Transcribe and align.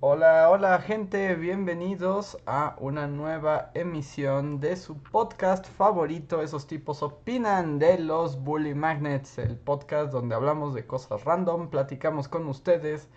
Hola, 0.00 0.48
hola 0.48 0.80
gente, 0.80 1.34
bienvenidos 1.34 2.38
a 2.46 2.76
una 2.78 3.08
nueva 3.08 3.72
emisión 3.74 4.60
de 4.60 4.76
su 4.76 4.96
podcast 5.02 5.66
favorito. 5.66 6.40
Esos 6.40 6.68
tipos 6.68 7.02
opinan 7.02 7.80
de 7.80 7.98
los 7.98 8.40
Bully 8.40 8.76
Magnets, 8.76 9.38
el 9.38 9.56
podcast 9.56 10.12
donde 10.12 10.36
hablamos 10.36 10.72
de 10.72 10.86
cosas 10.86 11.24
random, 11.24 11.68
platicamos 11.68 12.28
con 12.28 12.46
ustedes 12.46 13.08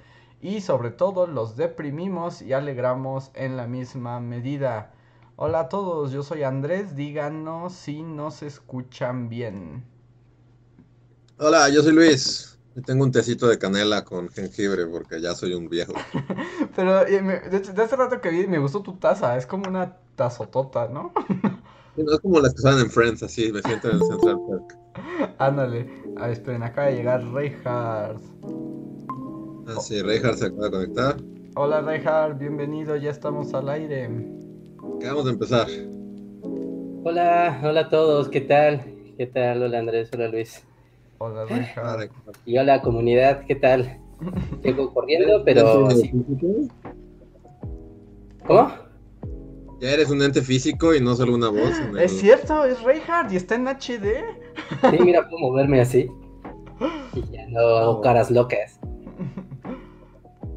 y 0.42 0.62
sobre 0.62 0.90
todo 0.90 1.28
los 1.28 1.56
deprimimos 1.56 2.42
y 2.42 2.54
alegramos 2.54 3.30
en 3.36 3.58
la 3.58 3.68
misma 3.68 4.20
medida. 4.20 4.92
Hola 5.36 5.60
a 5.60 5.70
todos, 5.70 6.12
yo 6.12 6.24
soy 6.24 6.42
Andrés, 6.42 6.96
díganos 6.96 7.74
si 7.74 8.02
nos 8.02 8.42
escuchan 8.42 9.30
bien. 9.30 9.86
Hola, 11.38 11.70
yo 11.70 11.84
soy 11.84 11.94
Luis. 11.94 12.51
Tengo 12.86 13.04
un 13.04 13.12
tecito 13.12 13.48
de 13.48 13.58
canela 13.58 14.06
con 14.06 14.30
jengibre 14.30 14.86
porque 14.88 15.20
ya 15.20 15.36
soy 15.36 15.54
un 15.54 15.68
viejo. 15.68 15.94
Pero 16.76 17.04
de, 17.04 17.82
hace 17.84 17.96
rato 17.98 18.22
que 18.22 18.30
vi, 18.30 18.48
me 18.48 18.60
gustó 18.60 18.82
tu 18.82 18.94
taza. 18.94 19.36
Es 19.38 19.46
como 19.46 19.68
una 19.68 19.98
tazotota, 20.16 20.88
¿no? 20.88 21.12
no 21.98 22.14
es 22.14 22.20
como 22.20 22.40
las 22.40 22.54
que 22.54 22.62
salen 22.62 22.86
en 22.86 22.90
Friends, 22.90 23.24
así, 23.24 23.52
me 23.52 23.62
siento 23.62 23.90
en 23.90 23.96
el 23.96 24.04
Central 24.04 24.40
Park. 24.48 25.36
Ándale. 25.40 25.90
A 26.16 26.28
ver, 26.28 26.32
esperen, 26.32 26.64
acaba 26.64 26.88
de 26.88 26.96
llegar 26.96 27.24
Reinhardt. 27.34 28.24
Ah, 29.68 29.80
sí, 29.82 30.02
Reinhardt 30.02 30.38
se 30.38 30.46
acaba 30.46 30.66
de 30.66 30.72
conectar. 30.72 31.18
Hola 31.56 31.82
Reinhardt, 31.82 32.40
bienvenido, 32.40 32.96
ya 32.96 33.12
estamos 33.12 33.54
al 33.54 33.68
aire. 33.68 34.10
Acabamos 34.96 35.26
de 35.26 35.32
empezar. 35.32 35.68
Hola, 37.04 37.60
hola 37.64 37.82
a 37.82 37.90
todos, 37.90 38.30
¿qué 38.30 38.40
tal? 38.40 38.86
¿Qué 39.18 39.28
tal? 39.28 39.64
Hola 39.64 39.80
Andrés, 39.80 40.10
hola 40.14 40.30
Luis. 40.30 40.64
Hola, 41.24 41.46
Richard. 41.46 42.10
Y 42.48 42.58
hola, 42.58 42.82
comunidad, 42.82 43.46
¿qué 43.46 43.54
tal? 43.54 44.00
Llego 44.64 44.92
corriendo, 44.92 45.44
pero. 45.46 45.88
¿Cómo? 48.48 48.72
Ya 49.80 49.92
eres 49.92 50.10
un 50.10 50.20
ente 50.24 50.42
físico 50.42 50.96
y 50.96 51.00
no 51.00 51.14
solo 51.14 51.36
una 51.36 51.50
voz. 51.50 51.80
Es 52.00 52.20
cierto, 52.20 52.66
es 52.66 52.82
Reinhardt 52.82 53.32
y 53.32 53.36
está 53.36 53.54
en 53.54 53.68
HD. 53.68 54.24
Sí, 54.90 54.98
mira, 55.00 55.30
puedo 55.30 55.52
moverme 55.52 55.82
así. 55.82 56.10
Y 57.14 57.32
ya 57.32 57.46
no 57.50 57.60
hago 57.60 58.02
caras 58.02 58.32
locas. 58.32 58.80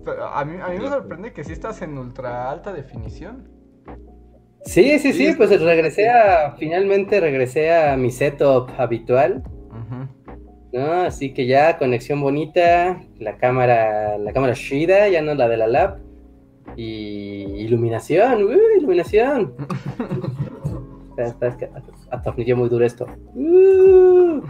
Pero 0.03 0.25
a 0.25 0.47
mí, 0.47 0.57
a 0.62 0.69
mí 0.69 0.79
me 0.79 0.89
sorprende 0.89 1.35
que 1.35 1.45
sí 1.45 1.53
estás 1.53 1.83
en 1.83 1.98
ultra 1.98 2.51
alta 2.51 2.73
definición. 2.73 3.51
Sí, 4.65 4.98
sí, 4.98 5.12
sí, 5.12 5.35
pues 5.37 5.51
regresé 5.61 6.09
a. 6.09 6.55
Finalmente 6.57 7.20
regresé 7.20 7.70
a 7.70 7.98
mi 7.98 8.11
setup 8.11 8.70
habitual. 8.79 9.42
¿No? 10.75 11.03
Así 11.03 11.33
que 11.33 11.47
ya 11.47 11.78
conexión 11.78 12.20
bonita, 12.20 13.00
la 13.20 13.36
cámara, 13.36 14.19
la 14.19 14.33
cámara 14.33 14.55
Shida, 14.55 15.08
ya 15.08 15.22
no 15.22 15.34
la 15.34 15.48
de 15.48 15.56
la 15.56 15.69
lab. 15.69 15.98
Y 16.77 17.44
iluminación, 17.62 18.42
uh, 18.42 18.78
iluminación. 18.78 19.55
Atornillé 22.11 22.56
muy 22.56 22.69
duro 22.69 22.84
esto. 22.84 23.06
Uh. 23.34 24.41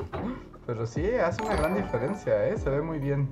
Pero 0.67 0.87
sí, 0.87 1.05
hace 1.23 1.43
una 1.43 1.57
gran 1.57 1.77
diferencia, 1.77 2.49
¿eh? 2.49 2.57
Se 2.57 2.71
ve 2.71 2.81
muy 2.81 2.99
bien. 2.99 3.29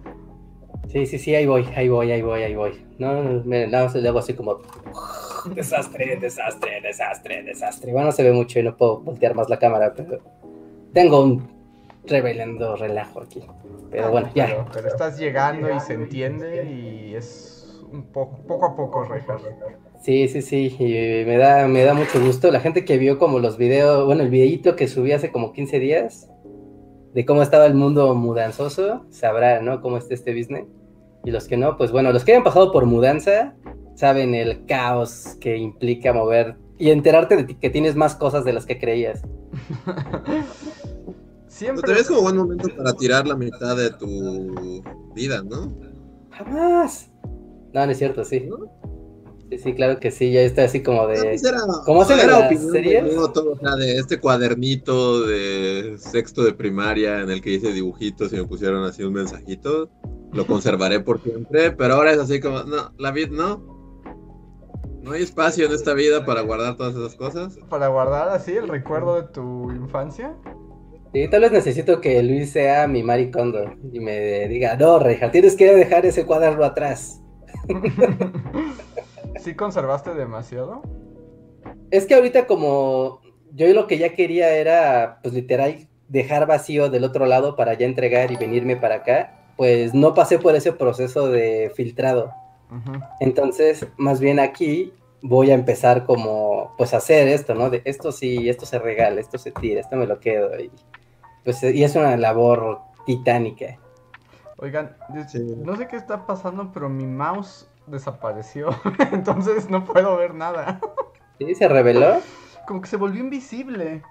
Sí, 0.88 1.06
sí, 1.06 1.18
sí, 1.18 1.34
ahí 1.34 1.46
voy, 1.46 1.66
ahí 1.74 1.88
voy, 1.88 2.10
ahí 2.10 2.20
voy, 2.20 2.42
ahí 2.42 2.54
voy. 2.54 2.84
No, 2.98 3.42
me, 3.47 3.66
nada 3.69 3.84
más 3.84 3.94
le 3.94 4.06
hago 4.06 4.19
así 4.19 4.34
como... 4.34 4.58
Desastre, 5.54 6.16
desastre, 6.16 6.81
desastre, 6.82 7.42
desastre. 7.42 7.92
Bueno, 7.92 8.12
se 8.12 8.22
ve 8.22 8.32
mucho 8.32 8.60
y 8.60 8.62
no 8.62 8.76
puedo 8.76 9.00
voltear 9.00 9.34
más 9.34 9.48
la 9.48 9.58
cámara, 9.58 9.94
pero... 9.94 10.19
Tengo 10.92 11.22
un 11.25 11.62
revelando 12.06 12.76
relajo 12.76 13.22
aquí. 13.22 13.42
Pero 13.90 14.10
bueno, 14.10 14.30
ya. 14.34 14.66
Pero, 14.72 14.88
estás 14.88 15.18
llegando 15.18 15.74
y 15.74 15.80
se 15.80 15.94
entiende 15.94 16.64
y 16.70 17.14
es 17.14 17.80
un 17.90 18.04
poco, 18.04 18.38
poco 18.46 18.66
a 18.66 18.76
poco, 18.76 19.04
Rejar. 19.04 19.38
Sí, 20.02 20.26
sí, 20.26 20.42
sí, 20.42 20.74
y 20.78 21.24
me 21.24 21.36
da, 21.36 21.68
me 21.68 21.84
da 21.84 21.94
mucho 21.94 22.20
gusto. 22.20 22.50
La 22.50 22.60
gente 22.60 22.84
que 22.84 22.98
vio 22.98 23.18
como 23.18 23.38
los 23.38 23.56
videos, 23.56 24.04
bueno, 24.04 24.22
el 24.22 24.30
videito 24.30 24.74
que 24.74 24.88
subí 24.88 25.12
hace 25.12 25.30
como 25.30 25.52
15 25.52 25.78
días 25.78 26.28
de 27.14 27.24
cómo 27.24 27.42
estaba 27.42 27.66
el 27.66 27.74
mundo 27.74 28.14
mudanzoso, 28.14 29.04
sabrá, 29.10 29.60
¿no? 29.60 29.80
Cómo 29.80 29.98
está 29.98 30.14
este 30.14 30.34
business. 30.34 30.64
Y 31.24 31.30
los 31.30 31.46
que 31.46 31.56
no, 31.56 31.76
pues 31.76 31.92
bueno, 31.92 32.10
los 32.12 32.24
que 32.24 32.32
hayan 32.32 32.42
pasado 32.42 32.72
por 32.72 32.86
mudanza, 32.86 33.54
saben 33.94 34.34
el 34.34 34.64
caos 34.66 35.36
que 35.40 35.56
implica 35.56 36.12
mover 36.12 36.56
y 36.78 36.90
enterarte 36.90 37.36
de 37.36 37.46
que 37.46 37.70
tienes 37.70 37.94
más 37.94 38.16
cosas 38.16 38.44
de 38.44 38.54
las 38.54 38.66
que 38.66 38.78
creías. 38.78 39.22
Siempre. 41.62 41.95
Pero 41.95 42.09
como 42.09 42.23
buen 42.23 42.37
momento 42.37 42.69
para 42.77 42.93
tirar 42.95 43.25
la 43.25 43.37
mitad 43.37 43.77
de 43.77 43.91
tu 43.91 44.83
vida, 45.15 45.45
¿no? 45.45 45.73
Jamás. 46.31 47.09
No, 47.73 47.87
no 47.87 47.93
es 47.93 47.99
cierto, 47.99 48.25
sí. 48.25 48.49
Sí, 49.49 49.59
sí, 49.59 49.75
claro 49.75 50.00
que 50.00 50.11
sí, 50.11 50.33
ya 50.33 50.41
está 50.41 50.65
así 50.65 50.83
como 50.83 51.06
de. 51.06 51.41
¿Cómo 51.84 52.05
se 52.05 52.17
la 52.17 52.49
serie? 52.59 53.03
Todo, 53.33 53.53
o 53.53 53.59
sea, 53.59 53.77
de 53.77 53.97
este 53.97 54.19
cuadernito 54.19 55.25
de 55.25 55.95
sexto 55.99 56.43
de 56.43 56.53
primaria 56.53 57.21
en 57.21 57.31
el 57.31 57.41
que 57.41 57.50
hice 57.50 57.73
dibujitos 57.73 58.33
y 58.33 58.37
me 58.37 58.44
pusieron 58.44 58.83
así 58.83 59.05
un 59.05 59.12
mensajito. 59.12 59.89
Lo 60.33 60.47
conservaré 60.47 60.99
por 60.99 61.23
siempre, 61.23 61.71
pero 61.71 61.94
ahora 61.94 62.12
es 62.12 62.19
así 62.19 62.41
como, 62.41 62.65
no, 62.65 62.93
la 62.99 63.12
vida 63.12 63.29
no. 63.31 63.71
No 65.03 65.12
hay 65.12 65.23
espacio 65.23 65.67
en 65.67 65.73
esta 65.73 65.94
vida 65.94 66.25
para 66.25 66.41
guardar 66.41 66.77
todas 66.77 66.97
esas 66.97 67.15
cosas. 67.15 67.56
Para 67.69 67.87
guardar 67.87 68.31
así 68.31 68.53
el 68.53 68.69
recuerdo 68.69 69.15
de 69.21 69.29
tu 69.29 69.71
infancia. 69.71 70.34
Sí, 71.12 71.28
tal 71.28 71.43
vez 71.43 71.53
necesito 71.53 72.00
que 72.00 72.23
Luis 72.23 72.53
sea 72.53 72.87
mi 72.87 73.03
maricondo 73.03 73.75
y 73.93 74.00
me 74.00 74.49
diga, 74.49 74.77
no, 74.77 74.99
Reja, 74.99 75.31
tienes 75.31 75.56
que 75.56 75.75
dejar 75.75 76.06
ese 76.06 76.25
cuaderno 76.25 76.65
atrás. 76.65 77.21
¿Sí 79.39 79.55
conservaste 79.55 80.15
demasiado? 80.15 80.83
Es 81.91 82.06
que 82.06 82.15
ahorita 82.15 82.47
como 82.47 83.21
yo 83.53 83.67
lo 83.75 83.87
que 83.87 83.99
ya 83.99 84.15
quería 84.15 84.55
era, 84.55 85.19
pues 85.23 85.34
literal, 85.34 85.89
dejar 86.09 86.47
vacío 86.47 86.89
del 86.89 87.05
otro 87.05 87.27
lado 87.27 87.56
para 87.56 87.75
ya 87.75 87.87
entregar 87.87 88.31
y 88.31 88.37
venirme 88.37 88.77
para 88.77 88.97
acá, 88.97 89.53
pues 89.56 89.93
no 89.93 90.15
pasé 90.15 90.39
por 90.39 90.55
ese 90.55 90.73
proceso 90.73 91.29
de 91.29 91.71
filtrado. 91.75 92.33
Entonces, 93.21 93.87
más 93.99 94.19
bien 94.19 94.41
aquí 94.41 94.94
voy 95.21 95.50
a 95.50 95.55
empezar 95.55 96.06
como, 96.06 96.75
pues 96.79 96.94
a 96.94 96.97
hacer 96.97 97.29
esto, 97.29 97.55
¿no? 97.55 97.69
De 97.69 97.83
esto 97.84 98.12
sí, 98.12 98.49
esto 98.49 98.65
se 98.65 98.79
regala, 98.79 99.21
esto 99.21 99.37
se 99.37 99.50
tira, 99.50 99.81
esto 99.81 99.97
me 99.97 100.06
lo 100.06 100.19
quedo. 100.21 100.59
Y 100.59 100.71
pues 101.44 101.62
y 101.62 101.82
es 101.82 101.97
una 101.97 102.16
labor 102.16 102.80
titánica. 103.06 103.78
Oigan, 104.58 104.97
no 105.64 105.76
sé 105.76 105.88
qué 105.88 105.97
está 105.97 106.25
pasando, 106.25 106.70
pero 106.72 106.88
mi 106.88 107.06
mouse 107.06 107.69
desapareció, 107.86 108.69
entonces 109.12 109.69
no 109.69 109.84
puedo 109.84 110.16
ver 110.16 110.34
nada. 110.34 110.81
¿Sí? 111.38 111.54
¿Se 111.54 111.69
reveló? 111.69 112.20
Como 112.66 112.81
que 112.81 112.88
se 112.88 112.97
volvió 112.97 113.20
invisible. 113.20 114.02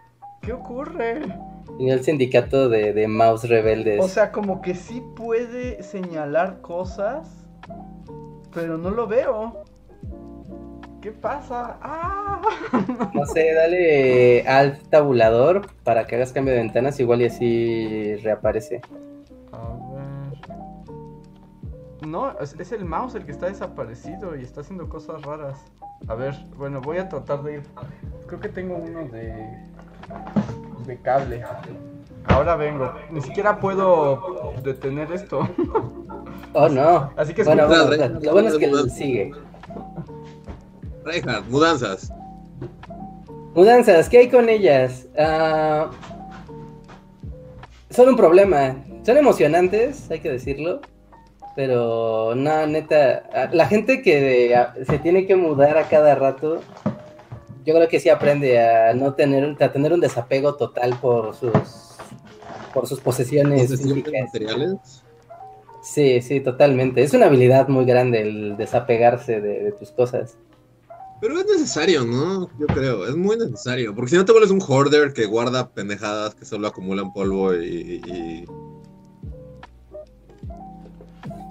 ¿Qué 0.41 0.53
ocurre? 0.53 1.21
Y 1.79 1.89
el 1.89 2.03
sindicato 2.03 2.67
de, 2.67 2.93
de 2.93 3.07
mouse 3.07 3.47
rebeldes. 3.47 4.03
O 4.03 4.07
sea, 4.07 4.31
como 4.31 4.61
que 4.61 4.73
sí 4.75 5.01
puede 5.15 5.83
señalar 5.83 6.61
cosas, 6.61 7.47
pero 8.53 8.77
no 8.77 8.89
lo 8.89 9.07
veo. 9.07 9.63
¿Qué 11.01 11.11
pasa? 11.11 11.77
¡Ah! 11.81 12.41
No 13.13 13.25
sé, 13.25 13.53
dale 13.53 14.47
al 14.47 14.79
tabulador 14.83 15.67
para 15.83 16.05
que 16.05 16.15
hagas 16.15 16.31
cambio 16.31 16.53
de 16.53 16.59
ventanas, 16.59 16.99
igual 16.99 17.21
y 17.21 17.25
así 17.25 18.15
reaparece. 18.17 18.81
A 19.51 19.75
ver. 19.95 20.37
No, 22.07 22.39
es, 22.39 22.71
el 22.71 22.85
mouse 22.85 23.15
el 23.15 23.25
que 23.25 23.31
está 23.31 23.47
desaparecido 23.47 24.35
y 24.35 24.43
está 24.43 24.61
haciendo 24.61 24.87
cosas 24.87 25.23
raras. 25.23 25.65
A 26.07 26.15
ver, 26.15 26.35
bueno, 26.55 26.81
voy 26.81 26.99
a 26.99 27.09
tratar 27.09 27.43
de 27.43 27.55
ir. 27.55 27.63
Creo 28.27 28.39
que 28.39 28.49
tengo 28.49 28.75
uno 28.75 29.07
de. 29.09 29.33
de 30.85 31.01
cable. 31.01 31.43
Ahora 32.25 32.55
vengo. 32.55 32.93
Ni 33.11 33.21
siquiera 33.21 33.59
puedo 33.59 34.53
detener 34.63 35.11
esto. 35.11 35.49
Oh 36.53 36.69
no. 36.69 37.11
Así 37.15 37.33
que 37.33 37.43
bueno, 37.43 37.67
lo 37.67 38.31
bueno 38.31 38.49
es 38.49 38.57
que 38.57 38.89
sigue. 38.89 39.31
Reinhardt, 41.03 41.47
mudanzas. 41.49 42.11
Mudanzas, 43.53 44.07
¿qué 44.07 44.19
hay 44.19 44.29
con 44.29 44.49
ellas? 44.49 45.07
Uh, 45.15 45.91
son 47.89 48.09
un 48.09 48.15
problema. 48.15 48.75
Son 49.05 49.17
emocionantes, 49.17 50.09
hay 50.11 50.19
que 50.19 50.31
decirlo. 50.31 50.81
Pero 51.55 52.33
no, 52.35 52.65
neta, 52.65 53.23
ah, 53.33 53.49
la 53.51 53.67
gente 53.67 54.01
que 54.01 54.57
se 54.87 54.99
tiene 54.99 55.25
que 55.25 55.35
mudar 55.35 55.77
a 55.77 55.89
cada 55.89 56.15
rato, 56.15 56.61
yo 57.65 57.75
creo 57.75 57.89
que 57.89 57.99
sí 57.99 58.09
aprende 58.09 58.59
a 58.59 58.93
no 58.93 59.13
tener, 59.15 59.61
a 59.61 59.71
tener 59.71 59.91
un 59.91 59.99
desapego 59.99 60.55
total 60.55 60.97
por 61.01 61.35
sus 61.35 61.51
por 62.73 62.87
sus 62.87 63.01
posesiones 63.01 63.69
Posesiones 63.69 64.05
materiales. 64.23 65.03
Sí, 65.81 66.21
sí, 66.21 66.39
totalmente. 66.39 67.03
Es 67.03 67.13
una 67.13 67.25
habilidad 67.25 67.67
muy 67.67 67.83
grande 67.83 68.21
el 68.21 68.55
desapegarse 68.55 69.41
de, 69.41 69.63
de 69.63 69.71
tus 69.73 69.91
cosas. 69.91 70.37
Pero 71.21 71.39
es 71.39 71.45
necesario, 71.45 72.03
¿no? 72.03 72.49
Yo 72.59 72.65
creo, 72.67 73.05
es 73.07 73.15
muy 73.15 73.37
necesario. 73.37 73.93
Porque 73.95 74.09
si 74.11 74.17
no 74.17 74.25
te 74.25 74.31
vuelves 74.31 74.49
un 74.51 74.59
hoarder 74.61 75.13
que 75.13 75.25
guarda 75.27 75.69
pendejadas 75.69 76.33
que 76.35 76.45
solo 76.45 76.67
acumulan 76.67 77.13
polvo 77.13 77.53
y. 77.55 78.01
y- 78.05 78.45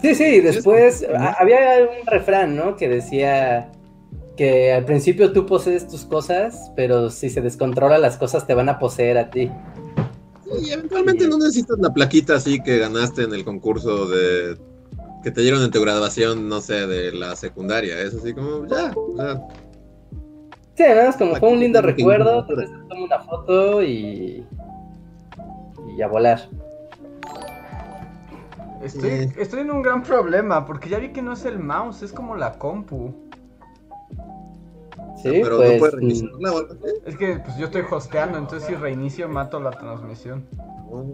Sí, 0.03 0.15
sí, 0.15 0.41
después 0.41 1.05
había 1.39 1.59
un 2.01 2.07
refrán, 2.07 2.57
¿no? 2.57 2.75
Que 2.75 2.89
decía 2.89 3.71
que 4.37 4.73
al 4.73 4.87
principio 4.87 5.33
tú 5.33 5.45
posees 5.45 5.87
tus 5.87 6.07
cosas, 6.07 6.73
pero 6.75 7.11
si 7.11 7.29
se 7.29 7.43
descontrola 7.43 7.99
las 7.99 8.17
cosas 8.17 8.47
te 8.47 8.55
van 8.55 8.71
a 8.71 8.79
poseer 8.79 9.19
a 9.19 9.31
ti. 9.31 9.51
y 10.63 10.71
eventualmente 10.71 11.29
no 11.29 11.37
necesitas 11.39 11.79
la 11.79 11.93
plaquita 11.93 12.37
así 12.37 12.61
que 12.63 12.79
ganaste 12.79 13.23
en 13.23 13.35
el 13.35 13.45
concurso 13.45 14.09
de. 14.09 14.57
Que 15.23 15.31
te 15.31 15.41
dieron 15.43 15.63
en 15.63 15.71
tu 15.71 15.81
graduación, 15.81 16.49
no 16.49 16.61
sé, 16.61 16.87
de 16.87 17.13
la 17.13 17.37
secundaria. 17.37 18.01
Es 18.01 18.15
así 18.15 18.33
como, 18.33 18.67
ya. 18.67 18.93
o 18.97 19.17
sea, 19.17 19.41
Sí, 20.77 20.85
¿no? 20.89 21.01
Es 21.03 21.17
como 21.17 21.37
fue 21.37 21.51
un 21.51 21.61
lindo 21.61 21.83
recuerdo, 21.83 22.47
te 22.47 22.55
tomo 22.89 23.05
una 23.05 23.21
foto 23.21 23.83
y... 23.83 24.47
y 25.97 26.03
a 26.03 26.07
volar. 26.07 26.41
Estoy, 28.83 29.29
Sí. 29.29 29.35
estoy 29.39 29.61
en 29.61 29.71
un 29.73 29.83
gran 29.83 30.03
problema 30.03 30.65
porque 30.65 30.89
ya 30.89 30.99
vi 30.99 31.11
que 31.13 31.21
no 31.21 31.35
es 31.35 31.45
el 31.45 31.59
mouse, 31.59 32.03
es 32.03 32.13
como 32.13 32.35
la 32.35 32.53
compu. 32.59 33.13
Sí, 35.23 35.41
pero 35.43 35.59
pues... 35.59 35.73
no 35.73 35.79
puedes 35.79 35.95
mm, 35.95 35.99
reiniciarla 35.99 36.53
o 36.53 36.59
algo 36.59 36.73
así. 36.73 36.95
Es 37.05 37.17
que 37.19 37.37
pues 37.45 37.57
yo 37.59 37.67
estoy 37.67 37.83
hosteando, 37.91 38.39
entonces 38.39 38.67
si 38.67 38.75
reinicio 38.75 39.29
mato 39.29 39.61
la 39.61 39.73
transmisión. 39.73 40.47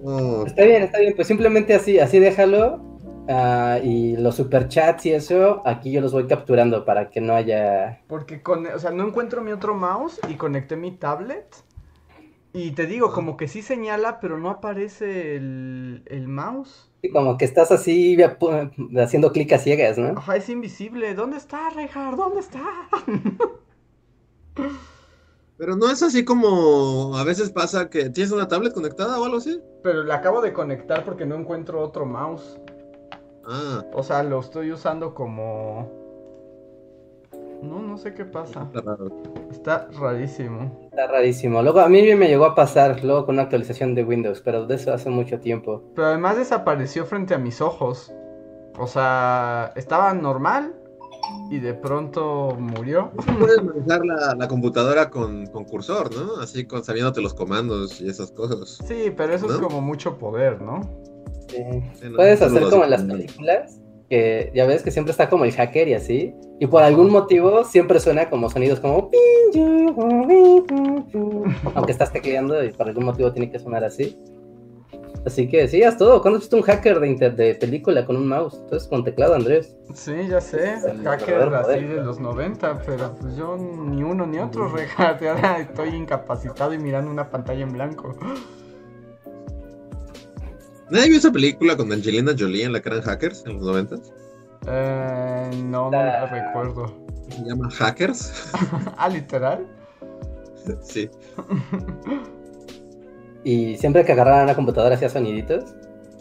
No. 0.05 0.47
Está 0.47 0.63
bien, 0.65 0.83
está 0.85 0.99
bien, 1.01 1.15
pues 1.17 1.27
simplemente 1.27 1.75
así, 1.75 1.99
así 1.99 2.21
déjalo. 2.21 2.81
Ah, 3.29 3.79
y 3.83 4.17
los 4.17 4.37
superchats 4.37 5.07
y 5.07 5.13
eso, 5.13 5.63
aquí 5.67 5.93
yo 5.93 6.01
los 6.01 6.13
voy 6.13 6.27
capturando 6.27 6.85
para 6.85 7.11
que 7.11 7.21
no 7.21 7.35
haya... 7.35 8.03
Porque 8.07 8.43
con, 8.43 8.67
o 8.67 8.79
sea, 8.79 8.91
no 8.91 9.07
encuentro 9.07 9.43
mi 9.43 9.53
otro 9.53 9.75
mouse 9.75 10.21
y 10.29 10.35
conecté 10.35 10.77
mi 10.77 10.93
tablet. 10.93 11.47
Y 12.53 12.73
te 12.73 12.87
digo, 12.87 13.13
como 13.13 13.37
que 13.37 13.49
sí 13.49 13.63
señala, 13.63 14.19
pero 14.21 14.39
no 14.39 14.49
aparece 14.51 15.37
el, 15.37 16.03
el 16.07 16.29
mouse. 16.29 16.91
sí, 17.03 17.11
Como 17.11 17.37
que 17.37 17.45
estás 17.45 17.71
así 17.71 18.17
haciendo 18.99 19.33
clic 19.33 19.53
a 19.53 19.59
ciegas, 19.59 19.99
¿no? 19.99 20.17
Ajá, 20.17 20.37
es 20.37 20.49
invisible. 20.49 21.15
¿Dónde 21.15 21.37
está, 21.37 21.71
Reinhard? 21.71 22.17
¿Dónde 22.17 22.41
está? 22.41 22.63
Pero 25.59 25.77
no 25.77 25.91
es 25.91 26.03
así 26.03 26.25
como 26.25 27.17
a 27.17 27.25
veces 27.25 27.51
pasa 27.51 27.89
que 27.89 28.11
tienes 28.11 28.33
una 28.33 28.49
tablet 28.49 28.75
conectada 28.75 29.19
o 29.19 29.25
algo 29.25 29.39
así. 29.39 29.61
Pero 29.83 30.03
le 30.05 30.13
acabo 30.13 30.43
de 30.43 30.53
conectar 30.53 31.05
porque 31.05 31.25
no 31.27 31.35
encuentro 31.35 31.81
otro 31.81 32.05
mouse. 32.05 32.59
Ah, 33.49 33.85
O 33.95 34.03
sea, 34.03 34.23
lo 34.23 34.41
estoy 34.41 34.73
usando 34.73 35.15
como... 35.15 35.91
No, 37.63 37.81
no 37.81 37.97
sé 37.97 38.13
qué 38.15 38.25
pasa. 38.25 38.69
está 38.75 38.81
raro. 38.83 39.09
Está 39.51 39.89
rarísimo. 39.99 40.89
Está 40.91 41.07
rarísimo. 41.07 41.63
Luego 41.63 41.81
a 41.81 41.89
mí 41.89 42.15
me 42.15 42.29
llegó 42.29 42.45
a 42.45 42.55
pasar 42.55 43.03
luego 43.03 43.25
con 43.25 43.37
una 43.37 43.43
actualización 43.45 43.95
de 43.95 44.05
Windows, 44.05 44.43
pero 44.43 44.67
de 44.67 44.75
eso 44.75 44.93
hace 44.93 45.09
mucho 45.09 45.41
tiempo. 45.41 45.83
Pero 45.95 46.09
además 46.09 46.37
desapareció 46.37 47.07
frente 47.07 47.35
a 47.35 47.39
mis 47.39 47.61
ojos. 47.63 48.13
O 48.79 48.87
sea, 48.87 49.73
estaba 49.75 50.13
normal 50.13 50.75
y 51.51 51.59
de 51.61 51.73
pronto 51.73 52.55
murió. 52.59 53.11
Puedes 53.41 53.63
manejar 53.63 54.05
la, 54.05 54.35
la 54.35 54.49
computadora 54.49 55.09
con, 55.09 55.47
con 55.47 55.65
cursor, 55.65 56.15
¿no? 56.15 56.37
Así 56.43 56.67
con 56.67 56.85
sabiéndote 56.85 57.23
los 57.23 57.33
comandos 57.33 58.01
y 58.03 58.09
esas 58.09 58.31
cosas. 58.33 58.79
Sí, 58.87 59.13
pero 59.17 59.33
eso 59.33 59.47
es 59.51 59.59
como 59.59 59.81
mucho 59.81 60.19
poder, 60.19 60.61
¿no? 60.61 60.83
Sí. 61.57 62.09
Puedes 62.15 62.43
hacer 62.43 62.63
como 62.71 62.85
en 62.85 62.91
las 62.91 63.03
películas, 63.03 63.81
que 64.11 64.53
ya 64.55 64.67
ves 64.67 64.83
que 64.83 64.91
siempre 64.91 65.13
está 65.13 65.29
como 65.29 65.45
el 65.45 65.53
hacker 65.53 65.89
y 65.89 65.95
así, 65.95 66.35
y 66.61 66.67
por 66.67 66.83
algún 66.83 67.11
motivo 67.11 67.65
siempre 67.65 68.01
suena 68.01 68.29
como 68.31 68.49
sonidos 68.51 68.81
como... 68.81 69.11
Aunque 71.75 71.93
estás 71.93 72.13
tecleando 72.13 72.63
y 72.65 72.71
por 72.73 72.89
algún 72.89 73.05
motivo 73.05 73.33
tiene 73.33 73.51
que 73.51 73.59
sonar 73.59 73.85
así. 73.85 74.19
Así 75.25 75.49
que 75.49 75.67
sí, 75.67 75.83
haz 75.83 75.97
todo. 75.99 76.23
¿Cuándo 76.23 76.37
has 76.39 76.45
visto 76.45 76.57
un 76.57 76.63
hacker 76.63 77.01
de, 77.01 77.09
inter- 77.09 77.35
de 77.35 77.57
película 77.57 78.07
con 78.07 78.17
un 78.17 78.29
mouse? 78.29 78.55
Entonces 78.63 78.89
con 78.89 79.03
teclado, 79.03 79.35
Andrés. 79.35 79.77
Sí, 79.93 80.13
ya 80.29 80.41
sé, 80.41 80.75
El 80.89 81.03
hacker 81.03 81.43
así 81.53 81.65
poder. 81.65 81.89
de 81.97 82.05
los 82.05 82.21
90, 82.21 82.83
pero 82.87 83.13
pues 83.21 83.35
yo 83.37 83.57
ni 83.57 84.05
uno 84.05 84.25
ni 84.25 84.39
otro, 84.39 84.69
regate, 84.69 85.29
ahora 85.29 85.59
estoy 85.59 85.89
incapacitado 85.97 86.73
y 86.75 86.79
mirando 86.79 87.11
una 87.11 87.29
pantalla 87.29 87.65
en 87.65 87.73
blanco. 87.73 88.15
¿Nadie 90.91 91.09
vio 91.09 91.19
esa 91.19 91.33
película 91.33 91.77
con 91.77 91.93
Angelina 91.93 92.33
Jolie 92.39 92.65
en 92.65 92.73
la 92.73 92.81
que 92.81 92.89
eran 92.89 93.03
hackers 93.03 93.45
en 93.47 93.55
los 93.55 93.65
90? 93.65 93.97
Eh, 94.69 95.51
no, 95.65 95.91
no 95.91 95.91
la 95.91 96.23
Ah. 96.23 96.27
recuerdo. 96.27 96.95
Se 97.29 97.43
llama 97.45 97.69
Hackers. 97.71 98.53
ah, 98.97 99.09
literal. 99.09 99.67
sí. 100.83 101.11
Y 103.45 103.77
siempre 103.77 104.05
que 104.05 104.13
agarraban 104.13 104.45
una 104.45 104.55
computadora 104.55 104.95
hacía 104.95 105.09
soniditos. 105.09 105.65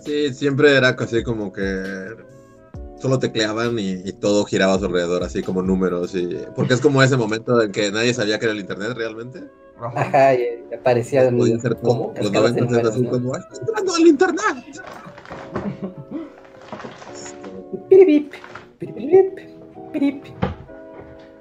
Sí, 0.03 0.33
siempre 0.33 0.75
era 0.75 0.89
así 0.89 1.23
como 1.23 1.51
que 1.51 1.63
solo 2.99 3.17
tecleaban 3.19 3.77
y, 3.79 4.01
y 4.05 4.13
todo 4.13 4.45
giraba 4.45 4.73
a 4.75 4.79
su 4.79 4.85
alrededor, 4.85 5.23
así 5.23 5.41
como 5.41 5.61
números. 5.61 6.13
Y... 6.15 6.37
Porque 6.55 6.75
es 6.75 6.81
como 6.81 7.01
ese 7.01 7.17
momento 7.17 7.61
en 7.61 7.71
que 7.71 7.91
nadie 7.91 8.13
sabía 8.13 8.37
que 8.39 8.45
era 8.45 8.53
el 8.53 8.59
internet 8.59 8.93
realmente. 8.95 9.43
Ajá. 9.79 10.01
Ajá, 10.01 10.33
y 10.35 10.63
aparecían 10.73 11.37
Podía 11.37 11.59
ser 11.59 11.75
como 11.81 12.13
los 12.15 12.31
cascadas 12.31 12.55
de 12.55 12.61
90 12.61 12.79
era 12.79 12.89
números, 12.89 12.91
así 12.93 13.01
¿no? 13.01 13.09
como, 13.11 13.35
"Ay, 13.35 13.41
¡Estoy 13.51 13.59
entrando 13.67 13.93
al 13.95 14.07
internet! 14.07 14.81
Piripip, 17.89 18.33
piripip, 18.79 19.39
pirip. 19.91 20.25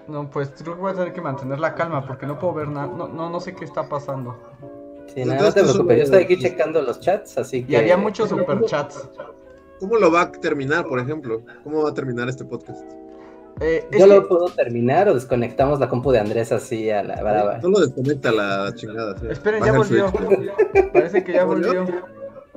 No, 0.08 0.28
pues 0.30 0.50
creo 0.62 0.74
que 0.74 0.80
voy 0.80 0.92
a 0.92 0.94
tener 0.94 1.12
que 1.12 1.20
mantener 1.20 1.58
la 1.58 1.74
calma 1.74 2.06
porque 2.06 2.26
no 2.26 2.38
puedo 2.38 2.54
ver 2.54 2.68
nada. 2.68 2.86
No, 2.88 3.08
no, 3.08 3.30
no 3.30 3.40
sé 3.40 3.54
qué 3.54 3.64
está 3.64 3.88
pasando. 3.88 4.36
Sí, 5.06 5.20
nada, 5.20 5.26
no 5.26 5.32
Entonces, 5.32 5.54
te 5.54 5.60
tú 5.62 5.66
preocupes, 5.72 5.96
yo 5.98 6.02
estoy 6.04 6.22
aquí 6.24 6.38
checando 6.38 6.82
los 6.82 7.00
chats, 7.00 7.38
así 7.38 7.64
que... 7.64 7.72
Y 7.72 7.76
había 7.76 7.96
muchos 7.96 8.28
superchats. 8.28 9.08
¿Cómo 9.80 9.96
lo 9.96 10.10
va 10.12 10.22
a 10.22 10.32
terminar, 10.32 10.86
por 10.86 10.98
ejemplo? 10.98 11.42
¿Cómo 11.62 11.82
va 11.82 11.90
a 11.90 11.94
terminar 11.94 12.28
este 12.28 12.44
podcast? 12.44 12.82
Eh, 13.60 13.86
Yo 13.92 13.98
que- 13.98 14.06
lo 14.06 14.28
puedo 14.28 14.46
terminar 14.46 15.08
o 15.08 15.14
desconectamos 15.14 15.78
la 15.80 15.88
compu 15.88 16.10
de 16.10 16.18
Andrés 16.18 16.50
así 16.52 16.90
a 16.90 17.02
la 17.04 17.22
brava. 17.22 17.60
Solo 17.60 17.80
desconecta 17.80 18.32
la 18.32 18.72
chingada. 18.74 19.16
sí. 19.18 19.26
Esperen, 19.30 19.60
Baja 19.60 19.72
ya 19.72 19.78
volvió. 19.78 20.12
Parece 20.92 21.22
que 21.24 21.32
ya 21.34 21.44
¿Volvió? 21.44 21.84
volvió. 21.84 22.02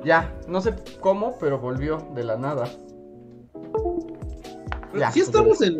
Ya, 0.04 0.32
no 0.48 0.60
sé 0.60 0.74
cómo, 1.00 1.36
pero 1.40 1.58
volvió 1.58 1.98
de 2.14 2.24
la 2.24 2.36
nada. 2.36 2.64
Ya. 4.96 5.10
Sí 5.12 5.20
estamos 5.20 5.60
en... 5.62 5.78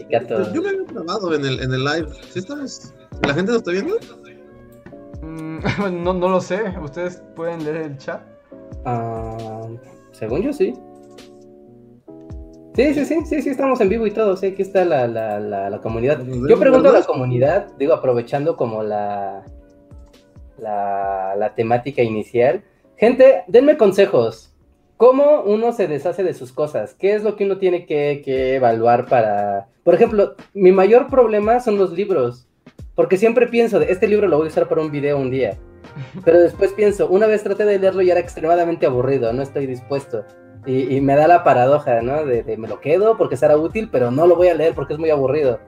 Yo 0.52 0.62
me 0.62 0.68
había 0.68 0.82
grabado 0.92 1.34
en 1.34 1.44
el, 1.44 1.60
en 1.60 1.72
el 1.72 1.84
live. 1.84 2.08
¿Sí 2.30 2.38
estamos? 2.40 2.92
¿La 3.26 3.34
gente 3.34 3.50
nos 3.52 3.58
está 3.58 3.70
viendo? 3.72 3.96
Mm, 5.22 5.58
no, 6.04 6.14
no 6.14 6.28
lo 6.28 6.40
sé. 6.40 6.62
¿Ustedes 6.82 7.22
pueden 7.34 7.64
leer 7.64 7.76
el 7.76 7.98
chat? 7.98 8.20
Ah, 8.84 9.66
según 10.12 10.42
yo 10.42 10.52
sí. 10.52 10.74
Sí, 12.78 12.94
sí, 12.94 13.04
sí, 13.06 13.26
sí, 13.26 13.42
sí, 13.42 13.50
estamos 13.50 13.80
en 13.80 13.88
vivo 13.88 14.06
y 14.06 14.12
todo, 14.12 14.36
sí, 14.36 14.46
aquí 14.46 14.62
está 14.62 14.84
la, 14.84 15.08
la, 15.08 15.40
la, 15.40 15.68
la 15.68 15.80
comunidad. 15.80 16.22
Yo 16.48 16.60
pregunto 16.60 16.90
a 16.90 16.92
la 16.92 17.02
comunidad, 17.02 17.72
digo, 17.76 17.92
aprovechando 17.92 18.56
como 18.56 18.84
la, 18.84 19.44
la, 20.58 21.34
la 21.36 21.54
temática 21.56 22.02
inicial. 22.02 22.62
Gente, 22.96 23.42
denme 23.48 23.76
consejos. 23.76 24.54
¿Cómo 24.96 25.42
uno 25.42 25.72
se 25.72 25.88
deshace 25.88 26.22
de 26.22 26.34
sus 26.34 26.52
cosas? 26.52 26.94
¿Qué 26.94 27.16
es 27.16 27.24
lo 27.24 27.34
que 27.34 27.46
uno 27.46 27.58
tiene 27.58 27.84
que, 27.84 28.22
que 28.24 28.54
evaluar 28.54 29.06
para... 29.06 29.66
Por 29.82 29.96
ejemplo, 29.96 30.36
mi 30.54 30.70
mayor 30.70 31.08
problema 31.08 31.58
son 31.58 31.78
los 31.78 31.90
libros. 31.90 32.46
Porque 32.94 33.16
siempre 33.16 33.48
pienso, 33.48 33.80
de, 33.80 33.90
este 33.90 34.06
libro 34.06 34.28
lo 34.28 34.36
voy 34.36 34.46
a 34.46 34.50
usar 34.50 34.68
para 34.68 34.82
un 34.82 34.92
video 34.92 35.18
un 35.18 35.32
día. 35.32 35.58
Pero 36.24 36.38
después 36.38 36.72
pienso, 36.74 37.08
una 37.08 37.26
vez 37.26 37.42
traté 37.42 37.64
de 37.64 37.80
leerlo 37.80 38.02
y 38.02 38.10
era 38.12 38.20
extremadamente 38.20 38.86
aburrido, 38.86 39.32
no 39.32 39.42
estoy 39.42 39.66
dispuesto. 39.66 40.24
Y, 40.68 40.96
y 40.96 41.00
me 41.00 41.16
da 41.16 41.26
la 41.26 41.42
paradoja, 41.42 42.00
¿no? 42.02 42.24
De, 42.24 42.42
de 42.44 42.56
me 42.56 42.68
lo 42.68 42.78
quedo 42.80 43.16
porque 43.16 43.36
será 43.36 43.56
útil, 43.56 43.88
pero 43.90 44.10
no 44.10 44.26
lo 44.26 44.36
voy 44.36 44.48
a 44.48 44.54
leer 44.54 44.74
porque 44.74 44.92
es 44.92 44.98
muy 45.00 45.10
aburrido. 45.10 45.58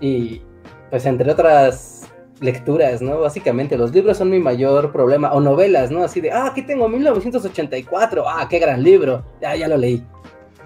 Y 0.00 0.42
pues 0.90 1.06
entre 1.06 1.30
otras 1.30 2.10
lecturas, 2.40 3.00
¿no? 3.00 3.20
Básicamente 3.20 3.76
los 3.78 3.92
libros 3.92 4.16
son 4.18 4.30
mi 4.30 4.38
mayor 4.40 4.92
problema, 4.92 5.32
o 5.32 5.40
novelas, 5.40 5.90
¿no? 5.90 6.02
Así 6.02 6.20
de, 6.20 6.32
ah, 6.32 6.46
aquí 6.46 6.62
tengo 6.62 6.88
1984, 6.88 8.24
ah, 8.28 8.46
qué 8.48 8.58
gran 8.58 8.82
libro, 8.82 9.24
ya, 9.40 9.54
ya 9.56 9.68
lo 9.68 9.76
leí. 9.76 10.04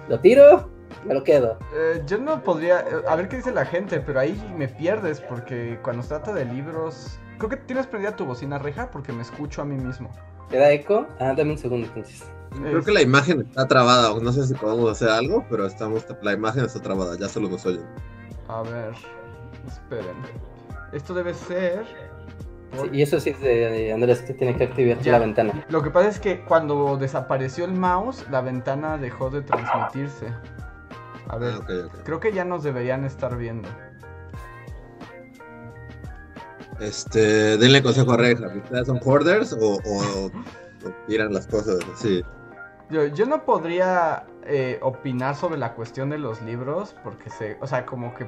Lo 0.09 0.19
tiro, 0.19 0.69
me 1.05 1.13
lo 1.13 1.23
quedo. 1.23 1.57
Eh, 1.75 2.01
yo 2.05 2.17
no 2.17 2.41
podría. 2.43 2.79
eh, 2.81 3.03
A 3.07 3.15
ver 3.15 3.27
qué 3.27 3.37
dice 3.37 3.51
la 3.51 3.65
gente, 3.65 3.99
pero 3.99 4.19
ahí 4.19 4.35
me 4.57 4.67
pierdes 4.67 5.21
porque 5.21 5.79
cuando 5.83 6.01
se 6.03 6.09
trata 6.09 6.33
de 6.33 6.45
libros. 6.45 7.19
Creo 7.37 7.49
que 7.49 7.57
tienes 7.57 7.87
prendida 7.87 8.15
tu 8.15 8.25
bocina 8.25 8.57
reja 8.59 8.89
porque 8.91 9.11
me 9.11 9.21
escucho 9.21 9.61
a 9.61 9.65
mí 9.65 9.75
mismo. 9.75 10.09
¿Te 10.49 10.57
da 10.57 10.71
eco? 10.71 11.07
Ah, 11.19 11.33
dame 11.35 11.51
un 11.51 11.57
segundo 11.57 11.87
entonces. 11.87 12.23
Creo 12.61 12.83
que 12.83 12.91
la 12.91 13.01
imagen 13.01 13.41
está 13.41 13.67
trabada. 13.67 14.13
No 14.21 14.31
sé 14.31 14.45
si 14.47 14.53
podemos 14.53 14.89
hacer 14.91 15.09
algo, 15.09 15.45
pero 15.49 15.65
estamos, 15.65 16.05
la 16.21 16.33
imagen 16.33 16.65
está 16.65 16.79
trabada. 16.81 17.17
Ya 17.17 17.27
solo 17.29 17.49
nos 17.49 17.65
oyen. 17.65 17.85
A 18.47 18.61
ver, 18.61 18.93
esperen. 19.67 20.15
Esto 20.91 21.13
debe 21.13 21.33
ser 21.33 21.85
Sí, 22.73 22.89
y 22.91 23.01
eso 23.03 23.19
sí 23.19 23.29
es 23.29 23.39
de 23.39 23.93
Andrés 23.93 24.21
que 24.23 24.33
tiene 24.33 24.55
que 24.57 24.63
activar 24.63 24.99
Ya. 24.99 25.11
la 25.13 25.19
ventana. 25.19 25.65
Lo 25.69 25.83
que 25.83 25.91
pasa 25.91 26.09
es 26.09 26.19
que 26.19 26.43
cuando 26.43 26.97
desapareció 26.97 27.65
el 27.65 27.73
mouse, 27.73 28.25
la 28.31 28.41
ventana 28.41 28.97
dejó 28.97 29.29
de 29.29 29.41
transmitirse. 29.43 30.27
A 31.29 31.37
ver, 31.37 31.53
Ah, 31.61 31.87
creo 32.03 32.19
que 32.19 32.33
ya 32.33 32.43
nos 32.45 32.63
deberían 32.63 33.05
estar 33.05 33.37
viendo. 33.37 33.69
Este, 36.79 37.57
denle 37.57 37.81
consejo 37.83 38.13
a 38.13 38.17
Reja. 38.17 38.47
¿Ustedes 38.47 38.87
son 38.87 38.99
hoarders 39.03 39.53
o, 39.53 39.75
o- 39.75 40.25
o 40.25 40.31
tiran 41.07 41.33
las 41.33 41.47
cosas 41.47 41.77
así? 41.93 42.23
Yo, 42.89 43.05
yo 43.07 43.25
no 43.25 43.43
podría 43.43 44.25
eh, 44.45 44.77
opinar 44.81 45.35
sobre 45.35 45.57
la 45.57 45.73
cuestión 45.73 46.09
de 46.09 46.17
los 46.17 46.41
libros, 46.41 46.95
porque 47.03 47.29
se, 47.29 47.57
o 47.61 47.67
sea, 47.67 47.85
como 47.85 48.13
que 48.13 48.25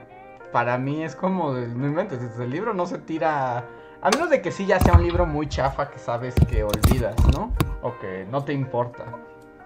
para 0.52 0.78
mí 0.78 1.04
es 1.04 1.16
como, 1.16 1.54
de- 1.54 1.68
no 1.68 1.88
inventes, 1.88 2.20
el 2.40 2.50
libro 2.50 2.74
no 2.74 2.86
se 2.86 2.98
tira, 2.98 3.66
a 4.02 4.10
menos 4.12 4.30
de 4.30 4.42
que 4.42 4.52
sí 4.52 4.66
ya 4.66 4.80
sea 4.80 4.94
un 4.94 5.04
libro 5.04 5.26
muy 5.26 5.48
chafa 5.48 5.90
que 5.90 6.00
sabes 6.00 6.34
que 6.50 6.64
olvidas, 6.64 7.16
¿no? 7.34 7.52
O 7.82 7.98
que 8.00 8.26
no 8.32 8.44
te 8.44 8.54
importa. 8.54 9.04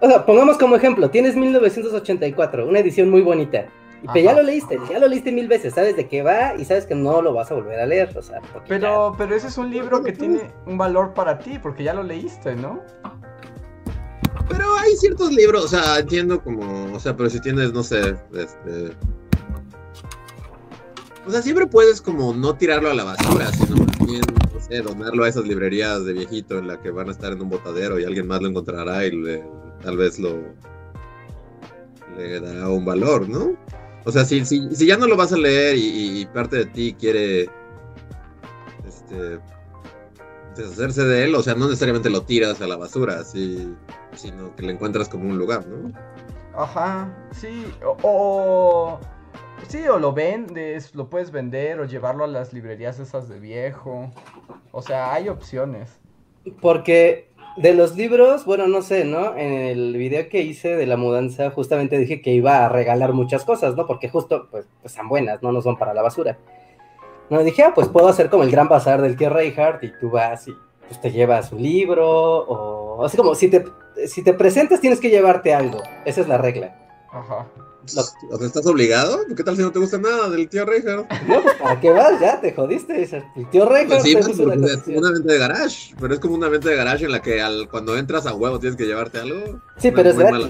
O 0.00 0.08
sea, 0.08 0.26
pongamos 0.26 0.58
como 0.58 0.76
ejemplo, 0.76 1.08
tienes 1.10 1.36
1984, 1.36 2.66
una 2.68 2.78
edición 2.80 3.10
muy 3.10 3.22
bonita. 3.22 3.66
Y 4.02 4.08
que 4.08 4.22
ya 4.22 4.32
lo 4.32 4.42
leíste, 4.42 4.78
ya 4.90 4.98
lo 4.98 5.08
leíste 5.08 5.30
mil 5.30 5.46
veces, 5.46 5.74
sabes 5.74 5.94
de 5.94 6.08
qué 6.08 6.22
va 6.22 6.54
y 6.56 6.64
sabes 6.64 6.86
que 6.86 6.94
no 6.94 7.20
lo 7.20 7.34
vas 7.34 7.50
a 7.50 7.54
volver 7.54 7.78
a 7.80 7.84
leer, 7.86 8.16
o 8.16 8.22
sea, 8.22 8.40
Pero, 8.66 9.14
pero 9.18 9.34
ese 9.36 9.48
es 9.48 9.58
un 9.58 9.70
libro 9.70 10.02
que 10.02 10.12
tiene 10.12 10.50
un 10.66 10.78
valor 10.78 11.12
para 11.12 11.38
ti, 11.38 11.58
porque 11.58 11.84
ya 11.84 11.92
lo 11.92 12.02
leíste, 12.02 12.56
¿no? 12.56 12.80
Pero 14.50 14.76
hay 14.76 14.96
ciertos 14.96 15.32
libros, 15.32 15.64
o 15.64 15.68
sea, 15.68 16.00
entiendo 16.00 16.42
como, 16.42 16.92
o 16.92 16.98
sea, 16.98 17.16
pero 17.16 17.30
si 17.30 17.40
tienes, 17.40 17.72
no 17.72 17.82
sé, 17.82 18.16
este... 18.34 18.90
O 21.26 21.30
sea, 21.30 21.40
siempre 21.40 21.66
puedes 21.66 22.00
como 22.00 22.34
no 22.34 22.56
tirarlo 22.56 22.90
a 22.90 22.94
la 22.94 23.04
basura, 23.04 23.52
sino 23.52 23.86
bien, 24.04 24.22
no 24.52 24.60
sé, 24.60 24.82
donarlo 24.82 25.22
a 25.22 25.28
esas 25.28 25.44
librerías 25.44 26.04
de 26.04 26.14
viejito 26.14 26.58
en 26.58 26.66
la 26.66 26.80
que 26.80 26.90
van 26.90 27.08
a 27.08 27.12
estar 27.12 27.32
en 27.32 27.40
un 27.40 27.48
botadero 27.48 28.00
y 28.00 28.04
alguien 28.04 28.26
más 28.26 28.42
lo 28.42 28.48
encontrará 28.48 29.06
y 29.06 29.12
tal 29.82 29.96
vez 29.96 30.18
lo... 30.18 30.36
le 32.16 32.40
dará 32.40 32.68
un 32.68 32.84
valor, 32.84 33.28
¿no? 33.28 33.56
O 34.04 34.10
sea, 34.10 34.24
si, 34.24 34.44
si, 34.44 34.74
si 34.74 34.86
ya 34.86 34.96
no 34.96 35.06
lo 35.06 35.16
vas 35.16 35.32
a 35.32 35.36
leer 35.36 35.76
y 35.76 36.26
parte 36.34 36.56
de 36.56 36.64
ti 36.66 36.96
quiere, 36.98 37.48
este, 38.88 39.38
deshacerse 40.60 41.04
de 41.04 41.24
él, 41.24 41.34
o 41.34 41.42
sea, 41.42 41.54
no 41.54 41.66
necesariamente 41.66 42.10
lo 42.10 42.22
tiras 42.22 42.60
a 42.60 42.66
la 42.66 42.76
basura, 42.76 43.20
así 43.20 43.74
sino 44.14 44.54
que 44.56 44.62
le 44.62 44.72
encuentras 44.72 45.08
como 45.08 45.28
un 45.28 45.38
lugar, 45.38 45.66
¿no? 45.66 45.92
Ajá, 46.56 47.08
sí, 47.32 47.66
o, 47.84 47.96
o- 48.02 49.00
sí, 49.68 49.86
o 49.88 49.98
lo 49.98 50.12
vendes, 50.12 50.94
lo 50.94 51.08
puedes 51.08 51.30
vender 51.30 51.80
o 51.80 51.84
llevarlo 51.84 52.24
a 52.24 52.28
las 52.28 52.52
librerías 52.52 52.98
esas 52.98 53.28
de 53.28 53.38
viejo. 53.38 54.10
O 54.72 54.82
sea, 54.82 55.12
hay 55.12 55.28
opciones. 55.28 55.98
Porque 56.60 57.28
de 57.56 57.74
los 57.74 57.96
libros, 57.96 58.44
bueno, 58.44 58.66
no 58.66 58.82
sé, 58.82 59.04
¿no? 59.04 59.36
En 59.36 59.52
el 59.52 59.96
video 59.96 60.28
que 60.28 60.42
hice 60.42 60.76
de 60.76 60.86
la 60.86 60.96
mudanza, 60.96 61.50
justamente 61.50 61.98
dije 61.98 62.20
que 62.20 62.32
iba 62.32 62.64
a 62.64 62.68
regalar 62.68 63.12
muchas 63.12 63.44
cosas, 63.44 63.76
¿no? 63.76 63.86
Porque 63.86 64.08
justo, 64.08 64.48
pues, 64.50 64.66
pues 64.80 64.92
son 64.92 65.08
buenas, 65.08 65.42
¿no? 65.42 65.52
No 65.52 65.62
son 65.62 65.76
para 65.78 65.94
la 65.94 66.02
basura. 66.02 66.38
No, 67.30 67.42
dije, 67.44 67.62
ah, 67.62 67.72
pues 67.74 67.88
puedo 67.88 68.08
hacer 68.08 68.28
como 68.28 68.42
el 68.42 68.50
gran 68.50 68.68
bazar 68.68 69.00
del 69.00 69.16
tío 69.16 69.30
Reinhardt 69.30 69.84
y 69.84 69.92
tú 70.00 70.10
vas 70.10 70.48
y 70.48 70.54
pues 70.88 71.00
te 71.00 71.12
llevas 71.12 71.52
un 71.52 71.62
libro 71.62 72.08
o... 72.08 73.04
Así 73.04 73.16
como, 73.16 73.36
si 73.36 73.48
te, 73.48 73.64
si 74.08 74.22
te 74.22 74.34
presentas 74.34 74.80
tienes 74.80 74.98
que 74.98 75.10
llevarte 75.10 75.54
algo. 75.54 75.80
Esa 76.04 76.22
es 76.22 76.28
la 76.28 76.38
regla. 76.38 76.76
Ajá. 77.12 77.46
O 77.84 77.88
sea, 77.88 78.02
¿estás 78.46 78.66
obligado? 78.66 79.20
¿Qué 79.34 79.42
tal 79.42 79.56
si 79.56 79.62
no 79.62 79.70
te 79.72 79.78
gusta 79.78 79.98
nada 79.98 80.28
del 80.28 80.48
tío 80.48 80.66
Reinhardt? 80.66 81.06
No, 81.28 81.40
pues, 81.40 81.54
¿para 81.54 81.80
qué 81.80 81.90
vas? 81.90 82.20
Ya, 82.20 82.40
te 82.40 82.52
jodiste. 82.52 83.02
El 83.36 83.50
tío 83.50 83.68
Reinhardt 83.68 84.02
Pues 84.02 84.26
sí, 84.26 84.44
una 84.44 84.54
porque 84.54 84.72
es 84.72 84.82
como 84.82 84.98
una 84.98 85.10
venta 85.12 85.32
de 85.32 85.38
garage, 85.38 85.94
pero 86.00 86.14
es 86.14 86.20
como 86.20 86.34
una 86.34 86.48
venta 86.48 86.68
de 86.68 86.76
garage 86.76 87.04
en 87.04 87.12
la 87.12 87.22
que 87.22 87.40
al, 87.40 87.68
cuando 87.68 87.96
entras 87.96 88.26
a 88.26 88.34
huevo 88.34 88.58
tienes 88.58 88.76
que 88.76 88.86
llevarte 88.86 89.18
algo. 89.18 89.60
Sí, 89.78 89.88
Una 89.88 89.96
pero 89.96 90.10
es 90.10 90.16
mala 90.16 90.48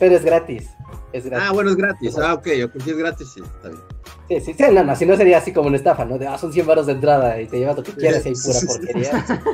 Pero 0.00 0.16
es 0.16 0.24
gratis. 0.24 0.70
Es 1.12 1.26
gratis. 1.26 1.46
Ah, 1.48 1.52
bueno, 1.52 1.70
es 1.70 1.76
gratis. 1.76 2.18
Ah, 2.18 2.34
ok, 2.34 2.48
ok, 2.64 2.82
si 2.82 2.90
es 2.90 2.96
gratis, 2.96 3.28
sí, 3.32 3.40
está 3.40 3.68
bien. 3.68 3.80
Sí, 4.28 4.40
sí, 4.40 4.54
sí, 4.56 4.64
no, 4.72 4.82
no, 4.82 4.96
si 4.96 5.06
no 5.06 5.16
sería 5.16 5.38
así 5.38 5.52
como 5.52 5.68
una 5.68 5.76
estafa, 5.76 6.04
¿no? 6.04 6.18
De, 6.18 6.26
ah, 6.26 6.38
son 6.38 6.52
100 6.52 6.66
baros 6.66 6.86
de 6.86 6.92
entrada 6.92 7.40
y 7.40 7.46
te 7.46 7.58
llevas 7.58 7.76
lo 7.76 7.82
que 7.82 7.92
quieras 7.92 8.24
y 8.24 8.30
hay 8.30 8.34
pura 8.34 8.60
porquería. 8.66 9.24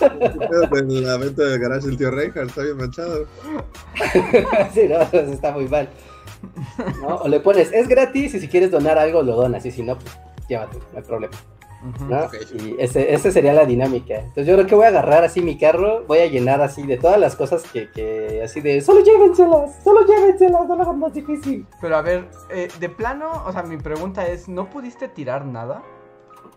En 0.00 1.04
la 1.04 1.16
venta 1.16 1.42
de 1.42 1.58
garage 1.58 1.86
del 1.86 1.96
tío 1.96 2.10
Reinhardt 2.12 2.50
está 2.50 2.62
bien 2.62 2.76
manchado. 2.76 3.26
sí, 4.74 4.88
no, 4.88 5.00
está 5.18 5.50
muy 5.50 5.66
mal. 5.66 5.88
¿No? 7.00 7.16
O 7.16 7.28
le 7.28 7.40
pones, 7.40 7.72
es 7.72 7.88
gratis 7.88 8.34
y 8.34 8.40
si 8.40 8.46
quieres 8.46 8.70
donar 8.70 8.96
algo, 8.96 9.22
lo 9.22 9.34
donas 9.34 9.66
y 9.66 9.72
si 9.72 9.82
no, 9.82 9.98
pues 9.98 10.16
llévate, 10.48 10.78
no 10.92 10.98
hay 10.98 11.02
problema. 11.02 11.36
¿No? 11.82 12.28
Y 12.62 12.76
ese, 12.78 13.14
ese 13.14 13.30
sería 13.30 13.52
la 13.52 13.64
dinámica. 13.64 14.16
Entonces 14.16 14.46
yo 14.46 14.54
creo 14.54 14.66
que 14.66 14.74
voy 14.74 14.84
a 14.86 14.88
agarrar 14.88 15.24
así 15.24 15.40
mi 15.40 15.58
carro, 15.58 16.04
voy 16.06 16.18
a 16.18 16.26
llenar 16.26 16.60
así 16.60 16.86
de 16.86 16.96
todas 16.96 17.18
las 17.18 17.36
cosas 17.36 17.62
que, 17.64 17.90
que 17.90 18.42
así 18.42 18.60
de, 18.60 18.80
solo 18.80 19.00
llévenselas, 19.00 19.82
solo 19.82 20.04
llévenselas, 20.06 20.66
no 20.66 20.76
lo 20.76 20.82
hagan 20.82 20.98
más 20.98 21.14
difícil. 21.14 21.66
Pero 21.80 21.96
a 21.96 22.02
ver, 22.02 22.28
eh, 22.50 22.68
de 22.78 22.88
plano, 22.88 23.44
o 23.46 23.52
sea, 23.52 23.62
mi 23.62 23.76
pregunta 23.76 24.26
es, 24.26 24.48
¿no 24.48 24.68
pudiste 24.70 25.08
tirar 25.08 25.44
nada? 25.46 25.82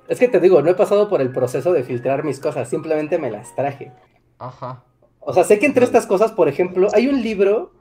Es 0.07 0.19
que 0.19 0.27
te 0.27 0.39
digo, 0.39 0.61
no 0.61 0.69
he 0.69 0.75
pasado 0.75 1.07
por 1.07 1.21
el 1.21 1.31
proceso 1.31 1.71
de 1.71 1.83
filtrar 1.83 2.23
mis 2.23 2.39
cosas, 2.39 2.67
simplemente 2.67 3.17
me 3.17 3.31
las 3.31 3.55
traje. 3.55 3.91
Ajá. 4.39 4.83
O 5.19 5.33
sea, 5.33 5.43
sé 5.43 5.59
que 5.59 5.67
entre 5.67 5.85
estas 5.85 6.07
cosas, 6.07 6.31
por 6.31 6.47
ejemplo, 6.47 6.87
hay 6.93 7.07
un 7.07 7.21
libro, 7.21 7.71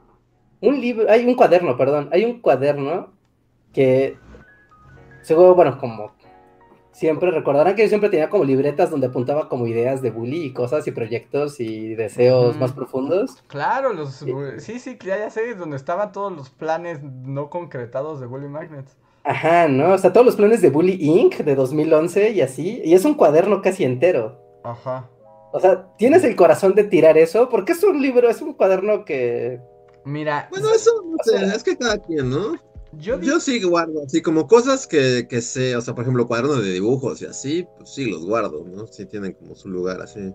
un 0.61 0.79
libro, 0.79 1.09
hay 1.09 1.25
un 1.25 1.35
cuaderno, 1.35 1.75
perdón, 1.75 2.09
hay 2.11 2.23
un 2.23 2.39
cuaderno 2.39 3.09
que, 3.73 4.17
seguro, 5.23 5.55
bueno, 5.55 5.79
como 5.79 6.13
siempre 6.91 7.31
recordarán 7.31 7.75
que 7.75 7.83
yo 7.83 7.89
siempre 7.89 8.09
tenía 8.09 8.29
como 8.29 8.43
libretas 8.43 8.89
donde 8.89 9.07
apuntaba 9.07 9.49
como 9.49 9.67
ideas 9.67 10.01
de 10.01 10.11
bully 10.11 10.45
y 10.45 10.53
cosas 10.53 10.85
y 10.87 10.91
proyectos 10.91 11.59
y 11.59 11.95
deseos 11.95 12.57
más 12.57 12.73
profundos. 12.73 13.41
Claro, 13.47 13.93
los... 13.93 14.13
Sí. 14.13 14.31
Sí, 14.57 14.79
sí, 14.79 14.97
ya, 15.03 15.17
ya 15.17 15.29
sé, 15.29 15.55
donde 15.55 15.77
estaban 15.77 16.11
todos 16.11 16.35
los 16.35 16.49
planes 16.49 17.01
no 17.01 17.49
concretados 17.49 18.19
de 18.19 18.27
Bully 18.27 18.47
Magnets. 18.47 18.95
Ajá, 19.23 19.67
¿no? 19.67 19.93
O 19.93 19.97
sea, 19.97 20.11
todos 20.11 20.25
los 20.25 20.35
planes 20.35 20.61
de 20.61 20.69
Bully 20.69 20.97
Inc. 20.99 21.37
de 21.37 21.55
2011 21.55 22.31
y 22.31 22.41
así, 22.41 22.81
y 22.83 22.93
es 22.93 23.05
un 23.05 23.13
cuaderno 23.13 23.61
casi 23.61 23.83
entero. 23.83 24.39
Ajá. 24.63 25.09
O 25.53 25.59
sea, 25.59 25.87
¿tienes 25.97 26.23
el 26.23 26.35
corazón 26.35 26.75
de 26.75 26.85
tirar 26.85 27.17
eso? 27.17 27.49
Porque 27.49 27.73
es 27.73 27.83
un 27.83 28.01
libro, 28.01 28.29
es 28.29 28.41
un 28.41 28.53
cuaderno 28.53 29.05
que... 29.05 29.59
Mira, 30.05 30.47
Bueno, 30.49 30.73
eso, 30.73 30.91
no 31.05 31.17
sé, 31.23 31.55
es 31.55 31.63
que 31.63 31.77
cada 31.77 31.97
quien, 31.99 32.29
¿no? 32.29 32.57
Yo, 32.93 33.39
sí 33.39 33.61
guardo, 33.61 34.03
así 34.05 34.21
como 34.21 34.47
cosas 34.47 34.87
que, 34.87 35.27
que 35.29 35.41
sé, 35.41 35.75
o 35.75 35.81
sea, 35.81 35.95
por 35.95 36.03
ejemplo, 36.03 36.27
cuadernos 36.27 36.63
de 36.63 36.73
dibujos 36.73 37.21
y 37.21 37.25
así, 37.25 37.67
pues 37.77 37.89
sí 37.89 38.09
los 38.09 38.25
guardo, 38.25 38.65
¿no? 38.65 38.87
Sí 38.87 39.05
tienen 39.05 39.33
como 39.33 39.55
su 39.55 39.69
lugar 39.69 40.01
así. 40.01 40.33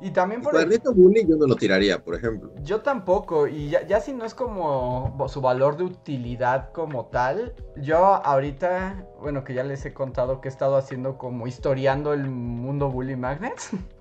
Y 0.00 0.10
también 0.10 0.40
El 0.40 0.44
por... 0.44 0.52
cuadernito 0.52 0.94
bully 0.94 1.26
yo 1.26 1.36
no 1.36 1.46
lo 1.46 1.56
tiraría, 1.56 2.02
por 2.02 2.14
ejemplo. 2.14 2.50
Yo 2.62 2.80
tampoco, 2.80 3.46
y 3.46 3.70
ya, 3.70 3.86
ya 3.86 4.00
si 4.00 4.12
no 4.12 4.24
es 4.24 4.34
como 4.34 5.26
su 5.28 5.40
valor 5.40 5.76
de 5.76 5.84
utilidad 5.84 6.72
como 6.72 7.06
tal, 7.06 7.54
yo 7.76 7.98
ahorita, 7.98 9.06
bueno, 9.20 9.44
que 9.44 9.54
ya 9.54 9.64
les 9.64 9.84
he 9.84 9.92
contado 9.92 10.40
que 10.40 10.48
he 10.48 10.50
estado 10.50 10.76
haciendo 10.76 11.18
como 11.18 11.46
historiando 11.46 12.12
el 12.12 12.28
mundo 12.30 12.90
Bully 12.90 13.16
Magnets. 13.16 13.70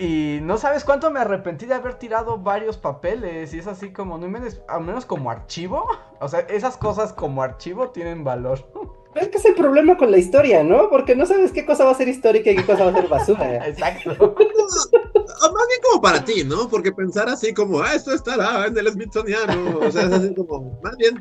Y 0.00 0.38
no 0.40 0.56
sabes 0.56 0.82
cuánto 0.84 1.10
me 1.10 1.20
arrepentí 1.20 1.66
de 1.66 1.74
haber 1.74 1.94
tirado 1.94 2.38
varios 2.38 2.78
papeles, 2.78 3.52
y 3.52 3.58
es 3.58 3.66
así 3.66 3.92
como, 3.92 4.16
no 4.16 4.28
me 4.28 4.40
des- 4.40 4.62
al 4.66 4.82
menos 4.82 5.04
como 5.04 5.30
archivo, 5.30 5.86
o 6.20 6.26
sea, 6.28 6.40
esas 6.40 6.78
cosas 6.78 7.12
como 7.12 7.42
archivo 7.42 7.90
tienen 7.90 8.24
valor. 8.24 8.58
Es 9.12 9.26
que 9.26 9.38
es 9.38 9.44
el 9.44 9.56
problema 9.56 9.96
con 9.96 10.12
la 10.12 10.18
historia, 10.18 10.62
¿no? 10.62 10.88
Porque 10.88 11.16
no 11.16 11.26
sabes 11.26 11.50
qué 11.50 11.66
cosa 11.66 11.84
va 11.84 11.90
a 11.90 11.94
ser 11.96 12.06
histórica 12.06 12.48
y 12.52 12.54
qué 12.54 12.64
cosa 12.64 12.84
va 12.84 12.90
a 12.92 12.94
ser 12.94 13.08
basura. 13.08 13.56
Exacto. 13.66 14.10
O 14.12 15.52
más 15.52 15.66
bien 15.68 15.80
como 15.90 16.00
para 16.00 16.24
ti, 16.24 16.44
¿no? 16.44 16.68
Porque 16.68 16.92
pensar 16.92 17.28
así 17.28 17.52
como, 17.52 17.80
ah, 17.80 17.92
esto 17.92 18.14
estará 18.14 18.66
en 18.66 18.78
el 18.78 18.86
Smithsoniano, 18.86 19.80
o 19.80 19.90
sea, 19.90 20.02
es 20.02 20.12
así 20.12 20.32
como, 20.32 20.78
más 20.80 20.96
bien 20.96 21.20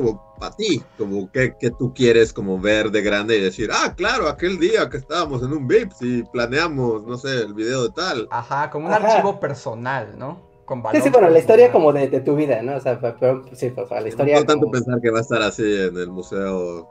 como 0.00 0.34
para 0.38 0.56
ti, 0.56 0.82
como 0.96 1.30
que, 1.30 1.54
que 1.58 1.70
tú 1.70 1.92
quieres 1.94 2.32
como 2.32 2.58
ver 2.58 2.90
de 2.90 3.02
grande 3.02 3.36
y 3.38 3.40
decir, 3.42 3.70
ah, 3.72 3.94
claro, 3.96 4.28
aquel 4.28 4.58
día 4.58 4.88
que 4.88 4.96
estábamos 4.96 5.42
en 5.42 5.52
un 5.52 5.66
VIPS 5.66 6.02
y 6.02 6.22
planeamos, 6.24 7.04
no 7.06 7.16
sé, 7.16 7.42
el 7.42 7.54
video 7.54 7.84
de 7.84 7.90
tal. 7.90 8.28
Ajá, 8.30 8.70
como 8.70 8.86
un 8.86 8.92
Ajá. 8.92 9.12
archivo 9.14 9.38
personal, 9.38 10.14
¿no? 10.18 10.48
Con 10.64 10.82
valor 10.82 11.00
Sí, 11.02 11.06
sí, 11.08 11.12
bueno, 11.12 11.28
la 11.28 11.38
historia 11.38 11.70
como 11.72 11.92
de, 11.92 12.08
de 12.08 12.20
tu 12.20 12.36
vida, 12.36 12.62
¿no? 12.62 12.76
O 12.76 12.80
sea, 12.80 12.98
pero 13.18 13.42
sí, 13.52 13.70
pues, 13.70 13.90
la 13.90 14.08
historia 14.08 14.40
no 14.40 14.46
tanto 14.46 14.60
como- 14.66 14.72
pensar 14.72 15.00
que 15.00 15.10
va 15.10 15.18
a 15.18 15.22
estar 15.22 15.42
así 15.42 15.62
en 15.64 15.96
el 15.96 16.08
museo. 16.10 16.88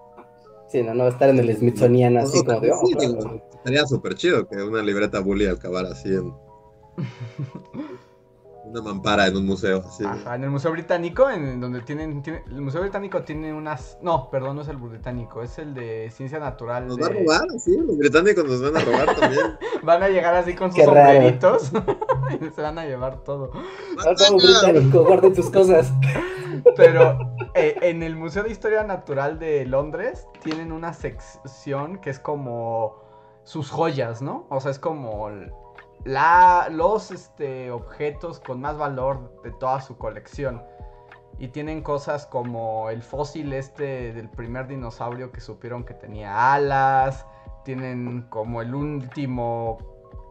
Sí, 0.69 0.83
no, 0.83 0.93
no 0.93 1.03
va 1.03 1.09
a 1.09 1.13
estar 1.13 1.29
en 1.29 1.39
el 1.39 1.55
Smithsonian 1.57 2.17
así 2.17 2.37
No, 2.39 2.43
como 2.45 2.59
de, 2.59 2.71
oh, 2.71 2.85
sí, 2.85 2.93
claro. 2.93 3.41
estaría 3.55 3.85
súper 3.87 4.13
chido 4.15 4.47
que 4.47 4.57
una 4.57 4.83
libreta 4.83 5.19
bully 5.19 5.47
acabara 5.47 5.89
así 5.91 6.09
en 6.13 6.31
una 8.69 8.81
mampara 8.81 9.27
en 9.27 9.37
un 9.37 9.45
museo. 9.45 9.79
Así. 9.85 10.03
Ajá, 10.05 10.35
en 10.35 10.43
el 10.43 10.49
Museo 10.49 10.71
Británico, 10.71 11.29
en 11.29 11.59
donde 11.59 11.81
tienen, 11.81 12.21
tiene- 12.21 12.43
el 12.47 12.61
Museo 12.61 12.81
Británico 12.81 13.23
tiene 13.23 13.53
unas, 13.53 13.97
no, 14.01 14.29
perdón, 14.29 14.55
no 14.57 14.61
es 14.61 14.67
el 14.67 14.77
británico, 14.77 15.41
es 15.41 15.57
el 15.59 15.73
de 15.73 16.09
Ciencia 16.11 16.39
Natural. 16.39 16.87
Nos 16.87 16.97
de- 16.97 17.01
va 17.03 17.07
a 17.07 17.11
robar, 17.11 17.47
así, 17.55 17.75
los 17.77 17.97
británicos 17.97 18.45
nos 18.45 18.61
van 18.61 18.77
a 18.77 18.85
robar 18.85 19.15
también. 19.15 19.45
Van 19.83 20.03
a 20.03 20.09
llegar 20.09 20.35
así 20.35 20.55
con 20.55 20.69
sus 20.71 20.79
Qué 20.79 20.85
sombreritos 20.85 21.71
y 22.41 22.49
se 22.53 22.61
van 22.61 22.77
a 22.77 22.85
llevar 22.85 23.23
todo. 23.23 23.49
No, 23.53 24.37
británico, 24.37 25.05
guarden 25.05 25.33
tus 25.33 25.49
cosas. 25.49 25.91
Pero 26.75 27.17
eh, 27.53 27.75
en 27.81 28.03
el 28.03 28.15
Museo 28.17 28.43
de 28.43 28.51
Historia 28.51 28.83
Natural 28.83 29.39
de 29.39 29.65
Londres 29.65 30.27
tienen 30.43 30.73
una 30.73 30.93
sección 30.93 31.99
que 31.99 32.09
es 32.09 32.19
como 32.19 33.01
sus 33.43 33.71
joyas, 33.71 34.21
¿no? 34.21 34.45
O 34.49 34.59
sea, 34.59 34.71
es 34.71 34.79
como 34.79 35.29
la, 36.05 36.67
los 36.71 37.11
este, 37.11 37.71
objetos 37.71 38.39
con 38.39 38.61
más 38.61 38.77
valor 38.77 39.41
de 39.43 39.51
toda 39.51 39.81
su 39.81 39.97
colección. 39.97 40.63
Y 41.37 41.49
tienen 41.49 41.81
cosas 41.81 42.25
como 42.25 42.89
el 42.89 43.01
fósil 43.01 43.53
este 43.53 44.11
del 44.13 44.29
primer 44.29 44.67
dinosaurio 44.67 45.31
que 45.31 45.39
supieron 45.39 45.85
que 45.85 45.93
tenía 45.93 46.53
alas. 46.53 47.25
Tienen 47.63 48.23
como 48.29 48.61
el 48.61 48.75
último 48.75 49.77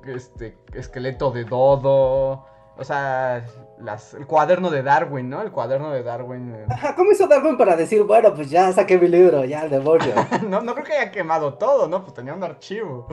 este, 0.07 0.59
esqueleto 0.75 1.31
de 1.31 1.45
Dodo. 1.45 2.45
O 2.77 2.85
sea, 2.85 3.45
las, 3.79 4.15
el 4.15 4.27
cuaderno 4.27 4.71
de 4.71 4.83
Darwin, 4.83 5.31
¿no? 5.31 5.43
El 5.43 5.51
cuaderno 5.51 5.91
de 5.91 6.03
Darwin. 6.03 6.55
eh. 6.55 6.67
¿Cómo 6.97 7.11
hizo 7.11 7.27
Darwin 7.27 7.57
para 7.57 7.75
decir, 7.75 8.05
bueno, 8.05 8.35
pues 8.35 8.51
ya 8.51 8.71
saqué 8.73 8.99
mi 8.99 9.09
libro, 9.09 9.45
ya 9.45 9.65
el 9.65 9.71
demonio? 9.71 10.15
no, 10.49 10.61
no 10.61 10.75
creo 10.75 10.87
que 10.87 10.93
haya 10.93 11.11
quemado 11.11 11.55
todo, 11.55 11.89
¿no? 11.89 12.03
Pues 12.03 12.15
tenía 12.15 12.35
un 12.35 12.45
archivo. 12.45 13.09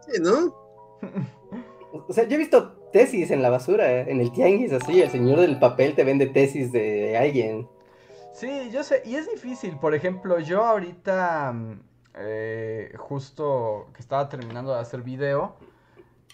Sí, 0.00 0.20
¿no? 0.20 0.63
O 2.08 2.12
sea, 2.12 2.24
yo 2.24 2.34
he 2.34 2.38
visto 2.38 2.72
tesis 2.92 3.30
en 3.30 3.40
la 3.40 3.50
basura, 3.50 3.90
eh, 3.90 4.10
en 4.10 4.20
el 4.20 4.32
tianguis, 4.32 4.72
así, 4.72 5.00
el 5.00 5.10
señor 5.10 5.40
del 5.40 5.58
papel 5.58 5.94
te 5.94 6.04
vende 6.04 6.26
tesis 6.26 6.72
de 6.72 7.16
alguien. 7.16 7.68
Sí, 8.32 8.70
yo 8.72 8.82
sé, 8.82 9.02
y 9.04 9.14
es 9.14 9.30
difícil. 9.30 9.78
Por 9.78 9.94
ejemplo, 9.94 10.40
yo 10.40 10.64
ahorita, 10.64 11.52
mm, 11.52 11.80
eh, 12.16 12.92
justo 12.98 13.86
que 13.94 14.00
estaba 14.00 14.28
terminando 14.28 14.74
de 14.74 14.80
hacer 14.80 15.02
video, 15.02 15.54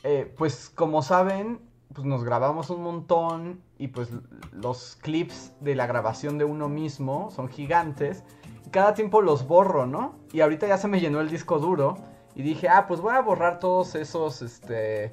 eh, 0.02 0.32
pues 0.36 0.70
como 0.70 1.02
saben, 1.02 1.60
pues 1.92 2.06
nos 2.06 2.24
grabamos 2.24 2.70
un 2.70 2.82
montón 2.82 3.62
y 3.76 3.88
pues 3.88 4.08
los 4.52 4.96
clips 4.96 5.52
de 5.60 5.74
la 5.74 5.86
grabación 5.86 6.38
de 6.38 6.44
uno 6.44 6.68
mismo 6.68 7.30
son 7.30 7.48
gigantes. 7.48 8.24
Cada 8.70 8.94
tiempo 8.94 9.20
los 9.20 9.46
borro, 9.46 9.84
¿no? 9.84 10.14
Y 10.32 10.40
ahorita 10.40 10.66
ya 10.66 10.78
se 10.78 10.88
me 10.88 11.00
llenó 11.00 11.20
el 11.20 11.28
disco 11.28 11.58
duro 11.58 11.98
y 12.34 12.42
dije, 12.42 12.68
ah, 12.68 12.86
pues 12.86 13.00
voy 13.00 13.14
a 13.14 13.20
borrar 13.20 13.58
todos 13.58 13.94
esos, 13.94 14.42
este, 14.42 15.12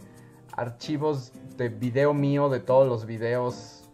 archivos 0.55 1.31
de 1.57 1.69
video 1.69 2.13
mío, 2.13 2.49
de 2.49 2.59
todos 2.59 2.87
los 2.87 3.05
videos, 3.05 3.89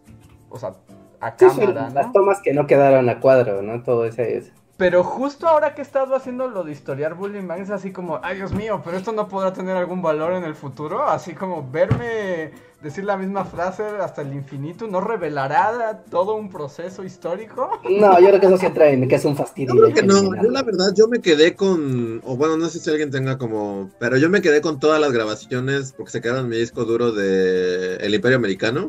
o 0.49 0.57
sea, 0.57 0.73
a 1.19 1.31
Sí, 1.31 1.45
cámara, 1.45 1.89
¿no? 1.89 1.93
Las 1.93 2.11
tomas 2.11 2.41
que 2.41 2.53
no 2.53 2.67
quedaron 2.67 3.09
a 3.09 3.19
cuadro, 3.19 3.61
¿no? 3.61 3.83
Todo 3.83 4.05
ese 4.05 4.37
es. 4.37 4.51
Pero 4.75 5.03
justo 5.03 5.47
ahora 5.47 5.75
que 5.75 5.81
he 5.81 5.85
estado 5.85 6.15
haciendo 6.15 6.47
lo 6.47 6.63
de 6.63 6.71
historiar 6.71 7.13
bullying 7.13 7.47
es 7.59 7.69
así 7.69 7.91
como, 7.91 8.19
ay 8.23 8.37
Dios 8.37 8.53
mío, 8.53 8.81
pero 8.83 8.97
esto 8.97 9.11
no 9.11 9.27
podrá 9.27 9.53
tener 9.53 9.77
algún 9.77 10.01
valor 10.01 10.33
en 10.33 10.43
el 10.43 10.55
futuro, 10.55 11.03
así 11.03 11.33
como 11.33 11.69
verme 11.69 12.51
decir 12.81 13.03
la 13.03 13.15
misma 13.15 13.45
frase 13.45 13.83
hasta 14.01 14.23
el 14.23 14.33
infinito, 14.33 14.87
¿no 14.87 14.99
revelará 14.99 16.03
todo 16.09 16.35
un 16.35 16.49
proceso 16.49 17.03
histórico? 17.03 17.69
No, 17.89 18.19
yo 18.19 18.29
creo 18.29 18.39
que 18.39 18.47
eso 18.47 18.57
sí 18.57 18.65
entra 18.65 18.89
en 18.89 19.07
que 19.07 19.15
es 19.15 19.25
un 19.25 19.35
fastidio. 19.35 19.75
Yo 19.75 19.81
creo 19.81 19.93
que 19.93 20.03
no, 20.03 20.35
yo 20.41 20.49
la 20.49 20.63
verdad, 20.63 20.91
yo 20.95 21.07
me 21.07 21.21
quedé 21.21 21.55
con, 21.55 22.19
o 22.25 22.35
bueno, 22.35 22.57
no 22.57 22.67
sé 22.67 22.79
si 22.79 22.89
alguien 22.89 23.11
tenga 23.11 23.37
como, 23.37 23.91
pero 23.99 24.17
yo 24.17 24.29
me 24.29 24.41
quedé 24.41 24.59
con 24.61 24.79
todas 24.79 24.99
las 24.99 25.11
grabaciones 25.11 25.93
porque 25.93 26.11
se 26.11 26.21
quedaron 26.21 26.45
en 26.45 26.49
mi 26.49 26.57
disco 26.57 26.83
duro 26.83 27.11
de 27.11 27.97
El 27.97 28.15
Imperio 28.15 28.37
Americano 28.37 28.87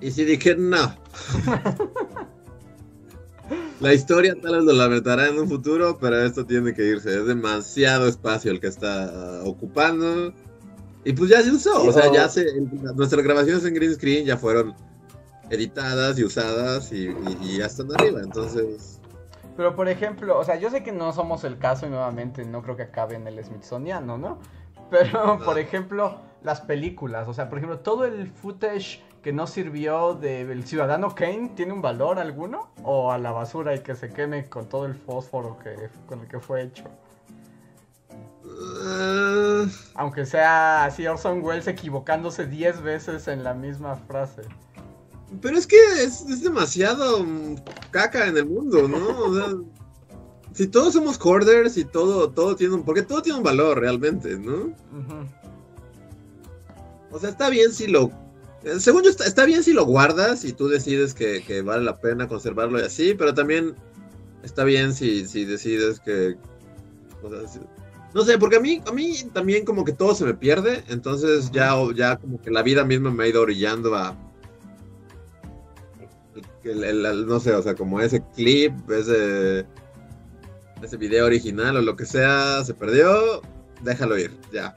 y 0.00 0.10
sí 0.10 0.24
dije, 0.24 0.56
no. 0.56 0.94
La 3.80 3.92
historia 3.92 4.34
tal 4.40 4.56
vez 4.56 4.64
lo 4.64 4.72
lamentará 4.72 5.28
en 5.28 5.38
un 5.38 5.48
futuro, 5.48 5.98
pero 6.00 6.22
esto 6.22 6.46
tiene 6.46 6.72
que 6.74 6.84
irse, 6.84 7.18
es 7.18 7.26
demasiado 7.26 8.06
espacio 8.08 8.50
el 8.52 8.60
que 8.60 8.68
está 8.68 9.42
ocupando. 9.44 10.32
Y 11.04 11.12
pues 11.12 11.28
ya 11.28 11.42
se 11.42 11.50
usó, 11.50 11.82
o 11.84 11.92
sea, 11.92 12.10
ya 12.10 12.28
se, 12.28 12.46
nuestras 12.96 13.22
grabaciones 13.22 13.64
en 13.66 13.74
green 13.74 13.94
screen 13.94 14.24
ya 14.24 14.38
fueron 14.38 14.74
editadas 15.50 16.18
y 16.18 16.24
usadas 16.24 16.90
y, 16.92 17.08
y- 17.08 17.38
y 17.42 17.58
ya 17.58 17.66
están 17.66 17.92
arriba, 17.92 18.20
entonces... 18.22 19.00
Pero 19.56 19.76
por 19.76 19.88
ejemplo, 19.88 20.38
o 20.38 20.44
sea, 20.44 20.58
yo 20.58 20.70
sé 20.70 20.82
que 20.82 20.90
no 20.92 21.12
somos 21.12 21.44
el 21.44 21.58
caso 21.58 21.86
y 21.86 21.90
nuevamente 21.90 22.44
no 22.44 22.62
creo 22.62 22.76
que 22.76 22.82
acabe 22.84 23.16
en 23.16 23.26
el 23.28 23.44
Smithsoniano, 23.44 24.16
¿no? 24.18 24.38
Pero, 24.90 25.38
por 25.44 25.58
ejemplo, 25.58 26.20
las 26.42 26.60
películas, 26.62 27.28
o 27.28 27.34
sea, 27.34 27.48
por 27.48 27.58
ejemplo, 27.58 27.78
todo 27.80 28.04
el 28.04 28.28
footage 28.28 29.00
que 29.24 29.32
no 29.32 29.46
sirvió 29.46 30.14
del 30.14 30.66
Ciudadano 30.66 31.14
Kane, 31.14 31.52
¿tiene 31.56 31.72
un 31.72 31.80
valor 31.80 32.18
alguno? 32.18 32.68
¿O 32.82 33.10
a 33.10 33.16
la 33.16 33.32
basura 33.32 33.74
y 33.74 33.80
que 33.80 33.94
se 33.94 34.10
queme 34.10 34.50
con 34.50 34.68
todo 34.68 34.84
el 34.84 34.94
fósforo 34.94 35.58
que, 35.64 35.88
con 36.06 36.20
el 36.20 36.28
que 36.28 36.38
fue 36.38 36.64
hecho? 36.64 36.84
ah, 38.84 39.64
Aunque 39.94 40.26
sea 40.26 40.84
así 40.84 41.06
Orson 41.06 41.42
Welles 41.42 41.66
equivocándose 41.66 42.46
10 42.46 42.82
veces 42.82 43.26
en 43.26 43.42
la 43.42 43.54
misma 43.54 43.96
frase. 43.96 44.42
Pero 45.40 45.56
es 45.56 45.66
que 45.66 45.76
es, 46.02 46.20
es 46.28 46.42
demasiado 46.42 47.24
mm, 47.24 47.56
caca 47.90 48.26
en 48.26 48.36
el 48.36 48.44
mundo, 48.44 48.86
¿no? 48.86 49.20
O 49.20 49.34
sea, 49.34 49.46
si 50.52 50.66
todos 50.66 50.92
somos 50.92 51.18
hoarders 51.18 51.78
y 51.78 51.86
todo, 51.86 52.28
todo 52.28 52.56
tiene 52.56 52.74
un. 52.74 52.84
Porque 52.84 53.00
todo 53.02 53.22
tiene 53.22 53.38
un 53.38 53.44
valor 53.44 53.80
realmente, 53.80 54.38
¿no? 54.38 54.74
O 57.10 57.18
sea, 57.18 57.30
está 57.30 57.48
bien 57.48 57.72
si 57.72 57.86
lo. 57.86 58.10
Eh, 58.64 58.80
Según 58.80 59.02
yo, 59.02 59.10
está, 59.10 59.24
está 59.26 59.44
bien 59.44 59.62
si 59.62 59.72
lo 59.72 59.84
guardas 59.84 60.44
y 60.44 60.52
tú 60.52 60.68
decides 60.68 61.14
que, 61.14 61.42
que 61.46 61.62
vale 61.62 61.84
la 61.84 61.98
pena 61.98 62.28
conservarlo 62.28 62.78
y 62.78 62.82
así, 62.82 63.14
pero 63.14 63.34
también 63.34 63.74
está 64.42 64.64
bien 64.64 64.92
si, 64.94 65.26
si 65.26 65.44
decides 65.44 66.00
que. 66.00 66.36
o 67.22 67.30
sea, 67.30 67.46
si- 67.48 67.60
no 68.14 68.22
sé, 68.24 68.38
porque 68.38 68.56
a 68.56 68.60
mí, 68.60 68.80
a 68.86 68.92
mí 68.92 69.12
también 69.32 69.64
como 69.64 69.84
que 69.84 69.92
todo 69.92 70.14
se 70.14 70.24
me 70.24 70.34
pierde, 70.34 70.84
entonces 70.88 71.50
ya, 71.50 71.74
ya 71.96 72.16
como 72.16 72.40
que 72.40 72.50
la 72.50 72.62
vida 72.62 72.84
misma 72.84 73.10
me 73.10 73.24
ha 73.24 73.28
ido 73.28 73.42
orillando 73.42 73.94
a. 73.96 74.16
el- 76.64 76.84
el- 76.84 77.04
el- 77.06 77.26
no 77.26 77.40
sé, 77.40 77.52
o 77.54 77.62
sea, 77.62 77.74
como 77.74 78.00
ese 78.00 78.22
clip, 78.34 78.72
ese. 78.90 79.66
ese 80.82 80.96
video 80.96 81.26
original 81.26 81.76
o 81.76 81.82
lo 81.82 81.96
que 81.96 82.04
sea, 82.06 82.62
se 82.64 82.74
perdió, 82.74 83.40
déjalo 83.82 84.18
ir, 84.18 84.30
ya. 84.52 84.74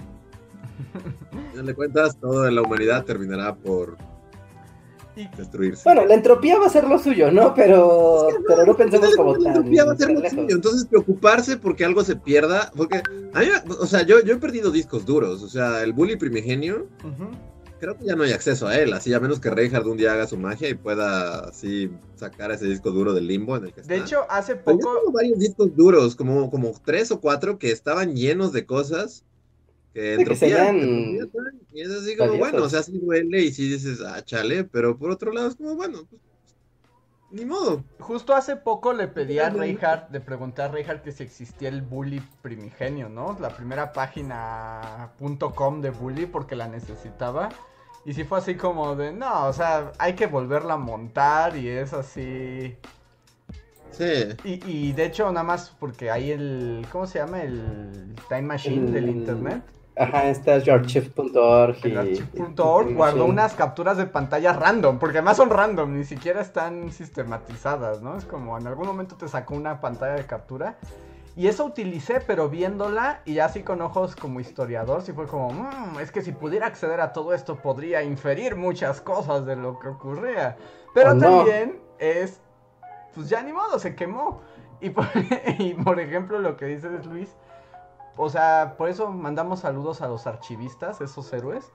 Final 1.51 1.65
de 1.65 1.75
cuentas, 1.75 2.19
toda 2.19 2.51
la 2.51 2.61
humanidad 2.61 3.03
terminará 3.05 3.55
por 3.55 3.97
destruirse. 5.35 5.81
Bueno, 5.83 6.05
la 6.05 6.13
entropía 6.13 6.59
va 6.59 6.67
a 6.67 6.69
ser 6.69 6.87
lo 6.87 6.99
suyo, 6.99 7.31
¿no? 7.31 7.53
Pero, 7.55 8.27
pero 8.47 8.65
no 8.65 8.75
pensemos 8.75 9.15
como 9.15 9.35
la 9.35 9.43
tan, 9.43 9.55
entropía 9.55 9.85
va 9.85 9.93
a 9.93 9.97
ser 9.97 10.11
lo 10.11 10.19
lejos. 10.19 10.39
suyo. 10.39 10.55
Entonces, 10.55 10.85
preocuparse 10.85 11.57
porque 11.57 11.85
algo 11.85 12.03
se 12.03 12.15
pierda. 12.15 12.71
Porque, 12.75 13.01
a 13.33 13.39
mí, 13.39 13.47
o 13.79 13.87
sea, 13.87 14.03
yo, 14.03 14.19
yo 14.23 14.35
he 14.35 14.37
perdido 14.37 14.71
discos 14.71 15.05
duros. 15.05 15.41
O 15.41 15.49
sea, 15.49 15.81
el 15.81 15.93
bully 15.93 16.17
primigenio, 16.17 16.87
ujú. 17.03 17.31
creo 17.79 17.97
que 17.97 18.05
ya 18.05 18.15
no 18.15 18.23
hay 18.23 18.31
acceso 18.31 18.67
a 18.67 18.77
él. 18.77 18.93
Así, 18.93 19.13
a 19.13 19.19
menos 19.19 19.39
que 19.39 19.49
Reinhardt 19.49 19.87
un 19.87 19.97
día 19.97 20.13
haga 20.13 20.27
su 20.27 20.37
magia 20.37 20.69
y 20.69 20.75
pueda 20.75 21.47
así 21.47 21.89
sacar 22.15 22.51
ese 22.51 22.67
disco 22.67 22.91
duro 22.91 23.13
del 23.13 23.27
limbo 23.27 23.57
en 23.57 23.65
el 23.65 23.73
que 23.73 23.81
está. 23.81 23.93
De 23.93 23.99
hecho, 23.99 24.25
hace 24.29 24.55
Pero 24.55 24.77
yo 24.77 24.83
poco... 24.83 24.99
tengo 24.99 25.11
varios 25.13 25.39
discos 25.39 25.75
duros, 25.75 26.15
como, 26.15 26.51
como 26.51 26.71
tres 26.85 27.11
o 27.11 27.19
cuatro 27.19 27.57
que 27.57 27.71
estaban 27.71 28.15
llenos 28.15 28.51
de 28.51 28.65
cosas 28.67 29.23
que 29.97 30.01
que 30.01 30.13
entropía. 30.15 30.73
Y 31.73 31.81
es 31.81 31.89
así 31.89 32.15
como, 32.15 32.31
valiosos. 32.31 32.39
bueno, 32.39 32.63
o 32.63 32.69
sea, 32.69 32.83
sí 32.83 32.97
duele 32.97 33.41
y 33.41 33.51
sí 33.51 33.67
dices, 33.69 33.99
ah, 34.01 34.23
chale, 34.23 34.63
pero 34.63 34.97
por 34.97 35.09
otro 35.11 35.31
lado 35.31 35.47
es 35.47 35.55
como, 35.55 35.75
bueno, 35.75 35.99
pues, 36.09 36.21
ni 37.31 37.43
modo. 37.45 37.83
Justo 37.99 38.33
hace 38.35 38.55
poco 38.55 38.93
le 38.93 39.07
pedí 39.07 39.39
a. 39.39 39.49
Reinhardt, 39.49 40.11
le 40.11 40.21
pregunté 40.21 40.61
a 40.61 40.69
Reinhardt 40.69 41.03
que 41.03 41.11
si 41.11 41.23
existía 41.23 41.67
el 41.69 41.81
bully 41.81 42.21
primigenio, 42.41 43.09
¿no? 43.09 43.37
La 43.39 43.49
primera 43.49 43.91
página 43.91 45.11
.com 45.55 45.81
de 45.81 45.89
bully 45.89 46.25
porque 46.25 46.55
la 46.55 46.67
necesitaba. 46.67 47.49
Y 48.05 48.13
sí 48.13 48.23
fue 48.23 48.37
así 48.37 48.55
como 48.55 48.95
de, 48.95 49.11
no, 49.11 49.47
o 49.47 49.51
sea, 49.53 49.91
hay 49.99 50.13
que 50.13 50.27
volverla 50.27 50.75
a 50.75 50.77
montar 50.77 51.57
y 51.57 51.67
es 51.67 51.91
así. 51.91 52.77
Sí. 53.91 54.27
Y, 54.45 54.65
y 54.71 54.93
de 54.93 55.05
hecho, 55.05 55.25
nada 55.31 55.43
más 55.43 55.75
porque 55.77 56.09
hay 56.11 56.31
el, 56.31 56.85
¿cómo 56.91 57.07
se 57.07 57.19
llama? 57.19 57.41
El 57.41 58.15
Time 58.29 58.43
Machine 58.43 58.91
del 58.91 59.05
El- 59.05 59.09
internet. 59.09 59.63
Ajá, 59.97 60.29
está 60.29 60.55
y... 61.83 61.91
El 61.91 61.97
archive.org 61.97 62.93
guardó 62.95 63.25
unas 63.25 63.53
capturas 63.53 63.97
de 63.97 64.05
pantalla 64.05 64.53
random, 64.53 64.99
porque 64.99 65.17
además 65.17 65.37
son 65.37 65.49
random, 65.49 65.97
ni 65.97 66.03
siquiera 66.03 66.41
están 66.41 66.91
sistematizadas, 66.91 68.01
¿no? 68.01 68.17
Es 68.17 68.25
como 68.25 68.57
en 68.57 68.67
algún 68.67 68.85
momento 68.87 69.15
te 69.15 69.27
sacó 69.27 69.55
una 69.55 69.81
pantalla 69.81 70.13
de 70.13 70.25
captura. 70.25 70.77
Y 71.35 71.47
eso 71.47 71.65
utilicé, 71.65 72.19
pero 72.19 72.49
viéndola 72.49 73.21
y 73.23 73.39
así 73.39 73.61
con 73.61 73.81
ojos 73.81 74.15
como 74.15 74.39
historiador, 74.39 75.03
sí 75.03 75.13
fue 75.13 75.27
como, 75.27 75.51
"Mm, 75.51 75.99
es 75.99 76.11
que 76.11 76.23
si 76.23 76.31
pudiera 76.31 76.65
acceder 76.65 76.99
a 76.99 77.13
todo 77.13 77.31
esto 77.33 77.57
podría 77.57 78.01
inferir 78.01 78.55
muchas 78.55 79.01
cosas 79.01 79.45
de 79.45 79.55
lo 79.55 79.77
que 79.77 79.87
ocurría. 79.87 80.57
Pero 80.95 81.15
también 81.17 81.79
es, 81.99 82.39
pues 83.13 83.29
ya 83.29 83.43
ni 83.43 83.53
modo, 83.53 83.77
se 83.77 83.95
quemó. 83.95 84.41
Y 84.81 84.89
por, 84.89 85.05
y 85.59 85.73
por 85.75 85.99
ejemplo 85.99 86.39
lo 86.39 86.57
que 86.57 86.65
dices 86.65 87.05
Luis, 87.05 87.29
o 88.17 88.29
sea, 88.29 88.75
por 88.77 88.89
eso 88.89 89.09
mandamos 89.11 89.61
saludos 89.61 90.01
a 90.01 90.07
los 90.07 90.27
archivistas, 90.27 91.01
esos 91.01 91.31
héroes. 91.33 91.71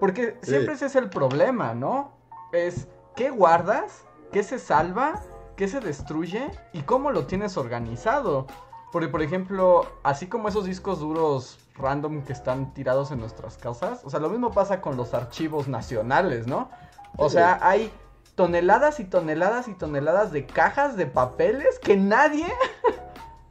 Porque 0.00 0.38
Sí. 0.42 0.50
siempre 0.50 0.74
ese 0.74 0.86
es 0.86 0.96
el 0.96 1.10
problema, 1.10 1.74
¿no? 1.74 2.12
Es 2.52 2.88
qué 3.16 3.30
guardas, 3.30 4.04
qué 4.32 4.42
se 4.42 4.58
salva, 4.58 5.20
qué 5.56 5.68
se 5.68 5.80
destruye 5.80 6.50
y 6.72 6.82
cómo 6.82 7.10
lo 7.10 7.26
tienes 7.26 7.56
organizado. 7.56 8.46
Porque, 8.90 9.08
por 9.08 9.22
ejemplo, 9.22 9.86
así 10.02 10.26
como 10.26 10.48
esos 10.48 10.64
discos 10.64 11.00
duros 11.00 11.58
random 11.76 12.22
que 12.24 12.32
están 12.32 12.74
tirados 12.74 13.10
en 13.10 13.20
nuestras 13.20 13.56
casas, 13.56 14.02
o 14.04 14.10
sea, 14.10 14.20
lo 14.20 14.28
mismo 14.28 14.50
pasa 14.52 14.80
con 14.80 14.96
los 14.96 15.14
archivos 15.14 15.66
nacionales, 15.68 16.46
¿no? 16.46 16.68
O 17.16 17.28
Sí. 17.28 17.34
sea, 17.36 17.58
hay 17.62 17.90
toneladas 18.34 18.98
y 19.00 19.04
toneladas 19.04 19.68
y 19.68 19.74
toneladas 19.74 20.32
de 20.32 20.46
cajas 20.46 20.96
de 20.96 21.06
papeles 21.06 21.78
que 21.78 21.96
nadie 21.96 22.46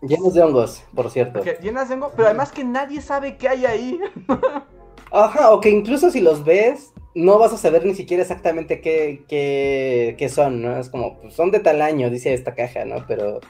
Llenos 0.02 0.34
de 0.34 0.42
hongos, 0.42 0.84
por 0.96 1.10
cierto. 1.12 1.42
Que 1.42 1.58
llenas 1.62 1.90
de 1.90 1.96
hongos, 1.96 2.14
pero 2.16 2.28
además 2.28 2.52
que 2.52 2.64
nadie 2.64 3.02
sabe 3.02 3.38
qué 3.38 3.50
hay 3.50 3.66
ahí. 3.66 4.00
Ajá, 5.12 5.52
o 5.52 5.60
que 5.60 5.70
incluso 5.70 6.10
si 6.10 6.22
los 6.22 6.44
ves, 6.44 6.94
no 7.14 7.38
vas 7.38 7.54
a 7.54 7.58
saber 7.58 7.86
ni 7.86 7.94
siquiera 7.94 8.24
exactamente 8.24 8.82
qué, 8.82 9.24
qué, 9.28 10.16
qué 10.18 10.30
son, 10.30 10.62
¿no? 10.62 10.78
Es 10.78 10.90
como, 10.90 11.20
pues 11.20 11.34
son 11.34 11.52
de 11.52 11.60
tal 11.60 11.82
año, 11.82 12.10
dice 12.10 12.34
esta 12.34 12.56
caja, 12.56 12.86
¿no? 12.86 13.06
Pero 13.08 13.42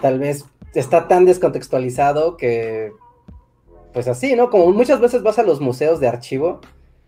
tal 0.00 0.18
vez 0.18 0.44
está 0.74 1.08
tan 1.08 1.24
descontextualizado 1.24 2.36
que, 2.36 2.92
pues 3.92 4.06
así, 4.08 4.36
¿no? 4.36 4.50
Como 4.50 4.70
muchas 4.72 5.00
veces 5.00 5.22
vas 5.22 5.38
a 5.38 5.42
los 5.42 5.60
museos 5.60 5.98
de 6.00 6.08
archivo 6.08 6.60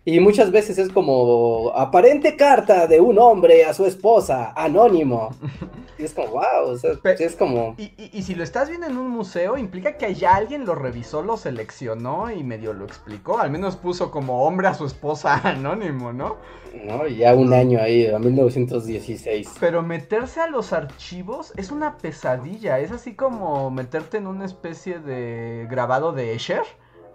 y 0.05 0.19
muchas 0.19 0.51
veces 0.51 0.77
es 0.77 0.89
como 0.89 1.71
aparente 1.75 2.35
carta 2.35 2.87
de 2.87 2.99
un 3.01 3.19
hombre 3.19 3.65
a 3.65 3.73
su 3.73 3.85
esposa, 3.85 4.53
anónimo. 4.55 5.29
Y 5.99 6.05
es 6.05 6.13
como, 6.13 6.29
wow, 6.29 6.69
o 6.69 6.77
sea, 6.77 6.91
es 7.03 7.35
como... 7.35 7.75
Y, 7.77 7.91
y, 7.97 8.21
si 8.21 8.33
lo 8.33 8.45
estás 8.45 8.69
viendo 8.69 8.87
en 8.87 8.97
un 8.97 9.09
museo, 9.09 9.57
implica 9.57 9.97
que 9.97 10.15
ya 10.15 10.33
alguien 10.33 10.65
lo 10.65 10.73
revisó, 10.73 11.21
lo 11.21 11.35
seleccionó 11.35 12.31
y 12.31 12.41
medio 12.41 12.71
lo 12.71 12.85
explicó. 12.85 13.37
Al 13.37 13.51
menos 13.51 13.75
puso 13.75 14.09
como 14.09 14.45
hombre 14.45 14.69
a 14.69 14.73
su 14.75 14.85
esposa 14.85 15.41
anónimo, 15.43 16.13
¿no? 16.13 16.37
No, 16.85 17.05
ya 17.05 17.35
un 17.35 17.53
año 17.53 17.81
ahí, 17.81 18.07
a 18.07 18.17
1916. 18.17 19.55
Pero 19.59 19.81
meterse 19.81 20.39
a 20.39 20.47
los 20.47 20.71
archivos 20.71 21.51
es 21.57 21.69
una 21.69 21.97
pesadilla. 21.97 22.79
Es 22.79 22.91
así 22.91 23.15
como 23.15 23.69
meterte 23.69 24.19
en 24.19 24.27
una 24.27 24.45
especie 24.45 24.99
de 24.99 25.67
grabado 25.69 26.13
de 26.13 26.33
Escher. 26.33 26.63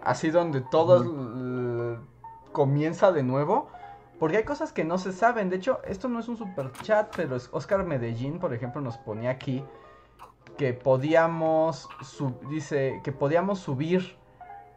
Así 0.03 0.29
donde 0.29 0.61
todo 0.61 1.03
comienza 2.55 3.11
de 3.11 3.21
nuevo. 3.21 3.67
Porque 4.17 4.37
hay 4.37 4.43
cosas 4.45 4.71
que 4.71 4.85
no 4.85 4.97
se 4.97 5.11
saben. 5.11 5.49
De 5.49 5.57
hecho, 5.57 5.81
esto 5.85 6.07
no 6.07 6.19
es 6.19 6.29
un 6.29 6.37
super 6.37 6.71
chat, 6.71 7.13
pero 7.15 7.35
es 7.35 7.49
Oscar 7.51 7.83
Medellín, 7.83 8.39
por 8.39 8.53
ejemplo, 8.53 8.79
nos 8.81 8.97
ponía 8.97 9.29
aquí 9.29 9.63
que 10.57 10.73
podíamos, 10.73 11.89
dice, 12.49 13.01
que 13.03 13.11
podíamos 13.11 13.59
subir 13.59 14.15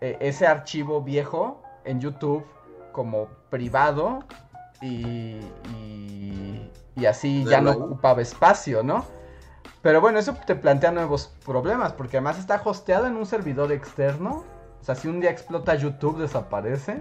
eh, 0.01 0.17
ese 0.21 0.47
archivo 0.47 1.03
viejo 1.03 1.63
en 1.85 2.01
YouTube 2.01 2.45
como 2.93 3.29
privado 3.51 4.25
y, 4.81 5.41
y, 6.97 7.07
así 7.07 7.45
ya 7.45 7.61
no 7.61 7.71
ocupaba 7.71 8.21
espacio, 8.21 8.83
¿no? 8.83 9.05
Pero 9.83 10.01
bueno, 10.01 10.19
eso 10.19 10.35
te 10.47 10.57
plantea 10.57 10.91
nuevos 10.91 11.33
problemas, 11.45 11.93
porque 11.93 12.17
además 12.17 12.39
está 12.41 12.61
hosteado 12.65 13.07
en 13.07 13.17
un 13.17 13.25
servidor 13.25 13.71
externo. 13.71 14.45
O 14.81 14.85
sea, 14.85 14.97
si 14.97 15.07
un 15.07 15.21
día 15.21 15.31
explota 15.31 15.77
YouTube, 15.77 16.19
desaparece. 16.19 17.01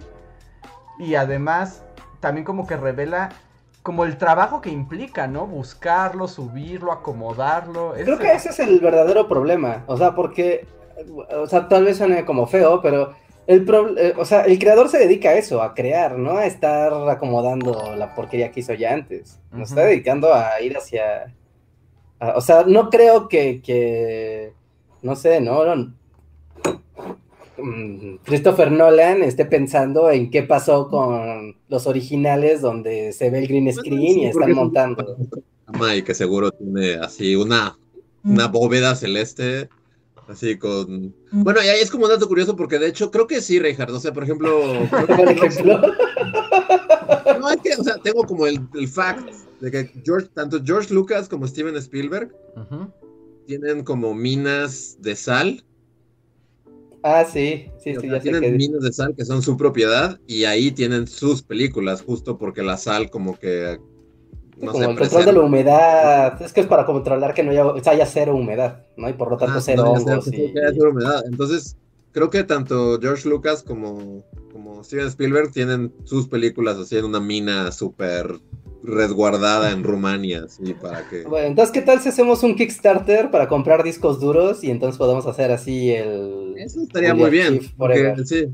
Y 1.00 1.16
además 1.16 1.84
también 2.20 2.46
como 2.46 2.68
que 2.68 2.78
revela 2.78 3.30
como 3.84 4.04
el 4.04 4.18
trabajo 4.18 4.60
que 4.60 4.70
implica, 4.70 5.28
¿no? 5.28 5.48
Buscarlo, 5.48 6.28
subirlo, 6.28 6.92
acomodarlo. 6.92 7.94
Creo 7.94 8.20
que 8.20 8.34
ese 8.34 8.50
es 8.50 8.60
el 8.60 8.80
verdadero 8.80 9.30
problema. 9.30 9.86
O 9.88 9.96
sea, 9.96 10.14
porque, 10.14 10.68
o 11.34 11.48
sea, 11.48 11.70
tal 11.70 11.86
vez 11.86 11.98
suene 11.98 12.26
como 12.26 12.48
feo, 12.48 12.82
pero 12.82 13.14
el 13.48 13.66
eh, 13.98 14.14
o 14.18 14.26
sea, 14.26 14.42
el 14.42 14.60
creador 14.60 14.90
se 14.90 15.00
dedica 15.00 15.30
a 15.30 15.36
eso, 15.36 15.62
a 15.62 15.74
crear, 15.74 16.18
¿no? 16.18 16.38
A 16.38 16.46
estar 16.46 16.92
acomodando 17.10 17.96
la 17.96 18.14
porquería 18.14 18.52
que 18.52 18.60
hizo 18.60 18.74
ya 18.74 18.94
antes. 18.94 19.40
Nos 19.52 19.70
está 19.70 19.84
dedicando 19.84 20.34
a 20.34 20.60
ir 20.60 20.76
hacia... 20.76 21.34
o 22.20 22.42
sea, 22.42 22.64
no 22.68 22.90
creo 22.90 23.30
que, 23.30 23.62
que 23.62 24.52
no 25.02 25.16
sé, 25.16 25.40
¿no? 25.40 25.64
Mm, 27.58 28.18
Christopher 28.24 28.72
Nolan 28.72 29.24
esté 29.24 29.46
pensando 29.46 30.10
en 30.12 30.30
qué 30.30 30.44
pasó 30.44 30.90
con 30.90 31.56
los 31.70 31.88
originales 31.88 32.62
donde 32.62 33.14
se 33.14 33.30
ve 33.30 33.40
el 33.40 33.48
green 33.48 33.74
screen 33.74 34.20
y 34.20 34.26
están 34.26 34.52
montando. 34.54 35.18
Y 35.96 36.02
que 36.04 36.14
seguro 36.14 36.52
tiene 36.52 36.96
así 36.96 37.36
una, 37.36 37.78
una 38.24 38.48
bóveda 38.48 38.96
celeste, 38.96 39.70
así 40.28 40.58
con... 40.58 41.14
Bueno, 41.32 41.60
y 41.64 41.68
ahí 41.68 41.82
es 41.82 41.92
como 41.92 42.06
un 42.06 42.12
dato 42.12 42.28
curioso 42.28 42.56
porque 42.56 42.80
de 42.80 42.88
hecho 42.88 43.12
creo 43.12 43.28
que 43.28 43.42
sí, 43.42 43.60
Reinhardt, 43.60 43.92
o 43.92 44.00
sea, 44.00 44.14
por 44.14 44.24
ejemplo... 44.24 44.50
¿Por 45.08 45.30
ejemplo? 45.30 45.82
No, 47.40 47.50
es 47.50 47.58
que, 47.58 47.74
o 47.80 47.84
sea, 47.84 47.98
tengo 47.98 48.24
como 48.24 48.48
el, 48.48 48.60
el 48.76 48.88
fact 48.88 49.30
de 49.60 49.72
que 49.72 49.92
George, 50.06 50.30
tanto 50.34 50.62
George 50.64 50.94
Lucas 50.94 51.28
como 51.28 51.48
Steven 51.48 51.76
Spielberg 51.78 52.34
tienen 53.46 53.84
como 53.84 54.14
minas 54.14 54.98
de 55.00 55.16
sal 55.16 55.64
Ah, 57.04 57.26
sí, 57.26 57.70
sí, 57.80 57.96
sí. 57.96 58.10
ya 58.10 58.20
tienen 58.20 58.58
minas 58.58 58.82
de 58.82 58.92
sal 58.92 59.14
que 59.16 59.24
son 59.24 59.42
su 59.42 59.56
propiedad 59.56 60.20
y 60.28 60.46
ahí 60.46 60.72
tienen 60.72 61.08
sus 61.08 61.42
películas, 61.42 62.02
justo 62.02 62.38
porque 62.38 62.64
la 62.64 62.78
sal 62.78 63.10
como 63.10 63.38
que... 63.38 63.80
No 64.58 64.72
como 64.72 64.90
el 64.90 64.98
control 64.98 65.26
de 65.26 65.34
la 65.34 65.42
humedad, 65.42 66.42
es 66.42 66.52
que 66.52 66.62
es 66.62 66.68
para 66.68 66.86
controlar 66.86 67.36
que 67.36 67.44
no 67.44 67.52
haya, 67.52 68.06
cero 68.08 68.36
humedad, 68.36 68.88
¿no? 68.98 69.08
Y 69.08 69.14
por 69.14 69.30
lo 69.30 69.38
tanto 69.38 69.62
cero 69.62 69.92
hongos. 69.92 70.28
y... 70.34 70.52
humedad. 70.80 71.24
Entonces, 71.30 71.78
creo 72.12 72.32
que 72.32 72.44
tanto 72.44 73.00
George 73.00 73.30
Lucas 73.30 73.62
como, 73.62 74.24
como 74.52 74.84
Steven 74.84 75.08
Spielberg 75.08 75.52
tienen 75.52 75.94
sus 76.06 76.28
películas 76.28 76.78
así 76.78 76.98
en 76.98 77.06
una 77.06 77.20
mina 77.20 77.72
súper 77.72 78.40
resguardada 78.88 79.72
en 79.72 79.84
Rumania, 79.84 80.44
así 80.46 80.74
para 80.74 81.08
que... 81.10 81.24
Bueno, 81.24 81.48
entonces, 81.48 81.74
¿qué 81.74 81.82
tal 81.82 82.00
si 82.00 82.10
hacemos 82.10 82.42
un 82.44 82.56
Kickstarter 82.56 83.30
para 83.30 83.48
comprar 83.50 83.84
discos 83.84 84.20
duros 84.20 84.64
y 84.64 84.72
entonces 84.72 84.98
podemos 84.98 85.28
hacer 85.28 85.52
así 85.52 85.92
el... 85.92 86.56
Eso 86.58 86.82
estaría 86.82 87.14
muy 87.14 87.30
bien, 87.30 87.60
sí, 88.26 88.48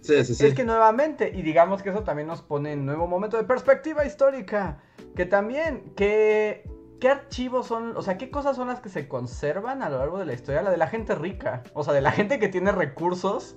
sí, 0.00 0.24
sí, 0.24 0.46
Es 0.46 0.54
que 0.54 0.64
nuevamente, 0.64 1.32
y 1.34 1.42
digamos 1.42 1.82
que 1.82 1.90
eso 1.90 2.02
también 2.02 2.26
nos 2.26 2.42
pone 2.42 2.72
en 2.72 2.84
nuevo 2.84 3.06
momento 3.06 3.36
de 3.36 3.44
perspectiva 3.44 4.04
histórica, 4.04 4.82
que 5.14 5.24
también, 5.24 5.92
que... 5.96 6.68
¿Qué 6.98 7.10
archivos 7.10 7.66
son, 7.66 7.94
o 7.94 8.00
sea, 8.00 8.16
qué 8.16 8.30
cosas 8.30 8.56
son 8.56 8.68
las 8.68 8.80
que 8.80 8.88
se 8.88 9.06
conservan 9.06 9.82
a 9.82 9.90
lo 9.90 9.98
largo 9.98 10.18
de 10.18 10.24
la 10.24 10.32
historia? 10.32 10.62
La 10.62 10.70
de 10.70 10.78
la 10.78 10.86
gente 10.86 11.14
rica, 11.14 11.62
o 11.74 11.84
sea, 11.84 11.92
de 11.92 12.00
la 12.00 12.10
gente 12.10 12.38
que 12.38 12.48
tiene 12.48 12.72
recursos. 12.72 13.54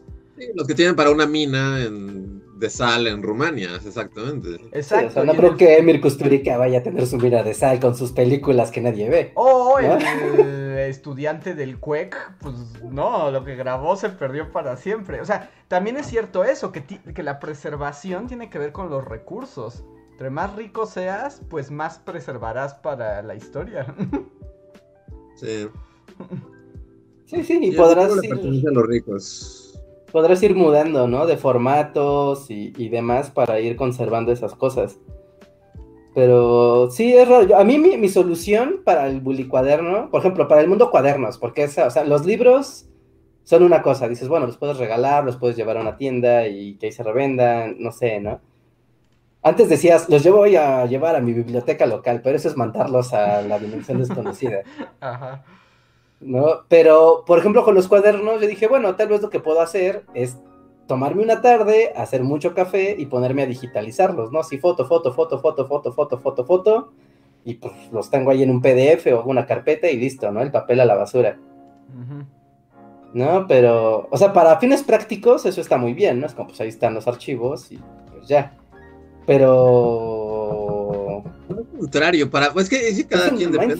Los 0.55 0.67
que 0.67 0.75
tienen 0.75 0.97
para 0.97 1.09
una 1.09 1.25
mina 1.25 1.79
de 2.59 2.69
sal 2.69 3.07
en 3.07 3.23
Rumania, 3.23 3.69
exactamente. 3.75 4.59
Exacto. 4.73 5.23
no 5.23 5.33
creo 5.33 5.55
que 5.55 5.77
Emir 5.77 6.01
Kusturica 6.01 6.57
vaya 6.57 6.79
a 6.79 6.83
tener 6.83 7.07
su 7.07 7.17
mina 7.17 7.41
de 7.41 7.53
sal 7.53 7.79
con 7.79 7.95
sus 7.95 8.11
películas 8.11 8.69
que 8.69 8.81
nadie 8.81 9.09
ve. 9.09 9.31
Oh, 9.35 9.79
el 9.79 10.77
estudiante 10.89 11.55
del 11.55 11.79
CUEC, 11.79 12.15
pues 12.39 12.55
no, 12.83 13.31
lo 13.31 13.45
que 13.45 13.55
grabó 13.55 13.95
se 13.95 14.09
perdió 14.09 14.51
para 14.51 14.75
siempre. 14.75 15.21
O 15.21 15.25
sea, 15.25 15.49
también 15.69 15.95
es 15.95 16.07
cierto 16.07 16.43
eso, 16.43 16.71
que, 16.73 16.83
que 16.83 17.23
la 17.23 17.39
preservación 17.39 18.27
tiene 18.27 18.49
que 18.49 18.59
ver 18.59 18.73
con 18.73 18.89
los 18.89 19.05
recursos. 19.05 19.85
Entre 20.11 20.29
más 20.29 20.53
rico 20.57 20.85
seas, 20.85 21.41
pues 21.49 21.71
más 21.71 21.99
preservarás 21.99 22.73
para 22.73 23.21
la 23.23 23.35
historia. 23.35 23.95
Sí. 25.35 25.69
Sí, 27.27 27.43
sí, 27.45 27.59
y 27.61 27.71
podrás... 27.71 28.11
a 28.11 28.71
los 28.71 28.87
ricos 28.87 29.68
podrás 30.11 30.41
ir 30.43 30.55
mudando, 30.55 31.07
¿no? 31.07 31.25
De 31.25 31.37
formatos 31.37 32.49
y, 32.49 32.89
demás 32.89 33.29
para 33.31 33.59
ir 33.59 33.75
conservando 33.75 34.31
esas 34.31 34.55
cosas. 34.55 34.99
Pero 36.13 36.89
sí, 36.91 37.13
es 37.15 37.27
raro. 37.27 37.55
A 37.57 37.63
mí 37.63 37.77
mi, 37.77 38.09
solución 38.09 38.81
para 38.83 39.07
el 39.07 39.21
bully 39.21 39.47
cuaderno, 39.47 40.09
por 40.09 40.21
ejemplo, 40.21 40.47
para 40.47 40.61
el 40.61 40.67
mundo 40.67 40.91
cuadernos, 40.91 41.37
porque 41.37 41.65
o 41.65 41.69
sea, 41.69 42.03
los 42.03 42.25
libros 42.25 42.89
son 43.43 43.63
una 43.63 43.81
cosa. 43.81 44.07
Dices, 44.07 44.27
bueno, 44.27 44.47
los 44.47 44.57
puedes 44.57 44.77
regalar, 44.77 45.23
los 45.23 45.37
puedes 45.37 45.55
llevar 45.55 45.77
a 45.77 45.81
una 45.81 45.97
tienda 45.97 46.47
y 46.47 46.75
que 46.75 46.87
ahí 46.87 46.91
se 46.91 47.03
revendan, 47.03 47.75
no 47.79 47.91
sé, 47.91 48.19
¿no? 48.19 48.41
Antes 49.41 49.69
decías, 49.69 50.09
los 50.09 50.23
llevo 50.23 50.43
a 50.43 50.85
llevar 50.85 51.15
a 51.15 51.21
mi 51.21 51.31
biblioteca 51.31 51.85
local, 51.85 52.21
pero 52.21 52.35
eso 52.35 52.49
es 52.49 52.57
mandarlos 52.57 53.13
a 53.13 53.41
la 53.41 53.57
dimensión 53.57 53.99
desconocida. 53.99 54.63
Ajá. 54.99 55.45
¿No? 56.21 56.65
Pero, 56.67 57.23
por 57.25 57.39
ejemplo, 57.39 57.63
con 57.63 57.75
los 57.75 57.87
cuadernos, 57.87 58.41
yo 58.41 58.47
dije, 58.47 58.67
bueno, 58.67 58.95
tal 58.95 59.07
vez 59.07 59.21
lo 59.21 59.29
que 59.29 59.39
puedo 59.39 59.61
hacer 59.61 60.05
es 60.13 60.37
tomarme 60.87 61.23
una 61.23 61.41
tarde, 61.41 61.93
hacer 61.95 62.23
mucho 62.23 62.53
café 62.53 62.95
y 62.97 63.05
ponerme 63.05 63.43
a 63.43 63.45
digitalizarlos, 63.45 64.31
¿no? 64.31 64.39
Así 64.39 64.57
foto, 64.57 64.87
foto, 64.87 65.13
foto, 65.13 65.39
foto, 65.39 65.67
foto, 65.67 65.93
foto, 65.93 66.19
foto, 66.19 66.45
foto, 66.45 66.91
y 67.45 67.55
pues 67.55 67.73
los 67.91 68.09
tengo 68.09 68.31
ahí 68.31 68.43
en 68.43 68.49
un 68.49 68.61
PDF 68.61 69.07
o 69.13 69.23
una 69.23 69.45
carpeta 69.45 69.89
y 69.89 69.97
listo, 69.97 70.31
¿no? 70.31 70.41
El 70.41 70.51
papel 70.51 70.79
a 70.79 70.85
la 70.85 70.95
basura. 70.95 71.37
¿No? 73.13 73.45
Pero, 73.47 74.07
o 74.11 74.17
sea, 74.17 74.33
para 74.33 74.59
fines 74.59 74.83
prácticos 74.83 75.45
eso 75.45 75.61
está 75.61 75.77
muy 75.77 75.93
bien, 75.93 76.19
¿no? 76.19 76.27
Es 76.27 76.33
como, 76.33 76.49
pues 76.49 76.61
ahí 76.61 76.69
están 76.69 76.93
los 76.93 77.07
archivos 77.07 77.71
y 77.71 77.79
pues 78.11 78.27
ya. 78.27 78.55
Pero... 79.25 81.23
Al 81.49 81.65
contrario, 81.79 82.29
para, 82.29 82.51
pues 82.51 82.71
es 82.71 82.97
que, 82.97 83.07
cada 83.07 83.29
quien 83.29 83.51
depende. 83.51 83.75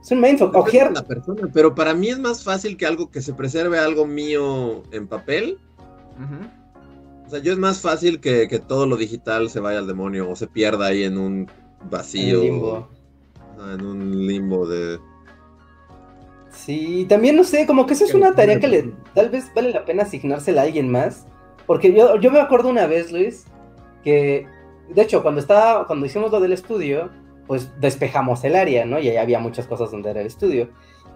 Es 0.00 0.10
un 0.10 0.20
mindfuck. 0.20 0.54
La 0.92 1.02
persona, 1.02 1.48
pero 1.52 1.74
para 1.74 1.94
mí 1.94 2.08
es 2.08 2.18
más 2.18 2.42
fácil 2.42 2.76
que 2.76 2.86
algo 2.86 3.10
que 3.10 3.20
se 3.20 3.32
preserve 3.32 3.78
algo 3.78 4.06
mío 4.06 4.82
en 4.92 5.06
papel. 5.06 5.58
O 7.26 7.30
sea, 7.30 7.40
yo 7.40 7.52
es 7.52 7.58
más 7.58 7.80
fácil 7.80 8.20
que, 8.20 8.46
todo 8.66 8.86
lo 8.86 8.96
digital 8.96 9.50
se 9.50 9.60
vaya 9.60 9.78
al 9.78 9.86
demonio 9.86 10.30
o 10.30 10.36
se 10.36 10.46
pierda 10.46 10.86
ahí 10.86 11.04
en 11.04 11.18
un 11.18 11.50
vacío. 11.90 12.42
En, 12.42 12.44
limbo. 12.44 12.88
en 13.72 13.84
un 13.84 14.26
limbo 14.26 14.66
de. 14.66 14.98
Sí, 16.50 17.06
también 17.08 17.36
no 17.36 17.44
sé, 17.44 17.66
como 17.66 17.86
que 17.86 17.94
eso 17.94 18.04
es 18.04 18.14
una 18.14 18.34
tarea 18.34 18.58
que 18.58 18.66
le, 18.66 18.92
tal 19.14 19.28
vez 19.28 19.52
vale 19.54 19.70
la 19.70 19.84
pena 19.84 20.02
asignársela 20.02 20.62
a 20.62 20.64
alguien 20.64 20.90
más. 20.90 21.26
Porque 21.66 21.92
yo, 21.92 22.16
yo 22.16 22.30
me 22.30 22.40
acuerdo 22.40 22.68
una 22.70 22.86
vez, 22.86 23.12
Luis, 23.12 23.44
que 24.02 24.46
de 24.88 25.02
hecho, 25.02 25.22
cuando 25.22 25.40
estaba, 25.40 25.86
cuando 25.86 26.06
hicimos 26.06 26.30
lo 26.30 26.40
del 26.40 26.52
estudio, 26.52 27.10
pues 27.48 27.72
despejamos 27.80 28.44
el 28.44 28.54
área, 28.54 28.84
¿no? 28.84 29.00
Y 29.00 29.08
ahí 29.08 29.16
había 29.16 29.40
muchas 29.40 29.66
cosas 29.66 29.90
donde 29.90 30.10
era 30.10 30.20
el 30.20 30.28
estudio. 30.28 30.68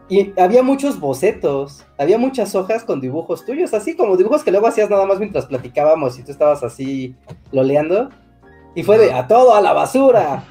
y 0.09 0.33
había 0.41 0.65
muchos 0.65 0.99
bocetos, 0.99 1.87
había 1.97 2.19
muchas 2.19 2.55
hojas 2.57 2.83
con 2.83 3.01
dibujos 3.01 3.45
tuyos, 3.47 3.73
así 3.73 3.95
como 3.95 4.17
dibujos 4.17 4.43
que 4.43 4.51
luego 4.51 4.67
hacías 4.67 4.91
nada 4.91 5.07
más 5.07 5.21
mientras 5.21 5.47
platicábamos 5.47 6.19
y 6.19 6.25
tú 6.25 6.33
estabas 6.33 6.65
así 6.65 7.15
loleando. 7.53 8.09
Y 8.75 8.83
fue 8.83 8.99
de 8.99 9.13
a 9.13 9.29
todo 9.29 9.55
a 9.55 9.61
la 9.61 9.75
basura. 9.75 10.45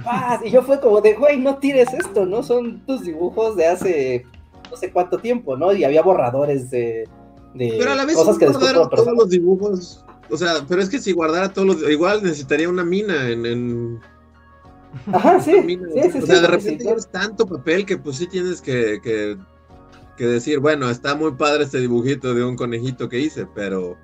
Y 0.45 0.51
yo 0.51 0.61
fue 0.61 0.79
como 0.79 1.01
de, 1.01 1.15
güey, 1.15 1.39
no 1.39 1.57
tires 1.57 1.91
esto, 1.93 2.25
¿no? 2.25 2.43
Son 2.43 2.85
tus 2.85 3.01
dibujos 3.01 3.55
de 3.55 3.65
hace 3.65 4.25
no 4.69 4.77
sé 4.77 4.91
cuánto 4.91 5.17
tiempo, 5.17 5.57
¿no? 5.57 5.73
Y 5.73 5.83
había 5.83 6.01
borradores 6.01 6.71
de, 6.71 7.07
de 7.53 7.75
Pero 7.77 7.91
a 7.91 7.95
la 7.95 8.05
vez 8.05 8.15
cosas 8.15 8.37
que 8.37 8.47
guardar 8.47 8.77
después 8.77 9.03
todos 9.03 9.17
los 9.17 9.29
dibujos. 9.29 10.05
O 10.29 10.37
sea, 10.37 10.65
pero 10.67 10.81
es 10.81 10.89
que 10.89 10.99
si 10.99 11.11
guardara 11.11 11.51
todos 11.51 11.67
los. 11.67 11.91
Igual 11.91 12.23
necesitaría 12.23 12.69
una 12.69 12.85
mina 12.85 13.29
en. 13.29 13.45
en 13.45 13.99
Ajá, 15.11 15.39
sí. 15.39 15.53
o 15.53 16.25
sea, 16.25 16.41
de 16.41 16.47
repente 16.47 16.83
tienes 16.83 17.07
tanto 17.09 17.45
papel 17.45 17.85
que 17.85 17.97
pues 17.97 18.17
sí 18.17 18.27
tienes 18.27 18.61
que, 18.61 18.99
que, 19.01 19.37
que 20.17 20.25
decir, 20.25 20.59
bueno, 20.59 20.89
está 20.89 21.15
muy 21.15 21.33
padre 21.33 21.63
este 21.63 21.79
dibujito 21.79 22.33
de 22.33 22.43
un 22.43 22.55
conejito 22.55 23.09
que 23.09 23.19
hice, 23.19 23.47
pero. 23.55 23.97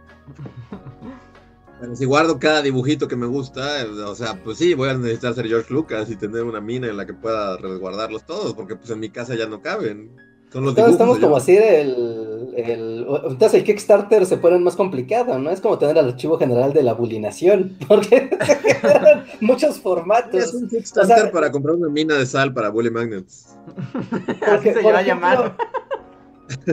Pero 1.80 1.96
si 1.96 2.06
guardo 2.06 2.40
cada 2.40 2.64
dibujito 2.64 3.08
que 3.08 3.16
me 3.16 3.28
gusta, 3.28 3.82
eh, 3.82 3.86
o 3.86 4.16
sea, 4.16 4.42
pues 4.44 4.58
sí, 4.58 4.74
voy 4.74 4.90
a 4.90 4.96
necesitar 4.96 5.36
ser 5.36 5.48
George 5.48 5.72
Lucas 5.72 6.10
y 6.10 6.16
tener 6.16 6.44
una 6.44 6.60
mina 6.60 6.88
en 6.88 6.98
la 6.98 7.06
que 7.06 7.14
pueda 7.14 7.56
resguardarlos 7.58 8.26
todos, 8.26 8.56
porque 8.56 8.76
pues 8.76 8.90
en 8.90 9.00
mi 9.00 9.10
casa 9.10 9.36
ya 9.36 9.46
no 9.46 9.62
caben. 9.62 10.10
Entonces 10.48 10.76
dibujos. 10.76 10.92
estamos 10.94 11.20
como 11.20 11.36
así 11.38 11.56
el, 11.58 12.54
el... 12.56 13.06
Entonces 13.30 13.54
el 13.56 13.64
Kickstarter 13.64 14.26
se 14.26 14.38
pone 14.38 14.58
más 14.60 14.76
complicado, 14.76 15.38
¿no? 15.40 15.50
Es 15.52 15.62
como 15.62 15.78
tener 15.78 15.98
el 15.98 16.06
archivo 16.06 16.38
general 16.38 16.74
de 16.74 16.84
la 16.84 16.94
bulinación, 16.94 17.78
porque 17.88 18.30
se 18.46 18.56
generan 18.56 19.26
muchos 19.42 19.80
formatos. 19.80 20.36
Es 20.42 20.54
un 20.54 20.68
Kickstarter 20.70 21.18
O 21.18 21.22
sea- 21.22 21.32
para 21.32 21.52
comprar 21.52 21.76
una 21.76 21.90
mina 21.90 22.16
de 22.16 22.26
sal 22.26 22.54
para 22.54 22.70
Bully 22.70 22.90
Magnets. 22.90 23.56
Así 24.28 24.36
Porque, 24.50 24.74
se 24.74 24.80
por 24.82 24.94
va 24.94 25.00
a 25.00 25.02
ejemplo, 25.02 25.28
llamar. 25.30 25.58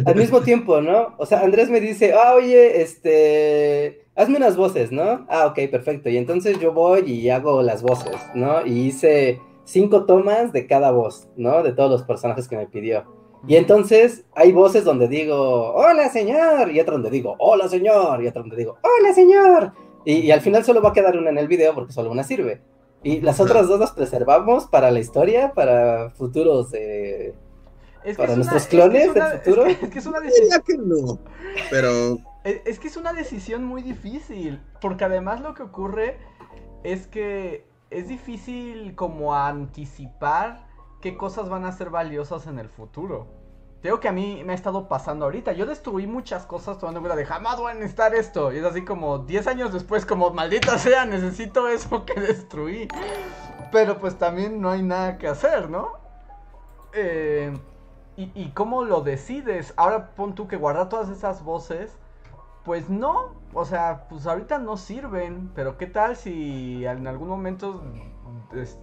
Al 0.06 0.14
mismo 0.14 0.40
tiempo, 0.40 0.80
¿no? 0.80 1.14
O 1.18 1.26
sea, 1.26 1.40
Andrés 1.40 1.68
me 1.68 1.80
dice, 1.80 2.12
ah, 2.14 2.34
oye, 2.36 2.80
este, 2.80 4.06
hazme 4.14 4.36
unas 4.36 4.56
voces, 4.56 4.92
¿no? 4.92 5.26
Ah, 5.28 5.46
ok, 5.46 5.68
perfecto. 5.68 6.08
Y 6.08 6.16
entonces 6.16 6.60
yo 6.60 6.72
voy 6.72 7.00
y 7.10 7.28
hago 7.30 7.60
las 7.60 7.82
voces, 7.82 8.14
¿no? 8.36 8.64
Y 8.64 8.86
hice 8.86 9.40
cinco 9.64 10.04
tomas 10.04 10.52
de 10.52 10.68
cada 10.68 10.92
voz, 10.92 11.26
¿no? 11.36 11.64
De 11.64 11.72
todos 11.72 11.90
los 11.90 12.02
personajes 12.04 12.46
que 12.46 12.56
me 12.56 12.66
pidió. 12.68 13.04
Y 13.46 13.56
entonces 13.56 14.24
hay 14.34 14.52
voces 14.52 14.84
donde 14.84 15.06
digo, 15.08 15.74
hola 15.74 16.08
señor, 16.08 16.70
y 16.70 16.80
otra 16.80 16.92
donde 16.92 17.10
digo, 17.10 17.36
hola 17.38 17.68
señor, 17.68 18.22
y 18.22 18.26
otra 18.26 18.40
donde 18.42 18.56
digo, 18.56 18.76
hola 18.82 19.12
señor. 19.14 19.72
Y, 20.04 20.14
y 20.18 20.30
al 20.30 20.40
final 20.40 20.64
solo 20.64 20.80
va 20.82 20.90
a 20.90 20.92
quedar 20.92 21.16
una 21.18 21.30
en 21.30 21.38
el 21.38 21.48
video 21.48 21.74
porque 21.74 21.92
solo 21.92 22.10
una 22.10 22.24
sirve. 22.24 22.62
Y 23.02 23.20
las 23.20 23.38
otras 23.40 23.68
dos 23.68 23.78
las 23.80 23.92
preservamos 23.92 24.64
para 24.66 24.90
la 24.90 24.98
historia, 25.00 25.52
para 25.52 26.10
futuros 26.10 26.70
de... 26.70 27.34
Es 28.02 28.16
para 28.16 28.32
es 28.32 28.36
nuestros 28.38 28.62
es 28.62 28.68
clones 28.68 29.04
es 29.04 29.10
una- 29.10 29.28
del 29.30 29.38
futuro. 29.40 29.66
Es 29.66 29.76
que, 29.78 29.84
es 29.86 29.92
que 29.92 29.98
es 29.98 30.06
una 30.06 30.20
decisión. 30.20 30.44
Diría 30.48 30.62
que 30.66 30.76
no, 30.78 31.18
pero 31.70 32.18
Es, 32.44 32.60
es 32.66 32.78
que 32.78 32.88
es 32.88 32.96
una 32.98 33.12
decisión 33.14 33.64
muy 33.64 33.82
difícil, 33.82 34.60
porque 34.82 35.04
además 35.04 35.40
lo 35.40 35.54
que 35.54 35.62
ocurre 35.62 36.18
es 36.82 37.06
que 37.06 37.64
es 37.90 38.08
difícil 38.08 38.94
como 38.94 39.34
anticipar 39.34 40.66
qué 41.04 41.18
cosas 41.18 41.50
van 41.50 41.66
a 41.66 41.72
ser 41.72 41.90
valiosas 41.90 42.46
en 42.46 42.58
el 42.58 42.70
futuro. 42.70 43.26
Tengo 43.82 44.00
que 44.00 44.08
a 44.08 44.12
mí 44.12 44.42
me 44.42 44.54
ha 44.54 44.56
estado 44.56 44.88
pasando 44.88 45.26
ahorita. 45.26 45.52
Yo 45.52 45.66
destruí 45.66 46.06
muchas 46.06 46.46
cosas 46.46 46.78
tomando 46.78 47.00
en 47.00 47.02
cuenta 47.02 47.16
de 47.16 47.26
jamás 47.26 47.58
voy 47.58 47.72
a 47.72 47.74
necesitar 47.74 48.14
esto. 48.14 48.50
Y 48.54 48.56
es 48.56 48.64
así 48.64 48.86
como 48.86 49.18
10 49.18 49.46
años 49.48 49.70
después, 49.70 50.06
como 50.06 50.30
maldita 50.30 50.78
sea, 50.78 51.04
necesito 51.04 51.68
eso 51.68 52.06
que 52.06 52.18
destruí. 52.18 52.88
Pero 53.70 53.98
pues 53.98 54.16
también 54.16 54.62
no 54.62 54.70
hay 54.70 54.82
nada 54.82 55.18
que 55.18 55.28
hacer, 55.28 55.68
¿no? 55.68 55.92
Eh, 56.94 57.52
¿y, 58.16 58.30
¿Y 58.34 58.52
cómo 58.52 58.84
lo 58.84 59.02
decides? 59.02 59.74
Ahora 59.76 60.14
pon 60.14 60.34
tú 60.34 60.48
que 60.48 60.56
guardar 60.56 60.88
todas 60.88 61.10
esas 61.10 61.44
voces. 61.44 61.98
Pues 62.64 62.88
no, 62.88 63.34
o 63.52 63.66
sea, 63.66 64.06
pues 64.08 64.26
ahorita 64.26 64.56
no 64.56 64.78
sirven, 64.78 65.50
pero 65.54 65.76
¿qué 65.76 65.86
tal 65.86 66.16
si 66.16 66.86
en 66.86 67.06
algún 67.06 67.28
momento 67.28 67.82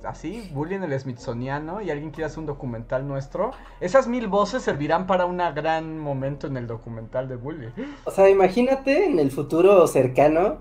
así, 0.04 0.50
Bully 0.54 0.76
en 0.76 0.84
el 0.84 1.00
Smithsoniano 1.00 1.82
y 1.82 1.90
alguien 1.92 2.12
quiere 2.12 2.26
hacer 2.26 2.40
un 2.40 2.46
documental 2.46 3.08
nuestro? 3.08 3.52
Esas 3.80 4.08
mil 4.08 4.28
voces 4.28 4.64
servirán 4.64 5.08
para 5.08 5.26
un 5.26 5.38
gran 5.38 6.00
momento 6.00 6.48
en 6.48 6.58
el 6.58 6.68
documental 6.68 7.28
de 7.28 7.36
Bully. 7.36 7.68
O 8.06 8.12
sea, 8.12 8.30
imagínate 8.30 9.06
en 9.06 9.20
el 9.20 9.32
futuro 9.32 9.88
cercano 9.88 10.60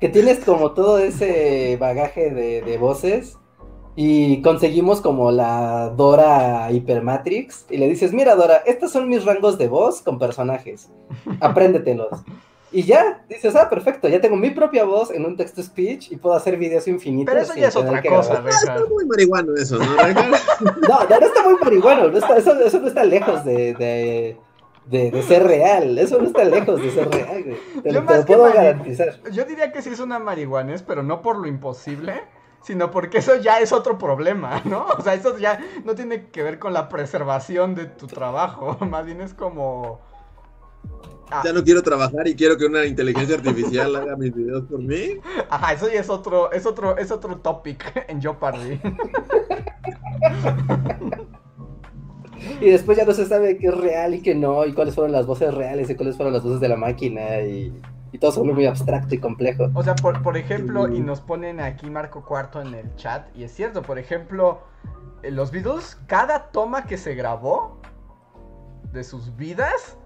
que 0.00 0.08
tienes 0.08 0.44
como 0.44 0.72
todo 0.72 0.98
ese 0.98 1.76
bagaje 1.78 2.30
de, 2.30 2.78
voces 2.78 3.36
y 3.96 4.40
conseguimos 4.42 5.00
como 5.00 5.32
la 5.32 5.92
Dora 5.96 6.70
Hypermatrix 6.70 7.66
y 7.68 7.78
le 7.78 7.88
dices, 7.88 8.12
mira 8.12 8.36
Dora, 8.36 8.58
estos 8.64 8.92
son 8.92 9.08
mis 9.08 9.24
rangos 9.24 9.58
de 9.58 9.66
voz 9.66 10.02
con 10.02 10.18
personajes, 10.18 10.88
apréndetelos. 11.40 12.22
Y 12.70 12.82
ya, 12.82 13.24
dices, 13.28 13.56
ah, 13.56 13.70
perfecto, 13.70 14.08
ya 14.08 14.20
tengo 14.20 14.36
mi 14.36 14.50
propia 14.50 14.84
voz 14.84 15.10
en 15.10 15.24
un 15.24 15.36
text 15.36 15.56
to 15.56 15.62
speech 15.62 16.12
y 16.12 16.16
puedo 16.16 16.34
hacer 16.36 16.56
videos 16.58 16.86
infinitos. 16.86 17.32
Pero 17.32 17.42
eso 17.44 17.54
ya 17.54 17.68
es 17.68 17.76
otra 17.76 18.02
cosa. 18.02 18.42
Ah, 18.44 18.48
está 18.50 18.76
muy 18.90 19.06
marihuano 19.06 19.54
eso, 19.54 19.78
¿no? 19.78 19.84
No, 20.88 21.08
ya 21.08 21.18
no 21.18 21.26
está 21.26 21.42
muy 21.44 21.54
marihuano, 21.62 22.08
no 22.08 22.18
está- 22.18 22.36
eso, 22.36 22.52
eso 22.60 22.78
no 22.80 22.88
está 22.88 23.04
lejos 23.04 23.44
de, 23.44 23.72
de, 23.74 24.36
de- 24.86 25.10
de 25.10 25.22
ser 25.22 25.44
real, 25.44 25.98
eso 25.98 26.18
no 26.18 26.26
está 26.26 26.44
lejos 26.44 26.82
de 26.82 26.90
ser 26.90 27.08
real, 27.10 27.42
güey. 27.44 27.56
Te, 27.82 27.90
Yo 27.90 28.00
lo- 28.00 28.06
te 28.06 28.12
más 28.12 28.18
lo 28.20 28.26
puedo 28.26 28.44
garantizar. 28.52 29.14
Yo 29.32 29.44
diría 29.46 29.72
que 29.72 29.80
sí 29.80 29.88
es 29.90 30.00
una 30.00 30.18
marihuanés, 30.18 30.82
pero 30.82 31.02
no 31.02 31.22
por 31.22 31.38
lo 31.38 31.46
imposible, 31.46 32.22
sino 32.62 32.90
porque 32.90 33.18
eso 33.18 33.36
ya 33.36 33.60
es 33.60 33.72
otro 33.72 33.96
problema, 33.96 34.60
¿no? 34.66 34.84
O 34.98 35.00
sea, 35.00 35.14
eso 35.14 35.38
ya 35.38 35.58
no 35.84 35.94
tiene 35.94 36.26
que 36.26 36.42
ver 36.42 36.58
con 36.58 36.74
la 36.74 36.90
preservación 36.90 37.74
de 37.74 37.86
tu 37.86 38.06
trabajo, 38.08 38.76
más 38.84 39.06
bien 39.06 39.22
es 39.22 39.32
como... 39.32 40.06
Ah, 41.30 41.42
Ya 41.44 41.52
no 41.52 41.62
quiero 41.62 41.82
trabajar 41.82 42.26
y 42.26 42.34
quiero 42.34 42.56
que 42.56 42.66
una 42.66 42.84
inteligencia 42.86 43.36
artificial 43.36 43.94
haga 43.96 44.16
mis 44.16 44.34
videos 44.34 44.64
por 44.64 44.80
mí. 44.80 45.20
Ajá, 45.50 45.74
eso 45.74 45.88
ya 45.88 46.00
es 46.00 46.08
otro, 46.08 46.50
es 46.52 46.64
otro, 46.66 46.96
es 46.96 47.10
otro 47.10 47.36
topic 47.38 48.04
en 48.08 48.20
Jeopardy. 48.20 48.80
Y 52.60 52.70
después 52.70 52.96
ya 52.96 53.04
no 53.04 53.12
se 53.12 53.26
sabe 53.26 53.58
qué 53.58 53.68
es 53.68 53.76
real 53.76 54.14
y 54.14 54.22
qué 54.22 54.34
no, 54.34 54.64
y 54.64 54.72
cuáles 54.72 54.94
fueron 54.94 55.12
las 55.12 55.26
voces 55.26 55.52
reales 55.52 55.90
y 55.90 55.94
cuáles 55.94 56.16
fueron 56.16 56.32
las 56.32 56.42
voces 56.42 56.60
de 56.60 56.68
la 56.68 56.76
máquina, 56.76 57.40
y, 57.40 57.72
y 58.10 58.18
todo 58.18 58.32
se 58.32 58.38
vuelve 58.38 58.54
muy 58.54 58.66
abstracto 58.66 59.14
y 59.14 59.18
complejo. 59.18 59.70
O 59.74 59.82
sea, 59.82 59.94
por, 59.94 60.22
por 60.22 60.36
ejemplo, 60.36 60.88
y 60.88 61.00
nos 61.00 61.20
ponen 61.20 61.60
aquí 61.60 61.90
Marco 61.90 62.24
Cuarto 62.24 62.60
en 62.60 62.74
el 62.74 62.94
chat, 62.96 63.26
y 63.36 63.44
es 63.44 63.52
cierto, 63.52 63.82
por 63.82 63.98
ejemplo, 63.98 64.60
eh, 65.22 65.30
los 65.30 65.50
Beatles, 65.50 65.98
cada 66.06 66.50
toma 66.50 66.86
que 66.86 66.96
se 66.96 67.14
grabó 67.14 67.80
de 68.92 69.04
sus 69.04 69.36
vidas 69.36 69.96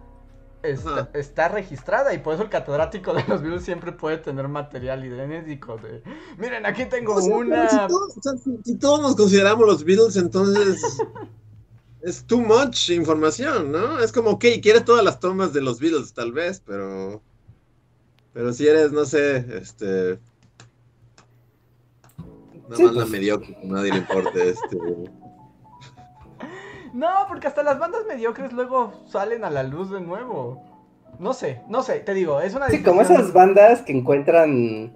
está, 0.63 1.49
registrada, 1.49 2.15
y 2.15 2.19
por 2.19 2.35
eso 2.35 2.43
el 2.45 2.49
catedrático 2.51 3.15
de 3.15 3.25
los 3.27 3.43
Beatles 3.43 3.65
siempre 3.65 3.93
puede 3.93 4.19
tener 4.19 4.49
material 4.49 5.05
idéntico 5.05 5.77
de, 5.79 6.03
miren, 6.39 6.67
aquí 6.67 6.87
tengo 6.87 7.15
O 7.15 7.21
sea, 7.21 7.31
pero 7.31 7.41
una... 7.41 7.69
si, 7.69 7.77
todos, 7.87 8.17
o 8.17 8.23
sea, 8.23 8.33
si- 8.37 8.59
si 8.65 8.79
todos 8.79 9.01
nos 9.03 9.17
consideramos 9.17 9.67
los 9.67 9.85
Beatles, 9.85 10.17
entonces 10.17 10.81
es 12.03 12.25
too 12.27 12.41
much 12.41 12.91
información, 12.91 13.73
¿no? 13.73 13.99
Es 14.01 14.13
como, 14.13 14.31
ok, 14.31 14.45
quieres 14.63 14.85
todas 14.85 15.05
las 15.05 15.21
tomas 15.21 15.53
de 15.53 15.63
los 15.63 15.81
Beatles, 15.81 16.13
tal 16.15 16.33
vez, 16.33 16.61
pero. 16.65 17.23
Pero 18.33 18.53
si 18.53 18.67
eres, 18.67 18.93
no 18.93 19.05
sé, 19.05 19.37
este. 19.59 20.19
Nada 22.69 22.77
Sí, 22.77 22.83
más 22.83 22.95
la 22.95 23.01
pues. 23.03 23.11
mediocre, 23.11 23.55
que 23.61 23.67
a 23.67 23.71
nadie 23.71 23.93
le 23.93 23.99
importe, 23.99 24.49
este. 24.51 24.77
No, 26.93 27.09
porque 27.29 27.47
hasta 27.47 27.63
las 27.63 27.79
bandas 27.79 28.03
mediocres 28.07 28.53
luego 28.53 28.93
salen 29.07 29.45
a 29.45 29.51
la 29.51 29.63
luz 29.63 29.91
de 29.91 30.01
nuevo. 30.01 30.63
No 31.19 31.33
sé, 31.35 31.63
no 31.69 31.83
sé, 31.83 32.01
te 32.01 32.15
digo, 32.15 32.41
es 32.41 32.55
una 32.55 32.69
Sí, 32.69 32.83
como 32.83 33.03
esas 33.03 33.33
bandas 33.33 33.83
que 33.83 33.93
encuentran 33.93 34.93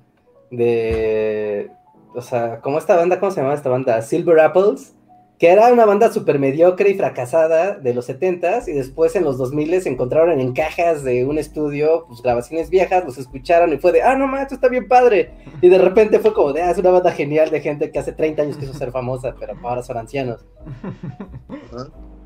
de... 0.50 1.70
O 2.14 2.22
sea, 2.22 2.60
como 2.60 2.78
esta 2.78 2.96
banda, 2.96 3.20
¿cómo 3.20 3.30
se 3.30 3.42
llama 3.42 3.54
esta 3.54 3.68
banda? 3.68 4.00
Silver 4.02 4.40
Apples, 4.40 4.95
que 5.38 5.48
era 5.48 5.72
una 5.72 5.84
banda 5.84 6.10
súper 6.10 6.38
mediocre 6.38 6.90
y 6.90 6.94
fracasada 6.94 7.74
de 7.74 7.92
los 7.92 8.08
70s 8.08 8.68
y 8.68 8.72
después 8.72 9.14
en 9.16 9.24
los 9.24 9.36
2000 9.36 9.82
se 9.82 9.88
encontraron 9.90 10.40
en 10.40 10.52
cajas 10.54 11.04
de 11.04 11.26
un 11.26 11.38
estudio, 11.38 12.06
pues 12.08 12.22
grabaciones 12.22 12.70
viejas, 12.70 13.04
los 13.04 13.18
escucharon 13.18 13.72
y 13.72 13.76
fue 13.76 13.92
de, 13.92 14.02
ah, 14.02 14.16
no 14.16 14.26
mames, 14.26 14.42
esto 14.42 14.54
está 14.54 14.68
bien 14.68 14.88
padre. 14.88 15.32
Y 15.60 15.68
de 15.68 15.78
repente 15.78 16.20
fue 16.20 16.32
como 16.32 16.52
de, 16.52 16.62
ah, 16.62 16.70
es 16.70 16.78
una 16.78 16.90
banda 16.90 17.12
genial 17.12 17.50
de 17.50 17.60
gente 17.60 17.90
que 17.90 17.98
hace 17.98 18.12
30 18.12 18.42
años 18.42 18.56
quiso 18.56 18.72
ser 18.72 18.90
famosa, 18.92 19.34
pero 19.38 19.54
ahora 19.62 19.82
son 19.82 19.98
ancianos. 19.98 20.44
¿no? 21.72 22.16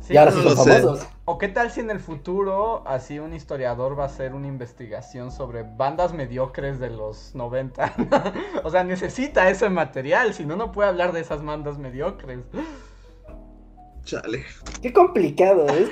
Sí, 0.00 0.12
y 0.14 0.16
ahora 0.18 0.32
no 0.32 0.38
sí 0.38 0.42
lo 0.42 0.50
son 0.56 0.64
sé. 0.64 0.80
famosos. 0.82 1.08
O 1.24 1.38
qué 1.38 1.48
tal 1.48 1.70
si 1.70 1.80
en 1.80 1.90
el 1.90 1.98
futuro 2.00 2.86
así 2.86 3.18
un 3.18 3.32
historiador 3.32 3.98
va 3.98 4.02
a 4.04 4.06
hacer 4.06 4.34
una 4.34 4.46
investigación 4.48 5.30
sobre 5.32 5.62
bandas 5.62 6.12
mediocres 6.12 6.78
de 6.78 6.90
los 6.90 7.34
90. 7.34 7.94
o 8.64 8.70
sea, 8.70 8.84
necesita 8.84 9.48
ese 9.48 9.70
material, 9.70 10.34
si 10.34 10.44
no, 10.44 10.56
no 10.56 10.72
puede 10.72 10.90
hablar 10.90 11.12
de 11.12 11.20
esas 11.20 11.42
bandas 11.42 11.78
mediocres. 11.78 12.40
Chale. 14.04 14.44
Qué 14.82 14.92
complicado, 14.92 15.66
es 15.68 15.88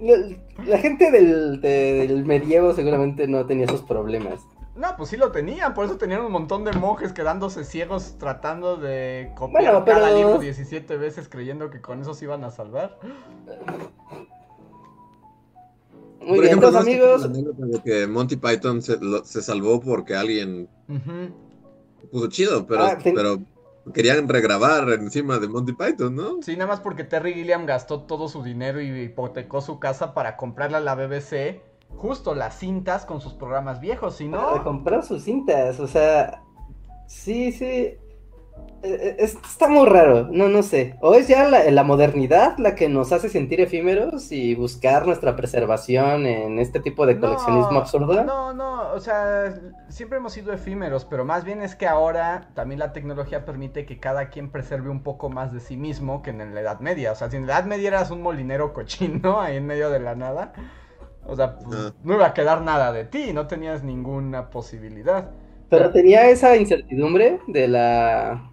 la, 0.66 0.78
gente 0.78 1.10
del, 1.12 1.60
de- 1.60 2.06
del 2.08 2.24
medievo 2.24 2.72
seguramente 2.74 3.28
no 3.28 3.46
tenía 3.46 3.66
esos 3.66 3.82
problemas. 3.82 4.40
No, 4.76 4.94
pues 4.98 5.08
sí 5.08 5.16
lo 5.16 5.32
tenían, 5.32 5.72
por 5.72 5.86
eso 5.86 5.96
tenían 5.96 6.20
un 6.20 6.30
montón 6.30 6.64
de 6.64 6.72
monjes 6.72 7.14
quedándose 7.14 7.64
ciegos 7.64 8.16
tratando 8.18 8.76
de 8.76 9.32
copiar 9.34 9.82
cada 9.84 10.10
libro 10.14 10.38
17 10.38 10.98
veces 10.98 11.28
creyendo 11.30 11.70
que 11.70 11.80
con 11.80 12.02
eso 12.02 12.12
se 12.12 12.26
iban 12.26 12.44
a 12.44 12.50
salvar. 12.50 12.98
Muy 16.20 16.36
Por 16.36 16.44
ejemplo, 16.44 16.68
amigos. 16.76 17.32
de 17.32 17.82
que 17.82 18.06
Monty 18.06 18.36
Python 18.36 18.82
se, 18.82 19.42
salvó 19.42 19.80
porque 19.80 20.14
alguien 20.14 20.68
puso 22.10 22.26
chido, 22.28 22.66
pero, 22.66 22.84
ah, 22.84 22.98
pero 23.02 23.38
querían 23.94 24.28
regrabar 24.28 24.88
encima 24.90 25.38
de 25.38 25.48
Monty 25.48 25.72
Python, 25.72 26.14
¿no? 26.14 26.42
Sí, 26.42 26.52
nada 26.54 26.66
más 26.66 26.80
porque 26.80 27.04
Terry 27.04 27.32
Gilliam 27.32 27.64
gastó 27.64 28.02
todo 28.02 28.28
su 28.28 28.42
dinero 28.42 28.82
y 28.82 28.88
hipotecó 28.88 29.62
su 29.62 29.78
casa 29.78 30.12
para 30.12 30.36
comprarle 30.36 30.76
a 30.76 30.80
la 30.80 30.94
BBC 30.94 31.62
justo 31.96 32.34
las 32.34 32.58
cintas 32.58 33.04
con 33.04 33.20
sus 33.20 33.34
programas 33.34 33.80
viejos, 33.80 34.16
si 34.16 34.28
no... 34.28 34.62
comprar 34.62 35.02
sus 35.04 35.22
cintas, 35.22 35.80
o 35.80 35.86
sea, 35.86 36.42
sí, 37.06 37.52
sí. 37.52 37.98
E, 38.82 39.16
e, 39.18 39.24
está 39.24 39.68
muy 39.68 39.86
raro, 39.86 40.28
no, 40.30 40.48
no 40.48 40.62
sé. 40.62 40.96
O 41.00 41.14
es 41.14 41.28
ya 41.28 41.48
la, 41.48 41.82
modernidad 41.82 42.58
la 42.58 42.74
que 42.74 42.88
nos 42.88 43.12
hace 43.12 43.28
sentir 43.28 43.60
efímeros 43.60 44.30
y 44.32 44.54
buscar 44.54 45.06
nuestra 45.06 45.34
preservación 45.34 46.26
en 46.26 46.58
este 46.58 46.80
tipo 46.80 47.06
de 47.06 47.18
coleccionismo 47.18 47.78
absurdo. 47.78 48.24
No, 48.24 48.52
no, 48.52 48.92
o 48.92 49.00
sea, 49.00 49.54
siempre 49.88 50.18
hemos 50.18 50.32
sido 50.32 50.52
efímeros, 50.52 51.04
pero 51.04 51.24
más 51.24 51.44
bien 51.44 51.62
es 51.62 51.74
que 51.74 51.86
ahora 51.86 52.48
también 52.54 52.78
la 52.78 52.92
tecnología 52.92 53.44
permite 53.44 53.86
que 53.86 53.98
cada 53.98 54.28
quien 54.28 54.50
preserve 54.50 54.90
un 54.90 55.02
poco 55.02 55.30
más 55.30 55.52
de 55.52 55.60
sí 55.60 55.76
mismo 55.76 56.22
que 56.22 56.30
en 56.30 56.54
la 56.54 56.60
Edad 56.60 56.80
Media. 56.80 57.12
O 57.12 57.14
sea, 57.14 57.30
si 57.30 57.36
en 57.36 57.46
la 57.46 57.54
Edad 57.54 57.64
Media 57.64 57.88
eras 57.88 58.10
un 58.10 58.22
molinero 58.22 58.72
cochino 58.72 59.40
ahí 59.40 59.56
en 59.56 59.66
medio 59.66 59.90
de 59.90 60.00
la 60.00 60.14
nada 60.14 60.52
o 61.28 61.36
sea, 61.36 61.58
pues, 61.58 61.92
no 62.02 62.14
iba 62.14 62.26
a 62.26 62.34
quedar 62.34 62.62
nada 62.62 62.92
de 62.92 63.04
ti, 63.04 63.32
no 63.32 63.46
tenías 63.46 63.82
ninguna 63.82 64.50
posibilidad. 64.50 65.30
Pero 65.68 65.90
tenía 65.90 66.28
esa 66.28 66.56
incertidumbre 66.56 67.40
de 67.48 67.68
la 67.68 68.50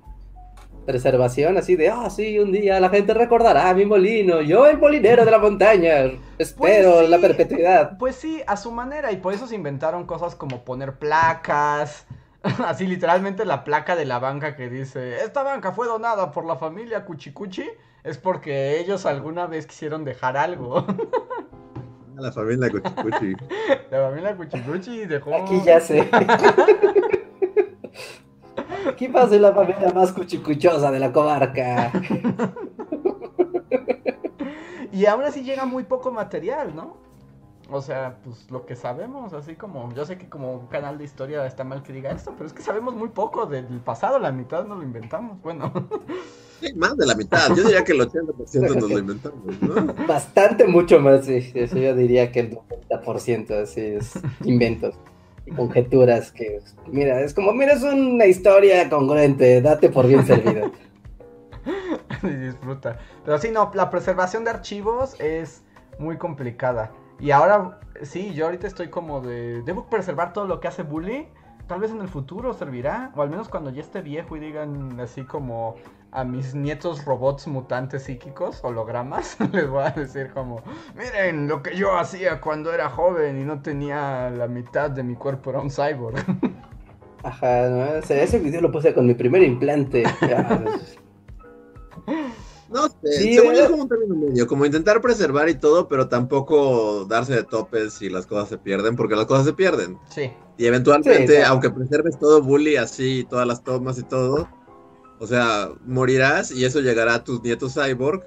preservación, 0.86 1.58
así 1.58 1.76
de, 1.76 1.90
ah, 1.90 2.10
sí, 2.10 2.40
un 2.40 2.52
día 2.52 2.80
la 2.80 2.90
gente 2.90 3.14
recordará 3.14 3.70
a 3.70 3.74
mi 3.74 3.86
molino, 3.86 4.42
yo 4.42 4.66
el 4.66 4.78
molinero 4.78 5.24
de 5.24 5.32
la 5.32 5.40
montaña, 5.40 6.12
espero 6.38 6.96
pues 6.96 7.10
la 7.10 7.20
perpetuidad. 7.20 7.98
Pues 7.98 8.16
sí, 8.16 8.42
a 8.48 8.58
su 8.58 8.72
manera, 8.72 9.12
y 9.12 9.18
por 9.18 9.34
eso 9.34 9.48
se 9.48 9.56
inventaron 9.56 10.06
cosas 10.06 10.36
como 10.36 10.66
poner 10.66 10.98
placas, 10.98 12.06
así 12.66 12.86
literalmente 12.86 13.46
la 13.46 13.64
placa 13.64 13.96
de 13.96 14.06
la 14.06 14.20
banca 14.20 14.56
que 14.56 14.70
dice, 14.70 15.24
esta 15.24 15.44
banca 15.44 15.72
fue 15.72 15.88
donada 15.88 16.32
por 16.32 16.46
la 16.46 16.58
familia 16.58 17.06
Cuchicuchi, 17.06 17.70
es 18.04 18.18
porque 18.18 18.80
ellos 18.80 19.06
alguna 19.06 19.48
vez 19.48 19.66
quisieron 19.66 20.04
dejar 20.04 20.36
algo. 20.36 20.86
La 22.16 22.32
familia 22.32 22.70
Cuchicuchi. 22.70 23.36
La 23.92 24.10
familia 24.10 24.36
Cuchicuchi 24.36 25.06
dejó. 25.06 25.36
Aquí 25.36 25.62
ya 25.66 25.80
sé. 25.80 26.10
Aquí 28.88 29.08
pasa 29.08 29.36
la 29.38 29.54
familia 29.54 29.92
más 29.94 30.12
cuchicuchosa 30.12 30.92
de 30.92 31.00
la 31.00 31.14
comarca. 31.14 31.92
y 34.92 35.06
aún 35.06 35.24
así 35.24 35.42
llega 35.42 35.66
muy 35.66 35.84
poco 35.84 36.12
material, 36.12 36.76
¿no? 36.76 36.98
O 37.72 37.82
sea, 37.82 38.18
pues 38.24 38.52
lo 38.52 38.66
que 38.66 38.76
sabemos, 38.76 39.34
así 39.34 39.56
como, 39.56 39.92
yo 39.94 40.06
sé 40.06 40.18
que 40.18 40.30
como 40.30 40.54
un 40.54 40.68
canal 40.68 40.98
de 40.98 41.06
historia 41.06 41.46
está 41.46 41.64
mal 41.64 41.82
que 41.82 41.94
diga 41.94 42.12
esto, 42.12 42.34
pero 42.38 42.46
es 42.46 42.54
que 42.54 42.62
sabemos 42.62 42.94
muy 42.94 43.08
poco 43.10 43.46
del 43.46 43.80
pasado, 43.80 44.20
la 44.20 44.32
mitad 44.32 44.66
no 44.66 44.76
lo 44.76 44.84
inventamos, 44.84 45.42
bueno. 45.42 45.72
Más 46.76 46.98
de 46.98 47.06
la 47.06 47.16
mitad, 47.16 47.50
yo 47.56 47.64
diría 47.64 47.84
que 47.84 47.92
el 47.92 48.02
80% 48.02 48.76
nos 48.76 48.90
lo 48.90 49.00
inventamos, 49.00 49.62
¿no? 49.62 49.94
Bastante, 50.08 50.68
mucho 50.68 51.00
más, 51.00 51.26
sí, 51.26 51.52
eso 51.54 51.78
yo 51.78 51.96
diría 51.96 52.32
que 52.32 52.40
el 52.42 52.58
90% 52.90 53.62
así 53.62 53.82
es 53.82 54.14
inventos 54.44 54.96
y 55.46 55.52
conjeturas 55.52 56.32
que, 56.32 56.62
mira, 56.88 57.22
es 57.22 57.34
como, 57.34 57.52
mira, 57.54 57.74
es 57.74 57.84
una 57.84 58.26
historia 58.26 58.90
congruente, 58.90 59.62
date 59.62 59.90
por 59.90 60.08
bien 60.08 60.26
servido. 60.26 60.72
y 62.24 62.28
disfruta. 62.28 63.00
Pero 63.26 63.38
sí, 63.38 63.52
no, 63.52 63.72
la 63.74 63.90
preservación 63.90 64.44
de 64.44 64.52
archivos 64.52 65.20
es 65.20 65.64
muy 66.00 66.18
complicada. 66.18 66.92
Y 67.20 67.32
ahora, 67.32 67.80
sí, 68.02 68.34
yo 68.34 68.46
ahorita 68.46 68.68
estoy 68.68 68.90
como 68.90 69.22
de, 69.22 69.62
debo 69.64 69.88
preservar 69.88 70.34
todo 70.34 70.46
lo 70.48 70.60
que 70.60 70.68
hace 70.68 70.84
Bully. 70.84 71.28
Tal 71.68 71.80
vez 71.80 71.92
en 71.92 72.02
el 72.02 72.10
futuro 72.10 72.54
servirá, 72.54 73.12
o 73.16 73.22
al 73.22 73.30
menos 73.30 73.48
cuando 73.48 73.70
ya 73.70 73.82
esté 73.82 74.02
viejo 74.02 74.36
y 74.36 74.42
digan 74.42 75.00
así 75.00 75.24
como 75.24 75.76
a 76.14 76.24
mis 76.24 76.54
nietos 76.54 77.04
robots 77.06 77.48
mutantes 77.48 78.04
psíquicos, 78.04 78.64
hologramas, 78.64 79.36
les 79.52 79.68
voy 79.68 79.84
a 79.84 79.90
decir 79.90 80.30
como, 80.32 80.62
miren 80.96 81.48
lo 81.48 81.64
que 81.64 81.76
yo 81.76 81.98
hacía 81.98 82.40
cuando 82.40 82.72
era 82.72 82.90
joven 82.90 83.42
y 83.42 83.44
no 83.44 83.62
tenía 83.62 84.30
la 84.30 84.48
mitad 84.48 84.92
de 84.92 85.04
mi 85.04 85.16
cuerpo, 85.16 85.50
era 85.50 85.60
un 85.60 85.72
cyborg. 85.72 86.24
Ajá, 87.24 87.70
¿no? 87.70 87.86
ese 87.86 88.40
video 88.40 88.62
lo 88.62 88.72
puse 88.72 88.94
con 88.94 89.08
mi 89.08 89.14
primer 89.14 89.44
implante. 89.44 90.04
No 92.70 92.88
sé, 92.88 93.12
sí, 93.20 93.36
según 93.36 93.54
yo 93.54 93.62
es 93.66 93.70
como 93.70 93.84
un 93.84 93.90
término 93.90 94.16
medio, 94.16 94.48
como 94.48 94.66
intentar 94.66 95.00
preservar 95.00 95.48
y 95.48 95.54
todo, 95.54 95.88
pero 95.88 96.10
tampoco 96.10 97.06
darse 97.06 97.36
de 97.36 97.44
topes 97.44 97.94
si 97.94 98.10
las 98.10 98.26
cosas 98.26 98.50
se 98.50 98.58
pierden, 98.58 98.96
porque 98.96 99.16
las 99.16 99.28
cosas 99.28 99.46
se 99.46 99.54
pierden. 99.54 100.00
Sí. 100.10 100.32
Y 100.58 100.66
eventualmente, 100.66 101.44
aunque 101.44 101.70
preserves 101.70 102.18
todo 102.18 102.42
bully 102.42 102.78
así, 102.78 103.28
todas 103.30 103.46
las 103.46 103.64
tomas 103.64 104.00
y 104.00 104.04
todo, 104.04 104.50
o 105.20 105.28
sea, 105.28 105.70
morirás 105.86 106.52
y 106.52 106.66
eso 106.66 106.80
llegará 106.80 107.16
a 107.16 107.24
tus 107.24 107.42
nietos 107.44 107.74
cyborg, 107.74 108.24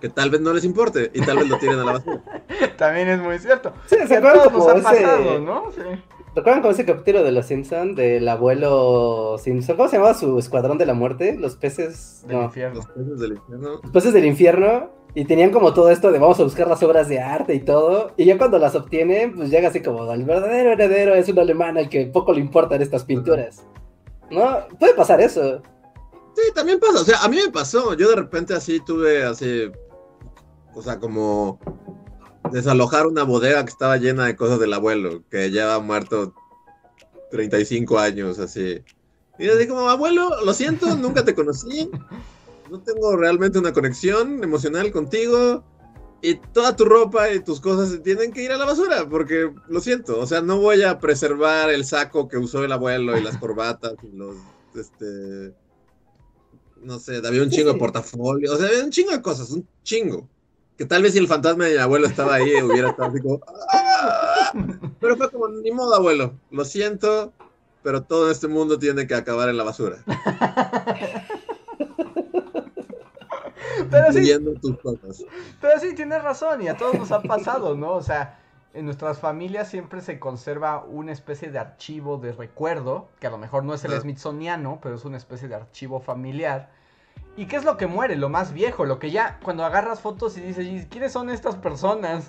que 0.00 0.08
tal 0.08 0.30
vez 0.30 0.40
no 0.40 0.52
les 0.52 0.64
importe 0.64 1.10
y 1.14 1.20
tal 1.22 1.38
vez 1.38 1.48
lo 1.48 1.58
tiren 1.58 1.78
a 1.78 1.84
la 1.84 1.92
basura. 1.92 2.22
También 2.76 3.08
es 3.08 3.20
muy 3.20 3.38
cierto. 3.38 3.72
Sí, 3.86 3.96
se 4.06 4.16
acuerdan 4.16 4.50
como 4.50 4.70
ese... 4.70 4.82
pasado, 4.82 5.38
¿no? 5.40 5.70
Sí. 5.72 5.82
¿Recuerdan 6.34 6.62
como 6.62 6.72
ese 6.72 6.84
capítulo 6.84 7.22
de 7.22 7.30
los 7.30 7.46
Simpsons 7.46 7.94
del 7.94 8.28
abuelo 8.28 9.36
Simpson? 9.38 9.76
¿Cómo 9.76 9.88
se 9.88 9.96
llamaba 9.96 10.14
su 10.14 10.36
escuadrón 10.36 10.78
de 10.78 10.86
la 10.86 10.92
muerte? 10.92 11.36
Los 11.38 11.54
peces 11.54 12.24
del 12.26 12.42
infierno. 12.42 12.76
Los 12.76 12.86
peces 12.86 13.20
del 13.20 13.32
infierno. 13.34 13.80
Los 13.80 13.92
peces 13.92 14.12
del 14.12 14.24
infierno. 14.24 14.90
Y 15.14 15.26
tenían 15.26 15.52
como 15.52 15.72
todo 15.72 15.90
esto 15.90 16.10
de 16.10 16.18
vamos 16.18 16.40
a 16.40 16.42
buscar 16.42 16.66
las 16.66 16.82
obras 16.82 17.08
de 17.08 17.20
arte 17.20 17.54
y 17.54 17.60
todo. 17.60 18.10
Y 18.16 18.24
ya 18.24 18.36
cuando 18.36 18.58
las 18.58 18.74
obtienen, 18.74 19.36
pues 19.36 19.48
llega 19.48 19.68
así 19.68 19.80
como 19.80 20.12
el 20.12 20.24
verdadero 20.24 20.72
heredero 20.72 21.14
es 21.14 21.28
un 21.28 21.38
alemán 21.38 21.78
al 21.78 21.88
que 21.88 22.06
poco 22.06 22.32
le 22.32 22.40
importan 22.40 22.82
estas 22.82 23.04
pinturas. 23.04 23.64
¿No? 24.28 24.58
Puede 24.80 24.94
pasar 24.94 25.20
eso. 25.20 25.62
Sí, 26.34 26.42
también 26.54 26.80
pasa. 26.80 27.00
O 27.00 27.04
sea, 27.04 27.18
a 27.22 27.28
mí 27.28 27.36
me 27.36 27.50
pasó. 27.50 27.94
Yo 27.94 28.10
de 28.10 28.16
repente 28.16 28.54
así 28.54 28.80
tuve 28.80 29.24
así. 29.24 29.70
O 30.74 30.82
sea, 30.82 30.98
como 30.98 31.60
desalojar 32.50 33.06
una 33.06 33.22
bodega 33.22 33.64
que 33.64 33.70
estaba 33.70 33.96
llena 33.96 34.26
de 34.26 34.36
cosas 34.36 34.58
del 34.58 34.72
abuelo, 34.72 35.22
que 35.30 35.50
ya 35.50 35.74
ha 35.74 35.80
muerto 35.80 36.34
35 37.30 37.98
años, 37.98 38.38
así. 38.38 38.82
Y 39.38 39.46
yo 39.46 39.52
como, 39.68 39.88
abuelo, 39.88 40.44
lo 40.44 40.52
siento, 40.54 40.96
nunca 40.96 41.24
te 41.24 41.34
conocí. 41.34 41.90
No 42.70 42.80
tengo 42.80 43.16
realmente 43.16 43.58
una 43.58 43.72
conexión 43.72 44.42
emocional 44.42 44.90
contigo. 44.92 45.64
Y 46.22 46.36
toda 46.36 46.74
tu 46.74 46.86
ropa 46.86 47.30
y 47.30 47.40
tus 47.40 47.60
cosas 47.60 48.02
tienen 48.02 48.32
que 48.32 48.42
ir 48.42 48.50
a 48.50 48.56
la 48.56 48.64
basura, 48.64 49.06
porque 49.06 49.52
lo 49.68 49.80
siento. 49.80 50.18
O 50.18 50.26
sea, 50.26 50.40
no 50.40 50.58
voy 50.58 50.82
a 50.82 50.98
preservar 50.98 51.70
el 51.70 51.84
saco 51.84 52.28
que 52.28 52.38
usó 52.38 52.64
el 52.64 52.72
abuelo 52.72 53.18
y 53.18 53.22
las 53.22 53.36
corbatas 53.36 53.94
y 54.02 54.16
los, 54.16 54.34
este, 54.74 55.52
no 56.84 56.98
sé, 56.98 57.20
había 57.26 57.42
un 57.42 57.50
chingo 57.50 57.72
de 57.72 57.78
portafolio, 57.80 58.52
o 58.52 58.56
sea, 58.56 58.68
había 58.68 58.84
un 58.84 58.90
chingo 58.90 59.12
de 59.12 59.22
cosas, 59.22 59.50
un 59.50 59.66
chingo 59.82 60.28
que 60.76 60.84
tal 60.86 61.02
vez 61.02 61.12
si 61.12 61.18
el 61.18 61.28
fantasma 61.28 61.66
de 61.66 61.74
mi 61.74 61.78
abuelo 61.78 62.06
estaba 62.06 62.34
ahí, 62.34 62.60
hubiera 62.62 62.90
estado 62.90 63.08
así 63.10 63.20
como. 63.20 63.40
¡Ah! 63.72 64.52
Pero 65.00 65.16
fue 65.16 65.30
como, 65.30 65.48
ni 65.48 65.70
modo, 65.70 65.94
abuelo. 65.94 66.34
Lo 66.50 66.64
siento, 66.64 67.32
pero 67.82 68.02
todo 68.02 68.30
este 68.30 68.48
mundo 68.48 68.78
tiene 68.78 69.06
que 69.06 69.14
acabar 69.14 69.48
en 69.48 69.56
la 69.56 69.62
basura. 69.64 69.98
pero 73.90 74.12
sí. 74.12 74.32
Tus 74.60 74.78
cosas. 74.80 75.24
Pero 75.60 75.80
sí, 75.80 75.94
tienes 75.94 76.22
razón, 76.22 76.62
y 76.62 76.68
a 76.68 76.76
todos 76.76 76.94
nos 76.94 77.12
ha 77.12 77.22
pasado, 77.22 77.76
¿no? 77.76 77.92
O 77.92 78.02
sea, 78.02 78.40
en 78.74 78.84
nuestras 78.84 79.18
familias 79.18 79.68
siempre 79.68 80.00
se 80.00 80.18
conserva 80.18 80.84
una 80.84 81.12
especie 81.12 81.50
de 81.50 81.58
archivo 81.58 82.18
de 82.18 82.32
recuerdo, 82.32 83.08
que 83.20 83.26
a 83.26 83.30
lo 83.30 83.38
mejor 83.38 83.64
no 83.64 83.74
es 83.74 83.84
el 83.84 83.98
Smithsoniano, 84.00 84.80
pero 84.82 84.96
es 84.96 85.04
una 85.04 85.16
especie 85.16 85.48
de 85.48 85.54
archivo 85.54 86.00
familiar 86.00 86.70
¿Y 87.36 87.46
qué 87.46 87.56
es 87.56 87.64
lo 87.64 87.76
que 87.76 87.86
muere? 87.86 88.16
Lo 88.16 88.28
más 88.28 88.52
viejo, 88.52 88.84
lo 88.84 88.98
que 88.98 89.10
ya 89.10 89.40
cuando 89.42 89.64
agarras 89.64 90.00
fotos 90.00 90.36
y 90.36 90.40
dices, 90.40 90.86
¿quiénes 90.88 91.12
son 91.12 91.30
estas 91.30 91.56
personas? 91.56 92.26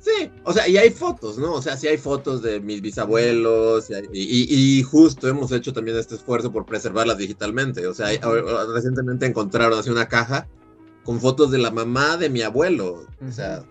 Sí, 0.00 0.32
o 0.44 0.52
sea, 0.52 0.66
y 0.66 0.78
hay 0.78 0.90
fotos, 0.90 1.38
¿no? 1.38 1.52
O 1.52 1.62
sea, 1.62 1.76
sí 1.76 1.86
hay 1.86 1.98
fotos 1.98 2.42
de 2.42 2.58
mis 2.58 2.80
bisabuelos 2.80 3.88
y, 4.12 4.82
justo 4.82 5.28
hemos 5.28 5.52
hecho 5.52 5.72
también 5.72 5.96
este 5.96 6.14
esfuerzo 6.16 6.50
por 6.50 6.64
preservarlas 6.64 7.18
digitalmente. 7.18 7.86
O 7.86 7.94
sea, 7.94 8.08
recientemente 8.74 9.26
encontraron 9.26 9.78
así 9.78 9.90
una 9.90 10.08
caja 10.08 10.48
con 11.04 11.20
fotos 11.20 11.50
de 11.50 11.58
la 11.58 11.70
mamá 11.70 12.16
de 12.16 12.30
mi 12.30 12.42
abuelo, 12.42 13.06
o 13.26 13.32
sea, 13.32 13.62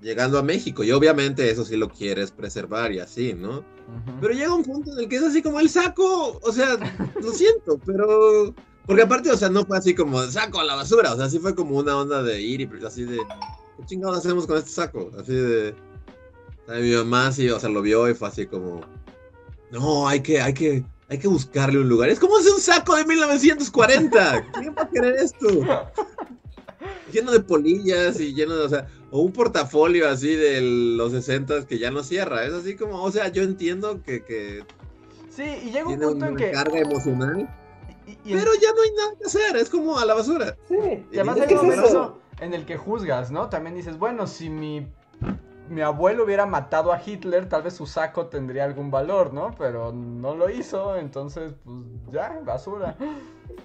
llegando 0.00 0.38
a 0.38 0.42
México. 0.42 0.82
Y 0.84 0.92
obviamente 0.92 1.50
eso 1.50 1.64
sí 1.64 1.76
lo 1.76 1.88
quieres 1.88 2.30
preservar 2.30 2.92
y 2.92 3.00
así, 3.00 3.34
¿no? 3.34 3.64
Pero 4.20 4.32
llega 4.32 4.54
un 4.54 4.62
punto 4.62 4.92
en 4.92 5.00
el 5.00 5.08
que 5.08 5.16
es 5.16 5.22
así 5.22 5.42
como 5.42 5.60
el 5.60 5.68
saco, 5.68 6.38
o 6.42 6.52
sea, 6.52 6.78
lo 7.20 7.32
siento, 7.32 7.78
pero 7.84 8.54
porque 8.86 9.02
aparte, 9.02 9.30
o 9.30 9.36
sea, 9.36 9.48
no 9.48 9.64
fue 9.64 9.78
así 9.78 9.94
como 9.94 10.20
saco 10.22 10.60
a 10.60 10.64
la 10.64 10.74
basura, 10.74 11.12
o 11.12 11.16
sea, 11.16 11.28
sí 11.28 11.38
fue 11.38 11.54
como 11.54 11.78
una 11.78 11.96
onda 11.96 12.22
de 12.22 12.40
ir 12.40 12.60
y 12.60 12.86
así 12.86 13.04
de, 13.04 13.18
¿qué 13.18 13.86
chingados 13.86 14.18
hacemos 14.18 14.46
con 14.46 14.58
este 14.58 14.70
saco? 14.70 15.10
Así 15.18 15.32
de, 15.32 15.74
o 16.64 16.72
sea, 16.72 16.80
mi 16.80 16.92
mamá 16.92 17.32
sí, 17.32 17.48
o 17.50 17.60
sea, 17.60 17.68
lo 17.68 17.82
vio 17.82 18.08
y 18.08 18.14
fue 18.14 18.28
así 18.28 18.46
como, 18.46 18.80
No, 19.70 20.08
hay 20.08 20.20
que, 20.20 20.40
hay 20.40 20.54
que, 20.54 20.84
hay 21.08 21.18
que 21.18 21.28
buscarle 21.28 21.78
un 21.78 21.88
lugar. 21.88 22.08
Es 22.08 22.18
como 22.18 22.38
si 22.40 22.48
un 22.48 22.60
saco 22.60 22.96
de 22.96 23.04
1940. 23.04 24.46
¿Quién 24.54 24.74
va 24.76 24.82
a 24.82 24.88
querer 24.88 25.16
esto? 25.16 25.46
Lleno 27.10 27.32
de 27.32 27.40
polillas 27.40 28.18
y 28.20 28.34
lleno 28.34 28.56
de, 28.56 28.64
o 28.64 28.68
sea, 28.68 28.86
o 29.10 29.20
un 29.20 29.32
portafolio 29.32 30.08
así 30.08 30.34
de 30.34 30.60
los 30.96 31.12
60 31.12 31.66
que 31.66 31.78
ya 31.78 31.90
no 31.90 32.02
cierra. 32.02 32.44
Es 32.44 32.52
así 32.52 32.76
como, 32.76 33.02
o 33.02 33.10
sea, 33.10 33.28
yo 33.28 33.42
entiendo 33.42 34.02
que, 34.02 34.24
que 34.24 34.64
Sí, 35.30 35.42
y 35.64 35.70
llega 35.70 35.84
un 35.86 35.88
tiene 35.88 36.06
punto 36.06 36.16
una 36.16 36.28
en 36.28 36.36
que. 36.36 36.50
carga 36.50 36.78
emocional, 36.78 37.48
y- 38.06 38.10
y- 38.30 38.34
pero 38.34 38.50
ya 38.60 38.72
no 38.74 38.82
hay 38.82 38.90
nada 38.96 39.10
que 39.18 39.24
hacer. 39.26 39.56
Es 39.56 39.70
como 39.70 39.98
a 39.98 40.04
la 40.04 40.14
basura. 40.14 40.56
Sí. 40.68 40.76
Y 41.12 41.16
además 41.16 41.36
Es 41.38 41.48
hay 41.48 41.54
un 41.54 41.66
momento 41.66 42.20
en 42.40 42.54
el 42.54 42.64
que 42.66 42.76
juzgas, 42.76 43.30
¿no? 43.30 43.48
También 43.48 43.74
dices, 43.76 43.98
bueno, 43.98 44.26
si 44.26 44.48
mi, 44.50 44.88
mi 45.68 45.82
abuelo 45.82 46.24
hubiera 46.24 46.46
matado 46.46 46.92
a 46.92 47.00
Hitler, 47.04 47.48
tal 47.48 47.62
vez 47.62 47.74
su 47.74 47.86
saco 47.86 48.26
tendría 48.26 48.64
algún 48.64 48.90
valor, 48.90 49.32
¿no? 49.32 49.54
Pero 49.58 49.92
no 49.92 50.34
lo 50.34 50.50
hizo, 50.50 50.96
entonces, 50.96 51.52
pues 51.64 51.76
ya, 52.10 52.40
basura. 52.44 52.96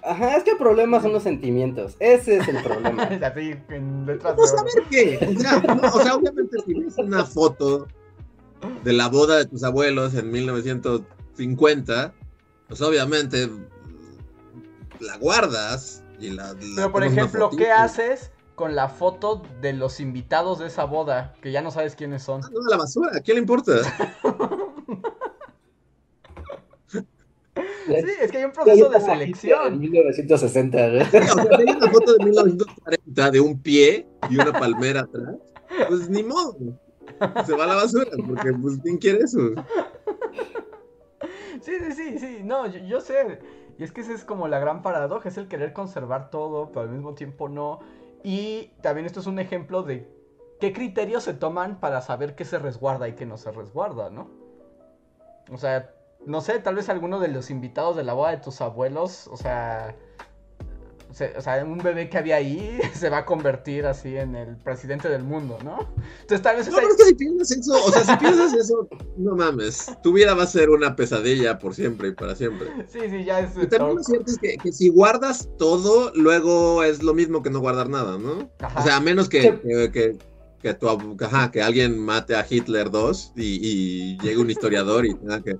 Ajá, 0.02 0.36
es 0.36 0.44
que 0.44 0.52
el 0.52 0.58
problema 0.58 1.00
son 1.02 1.12
los 1.12 1.22
sentimientos. 1.22 1.96
Ese 1.98 2.38
es 2.38 2.48
el 2.48 2.62
problema. 2.62 3.02
Así, 3.22 3.54
en 3.70 4.06
letras 4.06 4.34
Pues 4.36 4.52
a 4.52 4.54
oro. 4.54 4.64
ver 4.64 4.84
qué. 4.90 5.36
O 5.36 5.40
sea, 5.40 5.58
no, 5.60 5.88
o 5.88 6.00
sea, 6.00 6.14
obviamente 6.14 6.56
si 6.64 6.74
ves 6.74 6.96
una 6.98 7.24
foto 7.24 7.86
de 8.84 8.92
la 8.92 9.08
boda 9.08 9.38
de 9.38 9.46
tus 9.46 9.64
abuelos 9.64 10.14
en 10.14 10.30
1950, 10.30 12.14
pues 12.68 12.80
obviamente 12.80 13.50
la 15.00 15.16
guardas 15.18 16.02
y 16.18 16.30
la... 16.30 16.52
la 16.52 16.58
Pero, 16.76 16.92
por 16.92 17.04
ejemplo, 17.04 17.50
¿qué 17.50 17.70
haces 17.70 18.32
con 18.54 18.74
la 18.74 18.88
foto 18.88 19.42
de 19.60 19.72
los 19.72 20.00
invitados 20.00 20.58
de 20.58 20.68
esa 20.68 20.84
boda? 20.84 21.34
Que 21.42 21.52
ya 21.52 21.62
no 21.62 21.70
sabes 21.70 21.94
quiénes 21.96 22.22
son. 22.22 22.42
Ah, 22.44 22.48
no, 22.52 22.60
a 22.66 22.70
la 22.70 22.76
basura, 22.78 23.10
¿a 23.16 23.20
quién 23.20 23.36
le 23.36 23.40
importa? 23.42 23.72
Sí, 27.86 28.10
es 28.20 28.30
que 28.30 28.38
hay 28.38 28.44
un 28.44 28.52
proceso 28.52 28.88
de 28.90 28.96
estaba 28.96 29.14
En 29.14 29.20
selección. 29.20 29.80
1960, 29.80 30.88
¿no? 30.88 31.02
O 31.02 31.04
sea, 31.06 31.76
una 31.76 31.90
foto 31.90 32.14
de 32.14 32.24
1940 32.24 33.30
de 33.30 33.40
un 33.40 33.62
pie 33.62 34.06
y 34.28 34.38
una 34.38 34.52
palmera 34.52 35.00
atrás, 35.00 35.36
pues 35.88 36.08
ni 36.10 36.22
modo. 36.22 36.56
Se 37.46 37.54
va 37.54 37.64
a 37.64 37.68
la 37.68 37.74
basura, 37.76 38.10
porque 38.26 38.52
pues 38.52 38.78
¿quién 38.82 38.98
quiere 38.98 39.20
eso? 39.20 39.40
Sí, 41.62 41.72
sí, 41.80 41.92
sí, 41.92 42.18
sí, 42.18 42.40
no, 42.44 42.66
yo, 42.66 42.80
yo 42.80 43.00
sé. 43.00 43.40
Y 43.78 43.84
es 43.84 43.92
que 43.92 44.02
esa 44.02 44.12
es 44.12 44.24
como 44.24 44.48
la 44.48 44.58
gran 44.58 44.82
paradoja, 44.82 45.28
es 45.28 45.38
el 45.38 45.48
querer 45.48 45.72
conservar 45.72 46.30
todo, 46.30 46.68
pero 46.68 46.82
al 46.82 46.90
mismo 46.90 47.14
tiempo 47.14 47.48
no. 47.48 47.80
Y 48.22 48.72
también 48.82 49.06
esto 49.06 49.20
es 49.20 49.26
un 49.26 49.38
ejemplo 49.38 49.82
de 49.82 50.08
qué 50.60 50.72
criterios 50.72 51.24
se 51.24 51.34
toman 51.34 51.80
para 51.80 52.00
saber 52.02 52.34
qué 52.34 52.44
se 52.44 52.58
resguarda 52.58 53.08
y 53.08 53.14
qué 53.14 53.26
no 53.26 53.36
se 53.36 53.50
resguarda, 53.52 54.10
¿no? 54.10 54.28
O 55.50 55.58
sea, 55.58 55.94
no 56.24 56.40
sé, 56.40 56.58
tal 56.58 56.74
vez 56.76 56.88
alguno 56.88 57.20
de 57.20 57.28
los 57.28 57.50
invitados 57.50 57.96
de 57.96 58.04
la 58.04 58.14
boda 58.14 58.30
de 58.30 58.38
tus 58.38 58.60
abuelos, 58.60 59.28
o 59.28 59.36
sea, 59.36 59.94
se- 61.12 61.32
o 61.36 61.40
sea, 61.40 61.64
un 61.64 61.78
bebé 61.78 62.10
que 62.10 62.18
había 62.18 62.36
ahí 62.36 62.78
se 62.94 63.08
va 63.08 63.18
a 63.18 63.24
convertir 63.24 63.86
así 63.86 64.16
en 64.16 64.34
el 64.34 64.56
presidente 64.56 65.08
del 65.08 65.22
mundo, 65.22 65.56
¿no? 65.64 65.78
Entonces 66.20 66.42
tal 66.42 66.56
vez 66.56 66.68
No, 66.68 66.76
pero 66.76 66.88
es 66.88 66.96
que 66.96 67.04
si 67.04 67.14
piensas 67.14 67.50
eso, 67.52 67.72
o 67.84 67.90
sea, 67.90 68.04
si 68.04 68.16
piensas 68.16 68.52
eso, 68.52 68.88
no 69.16 69.34
mames, 69.36 69.92
tu 70.02 70.12
vida 70.12 70.34
va 70.34 70.42
a 70.42 70.46
ser 70.46 70.68
una 70.68 70.94
pesadilla 70.96 71.58
por 71.58 71.74
siempre 71.74 72.08
y 72.08 72.12
para 72.12 72.34
siempre. 72.34 72.68
Sí, 72.88 72.98
sí, 73.08 73.24
ya 73.24 73.40
es... 73.40 73.52
Y 73.56 73.66
también 73.66 73.96
lo 73.96 74.02
cierto 74.02 74.30
es 74.30 74.38
que, 74.38 74.56
que 74.58 74.72
si 74.72 74.88
guardas 74.90 75.48
todo, 75.58 76.12
luego 76.14 76.82
es 76.82 77.02
lo 77.02 77.14
mismo 77.14 77.42
que 77.42 77.50
no 77.50 77.60
guardar 77.60 77.88
nada, 77.88 78.18
¿no? 78.18 78.50
Ajá. 78.60 78.80
O 78.80 78.82
sea, 78.82 78.96
a 78.96 79.00
menos 79.00 79.28
que, 79.28 79.42
Sí. 79.42 79.50
que, 79.62 79.90
que, 79.92 80.18
que 80.60 80.74
tu 80.74 80.88
ajá, 81.24 81.50
que 81.50 81.62
alguien 81.62 81.98
mate 81.98 82.34
a 82.34 82.44
Hitler 82.48 82.90
2 82.90 83.32
y, 83.36 83.60
y 83.62 84.18
llegue 84.18 84.38
un 84.38 84.50
historiador 84.50 85.06
y 85.06 85.14
tenga 85.14 85.40
que... 85.40 85.56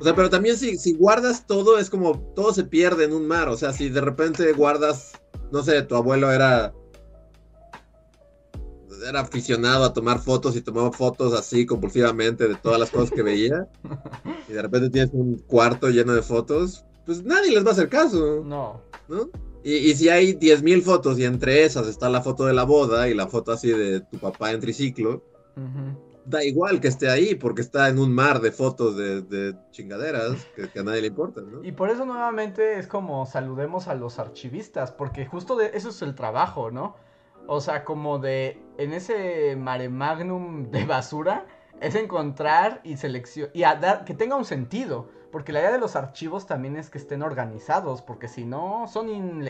O 0.00 0.04
sea, 0.04 0.14
pero 0.14 0.30
también 0.30 0.56
si, 0.56 0.78
si 0.78 0.94
guardas 0.94 1.46
todo, 1.46 1.78
es 1.78 1.90
como 1.90 2.18
todo 2.34 2.54
se 2.54 2.64
pierde 2.64 3.04
en 3.04 3.12
un 3.12 3.26
mar. 3.26 3.48
O 3.48 3.56
sea, 3.56 3.72
si 3.72 3.90
de 3.90 4.00
repente 4.00 4.50
guardas, 4.52 5.12
no 5.52 5.62
sé, 5.62 5.82
tu 5.82 5.94
abuelo 5.94 6.30
era... 6.30 6.72
Era 9.06 9.20
aficionado 9.20 9.84
a 9.84 9.94
tomar 9.94 10.20
fotos 10.20 10.56
y 10.56 10.60
tomaba 10.60 10.92
fotos 10.92 11.32
así 11.32 11.64
compulsivamente 11.64 12.46
de 12.46 12.54
todas 12.54 12.78
las 12.78 12.90
cosas 12.90 13.10
que 13.10 13.22
veía. 13.22 13.68
Y 14.48 14.52
de 14.52 14.62
repente 14.62 14.90
tienes 14.90 15.10
un 15.12 15.38
cuarto 15.46 15.90
lleno 15.90 16.12
de 16.12 16.22
fotos, 16.22 16.84
pues 17.06 17.22
nadie 17.22 17.52
les 17.52 17.64
va 17.64 17.68
a 17.68 17.72
hacer 17.72 17.88
caso. 17.88 18.42
No. 18.44 18.82
¿no? 19.08 19.30
Y, 19.62 19.74
y 19.74 19.94
si 19.94 20.08
hay 20.08 20.34
10.000 20.34 20.82
fotos 20.82 21.18
y 21.20 21.24
entre 21.24 21.64
esas 21.64 21.86
está 21.86 22.08
la 22.08 22.20
foto 22.20 22.46
de 22.46 22.52
la 22.52 22.64
boda 22.64 23.08
y 23.08 23.14
la 23.14 23.28
foto 23.28 23.52
así 23.52 23.68
de 23.68 24.00
tu 24.00 24.18
papá 24.18 24.50
en 24.50 24.60
triciclo, 24.60 25.22
Ujú. 25.56 26.09
Da 26.30 26.44
igual 26.44 26.80
que 26.80 26.88
esté 26.88 27.10
ahí 27.10 27.34
porque 27.34 27.60
está 27.60 27.88
en 27.88 27.98
un 27.98 28.14
mar 28.14 28.40
de 28.40 28.52
fotos 28.52 28.96
de, 28.96 29.22
de 29.22 29.54
chingaderas 29.72 30.46
que, 30.54 30.78
a 30.78 30.82
nadie 30.82 31.02
le 31.02 31.08
importan, 31.08 31.50
¿no? 31.50 31.64
Y 31.64 31.72
por 31.72 31.90
eso 31.90 32.06
nuevamente 32.06 32.78
es 32.78 32.86
como 32.86 33.26
saludemos 33.26 33.88
a 33.88 33.94
los 33.94 34.18
archivistas, 34.18 34.92
porque 34.92 35.26
justo 35.26 35.56
de 35.56 35.72
eso 35.74 35.90
es 35.90 36.00
el 36.02 36.14
trabajo, 36.14 36.70
¿no? 36.70 36.96
O 37.46 37.60
sea, 37.60 37.84
como 37.84 38.18
de 38.18 38.62
en 38.78 38.92
ese 38.92 39.56
mare 39.56 39.88
magnum 39.88 40.70
de 40.70 40.84
basura 40.84 41.46
es 41.80 41.94
encontrar 41.94 42.80
y 42.84 42.96
seleccionar 42.96 43.50
y 43.54 43.62
dar 43.62 44.04
que 44.04 44.14
tenga 44.14 44.36
un 44.36 44.44
sentido, 44.44 45.08
porque 45.32 45.52
la 45.52 45.60
idea 45.60 45.72
de 45.72 45.78
los 45.78 45.96
archivos 45.96 46.46
también 46.46 46.76
es 46.76 46.90
que 46.90 46.98
estén 46.98 47.22
organizados, 47.22 48.02
porque 48.02 48.28
si 48.28 48.44
no 48.44 48.86
son 48.86 49.08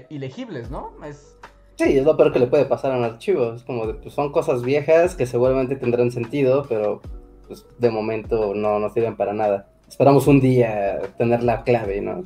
ilegibles, 0.09 0.71
¿no? 0.71 0.93
Es 1.05 1.37
Sí, 1.83 1.97
es 1.97 2.05
lo 2.05 2.15
peor 2.15 2.31
que 2.31 2.39
le 2.39 2.47
puede 2.47 2.67
pasar 2.67 2.93
a 2.93 2.99
un 2.99 3.05
archivo. 3.05 3.55
Es 3.55 3.63
como 3.65 3.87
de, 3.87 3.95
pues, 3.95 4.13
son 4.13 4.33
cosas 4.33 4.63
viejas 4.63 5.15
que 5.15 5.25
seguramente 5.25 5.77
tendrán 5.77 6.11
sentido, 6.11 6.67
pero 6.69 7.01
pues, 7.47 7.65
de 7.79 7.91
momento 7.91 8.55
no 8.55 8.79
nos 8.79 8.93
sirven 8.93 9.17
para 9.17 9.33
nada. 9.33 9.67
Esperamos 9.89 10.27
un 10.27 10.41
día 10.41 11.01
tener 11.17 11.43
la 11.43 11.63
clave, 11.63 12.03
¿no? 12.03 12.25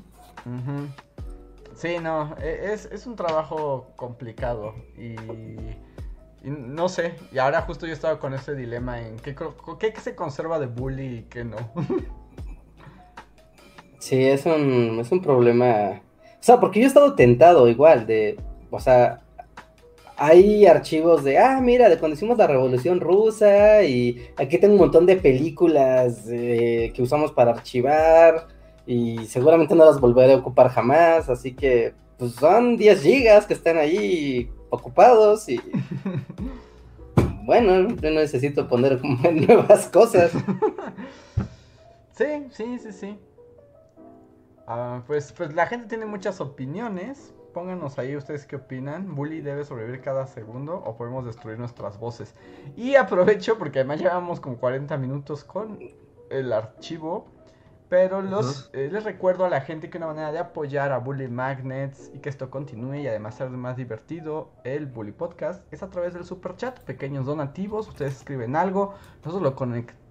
Sí, 1.77 1.99
no, 2.03 2.35
e- 2.43 2.73
es, 2.73 2.87
es 2.87 3.07
un 3.07 3.15
trabajo 3.15 3.87
complicado 3.95 4.75
y, 4.99 5.13
y 6.43 6.51
no 6.51 6.89
sé, 6.89 7.15
y 7.31 7.39
ahora 7.39 7.63
justo 7.63 7.87
yo 7.87 7.93
estaba 7.93 8.19
con 8.19 8.35
ese 8.35 8.57
dilema 8.57 9.01
en 9.01 9.17
qué, 9.21 9.37
co- 9.37 9.79
qué 9.79 9.95
se 10.01 10.17
conserva 10.17 10.59
de 10.59 10.67
bully 10.67 11.19
y 11.19 11.23
qué 11.31 11.45
no. 11.45 11.57
Sí, 14.01 14.23
es 14.23 14.45
un, 14.47 14.99
es 15.01 15.11
un 15.13 15.23
problema. 15.23 16.01
O 16.35 16.41
sea, 16.41 16.59
porque 16.61 16.81
yo 16.81 16.85
he 16.85 16.89
estado 16.89 17.15
tentado 17.15 17.69
igual 17.69 18.07
de, 18.07 18.37
o 18.71 18.79
sea, 18.79 19.23
hay 20.17 20.67
archivos 20.67 21.25
de, 21.25 21.39
ah, 21.39 21.61
mira, 21.61 21.89
de 21.89 21.99
cuando 21.99 22.15
hicimos 22.15 22.39
la 22.39 22.47
Revolución 22.47 23.01
Rusa 23.01 23.83
y 23.83 24.29
aquí 24.37 24.59
tengo 24.59 24.75
un 24.75 24.81
montón 24.81 25.07
de 25.07 25.17
películas 25.17 26.25
eh, 26.29 26.93
que 26.95 27.03
usamos 27.03 27.33
para 27.33 27.53
archivar 27.53 28.47
y 28.87 29.27
seguramente 29.27 29.75
no 29.75 29.85
las 29.85 30.01
volveré 30.01 30.35
a 30.35 30.39
ocupar 30.39 30.69
jamás, 30.69 31.29
así 31.29 31.55
que 31.55 31.95
pues 32.19 32.33
son 32.33 32.77
10 32.77 33.03
gigas 33.03 33.47
que 33.47 33.55
están 33.55 33.77
ahí 33.77 34.51
ocupados 34.71 35.49
y 35.49 35.61
bueno, 37.45 37.89
yo 37.97 38.11
no 38.11 38.21
necesito 38.21 38.69
poner 38.69 39.01
nuevas 39.33 39.89
cosas. 39.89 40.33
Sí, 42.17 42.27
sí, 42.53 42.79
sí, 42.79 42.93
sí. 42.93 43.19
Ah, 44.69 45.03
pues, 45.05 45.33
pues 45.33 45.53
la 45.53 45.67
gente 45.67 45.89
tiene 45.89 46.07
muchas 46.07 46.41
opiniones. 46.41 47.34
Pónganos 47.55 47.99
ahí 47.99 48.17
ustedes 48.17 48.45
qué 48.47 48.57
opinan. 48.57 49.15
¿Bully 49.15 49.41
debe 49.41 49.65
sobrevivir 49.65 50.03
cada 50.03 50.27
segundo 50.27 50.75
o 50.75 50.97
podemos 50.97 51.25
destruir 51.25 51.59
nuestras 51.59 51.99
voces? 51.99 52.35
Y 52.77 52.97
aprovecho 52.97 53.57
porque 53.57 53.79
además 53.79 54.01
llevamos 54.01 54.41
como 54.41 54.59
40 54.59 54.99
minutos 54.99 55.45
con 55.45 55.79
el 56.31 56.53
archivo. 56.53 57.29
Pero 57.89 58.23
los, 58.23 58.71
eh, 58.73 58.89
les 58.91 59.05
recuerdo 59.05 59.45
a 59.45 59.49
la 59.51 59.61
gente 59.61 59.89
que 59.89 59.99
una 59.99 60.09
manera 60.09 60.33
de 60.33 60.39
apoyar 60.39 60.91
a 60.91 60.99
Bully 60.99 61.29
Magnets 61.29 62.11
y 62.13 62.19
que 62.19 62.29
esto 62.29 62.51
continúe 62.51 62.97
y 62.97 63.07
además 63.07 63.37
ser 63.37 63.51
más 63.51 63.77
divertido 63.77 64.51
el 64.65 64.87
Bully 64.87 65.13
Podcast 65.13 65.63
es 65.73 65.83
a 65.83 65.91
través 65.91 66.13
del 66.15 66.25
super 66.25 66.57
chat, 66.57 66.81
pequeños 66.81 67.27
donativos, 67.27 67.87
ustedes 67.87 68.17
escriben 68.17 68.57
algo, 68.57 68.95
nosotros 69.23 69.43
lo 69.43 69.55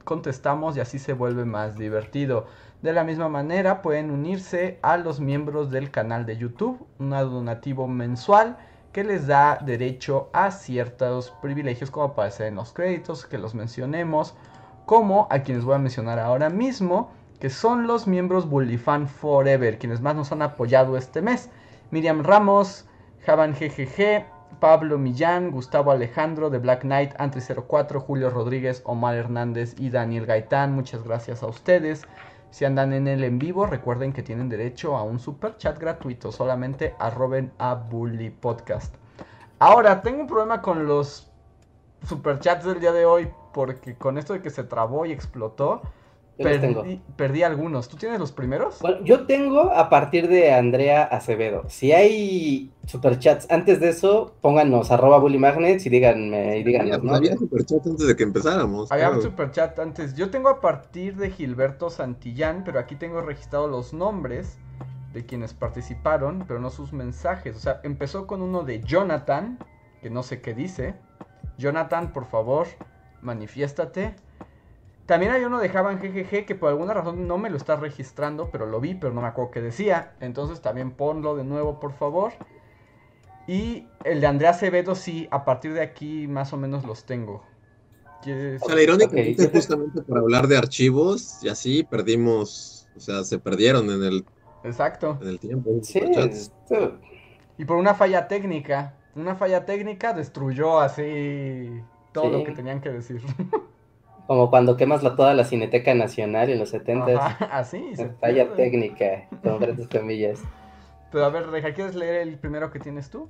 contestamos 0.05 0.77
y 0.77 0.79
así 0.79 0.97
se 0.97 1.11
vuelve 1.11 1.45
más 1.45 1.75
divertido. 1.75 2.45
De 2.83 2.91
la 2.91 3.05
misma 3.05 3.29
manera 3.29 3.81
pueden 3.81 4.11
unirse 4.11 4.77
a 4.81 4.97
los 4.97 5.21
miembros 5.21 5.71
del 5.71 5.89
canal 5.89 6.25
de 6.25 6.35
YouTube, 6.35 6.85
un 6.99 7.11
donativo 7.11 7.87
mensual 7.87 8.57
que 8.91 9.05
les 9.05 9.25
da 9.25 9.57
derecho 9.65 10.29
a 10.33 10.51
ciertos 10.51 11.31
privilegios 11.41 11.89
como 11.89 12.07
aparecer 12.07 12.47
en 12.47 12.55
los 12.55 12.73
créditos, 12.73 13.25
que 13.25 13.37
los 13.37 13.55
mencionemos, 13.55 14.35
como 14.85 15.29
a 15.31 15.39
quienes 15.39 15.63
voy 15.63 15.75
a 15.75 15.77
mencionar 15.77 16.19
ahora 16.19 16.49
mismo, 16.49 17.09
que 17.39 17.49
son 17.49 17.87
los 17.87 18.05
miembros 18.05 18.49
Bullifan 18.49 19.07
Forever, 19.07 19.79
quienes 19.79 20.01
más 20.01 20.17
nos 20.17 20.33
han 20.33 20.41
apoyado 20.41 20.97
este 20.97 21.21
mes. 21.21 21.49
Miriam 21.89 22.21
Ramos, 22.21 22.83
Javan 23.25 23.53
GGG, 23.53 24.25
Pablo 24.59 24.97
Millán, 24.97 25.51
Gustavo 25.51 25.91
Alejandro 25.91 26.49
de 26.49 26.57
Black 26.57 26.81
Knight, 26.81 27.13
Antri04, 27.13 28.01
Julio 28.01 28.29
Rodríguez, 28.29 28.81
Omar 28.83 29.15
Hernández 29.15 29.73
y 29.79 29.89
Daniel 29.89 30.25
Gaitán. 30.25 30.73
Muchas 30.73 31.01
gracias 31.05 31.43
a 31.43 31.47
ustedes. 31.47 32.05
Si 32.53 32.65
andan 32.65 32.93
en 32.93 33.07
el 33.07 33.23
en 33.23 33.39
vivo, 33.39 33.65
recuerden 33.65 34.13
que 34.13 34.21
tienen 34.21 34.47
derecho 34.47 34.95
a 34.95 35.01
un 35.01 35.17
super 35.17 35.57
chat 35.57 35.79
gratuito. 35.79 36.31
Solamente 36.31 36.93
arroben 36.99 37.51
a 37.57 37.73
Bully 37.73 38.29
Podcast. 38.29 38.93
Ahora, 39.57 40.03
tengo 40.03 40.21
un 40.21 40.27
problema 40.27 40.61
con 40.61 40.85
los 40.85 41.31
superchats 42.07 42.63
del 42.63 42.79
día 42.79 42.91
de 42.91 43.07
hoy. 43.07 43.27
Porque 43.53 43.95
con 43.95 44.19
esto 44.19 44.33
de 44.33 44.43
que 44.43 44.51
se 44.51 44.63
trabó 44.63 45.07
y 45.07 45.11
explotó, 45.11 45.81
Yo 46.37 46.49
los 46.49 46.61
tengo. 46.61 46.83
Perdí, 47.15 47.43
algunos. 47.43 47.87
¿Tú 47.87 47.97
tienes 47.97 48.19
los 48.19 48.31
primeros? 48.31 48.79
Bueno, 48.79 48.97
yo 49.03 49.25
tengo 49.25 49.71
a 49.71 49.89
partir 49.89 50.27
de 50.27 50.51
Andrea 50.51 51.03
Acevedo. 51.03 51.63
Si 51.69 51.91
hay 51.91 52.71
superchats 52.87 53.49
antes 53.51 53.79
de 53.79 53.89
eso, 53.89 54.35
pónganos 54.41 54.91
arroba 54.91 55.19
Bully 55.19 55.37
Magnets 55.37 55.85
y 55.85 55.89
díganme, 55.89 56.57
y 56.57 56.61
Había, 56.61 56.63
díganos, 56.63 57.03
¿no? 57.03 57.15
había 57.15 57.37
superchat 57.37 57.85
antes 57.85 58.07
de 58.07 58.15
que 58.15 58.23
empezáramos. 58.23 58.91
Había 58.91 59.09
un 59.09 59.15
claro. 59.15 59.29
superchat 59.29 59.77
antes. 59.79 60.15
Yo 60.15 60.31
tengo 60.31 60.49
a 60.49 60.59
partir 60.59 61.15
de 61.17 61.29
Gilberto 61.29 61.89
Santillán, 61.89 62.63
pero 62.63 62.79
aquí 62.79 62.95
tengo 62.95 63.21
registrados 63.21 63.69
los 63.69 63.93
nombres 63.93 64.57
de 65.13 65.25
quienes 65.25 65.53
participaron, 65.53 66.45
pero 66.47 66.59
no 66.59 66.71
sus 66.71 66.91
mensajes. 66.91 67.55
O 67.55 67.59
sea, 67.59 67.79
empezó 67.83 68.25
con 68.25 68.41
uno 68.41 68.63
de 68.63 68.81
Jonathan, 68.81 69.59
que 70.01 70.09
no 70.09 70.23
sé 70.23 70.41
qué 70.41 70.53
dice. 70.53 70.95
Jonathan, 71.57 72.11
por 72.11 72.25
favor, 72.25 72.67
manifiéstate. 73.21 74.15
También 75.05 75.31
hay 75.33 75.43
uno 75.43 75.59
de 75.59 75.67
Javan 75.69 75.99
GGG 75.99 76.45
que 76.45 76.55
por 76.55 76.69
alguna 76.69 76.93
razón 76.93 77.27
no 77.27 77.37
me 77.37 77.49
lo 77.49 77.57
está 77.57 77.75
registrando, 77.75 78.49
pero 78.51 78.65
lo 78.65 78.79
vi, 78.79 78.95
pero 78.95 79.13
no 79.13 79.21
me 79.21 79.27
acuerdo 79.27 79.51
qué 79.51 79.61
decía. 79.61 80.13
Entonces 80.21 80.61
también 80.61 80.91
ponlo 80.91 81.35
de 81.35 81.43
nuevo, 81.43 81.79
por 81.79 81.91
favor. 81.93 82.31
Y 83.47 83.85
el 84.05 84.21
de 84.21 84.27
Andrea 84.27 84.51
Acevedo, 84.51 84.95
sí, 84.95 85.27
a 85.29 85.43
partir 85.43 85.73
de 85.73 85.81
aquí 85.81 86.27
más 86.27 86.53
o 86.53 86.57
menos 86.57 86.85
los 86.85 87.03
tengo. 87.03 87.43
¿Quieres- 88.21 88.61
O 88.63 88.67
sea, 88.67 88.75
la 88.75 88.81
irónica 88.83 89.07
Ok. 89.11 89.17
es 89.17 89.37
que 89.37 89.49
justamente 89.49 90.01
por 90.01 90.17
hablar 90.17 90.47
de 90.47 90.57
archivos 90.57 91.43
y 91.43 91.49
así 91.49 91.83
perdimos, 91.83 92.87
o 92.95 92.99
sea, 93.01 93.25
se 93.25 93.37
perdieron 93.39 93.89
en 93.91 94.01
el, 94.03 94.25
Exacto. 94.63 95.17
en 95.21 95.27
el 95.27 95.39
tiempo. 95.39 95.71
Sí, 95.81 95.99
esto- 95.99 96.99
Y 97.57 97.65
por 97.65 97.75
una 97.75 97.93
falla 97.93 98.29
técnica. 98.29 98.93
Una 99.15 99.35
falla 99.35 99.65
técnica 99.65 100.13
destruyó 100.13 100.79
así 100.79 101.69
todo 102.13 102.29
lo 102.29 102.43
que 102.45 102.53
tenían 102.53 102.79
que 102.79 102.89
decir. 102.91 103.21
como 104.27 104.49
cuando 104.49 104.77
quemas 104.77 105.03
la, 105.03 105.15
toda 105.15 105.33
la 105.33 105.43
Cineteca 105.43 105.93
Nacional 105.93 106.49
en 106.49 106.59
los 106.59 106.69
70 106.69 107.11
Ajá, 107.25 107.45
así. 107.57 107.83
Falla 108.21 108.45
pierde. 108.45 108.55
técnica, 108.55 109.27
con 109.43 109.59
grandes 109.59 109.87
comillas. 109.87 110.41
Pero 111.11 111.25
a 111.25 111.29
ver, 111.29 111.47
Reja, 111.49 111.73
¿quieres 111.73 111.95
leer 111.95 112.27
el 112.27 112.37
primero 112.39 112.71
que 112.71 112.79
tienes 112.79 113.09
tú? 113.09 113.29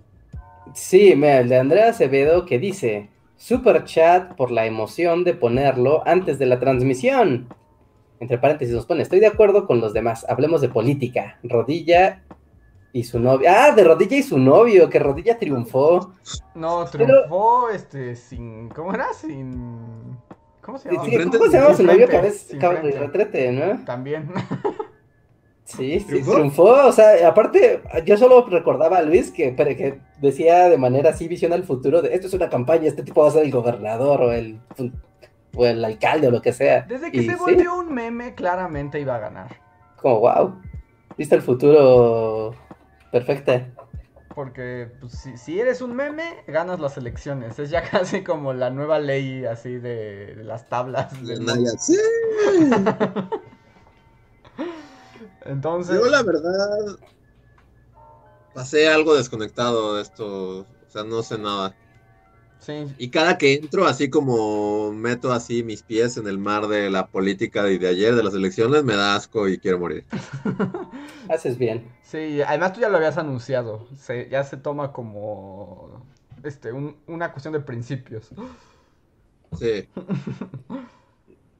Sí, 0.73 1.13
mira, 1.15 1.39
el 1.39 1.49
de 1.49 1.57
Andrea 1.57 1.89
Acevedo 1.89 2.45
que 2.45 2.57
dice, 2.57 3.09
super 3.35 3.83
chat 3.83 4.33
por 4.35 4.51
la 4.51 4.65
emoción 4.65 5.23
de 5.25 5.33
ponerlo 5.33 6.01
antes 6.07 6.39
de 6.39 6.45
la 6.45 6.59
transmisión. 6.59 7.47
Entre 8.21 8.37
paréntesis 8.37 8.73
nos 8.73 8.85
pone, 8.85 9.01
estoy 9.01 9.19
de 9.19 9.27
acuerdo 9.27 9.67
con 9.67 9.81
los 9.81 9.91
demás, 9.91 10.25
hablemos 10.29 10.61
de 10.61 10.69
política. 10.69 11.37
Rodilla 11.43 12.23
y 12.93 13.03
su 13.03 13.19
novio. 13.19 13.49
Ah, 13.51 13.71
de 13.75 13.83
Rodilla 13.83 14.15
y 14.15 14.23
su 14.23 14.37
novio, 14.37 14.89
que 14.89 14.99
Rodilla 14.99 15.37
triunfó. 15.37 16.13
No, 16.55 16.85
Pero- 16.89 17.05
triunfó 17.05 17.69
este 17.69 18.15
sin. 18.15 18.69
¿Cómo 18.69 18.93
era? 18.93 19.11
Sin. 19.13 20.15
¿Cómo 20.63 20.77
se 20.79 20.89
llama? 20.89 21.03
sí, 21.05 21.17
¿Cómo 21.31 21.45
se 21.51 21.57
llama 21.59 21.73
su 21.75 21.83
novio? 21.83 22.07
retrete, 22.07 23.51
¿no? 23.51 23.83
También. 23.85 24.31
Sí, 25.65 25.99
sí, 26.01 26.05
¿Triunfó? 26.07 26.33
triunfó. 26.33 26.63
O 26.87 26.91
sea, 26.91 27.27
aparte, 27.27 27.81
yo 28.05 28.17
solo 28.17 28.45
recordaba 28.47 28.97
a 28.97 29.01
Luis 29.01 29.31
que, 29.31 29.55
que 29.55 30.01
decía 30.19 30.69
de 30.69 30.77
manera 30.77 31.11
así, 31.11 31.27
visión 31.27 31.53
al 31.53 31.63
futuro, 31.63 32.01
de 32.01 32.13
esto 32.13 32.27
es 32.27 32.33
una 32.33 32.49
campaña, 32.49 32.87
este 32.87 33.03
tipo 33.03 33.21
va 33.21 33.29
a 33.29 33.31
ser 33.31 33.43
el 33.45 33.51
gobernador 33.51 34.21
o 34.21 34.31
el, 34.33 34.59
o 35.55 35.65
el 35.65 35.83
alcalde 35.85 36.27
o 36.27 36.31
lo 36.31 36.41
que 36.41 36.53
sea. 36.53 36.85
Desde 36.87 37.13
que 37.13 37.21
Y 37.21 37.23
se 37.23 37.37
sí, 37.37 37.37
volvió 37.37 37.75
un 37.75 37.93
meme, 37.93 38.35
claramente 38.35 38.99
iba 38.99 39.15
a 39.15 39.19
ganar. 39.19 39.61
como, 39.95 40.19
wow, 40.19 40.61
viste 41.17 41.35
el 41.35 41.41
futuro 41.41 42.55
perfecta. 43.11 43.67
Porque 44.33 44.91
pues, 44.99 45.13
si, 45.13 45.37
si 45.37 45.59
eres 45.59 45.81
un 45.81 45.95
meme, 45.95 46.43
ganas 46.47 46.79
las 46.79 46.97
elecciones. 46.97 47.59
Es 47.59 47.69
ya 47.69 47.83
casi 47.89 48.23
como 48.23 48.53
la 48.53 48.69
nueva 48.69 48.99
ley 48.99 49.45
así 49.45 49.77
de, 49.77 50.35
de 50.35 50.43
las 50.43 50.67
tablas. 50.69 51.25
del 51.25 51.45
sí. 51.79 51.97
Entonces, 55.45 55.99
Yo 55.99 56.05
la 56.09 56.23
verdad 56.23 56.97
pasé 58.53 58.87
algo 58.87 59.15
desconectado 59.15 59.95
de 59.95 60.01
esto, 60.03 60.59
o 60.59 60.89
sea, 60.89 61.03
no 61.03 61.21
sé 61.21 61.37
nada. 61.37 61.75
Sí, 62.65 62.87
Y 62.97 63.09
cada 63.11 63.37
que 63.37 63.53
entro, 63.55 63.85
así 63.85 64.09
como 64.09 64.91
meto 64.93 65.31
así 65.33 65.63
mis 65.63 65.83
pies 65.83 66.17
en 66.17 66.27
el 66.27 66.37
mar 66.37 66.67
de 66.67 66.89
la 66.89 67.07
política 67.07 67.63
de, 67.63 67.77
de 67.79 67.87
ayer, 67.87 68.15
de 68.15 68.23
las 68.23 68.33
elecciones, 68.33 68.83
me 68.83 68.95
da 68.95 69.15
asco 69.15 69.47
y 69.47 69.59
quiero 69.59 69.79
morir. 69.79 70.05
Haces 71.29 71.57
bien. 71.57 71.87
sí, 72.03 72.41
además 72.41 72.73
tú 72.73 72.81
ya 72.81 72.89
lo 72.89 72.97
habías 72.97 73.17
anunciado. 73.17 73.87
Se, 73.97 74.29
ya 74.29 74.43
se 74.43 74.57
toma 74.57 74.91
como 74.93 76.05
este 76.43 76.71
un- 76.71 76.97
una 77.07 77.31
cuestión 77.31 77.53
de 77.53 77.59
principios. 77.61 78.29
Sí. 79.57 79.87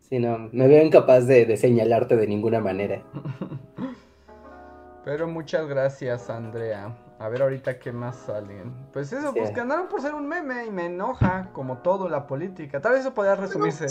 Sí, 0.10 0.20
no, 0.20 0.38
me 0.51 0.68
veo 0.68 0.84
incapaz 0.86 1.26
de, 1.26 1.45
de 1.45 1.58
señalarte 1.58 2.16
de 2.16 2.28
ninguna 2.28 2.60
manera. 2.60 3.04
Pero 5.06 5.28
muchas 5.28 5.68
gracias, 5.68 6.30
Andrea. 6.30 6.95
A 7.24 7.30
ver 7.30 7.41
ahorita 7.41 7.80
qué 7.80 7.93
más 7.93 8.17
salen. 8.26 8.74
Pues 8.91 9.13
eso, 9.13 9.32
Sí. 9.32 9.39
pues 9.39 9.55
ganaron 9.55 9.88
por 9.88 10.01
ser 10.01 10.13
un 10.13 10.28
meme 10.28 10.65
y 10.65 10.71
me 10.71 10.88
enoja, 10.88 11.49
como 11.53 11.78
todo 11.78 12.09
la 12.09 12.28
política. 12.28 12.82
Tal 12.82 12.91
vez 12.91 13.01
eso 13.01 13.13
podría 13.13 13.36
resumirse. 13.36 13.86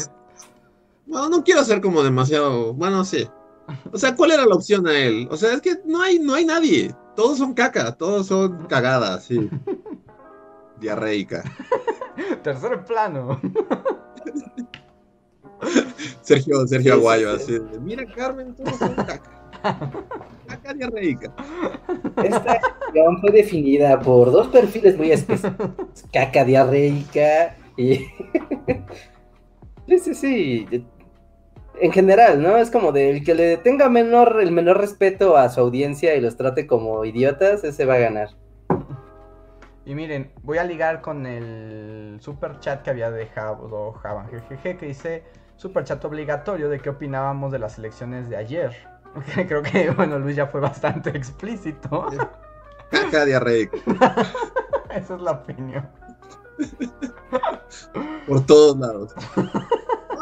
Bueno, 1.06 1.30
no 1.30 1.42
quiero 1.42 1.64
ser 1.64 1.80
como 1.80 2.02
demasiado. 2.02 2.74
Bueno, 2.74 3.06
sí. 3.06 3.26
O 3.90 3.96
sea, 3.96 4.14
¿cuál 4.14 4.32
era 4.32 4.44
la 4.44 4.54
opción 4.54 4.86
a 4.86 4.94
él? 4.98 5.28
O 5.30 5.38
sea, 5.38 5.54
es 5.54 5.62
que 5.62 5.80
no 5.86 6.02
hay, 6.02 6.18
no 6.18 6.34
hay 6.34 6.44
nadie. 6.44 6.94
Todos 7.16 7.38
son 7.38 7.54
caca, 7.54 7.92
todos 7.92 8.26
son 8.26 8.66
cagadas, 8.66 9.24
sí. 9.24 9.48
Diarreica. 10.78 11.42
Tercer 12.42 12.84
plano. 12.84 13.40
Sergio, 16.20 16.66
Sergio 16.66 16.94
Aguayo, 16.94 17.38
sí. 17.38 17.56
así. 17.56 17.78
Mira, 17.80 18.04
Carmen, 18.14 18.54
todos 18.54 18.76
son 18.76 18.94
caca. 18.94 19.41
Caca 19.62 20.74
diarreica. 20.74 21.32
Esta 22.22 22.52
acción 22.52 23.20
fue 23.20 23.30
definida 23.30 24.00
por 24.00 24.30
dos 24.30 24.48
perfiles 24.48 24.96
muy 24.96 25.12
específicos. 25.12 26.04
Caca 26.12 26.44
diarreica 26.44 27.56
y... 27.76 27.94
sí, 29.88 29.98
sí, 29.98 30.14
sí. 30.14 30.86
En 31.80 31.92
general, 31.92 32.42
¿no? 32.42 32.58
Es 32.58 32.70
como 32.70 32.92
del 32.92 33.24
que 33.24 33.34
le 33.34 33.56
tenga 33.56 33.88
menor, 33.88 34.40
el 34.42 34.52
menor 34.52 34.78
respeto 34.78 35.36
a 35.36 35.48
su 35.48 35.60
audiencia 35.60 36.14
y 36.14 36.20
los 36.20 36.36
trate 36.36 36.66
como 36.66 37.04
idiotas, 37.04 37.64
ese 37.64 37.86
va 37.86 37.94
a 37.94 37.98
ganar. 37.98 38.28
Y 39.84 39.94
miren, 39.94 40.30
voy 40.42 40.58
a 40.58 40.64
ligar 40.64 41.00
con 41.00 41.26
el 41.26 42.18
super 42.20 42.60
chat 42.60 42.82
que 42.82 42.90
había 42.90 43.10
dejado 43.10 43.92
Javan 43.94 44.28
GGG 44.30 44.78
que 44.78 44.86
dice 44.86 45.24
super 45.56 45.82
chat 45.84 46.04
obligatorio 46.04 46.68
de 46.68 46.78
qué 46.78 46.90
opinábamos 46.90 47.50
de 47.50 47.58
las 47.58 47.78
elecciones 47.78 48.28
de 48.28 48.36
ayer. 48.36 48.91
Creo 49.48 49.62
que, 49.62 49.90
bueno, 49.90 50.18
Luis 50.18 50.36
ya 50.36 50.46
fue 50.46 50.60
bastante 50.60 51.10
explícito. 51.10 52.06
Caca 52.90 53.24
diarreica. 53.24 53.76
Esa 54.90 55.14
es 55.14 55.20
la 55.20 55.32
opinión. 55.32 55.88
Por 58.26 58.44
todos 58.46 58.78
lados. 58.78 59.14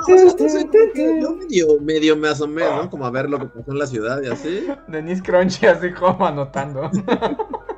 Que 0.06 1.20
yo 1.20 1.34
medio, 1.36 1.80
medio 1.80 2.16
me 2.16 2.28
asomé, 2.28 2.62
¿no? 2.62 2.88
Como 2.88 3.04
a 3.04 3.10
ver 3.10 3.28
lo 3.28 3.38
que 3.38 3.46
pasó 3.46 3.72
en 3.72 3.78
la 3.78 3.86
ciudad 3.86 4.22
y 4.22 4.28
así. 4.28 4.66
Denise 4.86 5.22
Crunchy 5.22 5.66
así 5.66 5.92
como 5.92 6.26
anotando. 6.26 6.90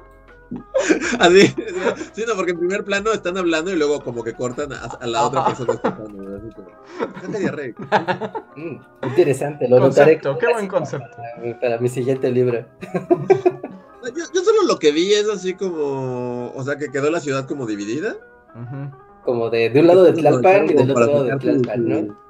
Así, 1.19 1.47
sí, 2.13 2.25
no, 2.27 2.35
porque 2.37 2.53
en 2.53 2.59
primer 2.59 2.85
plano 2.85 3.13
están 3.13 3.37
hablando 3.39 3.71
y 3.71 3.77
luego 3.77 4.01
como 4.03 4.23
que 4.25 4.35
cortan 4.35 4.73
a, 4.73 4.85
a 5.01 5.07
la 5.07 5.25
otra 5.27 5.45
persona 5.47 5.75
escuchando. 5.75 6.37
Así 6.37 6.55
como. 6.55 6.69
Mm, 8.57 8.77
interesante, 9.09 9.69
lo 9.69 9.79
notaré 9.81 10.19
Concepto, 10.21 10.39
qué 10.39 10.53
buen 10.53 10.69
concepto. 10.69 11.17
para, 11.17 11.61
para 11.61 11.79
mi 11.79 11.89
siguiente 11.89 12.31
libro. 12.31 12.65
Yo, 14.05 14.25
yo 14.35 14.43
solo 14.43 14.63
lo 14.67 14.79
que 14.79 14.91
vi 14.93 15.13
es 15.13 15.29
así 15.29 15.55
como, 15.55 16.53
o 16.55 16.65
sea, 16.65 16.77
que 16.77 16.91
quedó 16.91 17.11
la 17.11 17.21
ciudad 17.21 17.47
como 17.47 17.67
dividida. 17.67 18.17
Como 19.25 19.49
de, 19.51 19.71
de 19.71 19.81
un 19.81 19.87
lado 19.87 20.05
de 20.05 20.13
Tlalpan 20.13 20.65
y 20.69 20.75
del 20.75 20.91
otro 20.91 21.07
lado 21.07 21.25
de 21.25 21.33
su- 21.33 21.39
Tlalpan, 21.39 21.89
¿no? 21.89 22.23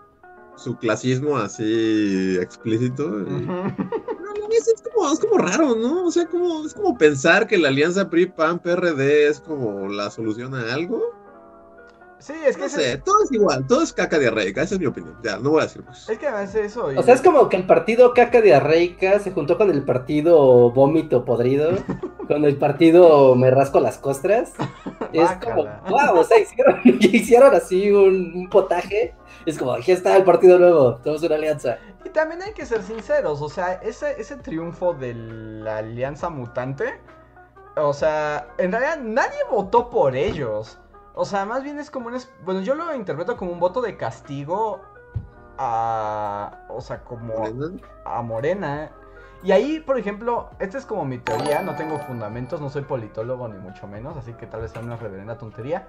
Su 0.56 0.76
clasismo 0.76 1.38
así 1.38 2.36
explícito. 2.40 3.20
y- 3.22 3.48
es 4.74 4.82
como, 4.82 5.12
es 5.12 5.18
como 5.18 5.38
raro, 5.38 5.74
¿no? 5.74 6.06
O 6.06 6.10
sea, 6.10 6.26
como, 6.26 6.64
es 6.64 6.74
como 6.74 6.96
pensar 6.96 7.46
que 7.46 7.58
la 7.58 7.68
alianza 7.68 8.08
PRI-PAN-PRD 8.08 9.28
es 9.28 9.40
como 9.40 9.88
la 9.88 10.10
solución 10.10 10.54
a 10.54 10.72
algo. 10.72 11.21
Sí, 12.22 12.34
es 12.46 12.54
que, 12.54 12.60
No 12.60 12.66
ese- 12.66 12.92
sé, 12.92 12.98
todo 12.98 13.16
es 13.24 13.32
igual, 13.32 13.66
todo 13.66 13.82
es 13.82 13.92
caca 13.92 14.16
diarreica, 14.18 14.62
esa 14.62 14.74
es 14.76 14.80
mi 14.80 14.86
opinión. 14.86 15.16
Ya, 15.24 15.38
no 15.38 15.50
voy 15.50 15.60
a 15.60 15.64
decir 15.64 15.82
más. 15.84 16.08
es 16.08 16.18
que 16.18 16.28
además 16.28 16.54
eso. 16.54 16.92
y- 16.92 16.96
O 16.96 17.02
sea, 17.02 17.14
es 17.14 17.20
como 17.20 17.48
que 17.48 17.56
el 17.56 17.66
partido 17.66 18.14
caca 18.14 18.40
diarreica 18.40 19.18
se 19.18 19.32
juntó 19.32 19.58
con 19.58 19.70
el 19.70 19.84
partido 19.84 20.70
vómito 20.70 21.24
podrido, 21.24 21.70
con 22.28 22.44
el 22.44 22.56
partido 22.58 23.34
me 23.34 23.50
rasco 23.50 23.80
las 23.80 23.98
costras. 23.98 24.52
Es 25.12 25.30
como, 25.44 25.64
wow, 25.88 26.20
o 26.20 26.24
sea, 26.24 26.38
hicieron, 26.38 26.80
hicieron 26.84 27.54
así 27.54 27.90
un, 27.90 28.32
un 28.36 28.48
potaje. 28.48 29.14
Es 29.44 29.58
como, 29.58 29.72
aquí 29.72 29.90
está 29.90 30.16
el 30.16 30.22
partido 30.24 30.58
nuevo, 30.60 30.94
tenemos 31.02 31.22
una 31.24 31.34
alianza. 31.34 31.78
Y 32.04 32.08
también 32.10 32.40
hay 32.42 32.52
que 32.52 32.66
ser 32.66 32.82
sinceros, 32.84 33.42
o 33.42 33.48
sea, 33.48 33.74
ese, 33.74 34.20
ese 34.20 34.36
triunfo 34.36 34.94
de 34.94 35.14
la 35.14 35.78
alianza 35.78 36.30
mutante, 36.30 36.84
o 37.76 37.92
sea, 37.92 38.46
en 38.58 38.70
realidad 38.70 38.98
nadie 39.02 39.38
votó 39.50 39.90
por 39.90 40.14
ellos. 40.14 40.78
O 41.14 41.24
sea, 41.24 41.44
más 41.44 41.62
bien 41.62 41.78
es 41.78 41.90
como 41.90 42.08
un... 42.08 42.18
Bueno, 42.44 42.60
yo 42.60 42.74
lo 42.74 42.94
interpreto 42.94 43.36
como 43.36 43.52
un 43.52 43.60
voto 43.60 43.82
de 43.82 43.96
castigo 43.96 44.80
a, 45.58 46.66
o 46.68 46.80
sea, 46.80 47.04
como 47.04 47.38
¿Morena? 47.38 47.82
a 48.04 48.22
Morena. 48.22 48.90
Y 49.42 49.52
ahí, 49.52 49.80
por 49.80 49.98
ejemplo, 49.98 50.50
esta 50.60 50.78
es 50.78 50.86
como 50.86 51.04
mi 51.04 51.18
teoría, 51.18 51.62
no 51.62 51.74
tengo 51.74 51.98
fundamentos, 51.98 52.60
no 52.60 52.70
soy 52.70 52.82
politólogo 52.82 53.48
ni 53.48 53.58
mucho 53.58 53.88
menos, 53.88 54.16
así 54.16 54.32
que 54.34 54.46
tal 54.46 54.60
vez 54.60 54.70
sea 54.70 54.82
una 54.82 54.96
reverenda 54.96 55.36
tontería. 55.36 55.86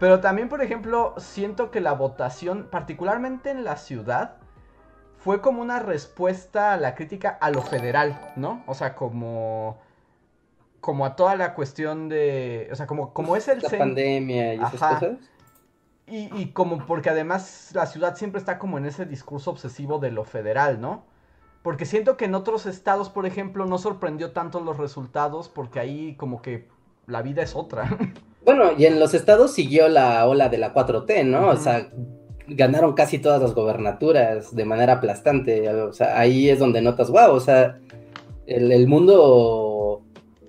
Pero 0.00 0.20
también, 0.20 0.48
por 0.48 0.62
ejemplo, 0.62 1.14
siento 1.18 1.70
que 1.70 1.80
la 1.80 1.92
votación, 1.92 2.68
particularmente 2.70 3.50
en 3.50 3.62
la 3.62 3.76
ciudad, 3.76 4.36
fue 5.18 5.40
como 5.40 5.60
una 5.62 5.78
respuesta 5.80 6.72
a 6.72 6.76
la 6.78 6.94
crítica 6.94 7.36
a 7.40 7.50
lo 7.50 7.62
federal, 7.62 8.18
¿no? 8.36 8.64
O 8.66 8.74
sea, 8.74 8.94
como 8.94 9.78
como 10.82 11.06
a 11.06 11.14
toda 11.16 11.36
la 11.36 11.54
cuestión 11.54 12.10
de, 12.10 12.68
o 12.72 12.74
sea, 12.74 12.86
como 12.86 13.14
como 13.14 13.36
es 13.36 13.46
el 13.46 13.60
La 13.62 13.70
pandemia 13.70 14.54
y 14.54 14.58
esas 14.58 14.82
Ajá. 14.82 14.94
cosas. 14.96 15.18
y, 16.08 16.28
y 16.36 16.46
como 16.52 16.84
porque 16.86 17.08
además 17.08 17.70
la 17.72 17.86
ciudad 17.86 18.16
siempre 18.16 18.40
está 18.40 18.58
como 18.58 18.78
en 18.78 18.84
ese 18.86 19.06
discurso 19.06 19.52
obsesivo 19.52 20.00
de 20.00 20.10
lo 20.10 20.24
federal, 20.24 20.80
¿no? 20.80 21.04
Porque 21.62 21.86
siento 21.86 22.16
que 22.16 22.24
en 22.24 22.34
otros 22.34 22.66
estados, 22.66 23.10
por 23.10 23.26
ejemplo, 23.26 23.64
no 23.64 23.78
sorprendió 23.78 24.32
tanto 24.32 24.58
los 24.60 24.76
resultados 24.76 25.48
porque 25.48 25.78
ahí 25.78 26.16
como 26.16 26.42
que 26.42 26.66
la 27.06 27.22
vida 27.22 27.42
es 27.42 27.56
otra. 27.56 27.88
Bueno, 28.44 28.72
y 28.76 28.86
en 28.86 28.98
los 28.98 29.14
estados 29.14 29.52
siguió 29.52 29.88
la 29.88 30.26
ola 30.26 30.48
de 30.48 30.58
la 30.58 30.74
4T, 30.74 31.24
¿no? 31.24 31.50
O 31.50 31.56
sea, 31.56 31.90
ganaron 32.48 32.94
casi 32.94 33.20
todas 33.20 33.40
las 33.40 33.54
gobernaturas 33.54 34.52
de 34.56 34.64
manera 34.64 34.94
aplastante. 34.94 35.68
O 35.68 35.92
sea, 35.92 36.18
ahí 36.18 36.50
es 36.50 36.58
donde 36.58 36.82
notas, 36.82 37.08
wow, 37.08 37.30
o 37.30 37.38
sea, 37.38 37.78
el, 38.48 38.72
el 38.72 38.88
mundo 38.88 39.71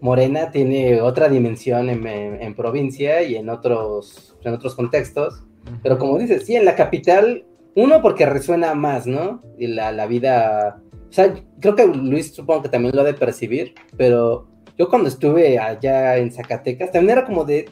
morena 0.03 0.51
tiene 0.51 1.01
otra 1.01 1.29
dimensión 1.29 1.89
en, 1.89 2.05
en- 2.05 2.41
en 2.41 2.53
provincia 2.55 3.23
y 3.23 3.35
en 3.35 3.49
otros, 3.49 4.37
en 4.43 4.53
otros 4.53 4.75
contextos. 4.75 5.43
Pero 5.81 5.97
como 5.97 6.19
dices, 6.19 6.45
sí, 6.45 6.55
en 6.55 6.65
la 6.65 6.75
capital, 6.75 7.45
uno 7.75 8.01
porque 8.01 8.25
resuena 8.25 8.75
más, 8.75 9.07
¿no? 9.07 9.41
Y 9.57 9.67
la, 9.67 9.91
la 9.93 10.05
vida, 10.05 10.81
o 11.09 11.11
sea, 11.13 11.33
creo 11.61 11.75
que 11.75 11.87
Luis 11.87 12.35
supongo 12.35 12.63
que 12.63 12.69
también 12.69 12.93
lo 12.95 13.01
ha 13.01 13.05
de 13.05 13.13
percibir, 13.13 13.73
pero 13.97 14.47
yo 14.77 14.89
cuando 14.89 15.07
estuve 15.07 15.57
allá 15.57 16.17
en 16.17 16.31
Zacatecas, 16.31 16.91
también 16.91 17.17
era 17.17 17.25
como 17.25 17.45
de, 17.45 17.69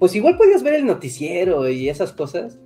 pues 0.00 0.16
igual 0.16 0.36
podías 0.36 0.62
ver 0.64 0.74
el 0.74 0.86
noticiero 0.86 1.68
y 1.68 1.88
esas 1.88 2.12
cosas, 2.12 2.58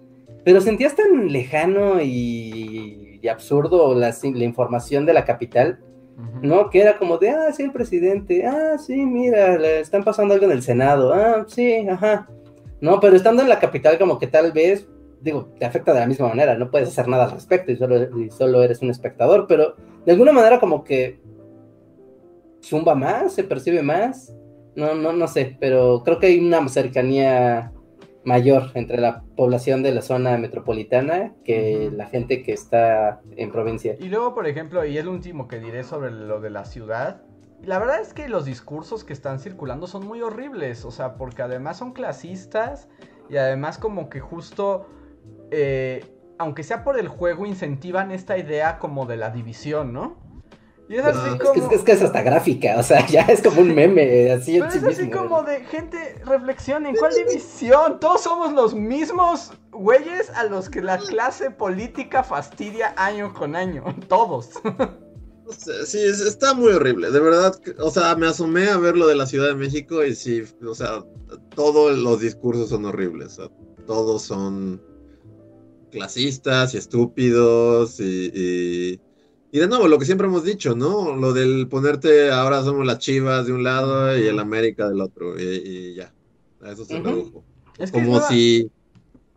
pero 0.44 0.62
sentías 0.62 0.96
tan 0.96 1.30
lejano 1.30 2.00
y, 2.00 3.20
y 3.20 3.28
absurdo 3.28 3.94
la, 3.94 4.14
la 4.22 4.44
información 4.44 5.04
de 5.04 5.12
la 5.12 5.26
capital, 5.26 5.80
¿no? 6.42 6.70
Que 6.70 6.80
era 6.80 6.98
como 6.98 7.18
de, 7.18 7.30
ah, 7.30 7.52
sí, 7.52 7.62
el 7.62 7.72
presidente, 7.72 8.46
ah, 8.46 8.76
sí, 8.78 8.96
mira, 8.96 9.56
le 9.56 9.80
están 9.80 10.04
pasando 10.04 10.34
algo 10.34 10.46
en 10.46 10.52
el 10.52 10.62
Senado, 10.62 11.12
ah, 11.12 11.44
sí, 11.46 11.86
ajá. 11.88 12.28
No, 12.80 13.00
pero 13.00 13.16
estando 13.16 13.42
en 13.42 13.48
la 13.48 13.58
capital 13.58 13.98
como 13.98 14.18
que 14.18 14.26
tal 14.26 14.52
vez, 14.52 14.88
digo, 15.20 15.52
te 15.58 15.64
afecta 15.64 15.92
de 15.92 16.00
la 16.00 16.06
misma 16.06 16.28
manera, 16.28 16.56
no 16.56 16.70
puedes 16.70 16.88
hacer 16.88 17.08
nada 17.08 17.24
al 17.24 17.32
respecto 17.32 17.72
y 17.72 17.76
solo, 17.76 18.18
y 18.18 18.30
solo 18.30 18.62
eres 18.62 18.82
un 18.82 18.90
espectador, 18.90 19.46
pero 19.48 19.74
de 20.04 20.12
alguna 20.12 20.32
manera 20.32 20.60
como 20.60 20.84
que 20.84 21.20
zumba 22.62 22.94
más, 22.94 23.34
se 23.34 23.44
percibe 23.44 23.82
más, 23.82 24.34
no, 24.74 24.94
no, 24.94 25.12
no 25.12 25.28
sé, 25.28 25.56
pero 25.58 26.02
creo 26.04 26.18
que 26.18 26.26
hay 26.28 26.38
una 26.38 26.66
cercanía 26.68 27.72
mayor 28.28 28.70
entre 28.74 29.00
la 29.00 29.22
población 29.36 29.82
de 29.82 29.92
la 29.92 30.02
zona 30.02 30.36
metropolitana 30.36 31.32
que 31.44 31.90
la 31.90 32.06
gente 32.06 32.42
que 32.42 32.52
está 32.52 33.20
en 33.36 33.50
provincia. 33.50 33.96
Y 33.98 34.08
luego, 34.08 34.34
por 34.34 34.46
ejemplo, 34.46 34.84
y 34.84 34.98
el 34.98 35.08
último 35.08 35.48
que 35.48 35.58
diré 35.58 35.82
sobre 35.82 36.10
lo 36.10 36.40
de 36.40 36.50
la 36.50 36.66
ciudad, 36.66 37.22
la 37.62 37.78
verdad 37.78 38.00
es 38.00 38.12
que 38.12 38.28
los 38.28 38.44
discursos 38.44 39.02
que 39.02 39.14
están 39.14 39.40
circulando 39.40 39.86
son 39.86 40.06
muy 40.06 40.20
horribles, 40.20 40.84
o 40.84 40.90
sea, 40.90 41.14
porque 41.14 41.42
además 41.42 41.78
son 41.78 41.92
clasistas 41.92 42.88
y 43.30 43.38
además 43.38 43.78
como 43.78 44.10
que 44.10 44.20
justo, 44.20 44.86
eh, 45.50 46.04
aunque 46.38 46.62
sea 46.62 46.84
por 46.84 46.98
el 46.98 47.08
juego, 47.08 47.46
incentivan 47.46 48.12
esta 48.12 48.36
idea 48.36 48.78
como 48.78 49.06
de 49.06 49.16
la 49.16 49.30
división, 49.30 49.92
¿no? 49.92 50.27
Y 50.88 50.96
es 50.96 51.04
así 51.04 51.28
Es 51.34 51.40
como... 51.50 51.68
que, 51.68 51.74
es 51.76 51.82
que 51.82 51.92
es 51.92 52.02
hasta 52.02 52.22
gráfica, 52.22 52.76
o 52.78 52.82
sea, 52.82 53.06
ya 53.08 53.22
es 53.22 53.42
como 53.42 53.60
un 53.60 53.74
meme, 53.74 54.30
así 54.32 54.56
en 54.56 54.60
Pero 54.60 54.72
sí 54.72 54.78
es 54.78 54.84
así 54.84 55.02
mismo. 55.06 55.22
como 55.22 55.42
de 55.42 55.60
gente, 55.66 56.16
reflexionen, 56.24 56.94
¿cuál 56.96 57.12
división? 57.14 58.00
Todos 58.00 58.22
somos 58.22 58.52
los 58.54 58.74
mismos 58.74 59.52
güeyes 59.70 60.30
a 60.30 60.44
los 60.44 60.68
que 60.70 60.80
la 60.82 60.96
clase 60.98 61.50
política 61.50 62.22
fastidia 62.24 62.94
año 62.96 63.34
con 63.34 63.54
año. 63.54 63.84
Todos. 64.08 64.50
Sí, 65.86 65.98
es- 65.98 66.20
está 66.20 66.52
muy 66.54 66.72
horrible, 66.72 67.10
de 67.10 67.20
verdad. 67.20 67.54
O 67.80 67.90
sea, 67.90 68.14
me 68.16 68.26
asomé 68.26 68.68
a 68.68 68.76
ver 68.78 68.96
lo 68.96 69.06
de 69.06 69.14
la 69.16 69.26
Ciudad 69.26 69.48
de 69.48 69.54
México 69.54 70.04
y 70.04 70.14
sí, 70.14 70.42
o 70.66 70.74
sea, 70.74 71.02
todos 71.54 71.96
los 71.98 72.20
discursos 72.20 72.68
son 72.70 72.84
horribles. 72.86 73.38
o 73.38 73.42
sea, 73.46 73.50
todos 73.86 74.22
son 74.22 74.82
clasistas 75.90 76.74
y 76.74 76.78
estúpidos 76.78 77.98
y, 78.00 78.30
y, 78.34 79.00
y 79.50 79.58
de 79.58 79.66
nuevo, 79.68 79.88
lo 79.88 79.98
que 79.98 80.04
siempre 80.04 80.26
hemos 80.26 80.44
dicho, 80.44 80.74
¿no? 80.74 81.16
Lo 81.16 81.32
del 81.32 81.68
ponerte 81.68 82.30
ahora 82.30 82.62
somos 82.62 82.86
las 82.86 82.98
chivas 82.98 83.46
de 83.46 83.52
un 83.52 83.62
lado 83.64 84.16
y 84.18 84.26
el 84.26 84.38
América 84.38 84.88
del 84.88 85.00
otro 85.00 85.38
y, 85.40 85.42
y 85.42 85.94
ya. 85.94 86.12
A 86.62 86.72
eso 86.72 86.84
se 86.84 87.00
redujo. 87.00 87.44
Es 87.78 87.90
que 87.90 87.98
Como 87.98 88.12
nueva- 88.12 88.28
si, 88.28 88.70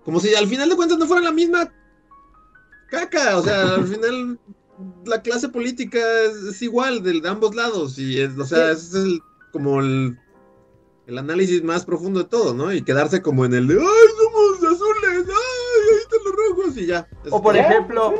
como 0.03 0.19
si 0.19 0.33
al 0.35 0.47
final 0.47 0.69
de 0.69 0.75
cuentas 0.75 0.97
no 0.97 1.05
fuera 1.05 1.21
la 1.21 1.31
misma 1.31 1.71
caca, 2.89 3.37
o 3.37 3.43
sea, 3.43 3.75
al 3.75 3.87
final 3.87 4.39
la 5.05 5.21
clase 5.21 5.47
política 5.49 5.99
es, 6.23 6.35
es 6.55 6.61
igual 6.61 7.03
de, 7.03 7.21
de 7.21 7.29
ambos 7.29 7.55
lados 7.55 7.97
y 7.99 8.19
es, 8.19 8.37
o 8.37 8.45
sea, 8.45 8.71
ese 8.71 8.87
es 8.87 8.93
el, 9.05 9.21
como 9.51 9.79
el, 9.79 10.17
el 11.07 11.17
análisis 11.17 11.63
más 11.63 11.85
profundo 11.85 12.21
de 12.23 12.29
todo, 12.29 12.53
¿no? 12.53 12.73
Y 12.73 12.81
quedarse 12.81 13.21
como 13.21 13.45
en 13.45 13.53
el 13.53 13.67
de, 13.67 13.75
ay, 13.75 13.79
somos 13.79 14.73
azules, 14.73 15.27
ay, 15.27 15.89
ahí 15.91 15.97
están 16.01 16.19
los 16.25 16.35
rojos 16.35 16.77
y 16.77 16.85
ya. 16.87 17.07
O 17.29 17.41
por 17.41 17.55
ejemplo, 17.55 18.13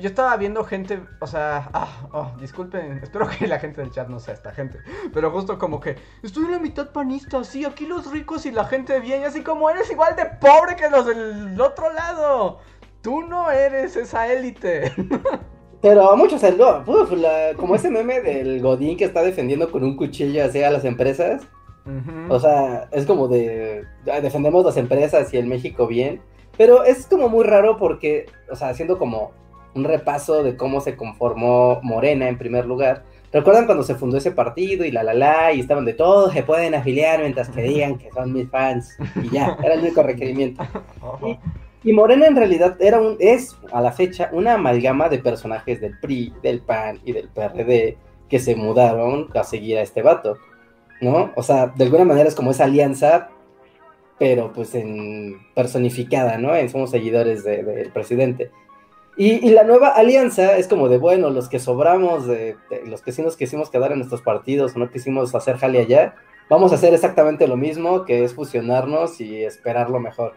yo 0.00 0.08
estaba 0.08 0.36
viendo 0.36 0.64
gente, 0.64 1.00
o 1.20 1.26
sea, 1.26 1.70
ah, 1.72 2.08
oh, 2.12 2.32
disculpen, 2.40 2.98
espero 3.02 3.28
que 3.28 3.46
la 3.46 3.58
gente 3.58 3.80
del 3.80 3.90
chat 3.90 4.08
no 4.08 4.18
sea 4.18 4.34
esta 4.34 4.52
gente, 4.52 4.78
pero 5.12 5.30
justo 5.30 5.58
como 5.58 5.80
que 5.80 5.96
estoy 6.22 6.44
en 6.46 6.52
la 6.52 6.58
mitad 6.58 6.90
panista, 6.90 7.42
sí, 7.44 7.64
aquí 7.64 7.86
los 7.86 8.10
ricos 8.10 8.46
y 8.46 8.50
la 8.50 8.64
gente 8.64 9.00
bien, 9.00 9.22
y 9.22 9.24
así 9.24 9.42
como 9.42 9.70
eres 9.70 9.90
igual 9.90 10.16
de 10.16 10.26
pobre 10.40 10.76
que 10.76 10.90
los 10.90 11.06
del 11.06 11.60
otro 11.60 11.92
lado. 11.92 12.58
Tú 13.02 13.22
no 13.22 13.50
eres 13.52 13.94
esa 13.94 14.32
élite. 14.32 14.92
Pero 15.80 16.10
a 16.10 16.16
muchos, 16.16 16.42
no, 16.56 16.84
como 17.56 17.76
ese 17.76 17.88
meme 17.88 18.20
del 18.20 18.60
Godín 18.60 18.96
que 18.96 19.04
está 19.04 19.22
defendiendo 19.22 19.70
con 19.70 19.84
un 19.84 19.96
cuchillo 19.96 20.44
hacia 20.44 20.70
las 20.70 20.84
empresas, 20.84 21.46
o 22.28 22.40
sea, 22.40 22.88
es 22.90 23.06
como 23.06 23.28
de, 23.28 23.84
defendemos 24.04 24.64
las 24.64 24.76
empresas 24.76 25.32
y 25.32 25.36
el 25.36 25.46
México 25.46 25.86
bien, 25.86 26.20
pero 26.56 26.82
es 26.82 27.06
como 27.06 27.28
muy 27.28 27.44
raro 27.44 27.76
porque, 27.76 28.26
o 28.50 28.56
sea, 28.56 28.70
haciendo 28.70 28.98
como 28.98 29.32
un 29.76 29.84
repaso 29.84 30.42
de 30.42 30.56
cómo 30.56 30.80
se 30.80 30.96
conformó 30.96 31.78
Morena 31.82 32.28
en 32.28 32.38
primer 32.38 32.66
lugar, 32.66 33.04
¿recuerdan 33.32 33.66
cuando 33.66 33.84
se 33.84 33.94
fundó 33.94 34.16
ese 34.16 34.30
partido 34.32 34.84
y 34.84 34.90
la 34.90 35.02
la 35.02 35.14
la 35.14 35.52
y 35.52 35.60
estaban 35.60 35.84
de 35.84 35.92
todos 35.94 36.32
se 36.32 36.42
pueden 36.42 36.74
afiliar 36.74 37.20
mientras 37.20 37.48
que 37.50 37.62
digan 37.62 37.98
que 37.98 38.10
son 38.10 38.32
mis 38.32 38.48
fans 38.50 38.96
y 39.22 39.30
ya, 39.30 39.56
era 39.62 39.74
el 39.74 39.80
único 39.80 40.02
requerimiento? 40.02 40.64
Y 41.84 41.92
Morena 41.92 42.26
en 42.26 42.34
realidad 42.34 42.76
era 42.80 43.00
un, 43.00 43.16
es 43.20 43.56
a 43.70 43.80
la 43.80 43.92
fecha 43.92 44.28
una 44.32 44.54
amalgama 44.54 45.08
de 45.08 45.18
personajes 45.18 45.80
del 45.80 45.96
PRI, 46.00 46.32
del 46.42 46.60
PAN 46.60 46.98
y 47.04 47.12
del 47.12 47.28
PRD 47.28 47.96
que 48.28 48.38
se 48.40 48.56
mudaron 48.56 49.28
a 49.36 49.44
seguir 49.44 49.78
a 49.78 49.82
este 49.82 50.02
vato, 50.02 50.36
¿no? 51.00 51.30
O 51.36 51.42
sea, 51.44 51.68
de 51.68 51.84
alguna 51.84 52.04
manera 52.04 52.28
es 52.28 52.34
como 52.34 52.50
esa 52.50 52.64
alianza, 52.64 53.28
pero 54.18 54.52
pues 54.52 54.74
en 54.74 55.36
personificada, 55.54 56.38
¿no? 56.38 56.56
En 56.56 56.68
somos 56.70 56.90
seguidores 56.90 57.44
de- 57.44 57.62
del 57.62 57.90
presidente. 57.92 58.50
Y, 59.16 59.46
y 59.46 59.50
la 59.50 59.64
nueva 59.64 59.88
alianza 59.88 60.58
es 60.58 60.68
como 60.68 60.88
de, 60.88 60.98
bueno, 60.98 61.30
los 61.30 61.48
que 61.48 61.58
sobramos, 61.58 62.26
de, 62.26 62.56
de 62.68 62.86
los 62.86 63.00
que 63.00 63.12
sí 63.12 63.22
nos 63.22 63.36
quisimos 63.36 63.70
quedar 63.70 63.92
en 63.92 63.98
nuestros 63.98 64.20
partidos 64.20 64.76
no 64.76 64.90
quisimos 64.90 65.34
hacer 65.34 65.56
jale 65.56 65.78
allá, 65.80 66.14
vamos 66.50 66.72
a 66.72 66.74
hacer 66.74 66.92
exactamente 66.92 67.48
lo 67.48 67.56
mismo, 67.56 68.04
que 68.04 68.24
es 68.24 68.34
fusionarnos 68.34 69.20
y 69.20 69.42
esperar 69.42 69.88
lo 69.88 70.00
mejor. 70.00 70.34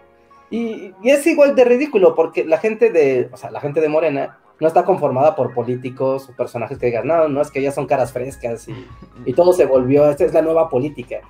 Y, 0.49 0.93
y 1.03 1.09
es 1.09 1.27
igual 1.27 1.55
de 1.55 1.65
ridículo, 1.65 2.15
porque 2.15 2.45
la 2.45 2.57
gente 2.57 2.89
de, 2.89 3.29
o 3.31 3.37
sea, 3.37 3.51
la 3.51 3.59
gente 3.59 3.81
de 3.81 3.89
Morena 3.89 4.39
no 4.59 4.67
está 4.67 4.83
conformada 4.83 5.35
por 5.35 5.53
políticos 5.53 6.29
o 6.29 6.35
personajes 6.35 6.77
que 6.77 6.87
digan, 6.87 7.07
no, 7.07 7.27
no, 7.27 7.41
es 7.41 7.51
que 7.51 7.61
ya 7.61 7.71
son 7.71 7.85
caras 7.85 8.11
frescas 8.11 8.67
y, 8.67 8.87
y 9.25 9.33
todo 9.33 9.53
se 9.53 9.65
volvió, 9.65 10.09
esta 10.09 10.25
es 10.25 10.33
la 10.33 10.41
nueva 10.41 10.69
política. 10.69 11.21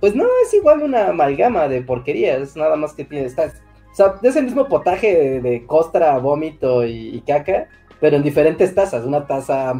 Pues 0.00 0.14
no, 0.14 0.26
es 0.44 0.54
igual 0.54 0.82
una 0.82 1.08
amalgama 1.08 1.68
de 1.68 1.82
porquerías, 1.82 2.56
nada 2.56 2.76
más 2.76 2.94
que 2.94 3.04
tiene, 3.04 3.26
está, 3.26 3.52
sea, 3.98 4.14
es 4.22 4.36
el 4.36 4.44
mismo 4.44 4.68
potaje 4.68 5.40
de, 5.40 5.66
costra, 5.66 6.18
vómito 6.18 6.84
y, 6.84 7.16
y 7.16 7.20
caca, 7.20 7.68
pero 8.00 8.16
en 8.16 8.22
diferentes 8.22 8.74
tazas, 8.74 9.04
una 9.04 9.26
taza 9.26 9.74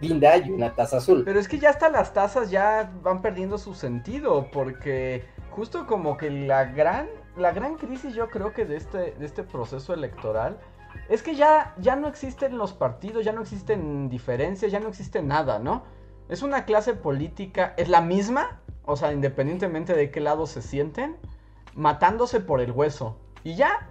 guinda 0.00 0.36
y 0.36 0.50
una 0.50 0.74
taza 0.74 0.98
azul. 0.98 1.22
Pero 1.24 1.38
es 1.38 1.48
que 1.48 1.58
ya 1.58 1.70
hasta 1.70 1.88
las 1.88 2.12
tazas 2.12 2.50
ya 2.50 2.90
van 3.02 3.22
perdiendo 3.22 3.58
su 3.58 3.74
sentido, 3.74 4.48
porque 4.52 5.24
justo 5.50 5.86
como 5.86 6.16
que 6.16 6.30
la 6.30 6.64
gran, 6.66 7.08
la 7.36 7.52
gran 7.52 7.76
crisis 7.76 8.14
yo 8.14 8.28
creo 8.28 8.52
que 8.52 8.64
de 8.64 8.76
este, 8.76 9.12
de 9.12 9.26
este 9.26 9.42
proceso 9.42 9.94
electoral 9.94 10.58
es 11.08 11.22
que 11.22 11.34
ya, 11.34 11.74
ya 11.78 11.96
no 11.96 12.08
existen 12.08 12.56
los 12.56 12.72
partidos, 12.72 13.24
ya 13.24 13.32
no 13.32 13.42
existen 13.42 14.08
diferencias, 14.08 14.70
ya 14.72 14.80
no 14.80 14.88
existe 14.88 15.22
nada, 15.22 15.58
¿no? 15.58 15.82
Es 16.28 16.42
una 16.42 16.64
clase 16.64 16.94
política, 16.94 17.74
es 17.76 17.88
la 17.88 18.00
misma, 18.00 18.60
o 18.84 18.96
sea, 18.96 19.12
independientemente 19.12 19.94
de 19.94 20.10
qué 20.10 20.20
lado 20.20 20.46
se 20.46 20.62
sienten, 20.62 21.16
matándose 21.74 22.40
por 22.40 22.60
el 22.60 22.70
hueso. 22.70 23.18
Y 23.44 23.54
ya. 23.54 23.88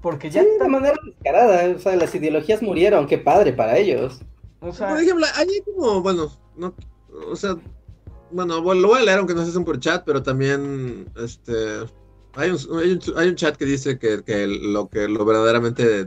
Porque 0.00 0.30
ya 0.30 0.42
Sí, 0.42 0.48
está- 0.52 0.64
de 0.64 0.70
manera 0.70 0.94
descarada, 1.04 1.76
o 1.76 1.78
sea, 1.78 1.96
las 1.96 2.14
ideologías 2.14 2.62
murieron, 2.62 3.06
qué 3.06 3.18
padre 3.18 3.52
para 3.52 3.76
ellos. 3.76 4.20
o 4.60 4.72
sea, 4.72 4.88
Por 4.90 4.98
ejemplo, 5.00 5.26
hay 5.34 5.48
como, 5.74 6.00
bueno, 6.00 6.30
no, 6.56 6.74
o 7.30 7.36
sea, 7.36 7.56
bueno, 8.30 8.60
lo 8.74 8.88
voy 8.88 9.00
a 9.00 9.02
leer 9.04 9.18
aunque 9.18 9.34
no 9.34 9.44
se 9.44 9.60
por 9.60 9.78
chat, 9.80 10.04
pero 10.04 10.22
también, 10.22 11.10
este, 11.16 11.80
hay 12.34 12.50
un, 12.50 12.58
hay 12.78 12.92
un, 12.92 13.00
hay 13.18 13.28
un 13.28 13.34
chat 13.34 13.56
que 13.56 13.64
dice 13.64 13.98
que, 13.98 14.22
que 14.22 14.46
lo 14.46 14.88
que 14.88 15.08
lo 15.08 15.24
verdaderamente 15.24 16.06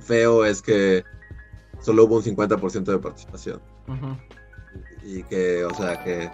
feo 0.00 0.44
es 0.44 0.62
que 0.62 1.04
solo 1.80 2.04
hubo 2.04 2.16
un 2.16 2.22
50% 2.22 2.84
de 2.84 2.98
participación 2.98 3.60
ujú. 3.86 4.16
y 5.04 5.22
que, 5.24 5.64
o 5.64 5.74
sea, 5.74 6.02
que, 6.02 6.30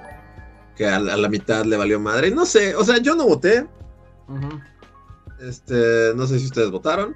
que 0.76 0.86
a, 0.86 0.98
la 1.00 1.14
a 1.14 1.16
la 1.16 1.28
mitad 1.28 1.64
le 1.64 1.76
valió 1.76 1.98
madre. 2.00 2.30
No 2.30 2.46
sé, 2.46 2.74
o 2.76 2.84
sea, 2.84 2.98
yo 2.98 3.14
no 3.14 3.26
voté, 3.26 3.66
Ujú. 4.28 4.58
Este, 5.48 6.12
no 6.14 6.26
sé 6.26 6.38
si 6.38 6.46
ustedes 6.46 6.70
votaron, 6.70 7.14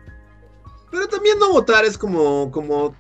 pero 0.91 1.07
también 1.09 1.39
no 1.39 1.51
votar 1.51 1.85
es 1.85 1.99
como, 1.99 2.51
como 2.51 2.95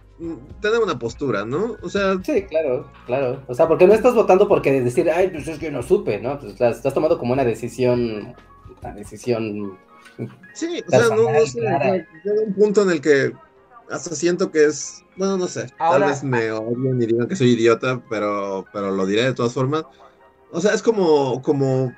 tener 0.61 0.81
una 0.81 0.99
postura, 0.99 1.45
¿no? 1.45 1.76
O 1.83 1.89
sea, 1.89 2.18
Sí, 2.24 2.43
claro, 2.45 2.91
claro. 3.07 3.43
O 3.47 3.55
sea, 3.55 3.68
porque 3.68 3.87
no 3.87 3.95
estás 3.95 4.14
votando 4.14 4.49
porque 4.49 4.81
decir, 4.83 5.11
ay, 5.11 5.29
pues 5.29 5.47
es 5.49 5.59
que 5.59 5.70
no 5.70 5.83
supe, 5.83 6.20
¿no? 6.20 6.39
Pues 6.41 6.59
la 6.59 6.70
estás 6.70 6.93
tomando 6.93 7.18
como 7.18 7.33
una 7.33 7.45
decisión, 7.45 8.35
una 8.83 8.95
decisión. 8.95 9.79
Sí, 10.55 10.83
o 10.87 10.91
sea, 10.91 11.09
no, 11.14 11.31
no 11.33 11.47
sé, 11.47 11.61
llega 11.61 12.43
un 12.47 12.55
punto 12.55 12.83
en 12.83 12.91
el 12.91 13.01
que 13.01 13.33
hasta 13.91 14.14
siento 14.14 14.51
que 14.51 14.64
es, 14.64 15.05
bueno, 15.16 15.37
no 15.37 15.47
sé, 15.47 15.72
Ahora- 15.79 16.01
tal 16.01 16.09
vez 16.11 16.24
me 16.24 16.51
odien 16.51 17.01
y 17.01 17.07
digan 17.07 17.29
que 17.29 17.37
soy 17.37 17.51
idiota, 17.53 18.03
pero, 18.11 18.64
pero 18.72 18.91
lo 18.91 19.07
diré 19.07 19.22
de 19.24 19.35
todas 19.35 19.53
formas. 19.55 19.85
O 20.51 20.61
sea, 20.61 20.74
es 20.74 20.83
como, 20.83 21.41
como, 21.43 21.93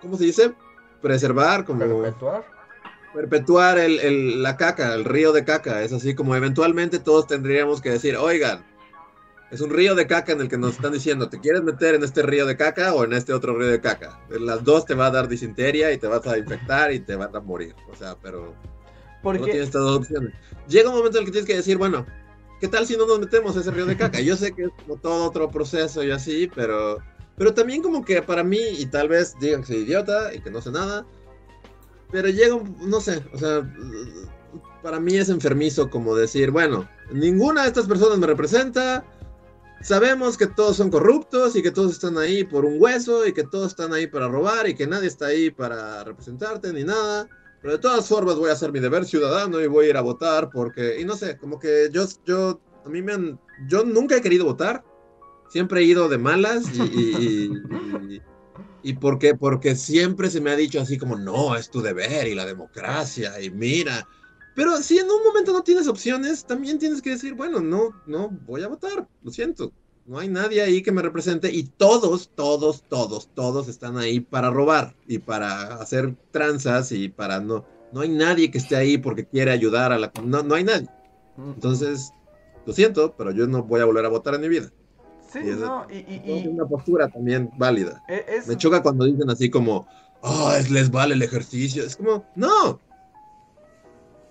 ¿cómo 0.00 0.16
se 0.16 0.24
dice? 0.24 0.54
Preservar, 1.02 1.64
como 1.64 1.80
Perpetuar. 1.80 2.44
perpetuar 3.14 3.78
el, 3.78 3.98
el- 4.00 4.42
la 4.42 4.56
caca, 4.56 4.94
el 4.94 5.04
río 5.04 5.32
de 5.32 5.44
caca. 5.44 5.82
Es 5.82 5.92
así 5.92 6.14
como 6.14 6.34
eventualmente 6.36 6.98
todos 6.98 7.26
tendríamos 7.26 7.80
que 7.80 7.90
decir, 7.90 8.16
oigan, 8.16 8.64
es 9.50 9.60
un 9.60 9.70
río 9.70 9.94
de 9.94 10.06
caca 10.06 10.32
en 10.32 10.40
el 10.42 10.48
que 10.48 10.58
nos 10.58 10.72
están 10.74 10.92
diciendo, 10.92 11.28
¿te 11.28 11.40
quieres 11.40 11.62
meter 11.62 11.94
en 11.94 12.02
este 12.04 12.22
río 12.22 12.44
de 12.46 12.56
caca 12.56 12.92
o 12.94 13.04
en 13.04 13.12
este 13.14 13.32
otro 13.32 13.56
río 13.56 13.68
de 13.68 13.80
caca? 13.80 14.20
En 14.30 14.44
las 14.44 14.62
dos 14.64 14.84
te 14.84 14.94
va 14.94 15.06
a 15.06 15.10
dar 15.10 15.26
disentería 15.28 15.90
y 15.92 15.98
te 15.98 16.06
vas 16.06 16.26
a 16.26 16.36
infectar 16.36 16.92
y 16.92 17.00
te 17.00 17.16
vas 17.16 17.34
a 17.34 17.40
morir. 17.40 17.74
O 17.90 17.96
sea, 17.96 18.14
pero 18.20 18.46
no 18.46 19.22
Porque 19.22 19.44
tienes 19.44 19.62
estas 19.68 19.82
dos 19.82 19.98
opciones. 19.98 20.34
Llega 20.68 20.90
un 20.90 20.96
momento 20.96 21.18
en 21.18 21.22
el 21.22 21.26
que 21.26 21.32
tienes 21.32 21.48
que 21.48 21.56
decir, 21.56 21.78
bueno, 21.78 22.04
¿qué 22.60 22.68
tal 22.68 22.86
si 22.86 22.96
no 22.96 23.06
nos 23.06 23.20
metemos 23.20 23.56
a 23.56 23.60
ese 23.60 23.70
río 23.70 23.86
de 23.86 23.96
caca? 23.96 24.20
Yo 24.20 24.36
sé 24.36 24.52
que 24.52 24.64
es 24.64 24.70
como 24.84 24.96
todo 24.96 25.24
otro 25.26 25.48
proceso 25.50 26.02
y 26.04 26.10
así, 26.10 26.50
pero, 26.54 26.98
pero 27.38 27.54
también 27.54 27.82
como 27.82 28.04
que 28.04 28.20
para 28.20 28.42
mí, 28.42 28.60
y 28.78 28.86
tal 28.86 29.08
vez 29.08 29.34
digan 29.40 29.60
que 29.60 29.68
soy 29.68 29.76
idiota 29.78 30.34
y 30.34 30.40
que 30.40 30.50
no 30.50 30.60
sé 30.60 30.70
nada, 30.70 31.06
pero 32.10 32.28
llega, 32.28 32.58
no 32.80 33.00
sé, 33.00 33.22
o 33.32 33.38
sea, 33.38 33.70
para 34.82 34.98
mí 34.98 35.16
es 35.16 35.28
enfermizo 35.28 35.88
como 35.90 36.14
decir, 36.14 36.50
bueno, 36.50 36.88
ninguna 37.12 37.62
de 37.62 37.68
estas 37.68 37.86
personas 37.86 38.18
me 38.18 38.26
representa, 38.26 39.04
sabemos 39.82 40.36
que 40.36 40.46
todos 40.46 40.76
son 40.76 40.90
corruptos 40.90 41.56
y 41.56 41.62
que 41.62 41.70
todos 41.70 41.92
están 41.92 42.18
ahí 42.18 42.44
por 42.44 42.64
un 42.64 42.80
hueso 42.80 43.26
y 43.26 43.32
que 43.32 43.44
todos 43.44 43.68
están 43.68 43.92
ahí 43.92 44.06
para 44.06 44.28
robar 44.28 44.68
y 44.68 44.74
que 44.74 44.86
nadie 44.86 45.08
está 45.08 45.26
ahí 45.26 45.50
para 45.50 46.04
representarte 46.04 46.72
ni 46.72 46.84
nada. 46.84 47.28
Pero 47.60 47.72
de 47.72 47.78
todas 47.80 48.06
formas 48.06 48.36
voy 48.36 48.50
a 48.50 48.52
hacer 48.52 48.72
mi 48.72 48.78
deber 48.78 49.04
ciudadano 49.04 49.60
y 49.60 49.66
voy 49.66 49.86
a 49.86 49.90
ir 49.90 49.96
a 49.96 50.00
votar 50.00 50.48
porque, 50.50 51.00
y 51.00 51.04
no 51.04 51.16
sé, 51.16 51.36
como 51.38 51.58
que 51.58 51.88
yo, 51.92 52.06
yo, 52.24 52.60
a 52.84 52.88
mí 52.88 53.02
me 53.02 53.12
han, 53.12 53.40
yo 53.68 53.84
nunca 53.84 54.16
he 54.16 54.22
querido 54.22 54.44
votar, 54.44 54.84
siempre 55.48 55.80
he 55.82 55.84
ido 55.84 56.08
de 56.08 56.18
malas 56.18 56.70
y, 56.72 56.82
y, 56.84 58.16
y, 58.16 58.24
y- 58.82 58.94
porque, 58.94 59.34
porque 59.34 59.76
siempre 59.76 60.30
se 60.30 60.40
me 60.40 60.50
ha 60.50 60.56
dicho 60.56 60.80
así 60.80 60.98
como, 60.98 61.16
no, 61.16 61.56
es 61.56 61.70
tu 61.70 61.80
deber 61.82 62.28
y 62.28 62.34
la 62.34 62.46
democracia 62.46 63.40
y 63.42 63.50
mira. 63.50 64.08
Pero 64.54 64.76
si 64.82 64.98
en 64.98 65.10
un 65.10 65.22
momento 65.24 65.52
no 65.52 65.62
tienes 65.62 65.86
opciones, 65.88 66.44
también 66.46 66.78
tienes 66.78 67.00
que 67.02 67.10
decir, 67.10 67.34
bueno, 67.34 67.60
no, 67.60 67.96
no 68.04 68.30
voy 68.30 68.62
a 68.62 68.68
votar, 68.68 69.08
lo 69.20 69.30
siento. 69.30 69.74
No 70.04 70.18
hay 70.18 70.28
nadie 70.28 70.62
ahí 70.62 70.82
que 70.82 70.90
me 70.92 71.02
represente 71.02 71.52
y 71.52 71.64
todos, 71.70 72.30
todos, 72.34 72.84
todos, 72.88 73.30
todos 73.34 73.68
están 73.68 73.98
ahí 73.98 74.20
para 74.20 74.50
robar 74.50 74.96
y 75.04 75.18
para 75.18 75.74
hacer 75.76 76.16
tranzas 76.30 76.92
y 76.92 77.08
para 77.10 77.40
no, 77.40 77.66
no 77.90 78.00
hay 78.00 78.08
nadie 78.08 78.50
que 78.50 78.58
esté 78.58 78.76
ahí 78.76 78.98
porque 78.98 79.26
quiere 79.28 79.50
ayudar 79.52 79.92
a 79.92 79.98
la, 79.98 80.10
no, 80.24 80.42
no 80.42 80.54
hay 80.54 80.64
nadie. 80.64 80.88
Entonces, 81.54 82.14
lo 82.64 82.72
siento, 82.72 83.14
pero 83.16 83.32
yo 83.32 83.46
no 83.46 83.64
voy 83.64 83.80
a 83.80 83.84
volver 83.86 84.04
a 84.06 84.08
votar 84.08 84.34
en 84.34 84.40
mi 84.42 84.48
vida. 84.48 84.70
Sí, 85.32 85.40
y 85.44 85.50
es- 85.50 85.56
no, 85.58 85.86
y, 85.90 85.96
y- 85.98 86.22
Es 86.38 86.44
y- 86.44 86.48
una 86.48 86.66
postura 86.66 87.08
también 87.08 87.50
válida. 87.56 88.02
e- 88.08 88.24
es, 88.28 88.46
Me 88.48 88.56
choca 88.56 88.82
cuando 88.82 89.04
dicen 89.04 89.28
así 89.30 89.48
como, 89.50 89.86
ah, 90.22 90.56
es 90.58 90.70
les 90.70 90.90
vale 90.90 91.14
el 91.14 91.22
ejercicio. 91.22 91.84
Es 91.84 91.96
como, 91.96 92.24
no, 92.34 92.80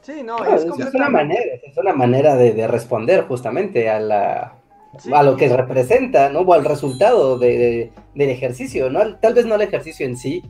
sí, 0.01 0.23
no, 0.23 0.37
Claro, 0.37 0.51
es 0.51 0.59
es, 0.59 0.63
es 0.65 0.69
completamente- 0.69 0.97
una 0.97 1.09
manera, 1.09 1.41
es 1.63 1.77
una 1.77 1.93
manera 1.93 2.35
de, 2.35 2.53
de 2.53 2.67
responder 2.67 3.25
justamente 3.27 3.89
a 3.89 3.99
la 3.99 4.53
sí, 4.99 5.11
a 5.13 5.21
lo 5.23 5.35
que 5.35 5.49
representa, 5.55 6.29
¿no? 6.29 6.39
O 6.41 6.53
al 6.53 6.65
resultado 6.65 7.37
de- 7.37 7.57
de- 7.57 7.91
del 8.15 8.29
ejercicio, 8.29 8.89
¿no? 8.89 9.15
Tal 9.17 9.33
vez 9.33 9.45
no 9.45 9.55
al 9.55 9.61
ejercicio 9.61 10.05
en 10.05 10.17
sí, 10.17 10.41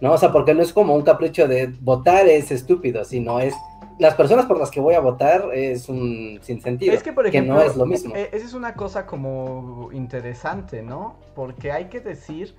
¿no? 0.00 0.12
O 0.12 0.18
sea, 0.18 0.32
porque 0.32 0.54
no 0.54 0.62
es 0.62 0.72
como 0.72 0.94
un 0.94 1.02
capricho 1.02 1.46
de 1.48 1.66
votar 1.80 2.26
es 2.28 2.50
estúpido, 2.50 3.04
sino 3.04 3.40
es 3.40 3.54
las 3.98 4.14
personas 4.14 4.46
por 4.46 4.58
las 4.58 4.70
que 4.70 4.80
voy 4.80 4.94
a 4.94 5.00
votar 5.00 5.50
es 5.54 5.88
un 5.88 6.38
sinsentido. 6.42 6.92
Es 6.92 7.02
que, 7.02 7.12
por 7.12 7.26
ejemplo, 7.26 7.54
no 7.54 7.60
es 7.62 7.76
lo 7.76 7.86
mismo. 7.86 8.14
eh, 8.14 8.30
esa 8.32 8.44
es 8.46 8.54
una 8.54 8.74
cosa 8.74 9.06
como 9.06 9.90
interesante, 9.92 10.82
¿no? 10.82 11.16
Porque 11.34 11.72
hay 11.72 11.86
que 11.86 12.00
decir, 12.00 12.54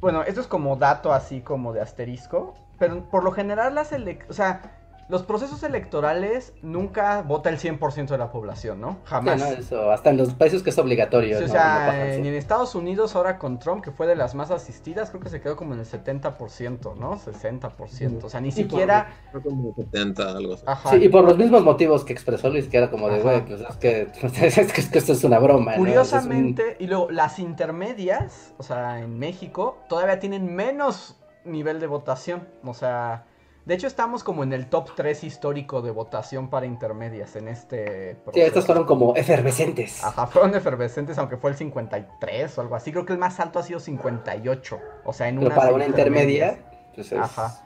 bueno, 0.00 0.22
esto 0.22 0.40
es 0.40 0.46
como 0.46 0.76
dato 0.76 1.12
así 1.12 1.40
como 1.40 1.72
de 1.72 1.80
asterisco, 1.80 2.54
pero 2.78 3.08
por 3.08 3.22
lo 3.24 3.32
general 3.32 3.74
las 3.74 3.92
ele- 3.92 4.18
o 4.28 4.32
sea, 4.32 4.75
los 5.08 5.22
procesos 5.22 5.62
electorales 5.62 6.52
nunca 6.62 7.22
vota 7.22 7.48
el 7.48 7.58
100% 7.58 8.08
de 8.08 8.18
la 8.18 8.30
población, 8.32 8.80
¿no? 8.80 8.92
Sí, 8.92 8.98
Jamás. 9.04 9.38
¿no? 9.40 9.46
Eso, 9.46 9.90
hasta 9.90 10.10
en 10.10 10.16
los 10.16 10.34
países 10.34 10.62
que 10.62 10.70
es 10.70 10.78
obligatorio. 10.78 11.38
Sí, 11.38 11.44
o 11.44 11.46
no- 11.46 11.52
sea, 11.52 11.86
no 11.86 12.12
sí. 12.22 12.28
en 12.28 12.34
Estados 12.34 12.74
Unidos 12.74 13.14
ahora 13.14 13.38
con 13.38 13.58
Trump, 13.58 13.84
que 13.84 13.92
fue 13.92 14.06
de 14.06 14.16
las 14.16 14.34
más 14.34 14.50
asistidas, 14.50 15.10
creo 15.10 15.22
que 15.22 15.28
se 15.28 15.40
quedó 15.40 15.56
como 15.56 15.74
en 15.74 15.80
el 15.80 15.86
70%, 15.86 16.96
¿no? 16.96 17.18
60%. 17.18 18.24
O 18.24 18.28
sea, 18.28 18.40
ni 18.40 18.50
siquiera... 18.50 19.14
Fue 19.30 19.42
como 19.42 19.74
70, 19.74 20.30
algo 20.36 20.54
así. 20.54 20.64
Ajá. 20.66 20.90
Sí, 20.90 20.96
y 21.04 21.08
por 21.08 21.24
los 21.24 21.38
mismos 21.38 21.62
motivos 21.62 22.04
que 22.04 22.12
expresó 22.12 22.50
Luis, 22.50 22.68
que 22.68 22.76
era 22.78 22.90
como 22.90 23.08
de, 23.08 23.20
güey, 23.20 23.44
pues 23.44 23.60
es 23.60 23.76
que, 23.76 24.08
es 24.22 24.72
que, 24.72 24.80
es 24.80 24.88
que 24.90 24.98
esto 24.98 25.12
es 25.12 25.22
una 25.24 25.38
broma. 25.38 25.72
¿no? 25.72 25.78
Curiosamente, 25.78 26.76
y 26.80 26.86
luego 26.86 27.10
las 27.10 27.38
intermedias, 27.38 28.54
o 28.58 28.62
sea, 28.62 29.00
en 29.00 29.18
México, 29.18 29.78
todavía 29.88 30.18
tienen 30.18 30.54
menos 30.54 31.16
nivel 31.44 31.80
de 31.80 31.86
votación. 31.86 32.46
O 32.64 32.74
sea, 32.74 33.24
de 33.66 33.74
hecho 33.74 33.86
estamos 33.88 34.24
como 34.24 34.42
en 34.44 34.52
el 34.54 34.68
top 34.68 34.94
3 34.96 35.24
histórico 35.24 35.82
de 35.82 35.90
votación 35.90 36.48
para 36.48 36.64
intermedias 36.66 37.36
en 37.36 37.48
este 37.48 38.12
Sí, 38.14 38.20
proceso. 38.24 38.46
estos 38.46 38.66
fueron 38.66 38.84
como 38.84 39.14
efervescentes. 39.16 40.02
Ajá, 40.02 40.26
fueron 40.28 40.54
efervescentes, 40.54 41.18
aunque 41.18 41.36
fue 41.36 41.50
el 41.50 41.56
53 41.56 42.56
o 42.56 42.60
algo 42.62 42.76
así. 42.76 42.92
Creo 42.92 43.04
que 43.04 43.12
el 43.12 43.18
más 43.18 43.38
alto 43.40 43.58
ha 43.58 43.62
sido 43.64 43.80
58. 43.80 44.80
O 45.04 45.12
sea, 45.12 45.28
en 45.28 45.34
Pero 45.36 45.46
unas 45.48 45.58
para 45.58 45.74
una 45.74 45.84
intermedia, 45.86 46.58
pues 46.94 47.12
es... 47.12 47.18
Ajá. 47.18 47.60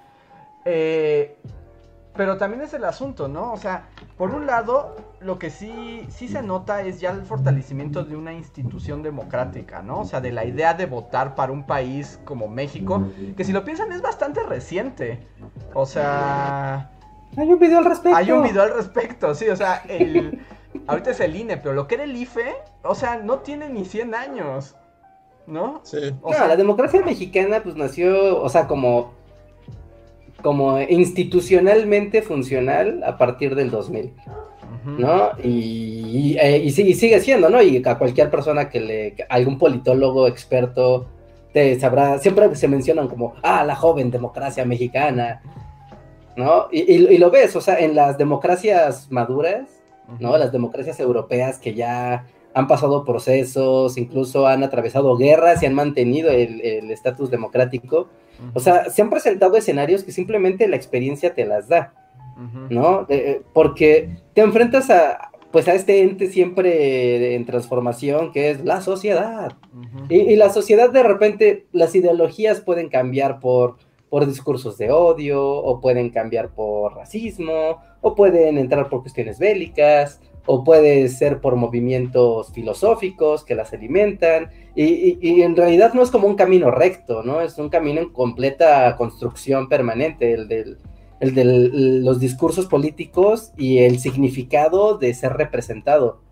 Eh, 0.65 1.37
pero 2.17 2.37
también 2.37 2.63
es 2.63 2.75
el 2.75 2.85
asunto, 2.85 3.29
¿no? 3.29 3.53
O 3.53 3.57
sea, 3.57 3.89
por 4.17 4.31
un 4.31 4.47
lado, 4.47 4.97
lo 5.21 5.39
que 5.39 5.51
sí, 5.51 6.07
sí 6.09 6.29
se 6.29 6.43
nota 6.43 6.83
es 6.83 7.01
ya 7.01 7.11
el 7.11 7.23
fortalecimiento 7.23 8.05
de 8.05 8.17
una 8.17 8.33
institución 8.33 9.03
democrática, 9.03 9.83
¿no? 9.83 10.01
O 10.01 10.05
sea, 10.05 10.21
de 10.21 10.33
la 10.33 10.45
idea 10.47 10.75
de 10.75 10.87
votar 10.87 11.35
para 11.35 11.53
un 11.53 11.67
país 11.67 12.19
como 12.25 12.49
México, 12.49 13.05
que 13.37 13.45
si 13.45 13.53
lo 13.53 13.65
piensan 13.65 13.93
es 13.93 14.01
bastante 14.01 14.43
reciente. 14.43 15.27
O 15.75 15.85
sea, 15.87 16.91
Hay 17.37 17.53
un 17.53 17.59
video 17.59 17.79
al 17.79 17.85
respecto. 17.85 18.17
hay 18.17 18.33
un 18.33 18.43
video 18.43 18.63
al 18.63 18.75
respecto, 18.75 19.35
sí, 19.35 19.49
o 19.49 19.57
sea, 19.57 19.83
el... 19.89 20.41
Ahorita 20.87 21.11
es 21.11 21.21
el 21.21 21.35
INE, 21.37 21.57
pero 21.57 21.75
lo 21.75 21.87
que 21.87 21.97
era 21.97 22.05
el 22.05 22.17
IFE, 22.17 22.55
o 22.83 22.95
sea, 22.95 23.19
no 23.19 23.41
tiene 23.41 23.69
ni 23.69 23.85
100 23.85 24.15
años, 24.15 24.77
¿no? 25.47 25.81
Sí. 25.83 25.99
O 26.23 26.31
no, 26.31 26.37
sea, 26.37 26.47
la 26.49 26.57
democracia 26.57 27.03
mexicana 27.05 27.61
pues 27.63 27.75
nació, 27.77 28.41
o 28.41 28.49
sea, 28.49 28.67
como, 28.69 29.13
como 30.43 30.81
institucionalmente 30.81 32.23
funcional 32.23 33.03
a 33.05 33.19
partir 33.19 33.55
del 33.57 33.71
2000, 33.71 34.15
ujú. 34.17 34.31
¿No? 34.85 35.31
Y, 35.43 35.49
y, 35.49 36.39
eh, 36.39 36.59
y 36.59 36.71
sigue 36.71 37.21
siendo, 37.21 37.51
¿no? 37.51 37.63
Y 37.63 37.83
a 37.85 37.99
cualquier 37.99 38.31
persona 38.31 38.69
que 38.69 38.81
le, 38.81 39.15
algún 39.29 39.59
politólogo 39.59 40.27
experto 40.27 41.07
te 41.53 41.79
sabrá, 41.81 42.19
siempre 42.19 42.55
se 42.55 42.69
mencionan 42.69 43.09
como, 43.09 43.35
ah, 43.43 43.65
la 43.65 43.77
joven 43.77 44.11
democracia 44.11 44.65
mexicana, 44.65 45.43
¿no? 46.37 46.69
Y, 46.71 47.19
lo 47.19 47.31
ves, 47.31 47.57
o 47.57 47.61
sea, 47.61 47.79
en 47.79 47.95
las 47.95 48.19
democracias 48.19 49.11
maduras, 49.11 49.69
¿no? 50.19 50.37
Las 50.39 50.53
democracias 50.53 51.01
europeas 51.01 51.59
que 51.59 51.75
ya 51.75 52.27
han 52.55 52.67
pasado 52.67 53.05
procesos, 53.05 53.97
incluso 53.99 54.47
han 54.47 54.63
atravesado 54.63 55.17
guerras 55.17 55.63
y 55.63 55.67
han 55.67 55.75
mantenido 55.75 56.31
el 56.31 56.91
estatus 56.91 57.31
democrático. 57.31 58.09
O 58.55 58.61
sea, 58.61 58.91
se 58.91 59.03
han 59.03 59.11
presentado 59.11 59.57
escenarios 59.57 60.03
que 60.03 60.13
simplemente 60.13 60.67
la 60.67 60.77
experiencia 60.77 61.35
te 61.35 61.45
las 61.45 61.69
da, 61.69 61.93
¿no? 62.71 63.07
Eh, 63.09 63.43
porque 63.53 64.17
te 64.35 64.41
enfrentas 64.41 64.91
a, 64.91 65.31
pues, 65.51 65.69
a 65.69 65.75
este 65.75 66.03
ente 66.03 66.29
siempre 66.29 67.35
en 67.35 67.45
transformación 67.45 68.33
que 68.33 68.51
es 68.51 68.65
la 68.65 68.81
sociedad. 68.81 69.53
Y, 70.09 70.17
y 70.17 70.37
la 70.37 70.51
sociedad 70.51 70.91
de 70.91 71.03
repente, 71.03 71.67
las 71.73 71.95
ideologías 71.95 72.61
pueden 72.61 72.89
cambiar 72.89 73.41
por 73.41 73.77
por 74.11 74.27
discursos 74.27 74.77
de 74.77 74.91
odio, 74.91 75.43
o 75.43 75.81
pueden 75.81 76.11
cambiar 76.11 76.51
por 76.51 76.95
racismo, 76.97 77.81
o 78.03 78.15
pueden 78.15 78.59
entrar 78.59 78.91
por 78.91 79.03
cuestiones 79.03 79.39
bélicas, 79.39 80.21
o 80.47 80.65
puede 80.65 81.09
ser 81.09 81.41
por 81.41 81.55
movimientos 81.55 82.53
filosóficos 82.53 83.45
que 83.45 83.55
las 83.55 83.73
alimentan, 83.73 84.51
y, 84.75 85.43
en 85.43 85.57
realidad 85.57 85.95
no 85.95 86.03
es 86.03 86.11
como 86.11 86.27
un 86.27 86.35
camino 86.35 86.71
recto, 86.71 87.23
¿no? 87.23 87.41
Es 87.41 87.57
un 87.59 87.69
camino 87.69 88.01
en 88.01 88.11
completa 88.11 88.97
construcción 88.97 89.69
permanente, 89.69 90.33
el 90.33 90.49
de 90.49 90.77
el 91.21 92.05
los 92.05 92.19
discursos 92.19 92.67
políticos 92.67 93.53
y 93.57 93.79
el 93.79 93.99
significado 93.99 94.99
de 94.99 95.15
ser 95.15 95.35
representado. 95.35 96.23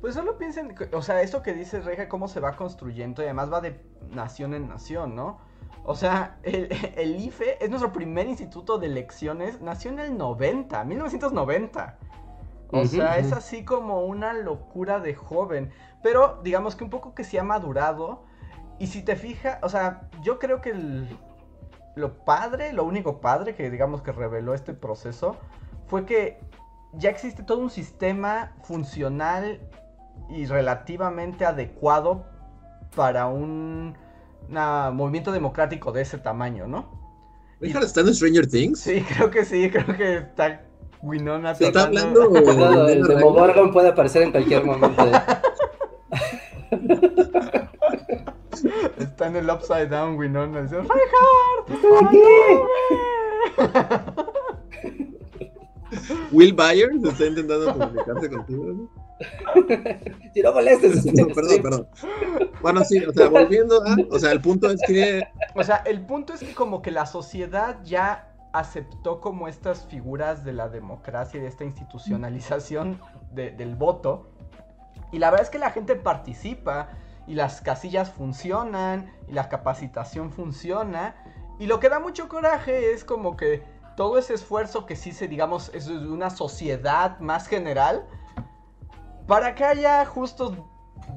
Pues 0.00 0.14
solo 0.14 0.36
piensen, 0.36 0.74
o 0.92 1.02
sea, 1.02 1.22
esto 1.22 1.42
que 1.42 1.54
dice 1.54 1.80
Reja, 1.80 2.08
cómo 2.08 2.28
se 2.28 2.40
va 2.40 2.56
construyendo 2.56 3.22
y 3.22 3.26
además 3.26 3.52
va 3.52 3.60
de 3.60 3.80
nación 4.10 4.54
en 4.54 4.68
nación, 4.68 5.14
¿no? 5.14 5.38
O 5.84 5.94
sea, 5.94 6.38
el, 6.42 6.68
el, 6.96 7.20
IFE 7.20 7.62
es 7.64 7.70
nuestro 7.70 7.92
primer 7.92 8.26
instituto 8.26 8.78
de 8.78 8.86
elecciones, 8.88 9.60
nació 9.60 9.90
en 9.90 10.00
el 10.00 10.18
90, 10.18 10.84
1990. 10.84 11.98
O 12.70 12.84
sea, 12.84 13.18
es 13.18 13.32
así 13.32 13.64
como 13.64 14.04
una 14.04 14.34
locura 14.34 15.00
de 15.00 15.14
joven. 15.14 15.70
Pero 16.02 16.40
digamos 16.44 16.76
que 16.76 16.84
un 16.84 16.90
poco 16.90 17.14
que 17.14 17.24
se 17.24 17.38
ha 17.38 17.42
madurado. 17.42 18.24
Y 18.78 18.88
si 18.88 19.02
te 19.02 19.16
fijas, 19.16 19.58
o 19.62 19.68
sea, 19.68 20.08
yo 20.22 20.38
creo 20.38 20.60
que 20.60 20.74
lo 21.98 22.24
padre, 22.24 22.72
lo 22.72 22.84
único 22.84 23.20
padre 23.20 23.54
que 23.54 23.70
digamos 23.70 24.02
que 24.02 24.12
reveló 24.12 24.54
este 24.54 24.72
proceso 24.72 25.36
fue 25.86 26.06
que 26.06 26.40
ya 26.94 27.10
existe 27.10 27.42
todo 27.42 27.58
un 27.58 27.70
sistema 27.70 28.54
funcional 28.62 29.60
y 30.30 30.46
relativamente 30.46 31.44
adecuado 31.44 32.24
para 32.94 33.26
un 33.26 33.96
movimiento 34.48 35.32
democrático 35.32 35.92
de 35.92 36.02
ese 36.02 36.18
tamaño, 36.18 36.66
¿no? 36.66 36.96
¿Está 37.60 38.00
en 38.00 38.14
Stranger 38.14 38.46
Things? 38.46 38.80
Sí, 38.80 39.04
creo 39.16 39.30
que 39.30 39.44
sí, 39.44 39.70
creo 39.70 39.96
que 39.96 40.18
está 40.18 40.62
Winona. 41.02 41.54
Se 41.54 41.66
está 41.66 41.84
hablando. 41.84 42.34
el 42.86 43.02
Demogorgon 43.02 43.72
puede 43.72 43.88
aparecer 43.88 44.22
en 44.22 44.30
cualquier 44.30 44.64
momento. 44.64 45.04
está 48.98 49.26
en 49.26 49.36
el 49.36 49.50
Upside 49.50 49.88
Down 49.88 50.16
Winona. 50.16 50.62
Dice, 50.62 50.76
Will 56.32 56.52
Byers 56.52 57.02
está 57.02 57.26
intentando 57.26 57.72
comunicarse 57.72 58.30
contigo. 58.30 58.64
¿no? 58.66 58.88
si 60.34 60.42
no 60.42 60.52
molestes. 60.52 61.04
perdón, 61.34 61.62
perdón. 61.62 61.88
Bueno, 62.62 62.84
sí, 62.84 63.04
o 63.04 63.12
sea, 63.12 63.28
volviendo 63.28 63.82
a. 63.84 63.96
O 64.10 64.18
sea, 64.18 64.32
el 64.32 64.40
punto 64.40 64.70
es 64.70 64.80
que. 64.86 65.22
O 65.54 65.62
sea, 65.62 65.76
el 65.86 66.04
punto 66.04 66.34
es 66.34 66.40
que, 66.40 66.54
como 66.54 66.82
que 66.82 66.90
la 66.90 67.06
sociedad 67.06 67.78
ya 67.84 68.28
aceptó 68.52 69.20
como 69.20 69.48
estas 69.48 69.86
figuras 69.86 70.44
de 70.44 70.52
la 70.52 70.68
democracia 70.68 71.38
y 71.38 71.42
de 71.42 71.48
esta 71.48 71.64
institucionalización 71.64 73.00
del 73.32 73.74
voto. 73.74 74.30
Y 75.12 75.18
la 75.18 75.30
verdad 75.30 75.46
es 75.46 75.50
que 75.50 75.58
la 75.58 75.70
gente 75.70 75.96
participa 75.96 76.90
y 77.28 77.34
las 77.34 77.60
casillas 77.60 78.10
funcionan 78.10 79.12
y 79.28 79.32
la 79.32 79.48
capacitación 79.48 80.32
funciona. 80.32 81.14
Y 81.58 81.66
lo 81.66 81.78
que 81.78 81.88
da 81.88 82.00
mucho 82.00 82.28
coraje 82.28 82.92
es 82.92 83.04
como 83.04 83.36
que 83.36 83.62
todo 83.96 84.18
ese 84.18 84.34
esfuerzo 84.34 84.86
que 84.86 84.96
sí 84.96 85.12
se, 85.12 85.28
digamos, 85.28 85.70
es 85.74 85.86
de 85.86 86.08
una 86.08 86.30
sociedad 86.30 87.18
más 87.20 87.46
general, 87.46 88.06
para 89.26 89.54
que 89.54 89.64
haya 89.64 90.04
justo 90.06 90.66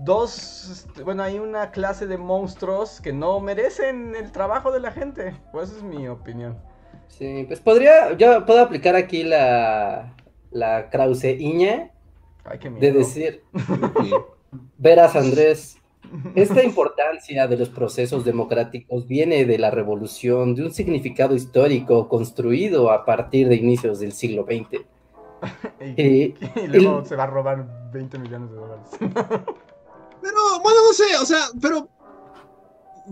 dos, 0.04 0.70
este, 0.70 1.04
bueno, 1.04 1.24
hay 1.24 1.40
una 1.40 1.72
clase 1.72 2.08
de 2.08 2.18
monstruos 2.18 3.00
que 3.00 3.14
no 3.14 3.40
merecen 3.40 4.16
el 4.16 4.32
trabajo 4.32 4.72
de 4.72 4.80
la 4.80 4.92
gente. 4.92 5.36
Pues 5.52 5.70
esa 5.70 5.78
es 5.78 5.84
mi 5.84 6.08
opinión. 6.08 6.58
Sí, 7.08 7.46
pues 7.48 7.60
podría, 7.60 8.14
yo 8.14 8.46
puedo 8.46 8.62
aplicar 8.62 8.96
aquí 8.96 9.24
la, 9.24 10.16
la 10.50 10.90
Krause-Iña 10.90 11.92
de 12.80 12.92
decir, 12.92 13.44
verás 14.78 15.16
Andrés, 15.16 15.81
esta 16.36 16.64
importancia 16.64 17.48
de 17.48 17.58
los 17.58 17.70
procesos 17.70 18.26
democráticos 18.26 19.08
viene 19.08 19.46
de 19.46 19.58
la 19.58 19.72
revolución, 19.72 20.56
de 20.56 20.64
un 20.64 20.74
significado 20.74 21.36
histórico 21.36 22.10
construido 22.10 22.92
a 22.92 23.06
partir 23.06 23.48
de 23.48 23.56
inicios 23.56 24.00
del 24.00 24.12
siglo 24.12 24.46
XX. 24.46 24.84
y, 25.98 26.36
luego 26.68 27.06
se 27.06 27.16
va 27.16 27.24
a 27.24 27.28
robar 27.28 27.92
20 27.94 28.20
millones 28.20 28.52
de 28.52 28.56
dólares. 28.56 28.88
pero, 29.00 30.60
bueno, 30.64 30.80
no 30.88 30.94
sé, 30.94 31.18
o 31.22 31.26
sea, 31.26 31.46
pero 31.62 31.88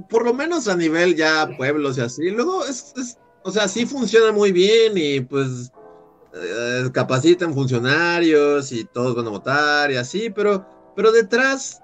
por 0.10 0.24
lo 0.24 0.34
menos 0.34 0.68
a 0.68 0.76
nivel 0.76 1.16
ya 1.16 1.50
pueblos 1.58 1.98
y 1.98 2.02
así, 2.02 2.30
luego 2.30 2.66
es, 2.66 3.18
o 3.44 3.52
sea, 3.52 3.68
sí 3.68 3.86
funciona 3.86 4.32
muy 4.32 4.52
bien 4.52 4.94
y 4.96 5.22
pues 5.22 5.72
eh, 6.34 6.90
capacitan 6.94 7.54
funcionarios 7.54 8.72
y 8.72 8.86
todos 8.86 9.16
van 9.16 9.28
a 9.28 9.32
votar 9.32 9.92
y 9.92 9.98
así, 9.98 10.30
pero, 10.30 10.66
pero 10.96 11.12
detrás 11.12 11.82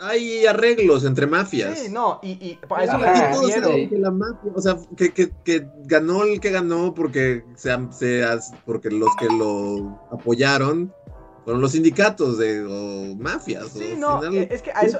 hay 0.00 0.46
arreglos 0.46 1.04
entre 1.04 1.26
mafias. 1.26 1.78
Sí, 1.78 1.88
no, 1.90 2.20
y, 2.22 2.30
y 2.32 2.58
eso 2.82 2.98
me 2.98 3.88
Que 3.88 3.98
la 3.98 4.10
mafia, 4.10 4.52
o 4.54 4.60
sea, 4.60 4.76
que, 4.96 5.12
que, 5.12 5.30
que, 5.44 5.66
ganó 5.84 6.24
el 6.24 6.40
que 6.40 6.50
ganó 6.50 6.94
porque, 6.94 7.44
se, 7.56 7.70
se, 7.90 8.24
porque 8.64 8.90
los 8.90 9.14
que 9.16 9.26
lo 9.26 10.00
apoyaron 10.10 10.92
fueron 11.44 11.62
los 11.62 11.72
sindicatos 11.72 12.38
de 12.38 12.64
o 12.64 13.14
mafias. 13.16 13.68
Sí, 13.68 13.94
no, 13.96 14.22
eh, 14.32 14.48
es 14.50 14.62
que 14.62 14.72
a 14.72 14.82
eso, 14.82 14.98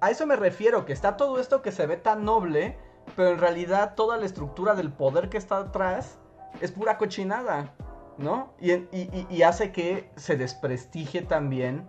a, 0.00 0.10
eso 0.10 0.26
me 0.26 0.36
refiero, 0.36 0.84
que 0.84 0.92
está 0.92 1.16
todo 1.16 1.38
esto 1.38 1.62
que 1.62 1.72
se 1.72 1.86
ve 1.86 1.96
tan 1.96 2.24
noble, 2.24 2.76
pero 3.16 3.30
en 3.30 3.38
realidad 3.38 3.94
toda 3.94 4.16
la 4.16 4.26
estructura 4.26 4.74
del 4.74 4.92
poder 4.92 5.28
que 5.28 5.38
está 5.38 5.58
atrás 5.58 6.18
es 6.60 6.72
pura 6.72 6.98
cochinada, 6.98 7.74
¿no? 8.18 8.52
Y, 8.60 8.72
y, 8.72 9.26
y 9.30 9.42
hace 9.42 9.72
que 9.72 10.10
se 10.16 10.36
desprestigie 10.36 11.22
también 11.22 11.88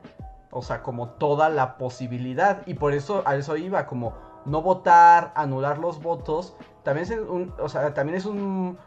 o 0.51 0.61
sea, 0.61 0.83
como 0.83 1.09
toda 1.09 1.49
la 1.49 1.77
posibilidad. 1.77 2.61
Y 2.65 2.75
por 2.75 2.93
eso 2.93 3.23
a 3.25 3.35
eso 3.35 3.57
iba, 3.57 3.85
como 3.85 4.13
no 4.45 4.61
votar, 4.61 5.31
anular 5.35 5.77
los 5.79 6.01
votos, 6.01 6.55
también 6.83 7.05
es 7.05 7.19
un, 7.19 7.53
o 7.59 7.69
sea, 7.69 7.93
también 7.93 8.17
es 8.17 8.25
un 8.25 8.77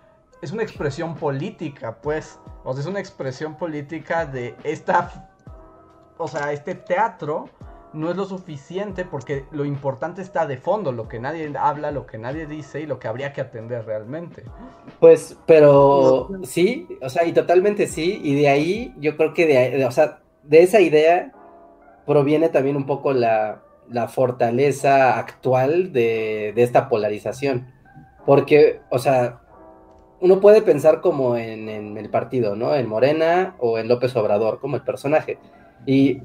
es 0.43 0.53
una 0.53 0.63
expresión 0.63 1.15
política, 1.15 1.99
pues. 2.03 2.39
O 2.65 2.73
sea, 2.73 2.83
es 2.83 2.87
una 2.87 3.01
expresión 3.01 3.57
política 3.57 4.27
de 4.27 4.55
esta 4.63 5.31
o 6.17 6.29
sea, 6.29 6.53
este 6.53 6.75
teatro 6.75 7.49
no 7.93 8.11
es 8.11 8.17
lo 8.17 8.25
suficiente 8.25 9.05
porque 9.05 9.45
lo 9.53 9.65
importante 9.65 10.21
está 10.21 10.47
de 10.47 10.57
fondo, 10.57 10.91
lo 10.91 11.09
que 11.09 11.21
nadie 11.21 11.53
habla, 11.57 11.93
lo 11.93 12.07
que 12.07 12.19
nadie 12.19 12.47
dice 12.47 12.81
y 12.81 12.87
lo 12.87 12.99
que 12.99 13.07
habría 13.07 13.33
que 13.33 13.41
atender 13.41 13.85
realmente. 13.85 14.43
Pues, 14.99 15.37
pero 15.47 16.29
sí, 16.43 16.89
o 17.01 17.09
sea, 17.09 17.25
y 17.25 17.33
totalmente 17.33 17.87
sí, 17.87 18.21
y 18.23 18.35
de 18.35 18.49
ahí 18.49 18.95
yo 18.99 19.17
creo 19.17 19.33
que 19.33 19.47
de, 19.47 19.85
o 19.85 19.91
sea, 19.93 20.21
de 20.43 20.63
esa 20.63 20.81
idea 20.81 21.33
proviene 22.07 22.49
también 22.49 22.77
un 22.77 22.87
poco 22.87 23.13
la, 23.13 23.61
fortaleza 24.09 25.19
actual 25.19 25.93
de, 25.93 26.53
esta 26.57 26.89
polarización. 26.89 27.73
Porque, 28.27 28.81
o 28.91 28.99
sea, 28.99 29.41
uno 30.21 30.41
puede 30.41 30.63
pensar 30.63 31.01
como 31.01 31.37
en, 31.37 31.69
en, 31.69 31.99
el 31.99 32.09
partido, 32.09 32.57
¿no? 32.57 32.75
En 32.75 32.89
Morena 32.89 33.55
o 33.59 33.79
en 33.79 33.89
López 33.89 34.17
Obrador, 34.17 34.61
como 34.61 34.77
el 34.77 34.83
personaje. 34.83 35.39
Y 35.87 36.23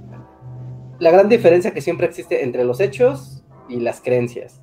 la 1.00 1.12
gran 1.12 1.30
diferencia 1.30 1.74
que 1.74 1.82
siempre 1.82 2.08
existe 2.08 2.44
entre 2.44 2.64
los 2.64 2.80
hechos 2.80 3.44
y 3.68 3.80
las 3.80 4.02
creencias, 4.02 4.62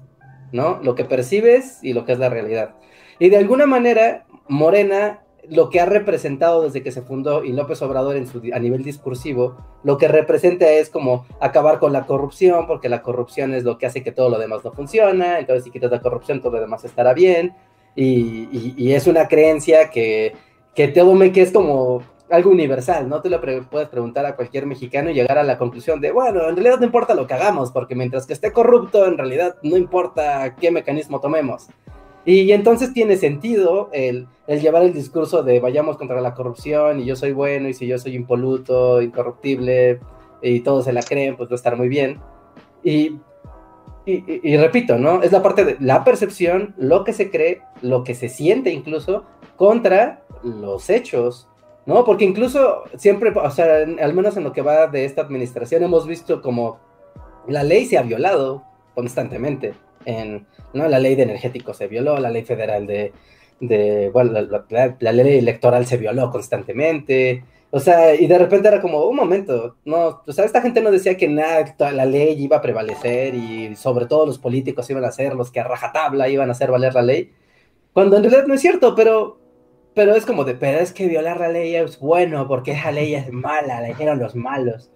¿no? 0.52 0.80
Lo 0.82 0.94
que 0.94 1.04
percibes 1.04 1.82
y 1.82 1.92
lo 1.92 2.04
que 2.04 2.12
es 2.12 2.18
la 2.18 2.28
realidad. 2.28 2.74
Y 3.18 3.30
de 3.30 3.36
alguna 3.36 3.66
manera, 3.66 4.26
Morena 4.48 5.20
lo 5.50 5.70
que 5.70 5.80
ha 5.80 5.86
representado 5.86 6.62
desde 6.62 6.82
que 6.82 6.92
se 6.92 7.02
fundó 7.02 7.44
y 7.44 7.52
López 7.52 7.80
Obrador 7.82 8.16
en 8.16 8.26
su, 8.26 8.42
a 8.52 8.58
nivel 8.58 8.82
discursivo, 8.82 9.56
lo 9.84 9.98
que 9.98 10.08
representa 10.08 10.68
es 10.70 10.90
como 10.90 11.26
acabar 11.40 11.78
con 11.78 11.92
la 11.92 12.06
corrupción, 12.06 12.66
porque 12.66 12.88
la 12.88 13.02
corrupción 13.02 13.54
es 13.54 13.64
lo 13.64 13.78
que 13.78 13.86
hace 13.86 14.02
que 14.02 14.12
todo 14.12 14.28
lo 14.28 14.38
demás 14.38 14.64
no 14.64 14.72
funciona, 14.72 15.38
entonces 15.38 15.64
si 15.64 15.70
quitas 15.70 15.90
la 15.90 16.00
corrupción 16.00 16.40
todo 16.40 16.52
lo 16.52 16.60
demás 16.60 16.84
estará 16.84 17.14
bien, 17.14 17.54
y, 17.94 18.92
es 18.92 19.06
una 19.06 19.26
creencia 19.26 19.90
que, 19.90 20.34
que 20.74 20.88
todo 20.88 21.14
me 21.14 21.32
que 21.32 21.42
es 21.42 21.50
como 21.50 22.02
algo 22.30 22.50
universal, 22.50 23.08
¿no? 23.08 23.22
Te 23.22 23.30
lo 23.30 23.40
puedes 23.40 23.88
preguntar 23.88 24.26
a 24.26 24.36
cualquier 24.36 24.66
mexicano 24.66 25.10
y 25.10 25.14
llegar 25.14 25.38
a 25.38 25.44
la 25.44 25.58
conclusión 25.58 26.00
de, 26.00 26.10
bueno, 26.10 26.48
en 26.48 26.56
realidad 26.56 26.78
no 26.78 26.86
importa 26.86 27.14
lo 27.14 27.26
que 27.26 27.34
hagamos, 27.34 27.70
porque 27.70 27.94
mientras 27.94 28.26
que 28.26 28.32
esté 28.32 28.52
corrupto, 28.52 29.06
en 29.06 29.16
realidad 29.16 29.56
no 29.62 29.76
importa 29.76 30.56
qué 30.56 30.70
mecanismo 30.70 31.20
tomemos. 31.20 31.68
Y, 32.26 32.50
entonces 32.50 32.92
tiene 32.92 33.16
sentido 33.16 33.88
el, 33.92 34.26
llevar 34.48 34.82
el 34.82 34.92
discurso 34.92 35.44
de 35.44 35.60
vayamos 35.60 35.96
contra 35.96 36.20
la 36.20 36.34
corrupción 36.34 36.98
y 36.98 37.04
yo 37.04 37.14
soy 37.14 37.32
bueno 37.32 37.68
y 37.68 37.72
si 37.72 37.86
yo 37.86 37.98
soy 37.98 38.16
impoluto, 38.16 39.00
incorruptible 39.00 40.00
y 40.42 40.60
todos 40.60 40.86
se 40.86 40.92
la 40.92 41.02
creen, 41.02 41.36
pues 41.36 41.48
va 41.48 41.52
a 41.52 41.56
estar 41.56 41.76
muy 41.76 41.88
bien. 41.88 42.20
Y, 42.82 43.20
y, 44.06 44.56
repito, 44.56 44.98
¿no? 44.98 45.22
Es 45.22 45.30
la 45.30 45.42
parte 45.42 45.64
de 45.64 45.76
la 45.78 46.02
percepción, 46.02 46.74
lo 46.76 47.04
que 47.04 47.12
se 47.12 47.30
cree, 47.30 47.62
lo 47.80 48.02
que 48.02 48.14
se 48.14 48.28
siente 48.28 48.70
incluso 48.72 49.24
contra 49.56 50.24
los 50.42 50.90
hechos, 50.90 51.48
¿no? 51.86 52.04
Porque 52.04 52.24
incluso 52.24 52.82
siempre, 52.96 53.32
o 53.34 53.50
sea, 53.50 53.84
al 54.00 54.14
menos 54.14 54.36
en 54.36 54.42
lo 54.42 54.52
que 54.52 54.62
va 54.62 54.88
de 54.88 55.04
esta 55.04 55.22
administración, 55.22 55.84
hemos 55.84 56.08
visto 56.08 56.42
como 56.42 56.78
la 57.46 57.62
ley 57.62 57.86
se 57.86 57.98
ha 57.98 58.02
violado 58.02 58.64
constantemente. 58.96 59.74
En 60.06 60.46
¿no? 60.72 60.88
la 60.88 60.98
ley 60.98 61.14
de 61.14 61.24
energéticos 61.24 61.76
se 61.76 61.88
violó, 61.88 62.18
la 62.18 62.30
ley 62.30 62.44
federal 62.44 62.86
de, 62.86 63.12
de 63.60 64.10
bueno, 64.10 64.32
la, 64.32 65.12
ley 65.12 65.38
electoral 65.38 65.86
se 65.86 65.96
violó 65.98 66.30
constantemente, 66.30 67.44
o 67.70 67.80
sea, 67.80 68.14
y 68.14 68.26
de 68.26 68.38
repente 68.38 68.68
era 68.68 68.80
como, 68.80 69.04
un 69.06 69.16
momento, 69.16 69.76
no, 69.84 70.22
o 70.26 70.32
sea, 70.32 70.44
esta 70.44 70.62
gente 70.62 70.80
no 70.80 70.90
decía 70.90 71.16
que 71.16 71.28
nada, 71.28 71.74
la 71.92 72.06
ley 72.06 72.42
iba 72.42 72.58
a 72.58 72.62
prevalecer 72.62 73.34
y 73.34 73.74
sobre 73.76 74.06
todo 74.06 74.24
los 74.26 74.38
políticos 74.38 74.88
iban 74.88 75.04
a 75.04 75.12
ser 75.12 75.34
los 75.34 75.50
que 75.50 75.60
a 75.60 75.64
rajatabla 75.64 76.28
iban 76.28 76.48
a 76.48 76.52
hacer 76.52 76.70
valer 76.70 76.94
la 76.94 77.02
ley, 77.02 77.32
cuando 77.92 78.16
en 78.16 78.24
realidad 78.24 78.46
no 78.46 78.54
es 78.54 78.60
cierto, 78.60 78.94
pero, 78.94 79.40
pero 79.94 80.14
es 80.14 80.26
como 80.26 80.44
de, 80.44 80.54
pero 80.54 80.78
es 80.78 80.92
que 80.92 81.08
violar 81.08 81.40
la 81.40 81.48
ley 81.48 81.74
es 81.74 81.98
bueno 81.98 82.46
porque 82.46 82.72
esa 82.72 82.92
ley 82.92 83.14
es 83.14 83.32
mala, 83.32 83.80
la 83.80 83.88
dijeron 83.88 84.18
los 84.18 84.34
malos. 84.34 84.90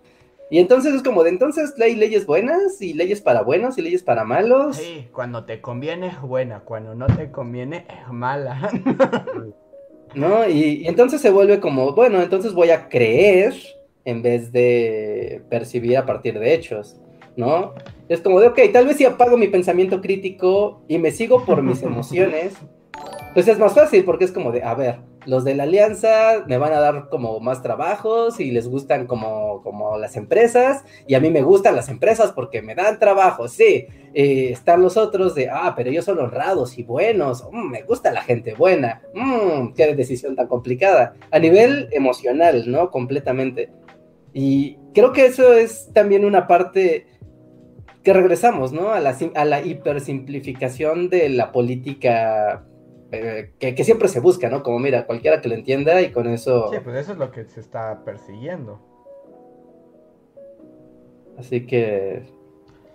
Y 0.50 0.58
entonces 0.58 0.94
es 0.94 1.02
como 1.02 1.22
de 1.22 1.30
entonces 1.30 1.74
hay 1.80 1.94
leyes 1.94 2.26
buenas 2.26 2.82
y 2.82 2.92
leyes 2.92 3.20
para 3.20 3.42
buenos 3.42 3.78
y 3.78 3.82
leyes 3.82 4.02
para 4.02 4.24
malos. 4.24 4.76
Sí, 4.76 5.08
cuando 5.12 5.44
te 5.44 5.60
conviene 5.60 6.08
es 6.08 6.20
buena, 6.20 6.60
cuando 6.60 6.94
no 6.96 7.06
te 7.06 7.30
conviene 7.30 7.86
es 7.88 8.12
mala. 8.12 8.68
¿No? 10.14 10.48
Y, 10.48 10.88
entonces 10.88 11.20
se 11.20 11.30
vuelve 11.30 11.60
como, 11.60 11.92
bueno, 11.94 12.20
entonces 12.20 12.52
voy 12.52 12.70
a 12.70 12.88
creer 12.88 13.54
en 14.04 14.22
vez 14.22 14.50
de 14.50 15.42
percibir 15.48 15.96
a 15.96 16.04
partir 16.04 16.36
de 16.36 16.52
hechos, 16.52 17.00
¿no? 17.36 17.74
Es 18.08 18.20
como 18.20 18.40
de, 18.40 18.48
ok, 18.48 18.58
tal 18.72 18.86
vez 18.86 18.96
si 18.96 19.04
apago 19.04 19.36
mi 19.36 19.46
pensamiento 19.46 20.00
crítico 20.00 20.82
y 20.88 20.98
me 20.98 21.12
sigo 21.12 21.44
por 21.44 21.62
mis 21.62 21.80
emociones, 21.84 22.54
pues 23.34 23.46
es 23.48 23.58
más 23.58 23.74
fácil 23.74 24.04
porque 24.04 24.24
es 24.24 24.32
como 24.32 24.52
de, 24.52 24.62
a 24.62 24.74
ver, 24.74 25.00
los 25.26 25.44
de 25.44 25.54
la 25.54 25.64
alianza 25.64 26.44
me 26.46 26.58
van 26.58 26.72
a 26.72 26.80
dar 26.80 27.08
como 27.08 27.40
más 27.40 27.62
trabajos 27.62 28.40
y 28.40 28.50
les 28.50 28.68
gustan 28.68 29.06
como, 29.06 29.62
como 29.62 29.98
las 29.98 30.16
empresas 30.16 30.84
y 31.06 31.14
a 31.14 31.20
mí 31.20 31.30
me 31.30 31.42
gustan 31.42 31.76
las 31.76 31.88
empresas 31.88 32.32
porque 32.32 32.62
me 32.62 32.74
dan 32.74 32.98
trabajo, 32.98 33.48
sí. 33.48 33.86
Eh, 34.12 34.50
están 34.50 34.82
los 34.82 34.96
otros 34.96 35.34
de, 35.34 35.48
ah, 35.48 35.74
pero 35.76 35.90
ellos 35.90 36.04
son 36.04 36.18
honrados 36.18 36.78
y 36.78 36.82
buenos, 36.82 37.46
mm, 37.50 37.70
me 37.70 37.82
gusta 37.82 38.10
la 38.10 38.22
gente 38.22 38.54
buena, 38.54 39.02
mm, 39.14 39.74
qué 39.74 39.94
decisión 39.94 40.34
tan 40.34 40.48
complicada. 40.48 41.14
A 41.30 41.38
nivel 41.38 41.88
emocional, 41.92 42.64
¿no? 42.70 42.90
Completamente. 42.90 43.70
Y 44.32 44.78
creo 44.94 45.12
que 45.12 45.26
eso 45.26 45.52
es 45.52 45.90
también 45.92 46.24
una 46.24 46.46
parte 46.46 47.06
que 48.02 48.12
regresamos, 48.12 48.72
¿no? 48.72 48.90
A 48.90 49.00
la, 49.00 49.16
a 49.34 49.44
la 49.44 49.60
hipersimplificación 49.60 51.10
de 51.10 51.28
la 51.28 51.52
política 51.52 52.64
eh, 53.12 53.52
que, 53.58 53.84
siempre 53.84 54.08
se 54.08 54.20
busca, 54.20 54.48
¿no? 54.48 54.62
Como 54.62 54.78
mira, 54.78 55.06
cualquiera 55.06 55.40
que 55.40 55.48
lo 55.48 55.54
entienda 55.54 56.00
y 56.00 56.12
con 56.12 56.28
eso... 56.28 56.70
Sí, 56.70 56.78
pues 56.82 56.96
eso 56.96 57.12
es 57.12 57.18
lo 57.18 57.32
que 57.32 57.44
se 57.44 57.60
está 57.60 58.04
persiguiendo. 58.04 58.80
Así 61.36 61.66
que... 61.66 62.22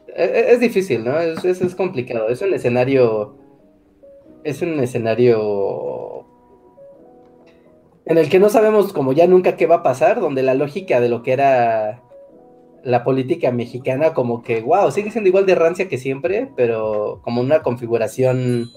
E, 0.08 0.24
e, 0.24 0.52
es, 0.52 0.60
difícil, 0.62 1.04
¿no? 1.04 1.20
Es, 1.20 1.44
es, 1.44 1.76
complicado. 1.76 2.30
Es 2.30 2.42
un 2.42 2.54
escenario... 2.54 3.36
Es 4.44 4.62
un 4.62 4.80
escenario... 4.80 6.26
En 8.06 8.18
el 8.18 8.30
que 8.30 8.40
no 8.40 8.50
sabemos 8.50 8.94
como 8.94 9.14
ya 9.14 9.28
nunca 9.28 9.58
qué 9.58 9.66
va 9.66 9.78
a 9.78 9.84
pasar, 9.84 10.22
donde 10.22 10.44
la 10.44 10.54
lógica 10.54 11.02
de 11.02 11.10
lo 11.10 11.24
que 11.24 11.34
era 11.34 12.04
la 12.84 13.04
política 13.04 13.52
mexicana 13.52 14.14
como 14.14 14.44
que, 14.44 14.62
wow, 14.62 14.92
sigue 14.92 15.10
siendo 15.10 15.28
igual 15.28 15.48
de 15.48 15.56
rancia 15.56 15.90
que 15.90 15.98
siempre, 15.98 16.52
pero 16.56 17.20
como 17.24 17.42
una 17.42 17.64
configuración 17.64 18.70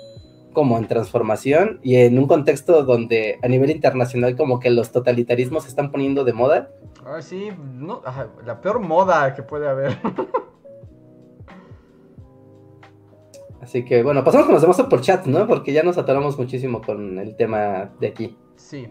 como 0.59 0.77
en 0.77 0.89
transformación 0.89 1.79
y 1.85 1.99
en 1.99 2.19
un 2.19 2.27
contexto 2.27 2.83
donde 2.83 3.39
a 3.45 3.47
nivel 3.47 3.71
internacional 3.71 4.37
como 4.37 4.59
que 4.59 4.71
los 4.71 4.91
totalitarismos 4.91 5.63
se 5.63 5.69
están 5.69 5.93
poniendo 5.93 6.25
de 6.25 6.33
moda. 6.33 6.71
Ah, 7.07 7.23
sí, 7.23 7.51
no, 7.75 8.03
la 8.45 8.61
peor 8.61 8.81
moda 8.81 9.35
que 9.35 9.45
puede 9.45 9.69
haber. 9.69 9.97
Así 13.63 13.85
que 13.85 14.03
bueno, 14.03 14.25
pasamos 14.25 14.47
con 14.47 14.55
los 14.55 14.63
demás 14.63 14.83
por 14.83 15.01
chat, 15.01 15.27
¿no? 15.27 15.47
Porque 15.47 15.73
ya 15.73 15.85
nos 15.85 15.97
atoramos 15.97 16.37
muchísimo 16.37 16.83
con 16.83 17.21
el 17.21 17.37
tema 17.37 17.93
de 18.01 18.09
aquí. 18.09 18.37
Sí. 18.57 18.89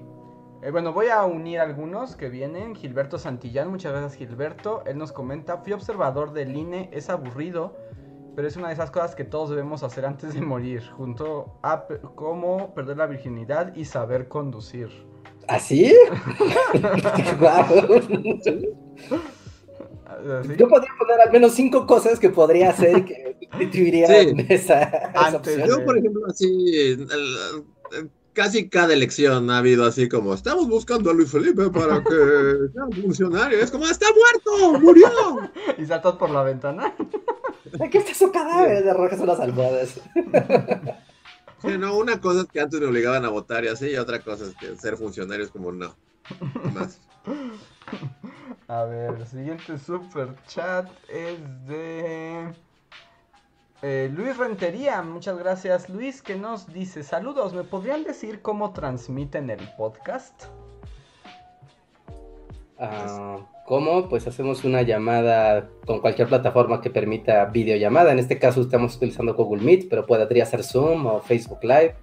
Eh, 0.63 0.71
bueno, 0.71 0.93
voy 0.93 1.07
a 1.07 1.25
unir 1.25 1.59
algunos 1.59 2.15
que 2.15 2.29
vienen. 2.29 2.75
Gilberto 2.75 3.17
Santillán, 3.17 3.69
muchas 3.69 3.91
gracias 3.91 4.15
Gilberto. 4.15 4.85
Él 4.85 4.97
nos 4.97 5.11
comenta, 5.11 5.57
fui 5.57 5.73
observador 5.73 6.31
del 6.31 6.55
INE, 6.55 6.89
es 6.93 7.09
aburrido 7.09 7.75
pero 8.37 8.47
es 8.47 8.55
una 8.55 8.67
de 8.67 8.75
esas 8.75 8.91
cosas 8.91 9.15
que 9.15 9.23
todos 9.23 9.49
debemos 9.49 9.81
hacer 9.81 10.05
antes 10.05 10.35
de 10.35 10.41
morir, 10.41 10.83
junto 10.95 11.57
a 11.63 11.87
cómo 12.13 12.71
perder 12.75 12.97
la 12.97 13.07
virginidad 13.07 13.75
y 13.75 13.83
saber 13.83 14.27
conducir. 14.27 14.89
¿Así? 15.47 15.91
Yo 20.55 20.67
podría 20.69 20.91
poner 20.99 21.21
al 21.25 21.31
menos 21.31 21.55
cinco 21.55 21.87
cosas 21.87 22.19
que 22.19 22.29
podría 22.29 22.69
hacer 22.69 23.05
que 23.05 23.39
constituirían 23.49 24.45
esa, 24.49 25.11
Yo, 25.65 25.83
por 25.83 25.97
ejemplo, 25.97 26.27
así, 26.27 26.95
casi 28.33 28.69
cada 28.69 28.93
elección 28.93 29.49
ha 29.49 29.57
habido 29.57 29.83
así 29.83 30.07
como, 30.07 30.35
estamos 30.35 30.69
buscando 30.69 31.09
a 31.09 31.13
Luis 31.15 31.31
Felipe 31.31 31.71
para 31.71 32.03
que 32.03 32.69
sea 32.71 32.85
un 32.85 32.93
funcionario. 33.01 33.57
Es 33.57 33.71
como, 33.71 33.87
¡está 33.87 34.05
muerto! 34.13 34.79
¡Murió! 34.79 35.09
y 35.79 35.87
saltas 35.87 36.17
por 36.17 36.29
la 36.29 36.43
ventana. 36.43 36.93
Aquí 37.83 37.97
está 37.97 38.13
su 38.13 38.31
cadáver, 38.31 38.83
de 38.83 38.93
rojas 38.93 39.19
unas 39.19 39.39
almohadas. 39.39 39.99
Sí, 41.59 41.75
no, 41.75 41.97
una 41.97 42.21
cosa 42.21 42.41
es 42.41 42.47
que 42.47 42.59
antes 42.59 42.79
me 42.79 42.85
obligaban 42.85 43.25
a 43.25 43.29
votar 43.29 43.65
y 43.65 43.67
así, 43.67 43.89
y 43.89 43.97
otra 43.97 44.19
cosa 44.19 44.45
es 44.45 44.55
que 44.55 44.75
ser 44.75 44.95
funcionario 44.95 45.43
es 45.43 45.49
como 45.49 45.71
no. 45.71 45.95
Más. 46.75 46.99
A 48.67 48.83
ver, 48.83 49.15
el 49.15 49.25
siguiente 49.25 49.77
super 49.79 50.35
chat 50.45 50.87
es 51.09 51.39
de 51.65 52.53
eh, 53.81 54.11
Luis 54.13 54.37
Rentería. 54.37 55.01
Muchas 55.01 55.37
gracias, 55.39 55.89
Luis, 55.89 56.21
que 56.21 56.35
nos 56.35 56.71
dice: 56.71 57.01
Saludos, 57.01 57.53
¿me 57.53 57.63
podrían 57.63 58.03
decir 58.03 58.41
cómo 58.41 58.73
transmiten 58.73 59.49
el 59.49 59.67
podcast? 59.77 60.45
Ah. 62.79 63.37
¿Cómo? 63.67 64.07
Pues 64.07 64.25
hacemos 64.27 64.63
una 64.63 64.81
llamada 64.81 65.69
con 65.85 65.99
cualquier 65.99 66.29
plataforma 66.29 66.79
que 66.79 66.89
permita 66.89 67.43
videollamada. 67.45 68.13
En 68.13 68.19
este 68.19 68.39
caso 68.39 68.61
estamos 68.61 68.95
utilizando 68.95 69.33
Google 69.33 69.61
Meet, 69.61 69.89
pero 69.89 70.05
podría 70.05 70.45
ser 70.45 70.63
Zoom 70.63 71.05
o 71.05 71.19
Facebook 71.19 71.59
Live. 71.63 71.95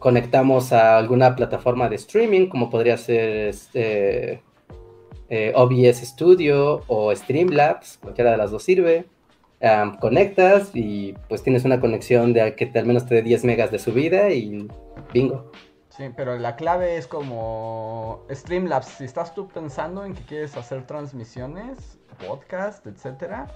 conectamos 0.00 0.72
a 0.72 0.98
alguna 0.98 1.36
plataforma 1.36 1.88
de 1.88 1.94
streaming, 1.94 2.48
como 2.48 2.70
podría 2.70 2.96
ser 2.96 3.48
este, 3.48 4.42
eh, 5.28 5.52
OBS 5.54 6.04
Studio 6.08 6.82
o 6.88 7.14
Streamlabs, 7.14 7.98
cualquiera 7.98 8.32
de 8.32 8.38
las 8.38 8.50
dos 8.50 8.64
sirve. 8.64 9.04
conectas 10.00 10.72
y 10.74 11.14
pues 11.28 11.44
tienes 11.44 11.64
una 11.64 11.78
conexión 11.78 12.32
de 12.32 12.56
que 12.56 12.68
al 12.74 12.86
menos 12.86 13.06
te 13.06 13.14
dé 13.14 13.22
10 13.22 13.44
megas 13.44 13.70
de 13.70 13.78
subida 13.78 14.30
y 14.32 14.66
bingo. 15.14 15.52
Sí, 16.02 16.12
pero 16.16 16.36
la 16.36 16.56
clave 16.56 16.96
es 16.96 17.06
como 17.06 18.26
Streamlabs. 18.28 18.88
Si 18.88 19.04
estás 19.04 19.36
tú 19.36 19.46
pensando 19.46 20.04
en 20.04 20.14
que 20.14 20.22
quieres 20.22 20.56
hacer 20.56 20.84
transmisiones, 20.84 21.96
podcast, 22.26 22.84
etcétera, 22.88 23.46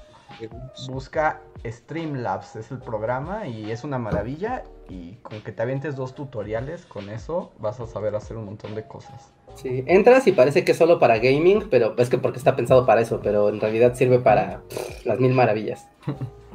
busca 0.88 1.40
Streamlabs, 1.64 2.54
es 2.54 2.70
el 2.70 2.78
programa 2.78 3.48
y 3.48 3.72
es 3.72 3.82
una 3.82 3.98
maravilla. 3.98 4.62
Y 4.88 5.16
con 5.16 5.40
que 5.40 5.50
te 5.50 5.60
avientes 5.60 5.96
dos 5.96 6.14
tutoriales, 6.14 6.86
con 6.86 7.10
eso 7.10 7.50
vas 7.58 7.80
a 7.80 7.86
saber 7.88 8.14
hacer 8.14 8.36
un 8.36 8.44
montón 8.44 8.76
de 8.76 8.86
cosas. 8.86 9.32
Sí, 9.56 9.82
entras 9.88 10.24
y 10.28 10.32
parece 10.32 10.64
que 10.64 10.70
es 10.70 10.78
solo 10.78 11.00
para 11.00 11.18
gaming, 11.18 11.68
pero 11.68 11.96
es 11.98 12.08
que 12.08 12.18
porque 12.18 12.38
está 12.38 12.54
pensado 12.54 12.86
para 12.86 13.00
eso, 13.00 13.20
pero 13.24 13.48
en 13.48 13.58
realidad 13.58 13.94
sirve 13.94 14.20
para 14.20 14.62
las 15.04 15.18
mil 15.18 15.34
maravillas. 15.34 15.88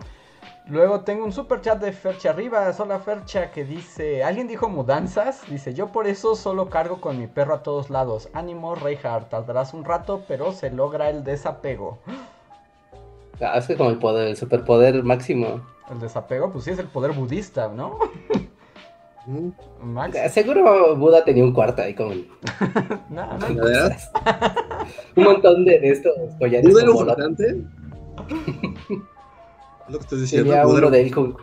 Luego 0.72 1.02
tengo 1.02 1.26
un 1.26 1.34
super 1.34 1.60
chat 1.60 1.82
de 1.82 1.92
Fercha 1.92 2.30
arriba, 2.30 2.72
sola 2.72 2.98
Fercha, 3.00 3.52
que 3.52 3.66
dice, 3.66 4.24
¿alguien 4.24 4.48
dijo 4.48 4.70
mudanzas? 4.70 5.42
Dice, 5.50 5.74
yo 5.74 5.92
por 5.92 6.08
eso 6.08 6.34
solo 6.34 6.70
cargo 6.70 7.02
con 7.02 7.20
mi 7.20 7.28
perro 7.28 7.56
a 7.56 7.62
todos 7.62 7.90
lados. 7.90 8.30
Ánimo, 8.32 8.76
Reinhardt, 8.76 9.28
tardarás 9.28 9.74
un 9.74 9.84
rato, 9.84 10.24
pero 10.30 10.54
se 10.54 10.72
logra 10.72 11.10
el 11.10 11.26
desapego. 11.26 12.00
Ah, 13.42 13.58
es 13.58 13.68
que 13.68 13.76
como 13.76 13.90
el 13.90 13.98
poder, 13.98 14.30
el 14.30 14.38
superpoder 14.38 15.04
máximo. 15.04 15.60
El 15.92 16.00
desapego, 16.00 16.54
pues 16.54 16.64
sí 16.64 16.72
es 16.72 16.80
el 16.80 16.88
poder 16.88 17.12
budista, 17.12 17.68
¿no? 17.68 18.00
Max. 19.84 20.18
Seguro 20.32 20.96
Buda 20.96 21.26
tenía 21.26 21.44
un 21.44 21.52
cuarto 21.52 21.82
ahí 21.82 21.94
con... 21.94 22.12
no, 23.10 23.38
no 23.38 23.48
un 25.18 25.24
montón 25.24 25.66
de, 25.66 25.80
estos 25.84 26.14
collares. 26.40 26.72
¿Buda 26.72 26.82
era 26.82 26.92
un 27.28 28.71
lo 29.92 29.98
que 29.98 30.04
estás 30.04 30.22
diciendo. 30.22 30.50
Tenía 30.50 30.68
uno 30.68 30.90
de 30.90 31.02
él 31.02 31.36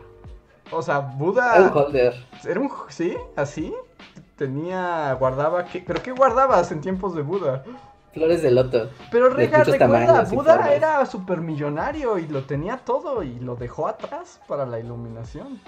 O 0.71 0.83
sea, 0.83 0.99
Buda. 0.99 1.57
Era 1.57 1.67
un 1.67 1.77
holder. 1.77 2.15
Era 2.45 2.61
un. 2.61 2.71
¿Sí? 2.89 3.17
¿Así? 3.37 3.75
Tenía. 4.37 5.13
Guardaba. 5.15 5.65
¿qué? 5.65 5.83
¿Pero 5.87 6.03
qué 6.03 6.13
guardabas 6.13 6.73
en 6.73 6.81
tiempos 6.81 7.15
de 7.15 7.23
Buda? 7.23 7.65
Flores 8.13 8.43
de 8.43 8.51
loto. 8.51 8.91
Pero 9.11 9.29
Rega, 9.29 9.63
recuerda, 9.65 10.23
Buda 10.25 10.75
era 10.75 11.05
supermillonario 11.07 12.19
y 12.19 12.27
lo 12.27 12.45
tenía 12.45 12.79
todo 12.79 13.23
y 13.23 13.39
lo 13.39 13.55
dejó 13.55 13.87
atrás 13.87 14.41
para 14.49 14.65
la 14.67 14.81
iluminación. 14.81 15.61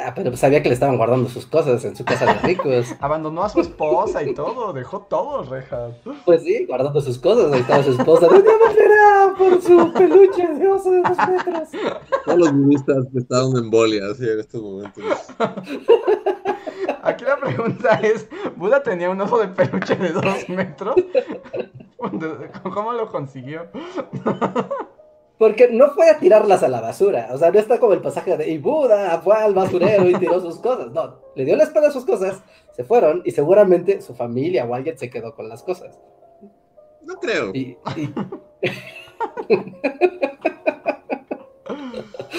Ah, 0.00 0.12
pero 0.14 0.36
sabía 0.36 0.62
que 0.62 0.68
le 0.68 0.74
estaban 0.74 0.96
guardando 0.96 1.28
sus 1.28 1.44
cosas 1.46 1.84
en 1.84 1.96
su 1.96 2.04
casa 2.04 2.26
de 2.26 2.34
ricos. 2.34 2.94
Abandonó 3.00 3.42
a 3.42 3.48
su 3.48 3.60
esposa 3.60 4.22
y 4.22 4.32
todo, 4.32 4.72
dejó 4.72 5.02
todo, 5.02 5.42
rejas. 5.42 5.94
Pues 6.24 6.42
sí, 6.44 6.66
guardando 6.66 7.00
sus 7.00 7.18
cosas. 7.18 7.52
Ahí 7.52 7.60
estaba 7.60 7.82
su 7.82 7.90
esposa. 7.92 8.26
¿Dónde 8.26 8.50
volverá 8.50 9.34
por 9.36 9.60
su 9.60 9.92
peluche 9.92 10.46
de 10.46 10.68
oso 10.68 10.90
de 10.92 11.02
dos 11.02 11.18
metros? 11.18 11.68
Todos 12.24 12.38
los 12.38 12.52
budistas 12.52 13.06
estaban 13.14 13.50
en 13.50 13.64
embolia 13.64 14.02
así 14.12 14.24
en 14.28 14.40
estos 14.40 14.62
momentos. 14.62 15.04
Aquí 17.02 17.24
la 17.24 17.36
pregunta 17.36 18.00
es, 18.02 18.28
¿Buda 18.56 18.82
tenía 18.82 19.10
un 19.10 19.20
oso 19.20 19.38
de 19.38 19.48
peluche 19.48 19.96
de 19.96 20.10
dos 20.10 20.48
metros? 20.48 20.94
¿Cómo 22.72 22.92
lo 22.92 23.08
consiguió? 23.10 23.68
Porque 25.38 25.68
no 25.70 25.90
fue 25.90 26.10
a 26.10 26.18
tirarlas 26.18 26.62
a 26.62 26.68
la 26.68 26.80
basura. 26.80 27.28
O 27.32 27.38
sea, 27.38 27.50
no 27.50 27.58
está 27.58 27.78
como 27.78 27.92
el 27.92 28.00
pasaje 28.00 28.36
de 28.36 28.48
y 28.50 28.58
Buda 28.58 29.20
fue 29.20 29.36
al 29.36 29.54
basurero 29.54 30.08
y 30.08 30.14
tiró 30.14 30.40
sus 30.40 30.58
cosas. 30.58 30.90
No, 30.90 31.20
le 31.36 31.44
dio 31.44 31.54
la 31.56 31.62
espalda 31.64 31.88
a 31.88 31.92
sus 31.92 32.04
cosas, 32.04 32.42
se 32.72 32.84
fueron 32.84 33.22
y 33.24 33.30
seguramente 33.30 34.00
su 34.00 34.14
familia 34.14 34.64
o 34.64 34.74
alguien 34.74 34.98
se 34.98 35.10
quedó 35.10 35.34
con 35.34 35.48
las 35.48 35.62
cosas. 35.62 35.98
No 37.02 37.14
creo. 37.20 37.52
Y, 37.54 37.76
y... 37.96 38.14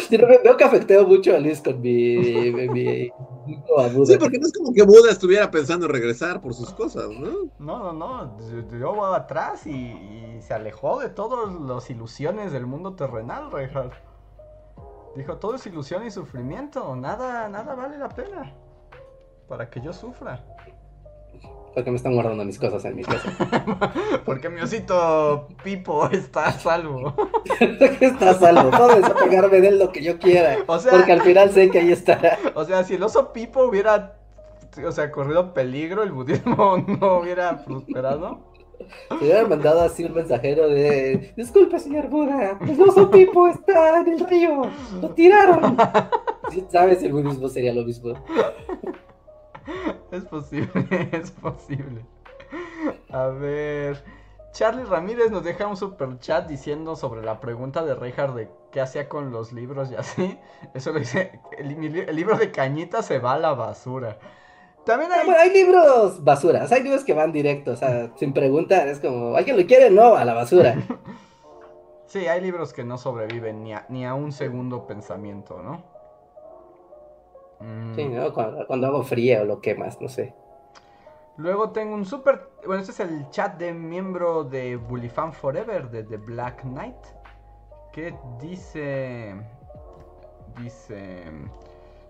Sí, 0.10 0.18
no, 0.18 0.28
veo 0.28 0.58
que 0.58 0.64
afecteo 0.64 1.06
mucho 1.06 1.36
a 1.36 1.40
Luis 1.40 1.62
con 1.62 1.80
mi, 1.82 2.52
mi, 2.52 3.12
Sí, 4.06 4.18
porque 4.18 4.40
no 4.40 4.48
es 4.48 4.54
como 4.54 4.74
que 4.74 4.84
Buda 4.84 5.12
estuviera 5.12 5.50
pensando 5.50 5.86
en 5.86 5.92
regresar 5.92 6.42
por 6.42 6.54
sus 6.54 6.72
cosas, 6.74 7.10
¿no? 7.10 7.52
No, 7.60 7.92
no, 7.92 7.94
no. 7.94 8.38
Yo 8.80 8.94
voy 8.94 9.16
atrás 9.16 9.66
y, 9.68 9.72
y 9.72 10.42
se 10.42 10.54
alejó 10.54 11.00
de 11.00 11.10
todas 11.10 11.54
las 11.62 11.90
ilusiones 11.90 12.52
del 12.52 12.66
mundo 12.66 12.94
terrenal, 12.96 13.52
Reinhardt. 13.52 13.94
Dijo, 15.16 15.38
todo 15.38 15.56
es 15.56 15.66
ilusión 15.66 16.06
y 16.06 16.12
sufrimiento. 16.12 16.96
Nada, 16.96 17.50
nada 17.50 17.76
vale 17.76 17.98
la 17.98 18.10
pena. 18.10 18.54
Para 19.48 19.70
que 19.70 19.82
yo 19.82 19.92
sufra. 19.92 20.44
Porque 21.74 21.92
me 21.92 21.98
están 21.98 22.14
guardando 22.14 22.44
mis 22.46 22.58
cosas 22.58 22.84
en 22.86 22.96
mi 22.96 23.04
casa. 23.04 23.32
Porque 24.26 24.50
mi 24.50 24.62
osito 24.62 25.48
Pipo 25.64 26.08
está 26.10 26.48
a 26.48 26.52
salvo. 26.54 27.14
está 28.00 28.32
a 28.32 28.34
salvo. 28.34 28.70
Todo 28.72 28.92
es 28.92 29.10
pegarme 29.10 29.62
de 29.62 29.68
él 29.70 29.80
lo 29.80 29.92
que 29.92 30.04
yo 30.04 30.18
quiera. 30.20 30.58
porque 30.66 31.12
al 31.12 31.22
final 31.22 31.52
sé 31.52 31.70
que 31.70 31.80
ahí 31.80 31.92
estará. 31.92 32.38
O 32.56 32.66
sea, 32.66 32.84
si 32.84 32.96
el 32.96 33.04
oso 33.04 33.32
Pipo 33.32 33.64
hubiera, 33.64 34.18
o 34.86 34.92
sea, 34.92 35.12
corrido 35.12 35.54
peligro, 35.54 36.04
el 36.04 36.12
budismo 36.12 36.78
no 36.78 37.20
hubiera 37.20 37.64
prosperado. 37.64 38.40
Se 39.10 39.16
hubieran 39.16 39.50
mandado 39.50 39.82
así 39.82 40.06
un 40.06 40.14
mensajero 40.14 40.70
de 40.70 41.34
Disculpe 41.36 41.80
señor 41.80 42.08
Buda, 42.08 42.58
el 42.62 42.82
oso 42.82 43.12
Pipo 43.12 43.48
está 43.48 44.00
en 44.00 44.14
el 44.14 44.28
río, 44.28 44.62
lo 45.02 45.10
tiraron. 45.10 45.78
¿Sabes? 46.70 47.04
El 47.04 47.12
budismo 47.12 47.50
sería 47.50 47.74
lo 47.74 47.84
mismo. 47.84 48.14
Es 50.12 50.26
posible, 50.26 50.70
es 51.12 51.32
posible. 51.32 52.06
A 53.12 53.28
ver. 53.28 54.04
Charlie 54.52 54.84
Ramírez 54.84 55.30
nos 55.30 55.44
deja 55.44 55.68
un 55.68 55.78
super 55.78 56.18
chat 56.20 56.48
diciendo 56.48 56.96
sobre 56.96 57.22
la 57.22 57.40
pregunta 57.40 57.86
de 57.86 57.94
Reinhardt 57.94 58.36
de 58.36 58.50
qué 58.72 58.82
hacía 58.82 59.08
con 59.08 59.32
los 59.32 59.54
libros 59.54 59.92
y 59.92 59.96
así. 59.96 60.40
Eso 60.74 60.92
lo 60.92 61.00
dice. 61.00 61.40
El, 61.58 62.16
libro 62.16 62.38
de 62.38 62.52
cañita 62.52 63.04
se 63.04 63.20
va 63.20 63.34
a 63.34 63.40
la 63.40 63.54
basura. 63.54 64.18
También 64.86 65.12
hay... 65.12 65.30
hay 65.30 65.54
libros 65.54 66.24
basuras, 66.24 66.72
hay 66.72 66.82
libros 66.82 67.04
que 67.04 67.14
van 67.14 67.32
directos, 67.32 67.76
o 67.76 67.78
sea, 67.78 68.12
sin 68.16 68.34
preguntar, 68.34 68.88
es 68.88 69.00
como, 69.00 69.36
¿alguien 69.36 69.58
lo 69.58 69.68
quiere? 69.68 69.92
No, 69.92 70.16
a 70.16 70.26
la 70.26 70.34
basura. 70.34 70.76
sí, 72.08 72.26
hay 72.26 72.42
libros 72.42 72.74
que 72.74 72.84
no 72.84 72.98
sobreviven 72.98 73.64
ni 73.64 73.74
ni 73.90 74.06
a 74.06 74.16
un 74.16 74.32
segundo 74.32 74.88
pensamiento, 74.88 75.62
¿no? 75.62 75.99
Sí, 77.96 78.06
mm. 78.06 78.16
¿no? 78.16 78.34
Cuando, 78.34 78.88
hago 78.88 79.04
frío 79.04 79.42
o 79.42 79.46
lo 79.46 79.62
que 79.62 79.76
más, 79.76 80.00
no 80.02 80.08
sé. 80.08 80.34
Luego 81.38 81.72
tengo 81.72 81.96
un 81.96 82.06
super. 82.06 82.50
Bueno, 82.66 82.82
este 82.82 82.92
es 82.92 83.00
el 83.00 83.30
chat 83.30 83.58
de 83.58 83.74
miembro 83.74 84.44
de 84.44 84.76
Bullifan 84.76 85.34
Forever 85.34 85.90
de 85.90 86.04
The 86.04 86.18
Black 86.18 86.62
Knight. 86.62 86.98
Que 87.94 88.14
dice. 88.40 89.36
Dice. 90.62 91.24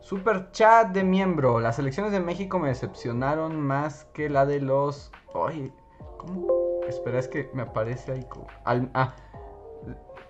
Super 0.02 0.52
chat 0.52 0.89
de 0.89 1.04
miembro. 1.04 1.60
Las 1.60 1.78
elecciones 1.78 2.12
de 2.12 2.20
México 2.20 2.58
me 2.58 2.70
decepcionaron 2.70 3.60
más 3.60 4.06
que 4.14 4.30
la 4.30 4.45
de 4.45 4.62
los. 4.62 5.12
Ay, 5.34 5.72
¿cómo? 6.18 6.47
Espera, 6.88 7.20
es 7.20 7.28
que 7.28 7.50
me 7.54 7.64
aparece 7.64 8.12
ahí. 8.14 8.28
ah. 8.93 9.14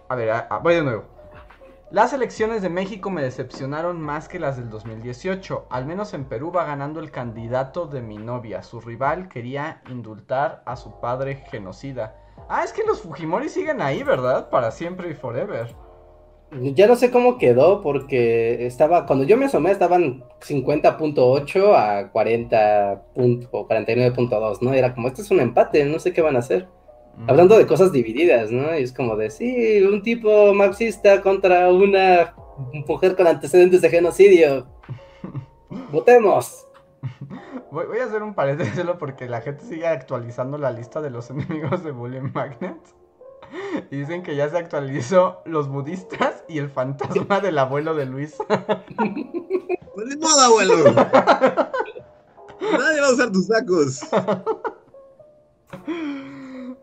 A 0.09 0.15
ver, 0.15 0.31
ah, 0.31 0.59
voy 0.63 0.75
de 0.75 0.83
nuevo. 0.83 1.18
Las 1.91 2.13
elecciones 2.13 2.61
de 2.61 2.69
México 2.69 3.09
me 3.09 3.23
decepcionaron 3.23 3.99
más 3.99 4.29
que 4.29 4.37
las 4.37 4.57
del 4.57 4.69
2018. 4.69 5.65
Al 5.71 5.87
menos 5.87 6.13
en 6.13 6.25
Perú 6.25 6.51
va 6.51 6.63
ganando 6.63 6.99
el 6.99 7.09
candidato 7.09 7.87
de 7.87 8.03
mi 8.03 8.17
novia. 8.17 8.61
Su 8.61 8.79
rival 8.79 9.27
quería 9.27 9.81
indultar 9.89 10.61
a 10.67 10.75
su 10.75 10.99
padre 10.99 11.43
genocida. 11.49 12.15
Ah, 12.47 12.63
es 12.63 12.73
que 12.73 12.83
los 12.83 13.01
Fujimori 13.01 13.49
siguen 13.49 13.81
ahí, 13.81 14.03
¿verdad? 14.03 14.51
Para 14.51 14.69
siempre 14.69 15.09
y 15.09 15.15
forever. 15.15 15.73
Ya 16.51 16.85
no 16.85 16.95
sé 16.95 17.09
cómo 17.09 17.39
quedó 17.39 17.81
porque 17.81 18.67
estaba, 18.67 19.07
cuando 19.07 19.25
yo 19.25 19.35
me 19.35 19.45
asomé 19.45 19.71
estaban 19.71 20.23
50.8 20.41 21.75
a 21.75 22.11
40 22.11 23.03
o 23.15 23.67
49.2, 23.67 24.61
¿no? 24.61 24.73
Era 24.75 24.93
como, 24.93 25.07
esto 25.07 25.23
es 25.23 25.31
un 25.31 25.39
empate, 25.39 25.83
no 25.85 25.97
sé 25.97 26.13
qué 26.13 26.21
van 26.21 26.35
a 26.35 26.39
hacer. 26.39 26.67
Hablando 27.27 27.57
de 27.57 27.67
cosas 27.67 27.91
divididas, 27.91 28.51
¿no? 28.51 28.77
Y 28.77 28.83
es 28.83 28.93
como 28.93 29.15
de, 29.15 29.29
sí, 29.29 29.81
un 29.81 30.01
tipo 30.01 30.53
marxista 30.53 31.21
contra 31.21 31.71
una 31.71 32.33
mujer 32.87 33.15
con 33.15 33.27
antecedentes 33.27 33.81
de 33.81 33.89
genocidio. 33.89 34.67
Votemos. 35.91 36.65
Voy, 37.71 37.99
a 37.99 38.05
hacer 38.05 38.23
un 38.23 38.33
paréntesis 38.33 38.75
solo 38.75 38.97
porque 38.97 39.29
la 39.29 39.41
gente 39.41 39.63
sigue 39.63 39.87
actualizando 39.87 40.57
la 40.57 40.71
lista 40.71 41.01
de 41.01 41.11
los 41.11 41.29
enemigos 41.31 41.83
de 41.83 41.91
Bullying 41.91 42.31
Magnet. 42.33 42.77
Y 43.89 43.97
dicen 43.97 44.21
que 44.21 44.35
ya 44.35 44.47
se 44.49 44.57
actualizó 44.57 45.41
los 45.45 45.69
budistas 45.69 46.43
y 46.47 46.59
el 46.59 46.69
fantasma 46.69 47.39
del 47.39 47.57
abuelo 47.57 47.95
de 47.95 48.05
Luis. 48.05 48.35
Pues 49.95 50.17
modo, 50.17 50.39
abuelo. 50.39 50.75
Nadie 52.61 53.01
va 53.01 53.07
a 53.07 53.11
usar 53.11 53.31
tus 53.33 53.47
sacos. 53.47 53.99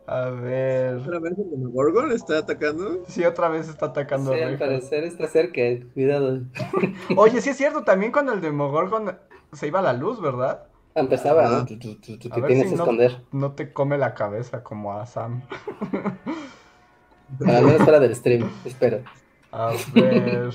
A 0.07 0.31
ver. 0.31 0.97
¿Otra 0.99 1.19
vez 1.19 1.37
el 1.37 1.51
Demogorgon 1.51 2.13
está 2.13 2.39
atacando? 2.39 3.05
Sí, 3.09 3.25
otra 3.25 3.49
vez 3.49 3.69
está 3.69 3.87
atacando. 3.87 4.33
Sí, 4.33 4.41
al 4.41 4.59
parecer 4.59 5.05
está 5.05 5.27
cerca, 5.27 5.61
cuidado. 5.95 6.43
Oye, 7.17 7.41
sí 7.41 7.51
es 7.51 7.57
cierto, 7.57 7.83
también 7.83 8.13
cuando 8.13 8.33
el 8.33 8.41
Demogorgon 8.41 9.19
se 9.53 9.67
iba 9.67 9.81
a 9.81 9.83
la 9.83 9.93
luz, 9.93 10.21
¿verdad? 10.21 10.69
Empezaba, 10.95 11.49
¿no? 11.49 11.67
Tú, 11.67 11.77
te 11.79 11.97
tienes 11.97 12.69
que 12.69 12.75
esconder. 12.75 13.21
No 13.33 13.53
te 13.53 13.73
come 13.73 13.99
la 13.99 14.15
cabeza 14.15 14.63
como 14.63 14.95
a 14.95 15.07
Sam. 15.07 15.43
Al 17.45 17.65
menos 17.65 17.83
fuera 17.83 17.99
del 17.99 18.15
stream, 18.15 18.49
espero. 18.65 19.03
A 19.51 19.73
ver. 19.93 20.55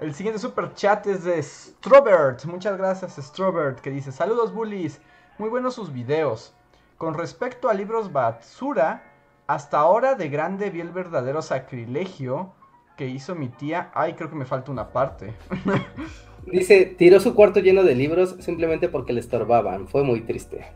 El 0.00 0.14
siguiente 0.14 0.40
super 0.40 0.74
chat 0.74 1.06
es 1.06 1.24
de 1.24 1.42
Strobert. 1.42 2.44
Muchas 2.44 2.76
gracias, 2.76 3.16
Strobert, 3.16 3.80
que 3.80 3.90
dice: 3.90 4.10
Saludos, 4.10 4.52
bullies. 4.52 5.00
Muy 5.38 5.48
buenos 5.48 5.74
sus 5.74 5.92
videos. 5.92 6.54
Con 7.00 7.14
respecto 7.14 7.70
a 7.70 7.72
libros 7.72 8.12
basura, 8.12 9.02
hasta 9.46 9.78
ahora 9.78 10.16
de 10.16 10.28
grande 10.28 10.68
vi 10.68 10.82
el 10.82 10.90
verdadero 10.90 11.40
sacrilegio 11.40 12.52
que 12.94 13.06
hizo 13.06 13.34
mi 13.34 13.48
tía. 13.48 13.90
Ay, 13.94 14.12
creo 14.12 14.28
que 14.28 14.36
me 14.36 14.44
falta 14.44 14.70
una 14.70 14.92
parte. 14.92 15.32
Dice, 16.46 16.84
tiró 16.98 17.18
su 17.18 17.34
cuarto 17.34 17.60
lleno 17.60 17.84
de 17.84 17.94
libros 17.94 18.36
simplemente 18.40 18.90
porque 18.90 19.14
le 19.14 19.20
estorbaban. 19.20 19.88
Fue 19.88 20.04
muy 20.04 20.20
triste. 20.20 20.66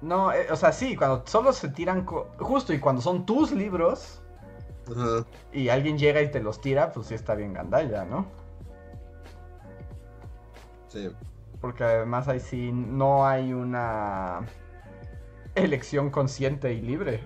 No, 0.00 0.32
eh, 0.32 0.46
o 0.50 0.56
sea, 0.56 0.72
sí, 0.72 0.96
cuando 0.96 1.22
solo 1.26 1.52
se 1.52 1.68
tiran, 1.68 2.06
justo 2.06 2.72
y 2.72 2.78
cuando 2.78 3.02
son 3.02 3.26
tus 3.26 3.52
libros 3.52 4.22
y 5.52 5.68
alguien 5.68 5.98
llega 5.98 6.22
y 6.22 6.30
te 6.30 6.40
los 6.40 6.62
tira, 6.62 6.92
pues 6.92 7.08
sí 7.08 7.14
está 7.14 7.34
bien 7.34 7.52
gandalla, 7.52 8.06
¿no? 8.06 8.24
Sí. 10.88 11.10
Porque 11.60 11.84
además 11.84 12.26
ahí 12.26 12.40
sí 12.40 12.72
no 12.72 13.26
hay 13.26 13.52
una 13.52 14.46
elección 15.64 16.10
consciente 16.10 16.72
y 16.72 16.80
libre. 16.80 17.20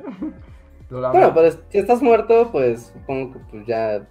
bueno, 0.91 1.33
pero 1.35 1.53
si 1.69 1.79
estás 1.79 2.03
muerto, 2.03 2.51
pues 2.53 2.93
supongo 2.93 3.33
que 3.33 3.39
pues 3.51 3.67
ya. 3.67 4.07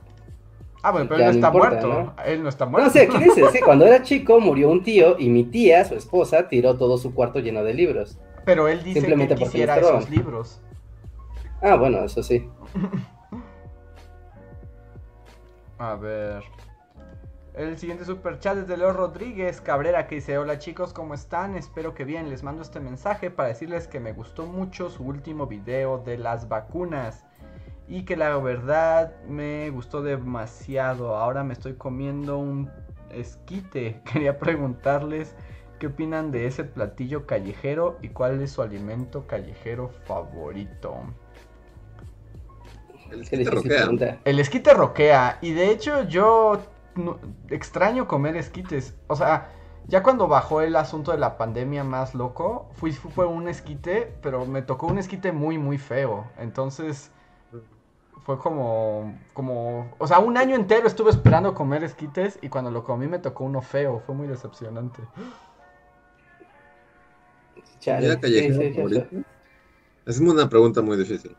Ah, 0.82 0.92
bueno, 0.92 1.08
pero 1.08 1.22
él 1.22 1.26
no 1.28 1.32
está 1.32 1.52
muerto. 1.52 2.14
Él 2.26 2.44
no 2.44 2.50
está 2.50 2.66
muerto. 2.66 2.88
No, 2.88 2.94
sí, 2.94 3.00
aquí 3.00 3.18
dice, 3.18 3.44
sí, 3.52 3.60
cuando 3.66 3.86
era 3.86 4.02
chico 4.02 4.40
murió 4.40 4.70
un 4.70 4.84
tío 4.84 5.18
y 5.18 5.30
mi 5.30 5.46
tía, 5.46 5.86
su 5.86 5.96
esposa, 5.96 6.50
tiró 6.50 6.76
todo 6.78 6.98
su 6.98 7.14
cuarto 7.14 7.40
lleno 7.40 7.64
de 7.64 7.74
libros. 7.74 8.20
Pero 8.46 8.68
él 8.68 8.84
dice 8.84 9.00
Simplemente 9.00 9.36
que 9.36 9.44
quisiera 9.44 9.78
esos 9.78 10.10
libros. 10.10 10.60
Ah, 11.62 11.76
bueno, 11.76 12.04
eso 12.04 12.22
sí. 12.22 12.50
A 15.78 15.96
ver. 15.96 16.44
El 17.54 17.78
siguiente 17.78 18.04
super 18.04 18.40
chat 18.40 18.58
es 18.58 18.68
de 18.68 18.78
Leo 18.78 18.94
Rodríguez 18.94 19.62
Cabrera 19.62 20.08
que 20.08 20.16
dice, 20.16 20.40
hola 20.40 20.58
chicos, 20.58 20.92
¿cómo 20.92 21.14
están? 21.14 21.56
Espero 21.56 21.94
que 21.94 22.04
bien, 22.04 22.30
les 22.30 22.42
mando 22.42 22.64
este 22.64 22.80
mensaje 22.80 23.30
para 23.30 23.50
decirles 23.50 23.88
que 23.88 24.00
me 24.00 24.12
gustó 24.12 24.48
mucho 24.48 24.90
su 24.90 25.04
último 25.04 25.46
video 25.46 26.00
de 26.00 26.18
las 26.18 26.50
vacunas 26.50 27.26
y 27.88 28.06
que 28.06 28.18
la 28.18 28.36
verdad 28.38 29.14
me 29.28 29.70
gustó 29.70 30.02
demasiado. 30.02 31.16
Ahora 31.16 31.44
me 31.44 31.54
estoy 31.54 31.74
comiendo 31.74 32.40
un... 32.40 32.72
Esquite. 33.14 34.02
Quería 34.12 34.40
preguntarles 34.40 35.36
qué 35.80 35.88
opinan 35.88 36.32
de 36.32 36.48
ese 36.48 36.64
platillo 36.64 37.26
callejero 37.26 37.98
y 38.02 38.10
cuál 38.10 38.42
es 38.42 38.52
su 38.52 38.62
alimento 38.62 39.28
callejero 39.28 39.90
favorito. 40.06 40.96
El 43.12 43.22
esquite 43.22 43.50
roquea. 43.50 44.20
El 44.26 44.40
esquite 44.40 44.74
roquea 44.74 45.38
y 45.42 45.54
de 45.54 45.70
hecho 45.70 46.04
yo 46.08 46.60
no- 46.96 47.20
extraño 47.50 48.08
comer 48.08 48.36
esquites. 48.36 48.96
O 49.08 49.16
sea, 49.16 49.50
ya 49.88 50.04
cuando 50.04 50.28
bajó 50.28 50.62
el 50.62 50.76
asunto 50.76 51.12
de 51.12 51.18
la 51.18 51.38
pandemia 51.38 51.84
más 51.84 52.16
loco, 52.16 52.70
fui, 52.74 52.92
por 52.94 53.28
un 53.28 53.48
esquite, 53.48 54.14
pero 54.22 54.46
me 54.46 54.62
tocó 54.62 54.88
un 54.88 54.98
esquite 54.98 55.32
muy, 55.32 55.58
muy 55.58 55.78
feo. 55.78 56.26
Entonces 56.38 57.12
fue 58.26 58.38
como, 58.40 59.18
como, 59.34 59.92
o 59.98 60.08
sea, 60.08 60.20
un 60.20 60.38
año 60.38 60.56
entero 60.56 60.88
estuve 60.88 61.10
esperando 61.10 61.54
comer 61.54 61.84
esquites 61.84 62.40
y 62.42 62.48
cuando 62.50 62.72
lo 62.72 62.84
comí 62.84 63.08
me 63.08 63.20
tocó 63.20 63.44
uno 63.44 63.62
feo. 63.62 64.02
Fue 64.06 64.16
muy 64.16 64.28
decepcionante. 64.28 65.02
Chale. 67.80 68.08
Es 70.06 70.20
una 70.20 70.50
pregunta 70.50 70.82
muy 70.82 70.98
difícil. 70.98 71.36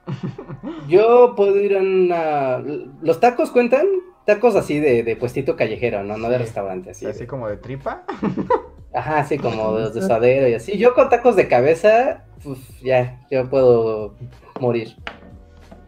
Yo 0.89 1.35
puedo 1.37 1.57
ir 1.57 1.77
a 1.77 1.81
una. 1.81 2.59
¿Los 3.03 3.21
tacos 3.21 3.51
cuentan? 3.51 3.87
Tacos 4.27 4.57
así 4.57 4.81
de, 4.81 5.03
de 5.03 5.17
puestito 5.17 5.55
callejero, 5.57 6.03
¿no? 6.03 6.17
No 6.17 6.29
de 6.29 6.37
Sí. 6.39 6.43
restaurante, 6.45 6.91
así. 6.91 7.07
Así 7.07 7.27
como 7.27 7.49
de 7.49 7.57
tripa. 7.59 8.05
Ajá, 8.95 9.19
así 9.19 9.39
como 9.39 9.75
de, 9.77 9.91
de 9.91 10.03
suadero 10.07 10.49
y 10.49 10.55
así. 10.55 10.79
Yo 10.79 10.95
con 10.95 11.09
tacos 11.09 11.37
de 11.37 11.49
cabeza, 11.49 12.25
uf, 12.45 12.59
ya, 12.83 13.21
yo 13.31 13.49
puedo 13.51 14.15
morir. 14.61 14.97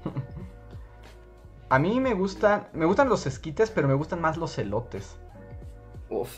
A 1.68 1.78
mí 1.80 1.98
me 2.00 2.14
gustan, 2.14 2.68
me 2.74 2.86
gustan 2.86 3.08
los 3.08 3.26
esquites, 3.26 3.70
pero 3.70 3.88
me 3.88 3.94
gustan 3.94 4.20
más 4.20 4.36
los 4.36 4.56
elotes. 4.58 5.16
Uf. 6.10 6.30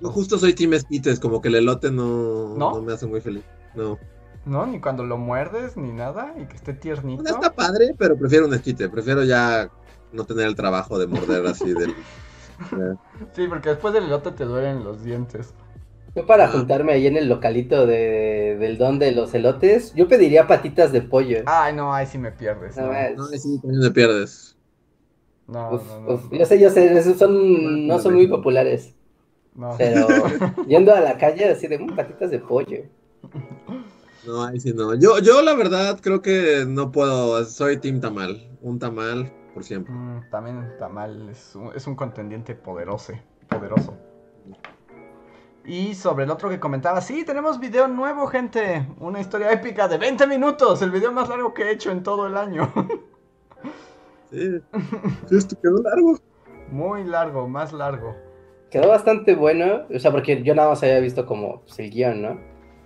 Yo 0.00 0.10
justo 0.10 0.38
soy 0.38 0.52
team 0.54 0.74
esquites, 0.74 1.18
como 1.20 1.40
que 1.40 1.48
el 1.48 1.54
elote 1.54 1.90
no, 1.90 2.54
¿No? 2.56 2.72
no 2.74 2.82
me 2.82 2.92
hace 2.92 3.06
muy 3.06 3.20
feliz. 3.22 3.44
No. 3.74 3.98
¿No? 4.44 4.66
Ni 4.66 4.80
cuando 4.80 5.04
lo 5.04 5.16
muerdes, 5.16 5.76
ni 5.78 5.90
nada, 5.90 6.34
y 6.38 6.44
que 6.44 6.56
esté 6.56 6.74
tiernito. 6.74 7.22
No 7.22 7.30
está 7.30 7.54
padre, 7.54 7.94
pero 7.96 8.16
prefiero 8.18 8.46
un 8.46 8.52
esquite. 8.52 8.90
Prefiero 8.90 9.24
ya 9.24 9.70
no 10.14 10.24
tener 10.24 10.46
el 10.46 10.54
trabajo 10.54 10.98
de 10.98 11.06
morder 11.06 11.44
así 11.46 11.72
del. 11.72 11.90
Eh, 11.90 12.94
Sí, 13.34 13.46
porque 13.48 13.70
después 13.70 13.92
del 13.94 14.04
elote 14.04 14.30
te 14.32 14.44
duelen 14.44 14.84
los 14.84 15.02
dientes. 15.04 15.52
Yo 16.14 16.24
para 16.26 16.44
Ah. 16.44 16.48
juntarme 16.48 16.92
ahí 16.92 17.06
en 17.08 17.16
el 17.16 17.28
localito 17.28 17.86
de, 17.86 18.56
del 18.60 18.78
don 18.78 18.98
de 19.00 19.10
los 19.12 19.34
elotes, 19.34 19.92
yo 19.94 20.06
pediría 20.06 20.46
patitas 20.46 20.92
de 20.92 21.02
pollo. 21.02 21.38
Ay, 21.46 21.74
no, 21.74 21.92
ahí 21.92 22.06
sí 22.06 22.18
me 22.18 22.30
pierdes. 22.30 22.76
No, 22.76 22.86
No, 22.86 22.92
es- 22.94 23.16
No, 23.16 23.26
ahí 23.26 23.38
sí, 23.38 23.58
también 23.60 23.80
me 23.82 23.90
pierdes. 23.90 24.56
no, 25.48 25.74
uf, 25.74 25.82
no, 25.88 26.00
no, 26.00 26.14
uf. 26.14 26.22
Yo 26.30 26.46
sé, 26.46 26.60
yo 26.60 26.70
sé, 26.70 26.96
esos 26.96 27.18
son, 27.18 27.86
no 27.88 27.98
son 27.98 28.14
muy 28.14 28.28
populares. 28.28 28.94
no. 29.54 29.74
Pero 29.76 30.06
yendo 30.68 30.94
a 30.94 31.00
la 31.00 31.18
calle 31.18 31.50
así 31.50 31.66
de 31.66 31.78
"Mm, 31.78 31.96
patitas 31.96 32.30
de 32.30 32.38
pollo. 32.38 32.84
No, 34.26 34.44
ahí 34.44 34.58
sí 34.60 34.72
no. 34.72 34.94
Yo, 34.94 35.18
yo 35.18 35.42
la 35.42 35.54
verdad 35.54 35.98
creo 36.00 36.22
que 36.22 36.64
no 36.66 36.90
puedo. 36.92 37.44
Soy 37.44 37.76
team 37.78 38.00
tamal. 38.00 38.48
Un 38.62 38.78
tamal 38.78 39.30
por 39.54 39.64
siempre. 39.64 39.94
Mm, 39.94 40.28
también 40.30 40.74
tamal 40.78 41.28
es 41.30 41.54
un, 41.54 41.70
es 41.74 41.86
un 41.86 41.94
contendiente 41.94 42.54
poderoso, 42.54 43.14
poderoso. 43.48 43.96
Y 45.64 45.94
sobre 45.94 46.24
el 46.24 46.30
otro 46.30 46.50
que 46.50 46.60
comentaba, 46.60 47.00
sí, 47.00 47.24
tenemos 47.24 47.58
video 47.58 47.88
nuevo, 47.88 48.26
gente. 48.26 48.86
Una 48.98 49.20
historia 49.20 49.50
épica 49.50 49.88
de 49.88 49.96
20 49.96 50.26
minutos, 50.26 50.82
el 50.82 50.90
video 50.90 51.10
más 51.12 51.28
largo 51.30 51.54
que 51.54 51.62
he 51.62 51.70
hecho 51.70 51.90
en 51.90 52.02
todo 52.02 52.26
el 52.26 52.36
año. 52.36 52.72
Sí. 54.30 54.60
Sí, 55.28 55.36
esto 55.36 55.56
quedó 55.62 55.80
largo. 55.82 56.18
Muy 56.70 57.04
largo, 57.04 57.46
más 57.46 57.72
largo. 57.72 58.16
Quedó 58.68 58.88
bastante 58.88 59.36
bueno, 59.36 59.82
o 59.94 59.98
sea, 60.00 60.10
porque 60.10 60.42
yo 60.42 60.56
nada 60.56 60.70
más 60.70 60.82
había 60.82 60.98
visto 60.98 61.24
como 61.24 61.60
pues, 61.60 61.78
el 61.78 61.90
guion, 61.90 62.20
¿no? 62.20 62.40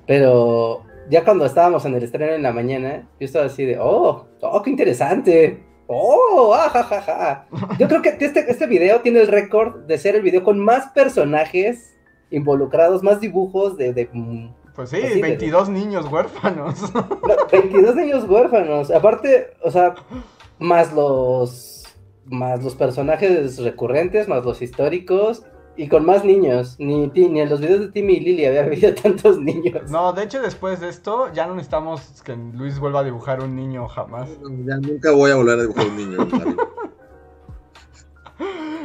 Pero 0.06 0.84
ya 1.08 1.24
cuando 1.24 1.46
estábamos 1.46 1.84
en 1.86 1.94
el 1.94 2.02
estreno 2.02 2.34
en 2.34 2.42
la 2.42 2.52
mañana, 2.52 3.08
yo 3.18 3.24
estaba 3.24 3.46
así 3.46 3.64
de, 3.64 3.78
oh, 3.80 4.26
oh, 4.42 4.62
qué 4.62 4.70
interesante. 4.70 5.64
Oh, 5.90 6.52
ah, 6.54 6.68
ja, 6.68 6.84
ja, 6.84 7.00
ja. 7.02 7.46
Yo 7.78 7.88
creo 7.88 8.02
que 8.02 8.10
este, 8.20 8.50
este 8.50 8.66
video 8.66 9.00
tiene 9.00 9.20
el 9.20 9.26
récord 9.26 9.86
de 9.86 9.96
ser 9.98 10.16
el 10.16 10.22
video 10.22 10.44
con 10.44 10.58
más 10.58 10.88
personajes 10.88 11.96
involucrados, 12.30 13.02
más 13.02 13.20
dibujos 13.20 13.78
de, 13.78 13.94
de 13.94 14.10
mm, 14.12 14.48
Pues 14.74 14.90
sí, 14.90 14.98
Así 15.02 15.14
de- 15.14 15.22
22 15.22 15.70
niños 15.70 16.06
huérfanos. 16.12 16.92
no, 16.94 17.08
22 17.50 17.96
niños 17.96 18.24
huérfanos. 18.28 18.90
Aparte, 18.90 19.54
o 19.64 19.70
sea, 19.70 19.94
más 20.58 20.92
los 20.92 21.74
más 22.26 22.62
los 22.62 22.74
personajes 22.74 23.56
recurrentes, 23.58 24.28
más 24.28 24.44
los 24.44 24.60
históricos 24.60 25.42
y 25.78 25.88
con 25.88 26.04
más 26.04 26.24
niños. 26.24 26.76
Ni, 26.78 27.08
ti- 27.08 27.28
ni 27.28 27.40
en 27.40 27.48
los 27.48 27.60
videos 27.60 27.80
de 27.80 27.88
Timmy 27.92 28.14
y 28.14 28.20
Lily 28.20 28.44
había 28.46 28.64
habido 28.66 28.94
tantos 28.94 29.38
niños. 29.40 29.90
No, 29.90 30.12
de 30.12 30.24
hecho 30.24 30.42
después 30.42 30.80
de 30.80 30.88
esto 30.90 31.32
ya 31.32 31.46
no 31.46 31.54
necesitamos 31.54 32.20
que 32.22 32.36
Luis 32.36 32.78
vuelva 32.78 33.00
a 33.00 33.04
dibujar 33.04 33.42
un 33.42 33.56
niño 33.56 33.88
jamás. 33.88 34.28
No, 34.40 34.50
Ya 34.66 34.76
nunca 34.76 35.12
voy 35.12 35.30
a 35.30 35.36
volver 35.36 35.58
a 35.58 35.62
dibujar 35.62 35.86
un 35.86 35.96
niño. 35.96 36.18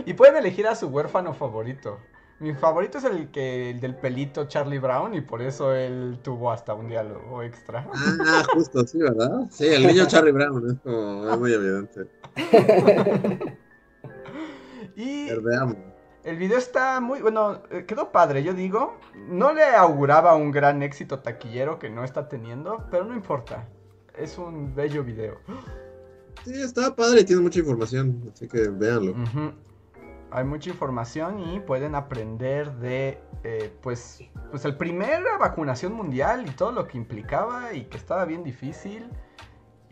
Y 0.06 0.14
pueden 0.16 0.36
elegir 0.36 0.68
a 0.68 0.76
su 0.76 0.88
huérfano 0.88 1.34
favorito. 1.34 1.98
Mi 2.40 2.54
favorito 2.54 2.98
es 2.98 3.06
el 3.06 3.30
que 3.32 3.70
el 3.70 3.80
del 3.80 3.96
pelito 3.96 4.46
Charlie 4.50 4.80
Brown 4.80 5.14
y 5.14 5.22
por 5.22 5.42
eso 5.42 5.74
él 5.74 6.20
tuvo 6.22 6.52
hasta 6.52 6.74
un 6.74 6.90
diálogo 6.90 7.42
extra. 7.42 7.88
Ah, 8.26 8.44
justo, 8.54 8.86
sí, 8.86 8.98
¿verdad? 8.98 9.48
Sí, 9.50 9.68
el 9.68 9.88
niño 9.88 10.06
Charlie 10.08 10.32
Brown, 10.34 10.72
es 10.72 10.80
como, 10.82 11.30
es 11.32 11.40
muy 11.40 11.54
evidente. 11.54 12.08
Y 14.96 15.28
Pero 15.28 15.42
veamos. 15.42 15.78
El 16.24 16.38
video 16.38 16.58
está 16.58 17.02
muy 17.02 17.22
bueno, 17.22 17.62
eh, 17.70 17.86
quedó 17.86 18.12
padre, 18.12 18.44
yo 18.44 18.54
digo. 18.54 18.98
No 19.28 19.54
le 19.54 19.64
auguraba 19.64 20.36
un 20.36 20.52
gran 20.52 20.82
éxito 20.82 21.20
taquillero 21.20 21.80
que 21.80 21.90
no 21.90 22.04
está 22.04 22.30
teniendo, 22.30 22.86
pero 22.90 23.04
no 23.04 23.14
importa. 23.14 23.68
Es 24.18 24.38
un 24.38 24.74
bello 24.74 25.04
video. 25.04 25.38
Sí, 26.46 26.54
está 26.54 26.96
padre 26.96 27.24
tiene 27.24 27.42
mucha 27.42 27.60
información, 27.60 28.32
así 28.34 28.48
que 28.48 28.70
véanlo. 28.70 29.16
Hay 30.32 30.44
mucha 30.46 30.70
información 30.70 31.40
y 31.40 31.60
pueden 31.60 31.94
aprender 31.94 32.72
de, 32.78 33.20
eh, 33.44 33.72
pues, 33.82 34.20
pues 34.50 34.66
el 34.66 34.76
primera 34.78 35.38
vacunación 35.38 35.94
mundial 35.94 36.46
y 36.48 36.52
todo 36.52 36.72
lo 36.72 36.88
que 36.88 36.98
implicaba 36.98 37.74
y 37.74 37.86
que 37.86 37.98
estaba 37.98 38.26
bien 38.26 38.44
difícil 38.44 39.10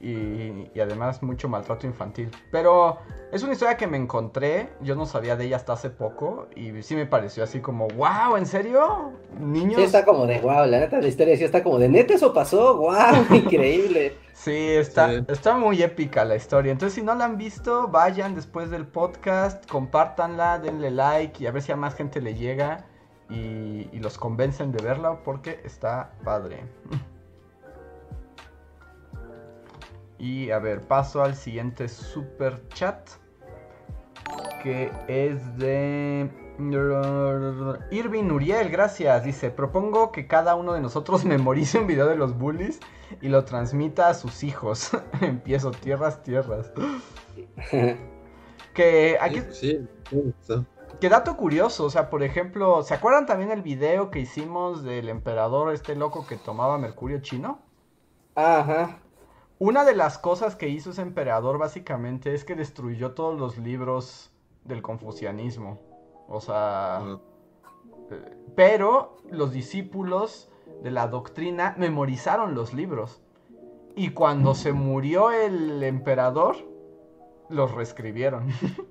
y, 0.02 0.72
y 0.73 0.80
además 0.80 1.22
mucho 1.22 1.48
maltrato 1.48 1.86
infantil. 1.86 2.32
Pero 2.52 2.98
es 3.32 3.44
una 3.44 3.53
historia 3.53 3.78
que 3.78 3.88
me 3.88 3.98
encontré, 3.98 4.69
yo 4.82 4.95
no 4.95 5.06
sabía 5.06 5.36
de 5.36 5.45
ella 5.45 5.57
hasta 5.57 5.73
hace 5.73 5.90
poco 5.90 6.48
y 6.56 6.82
sí 6.82 6.95
me 6.95 7.06
pareció 7.06 7.44
así 7.44 7.60
como, 7.61 7.88
wow, 7.90 8.36
¿en 8.38 8.45
serio? 8.45 9.11
Niños... 9.40 9.76
Sí, 9.76 9.84
está 9.84 10.03
como 10.03 10.26
de 10.26 10.40
wow, 10.41 10.65
la 10.65 10.80
neta, 10.80 10.99
la 10.99 11.07
historia 11.07 11.38
sí 11.38 11.44
está 11.44 11.61
como 11.64 11.78
de 11.78 11.88
neta, 11.90 12.15
eso 12.15 12.34
pasó, 12.34 12.78
wow, 12.78 12.91
increíble. 13.36 14.18
Sí, 14.34 14.69
está, 14.72 15.10
Sí. 15.11 15.23
está 15.28 15.56
muy 15.56 15.84
épica 15.84 16.26
la 16.26 16.36
historia. 16.36 16.72
Entonces, 16.72 16.95
si 16.95 17.03
no 17.03 17.14
la 17.14 17.26
han 17.26 17.38
visto, 17.38 17.88
vayan 17.90 18.34
después 18.34 18.72
del 18.72 18.88
podcast, 18.88 19.69
compártanla, 19.69 20.57
denle 20.57 20.90
like 20.90 21.44
y 21.44 21.48
a 21.48 21.52
ver 21.52 21.61
si 21.61 21.72
a 21.72 21.76
más 21.76 21.94
gente 21.94 22.22
le 22.22 22.34
llega 22.34 22.86
y, 23.30 23.88
y 23.91 23.99
los 23.99 24.18
convencen 24.18 24.72
de 24.72 24.82
verla 24.84 25.19
porque 25.23 25.61
está 25.64 26.14
padre. 26.23 26.65
Y 30.22 30.52
a 30.52 30.60
ver, 30.60 30.81
paso 30.81 31.23
al 31.23 31.35
siguiente 31.35 31.88
super 31.88 32.61
chat 32.69 33.10
que 34.61 34.91
es 35.07 35.57
de 35.57 36.30
Irving 37.89 38.30
Uriel, 38.30 38.69
gracias. 38.69 39.23
Dice, 39.23 39.49
propongo 39.49 40.11
que 40.11 40.27
cada 40.27 40.53
uno 40.53 40.73
de 40.73 40.80
nosotros 40.80 41.26
memorice 41.26 41.80
un 41.80 41.88
video 41.88 42.06
de 42.06 42.18
los 42.18 42.38
bullies 42.38 42.80
y 43.19 43.30
lo 43.30 43.45
transmita 43.45 44.10
a 44.10 44.14
sus 44.14 44.43
hijos. 44.43 44.91
Empiezo, 45.22 45.72
tierras, 45.72 46.22
tierras. 46.22 46.72
Que 48.76 49.18
aquí, 49.19 49.41
Sí, 49.52 49.80
sí, 50.07 50.34
sí, 50.41 50.53
que 50.99 51.10
dato 51.10 51.35
curioso, 51.35 51.85
o 51.85 51.89
sea, 51.89 52.11
por 52.11 52.22
ejemplo, 52.22 52.84
¿se 52.84 52.93
acuerdan 52.93 53.26
también 53.26 53.49
el 53.49 53.64
video 53.64 54.11
que 54.11 54.19
hicimos 54.19 54.84
del 54.84 55.10
emperador 55.10 55.73
este 55.73 55.95
loco 55.95 56.27
que 56.27 56.38
tomaba 56.38 56.77
mercurio 56.77 57.22
chino? 57.22 57.60
Ajá. 58.35 58.99
Una 59.62 59.86
de 59.86 59.94
las 59.96 60.18
cosas 60.18 60.56
que 60.56 60.70
hizo 60.70 60.90
ese 60.90 61.04
emperador 61.04 61.60
básicamente 61.60 62.34
es 62.34 62.44
que 62.44 62.56
destruyó 62.56 63.12
todos 63.12 63.40
los 63.40 63.60
libros 63.60 64.32
del 64.64 64.82
confucianismo. 64.82 65.80
O 66.28 66.42
sea, 66.42 67.20
eh, 68.10 68.38
pero 68.56 69.18
los 69.30 69.52
discípulos 69.52 70.50
de 70.82 70.90
la 70.90 71.06
doctrina 71.06 71.76
memorizaron 71.78 72.56
los 72.56 72.74
libros. 72.74 73.22
Y 73.96 74.10
cuando 74.14 74.56
se 74.56 74.74
murió 74.74 75.30
el 75.30 75.84
emperador, 75.84 76.56
los 77.48 77.72
reescribieron. 77.72 78.48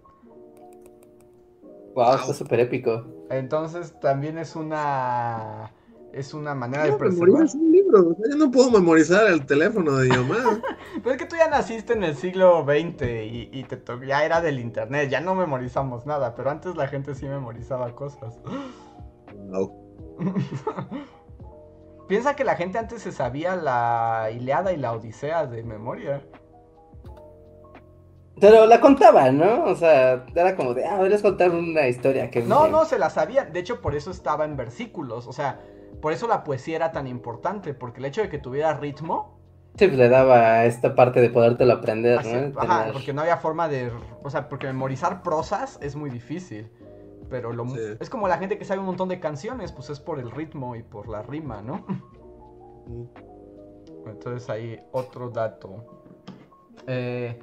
Wow, 1.97 2.15
está 2.15 2.33
súper 2.33 2.61
épico. 2.61 3.05
Entonces 3.31 3.99
también 3.99 4.39
es 4.39 4.55
una 4.55 5.73
es 6.12 6.35
una 6.35 6.55
manera 6.55 6.82
de 6.85 6.89
¿Cómo 6.91 6.99
preservar. 6.99 7.28
memorizas 7.28 7.55
un 7.55 7.73
libro? 7.73 8.16
Yo 8.31 8.37
no 8.37 8.51
puedo 8.51 8.70
memorizar 8.70 9.27
el 9.28 9.47
teléfono 9.47 9.97
de 9.97 10.09
mi 10.09 10.16
mamá. 10.16 10.61
Pero 11.03 11.11
es 11.12 11.16
que 11.19 11.27
tú 11.27 11.37
ya 11.37 11.49
naciste 11.49 11.93
en 11.93 12.03
el 12.05 12.16
siglo 12.16 12.65
XX 12.65 13.03
y, 13.03 13.49
y 13.53 13.65
te 13.65 13.77
to- 13.77 14.03
ya 14.03 14.24
era 14.24 14.41
del 14.41 14.59
internet, 14.61 15.09
ya 15.11 15.20
no 15.20 15.35
memorizamos 15.35 16.07
nada, 16.07 16.35
pero 16.35 16.51
antes 16.51 16.74
la 16.77 16.89
gente 16.89 17.15
sí 17.15 17.27
memorizaba 17.27 17.95
cosas. 17.95 18.39
Wow. 19.35 20.19
Piensa 22.09 22.35
que 22.35 22.43
la 22.45 22.57
gente 22.57 22.78
antes 22.78 23.03
se 23.03 23.12
sabía 23.12 23.55
la 23.55 24.31
Ileada 24.32 24.73
y 24.73 24.77
la 24.77 24.93
Odisea 24.93 25.47
de 25.47 25.62
memoria. 25.62 26.23
Pero 28.41 28.66
la 28.66 28.81
contaba, 28.81 29.31
¿no? 29.31 29.65
O 29.65 29.74
sea, 29.77 30.24
era 30.35 30.57
como 30.57 30.74
de, 30.74 30.85
ah, 30.87 30.97
deberías 30.97 31.23
contar 31.23 31.51
una 31.51 31.87
historia 31.87 32.31
que... 32.31 32.43
No, 32.43 32.69
no, 32.69 32.85
se 32.87 32.99
la 32.99 33.11
sabían. 33.11 33.53
De 33.53 33.61
hecho, 33.61 33.81
por 33.81 33.95
eso 33.95 34.11
estaba 34.11 34.45
en 34.47 34.57
versículos. 34.57 35.27
O 35.28 35.32
sea, 35.32 35.61
por 36.01 36.13
eso 36.13 36.27
la 36.27 36.45
poesía 36.45 36.77
era 36.77 36.93
tan 36.93 37.07
importante. 37.07 37.75
Porque 37.75 38.01
el 38.01 38.07
hecho 38.07 38.23
de 38.23 38.29
que 38.29 38.39
tuviera 38.39 38.75
ritmo. 38.75 39.39
Sí, 39.77 39.87
pues 39.87 39.99
le 39.99 40.09
daba 40.09 40.65
esta 40.65 40.95
parte 40.97 41.21
de 41.21 41.31
podértelo 41.31 41.73
aprender, 41.75 42.19
así- 42.19 42.33
¿no? 42.33 42.61
ajá, 42.61 42.79
Tener- 42.81 42.93
porque 42.93 43.13
no 43.13 43.21
había 43.23 43.37
forma 43.37 43.69
de. 43.69 43.93
O 44.23 44.29
sea, 44.31 44.49
porque 44.49 44.67
memorizar 44.67 45.23
prosas 45.23 45.79
es 45.81 45.95
muy 45.97 46.11
difícil. 46.11 46.71
Pero 47.31 47.53
lo, 47.53 47.65
mu- 47.65 47.77
Sí. 47.77 47.97
es 48.01 48.11
como 48.11 48.27
la 48.27 48.39
gente 48.39 48.59
que 48.59 48.65
sabe 48.65 48.81
un 48.81 48.87
montón 48.87 49.09
de 49.09 49.21
canciones, 49.21 49.71
pues 49.71 49.89
es 49.91 50.01
por 50.01 50.19
el 50.19 50.33
ritmo 50.33 50.75
y 50.75 50.83
por 50.83 51.09
la 51.09 51.23
rima, 51.23 51.63
¿no? 51.63 51.87
Entonces 54.07 54.49
ahí 54.51 54.81
otro 54.93 55.31
dato. 55.31 55.85
Eh, 56.87 57.39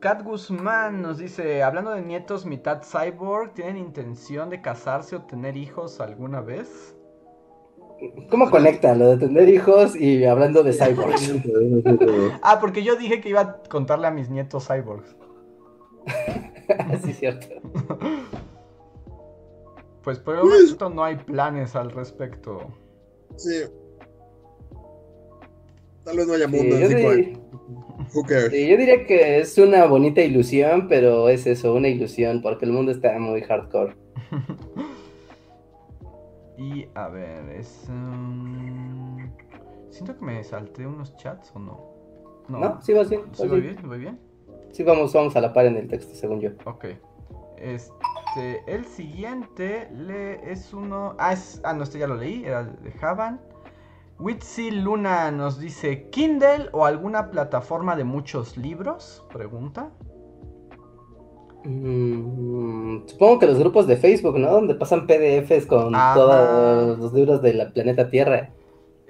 Kat 0.00 0.22
Guzmán 0.22 1.02
nos 1.02 1.18
dice, 1.18 1.62
hablando 1.62 1.92
de 1.92 2.02
nietos 2.02 2.46
mitad 2.46 2.82
cyborg, 2.82 3.52
¿tienen 3.54 3.76
intención 3.76 4.48
de 4.50 4.62
casarse 4.62 5.14
o 5.16 5.22
tener 5.22 5.56
hijos 5.56 6.00
alguna 6.00 6.40
vez? 6.40 6.96
¿Cómo 8.30 8.50
conecta 8.50 8.94
lo 8.94 9.08
de 9.08 9.18
tener 9.18 9.48
hijos 9.48 9.94
y 9.96 10.24
hablando 10.24 10.62
de 10.62 10.72
cyborgs? 10.72 11.32
Ah, 12.42 12.58
porque 12.60 12.82
yo 12.82 12.96
dije 12.96 13.20
que 13.20 13.28
iba 13.28 13.40
a 13.40 13.62
contarle 13.64 14.06
a 14.06 14.10
mis 14.10 14.30
nietos 14.30 14.66
cyborgs. 14.66 15.16
sí, 17.04 17.12
cierto. 17.12 17.46
Pues 20.02 20.18
por 20.18 20.36
el 20.36 20.44
momento 20.44 20.88
no 20.88 21.04
hay 21.04 21.16
planes 21.16 21.76
al 21.76 21.90
respecto. 21.90 22.60
Sí. 23.36 23.64
Tal 26.04 26.16
vez 26.16 26.26
no 26.26 26.32
haya 26.32 26.48
Sí, 26.48 26.56
mundo 26.56 26.76
en 26.76 26.82
yo, 26.82 26.88
sí, 28.50 28.68
yo 28.68 28.76
diría 28.76 29.06
que 29.06 29.40
es 29.40 29.58
una 29.58 29.84
bonita 29.86 30.22
ilusión, 30.22 30.88
pero 30.88 31.28
es 31.28 31.46
eso, 31.46 31.74
una 31.74 31.88
ilusión, 31.88 32.40
porque 32.42 32.64
el 32.64 32.72
mundo 32.72 32.92
está 32.92 33.18
muy 33.18 33.42
hardcore. 33.42 33.94
Y 36.60 36.86
a 36.94 37.08
ver, 37.08 37.48
es... 37.48 37.86
um, 37.88 39.16
Siento 39.88 40.14
que 40.18 40.24
me 40.24 40.44
salté 40.44 40.86
unos 40.86 41.16
chats 41.16 41.50
o 41.54 41.58
no. 41.58 41.80
¿No? 42.48 42.82
Sí, 42.82 42.92
vas 42.92 43.08
bien. 43.08 43.22
¿Sí 43.32 43.42
vas 43.42 43.50
voy 43.50 43.60
bien. 43.62 43.76
bien? 43.76 43.88
¿Voy 43.88 43.98
bien? 43.98 44.20
Sí, 44.70 44.82
vamos, 44.82 45.14
vamos 45.14 45.34
a 45.36 45.40
la 45.40 45.54
par 45.54 45.64
en 45.64 45.78
el 45.78 45.88
texto, 45.88 46.14
según 46.14 46.40
yo. 46.40 46.50
Ok. 46.66 46.84
Este, 47.56 48.62
el 48.66 48.84
siguiente 48.84 49.88
le 49.90 50.52
es 50.52 50.74
uno. 50.74 51.16
Ah, 51.18 51.32
es, 51.32 51.62
ah, 51.64 51.72
no, 51.72 51.82
este 51.82 51.98
ya 51.98 52.06
lo 52.06 52.16
leí, 52.16 52.44
era 52.44 52.64
de 52.64 52.92
Javan. 52.92 53.40
Witsi 54.18 54.70
Luna 54.70 55.30
nos 55.30 55.58
dice: 55.58 56.10
¿Kindle 56.10 56.68
o 56.72 56.84
alguna 56.84 57.30
plataforma 57.30 57.96
de 57.96 58.04
muchos 58.04 58.58
libros? 58.58 59.24
Pregunta. 59.32 59.90
Mm, 61.64 63.06
supongo 63.06 63.38
que 63.38 63.46
los 63.46 63.58
grupos 63.58 63.86
de 63.86 63.96
Facebook, 63.96 64.38
¿no? 64.38 64.50
Donde 64.50 64.74
pasan 64.74 65.06
PDFs 65.06 65.66
con 65.66 65.94
Ajá. 65.94 66.14
todos 66.14 66.98
los 66.98 67.12
libros 67.12 67.42
de 67.42 67.54
la 67.54 67.70
planeta 67.72 68.08
Tierra. 68.08 68.50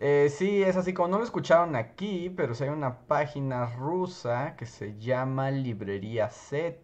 Eh, 0.03 0.31
sí, 0.31 0.63
es 0.63 0.77
así 0.77 0.95
como 0.95 1.09
no 1.09 1.19
lo 1.19 1.25
escucharon 1.25 1.77
aquí, 1.77 2.31
pero 2.35 2.55
sí 2.55 2.65
hay 2.65 2.71
una 2.71 3.07
página 3.07 3.67
rusa 3.67 4.57
que 4.57 4.65
se 4.65 4.99
llama 4.99 5.51
Librería 5.51 6.31
Z, 6.31 6.79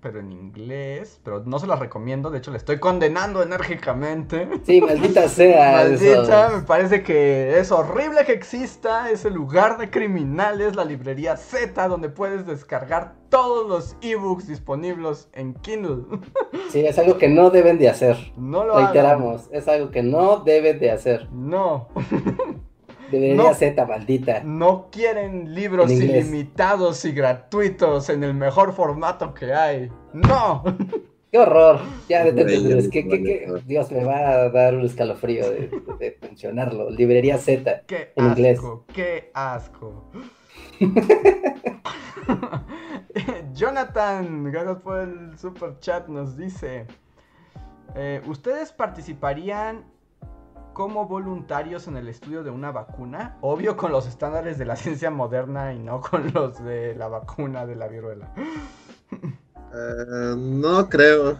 pero 0.00 0.20
en 0.20 0.32
inglés. 0.32 1.20
Pero 1.24 1.42
no 1.44 1.58
se 1.58 1.66
las 1.66 1.78
recomiendo, 1.78 2.30
de 2.30 2.38
hecho, 2.38 2.50
le 2.50 2.58
estoy 2.58 2.78
condenando 2.78 3.42
enérgicamente. 3.42 4.48
Sí, 4.64 4.80
maldita 4.80 5.28
sea. 5.28 5.84
Maldita, 5.84 6.50
me 6.50 6.62
parece 6.62 7.02
que 7.02 7.58
es 7.58 7.72
horrible 7.72 8.24
que 8.26 8.32
exista 8.32 9.10
ese 9.10 9.30
lugar 9.30 9.78
de 9.78 9.90
criminales, 9.90 10.76
la 10.76 10.84
librería 10.84 11.36
Z, 11.36 11.88
donde 11.88 12.10
puedes 12.10 12.46
descargar 12.46 13.14
todos 13.30 13.68
los 13.68 13.96
ebooks 14.00 14.46
disponibles 14.46 15.28
en 15.32 15.54
Kindle. 15.54 16.04
Sí, 16.70 16.84
es 16.84 16.98
algo 16.98 17.16
que 17.16 17.28
no 17.28 17.48
deben 17.48 17.78
de 17.78 17.88
hacer. 17.88 18.16
No 18.36 18.62
lo 18.64 18.74
hagan. 18.74 18.92
Reiteramos, 18.92 19.48
es 19.52 19.68
algo 19.68 19.90
que 19.90 20.02
no 20.02 20.40
deben 20.40 20.78
de 20.78 20.90
hacer. 20.90 21.30
No, 21.32 21.88
Debería 23.10 23.34
No. 23.36 23.54
Z, 23.54 23.86
maldita. 23.86 24.42
no 24.44 24.88
quieren 24.90 25.54
libros 25.54 25.90
ilimitados 25.90 27.04
y 27.04 27.12
gratuitos 27.12 28.08
en 28.10 28.22
el 28.24 28.34
mejor 28.34 28.72
formato 28.74 29.32
que 29.34 29.52
hay. 29.54 29.90
No. 30.12 30.62
Qué 31.30 31.38
horror. 31.38 31.80
Ya 32.08 32.24
detente, 32.24 32.56
Hombre, 32.56 32.72
Andrés. 32.72 32.84
ya 32.86 32.90
¿Qué, 32.90 33.04
me 33.04 33.10
qué, 33.10 33.18
vale, 33.18 33.38
qué? 33.40 33.46
no. 33.46 33.54
Dios, 33.58 33.92
me 33.92 34.04
va 34.04 34.18
a 34.30 34.48
dar 34.50 34.74
un 34.74 34.84
escalofrío 34.86 35.50
de, 35.50 35.70
de 35.98 36.18
mencionarlo. 36.22 36.88
Librería 36.90 37.36
Z. 37.38 37.82
Qué 37.86 38.12
En 38.16 38.24
asco, 38.26 38.38
inglés. 38.38 38.60
qué 38.94 39.30
asco. 39.34 40.10
Jonathan, 43.54 44.44
gracias 44.50 44.76
por 44.78 44.98
el 45.00 45.38
super 45.38 45.78
chat, 45.80 46.08
nos 46.08 46.36
dice: 46.36 46.86
eh, 47.94 48.22
¿Ustedes 48.26 48.72
participarían 48.72 49.84
como 50.78 51.06
voluntarios 51.06 51.88
en 51.88 51.96
el 51.96 52.06
estudio 52.06 52.44
de 52.44 52.50
una 52.50 52.70
vacuna? 52.70 53.36
Obvio 53.40 53.76
con 53.76 53.90
los 53.90 54.06
estándares 54.06 54.58
de 54.58 54.64
la 54.64 54.76
ciencia 54.84 55.10
moderna 55.10 55.72
y 55.74 55.80
no 55.80 56.00
con 56.00 56.32
los 56.32 56.62
de 56.62 56.94
la 56.94 57.08
vacuna 57.08 57.66
de 57.66 57.74
la 57.74 57.88
viruela. 57.88 58.32
Eh, 59.10 60.34
no 60.36 60.88
creo. 60.88 61.32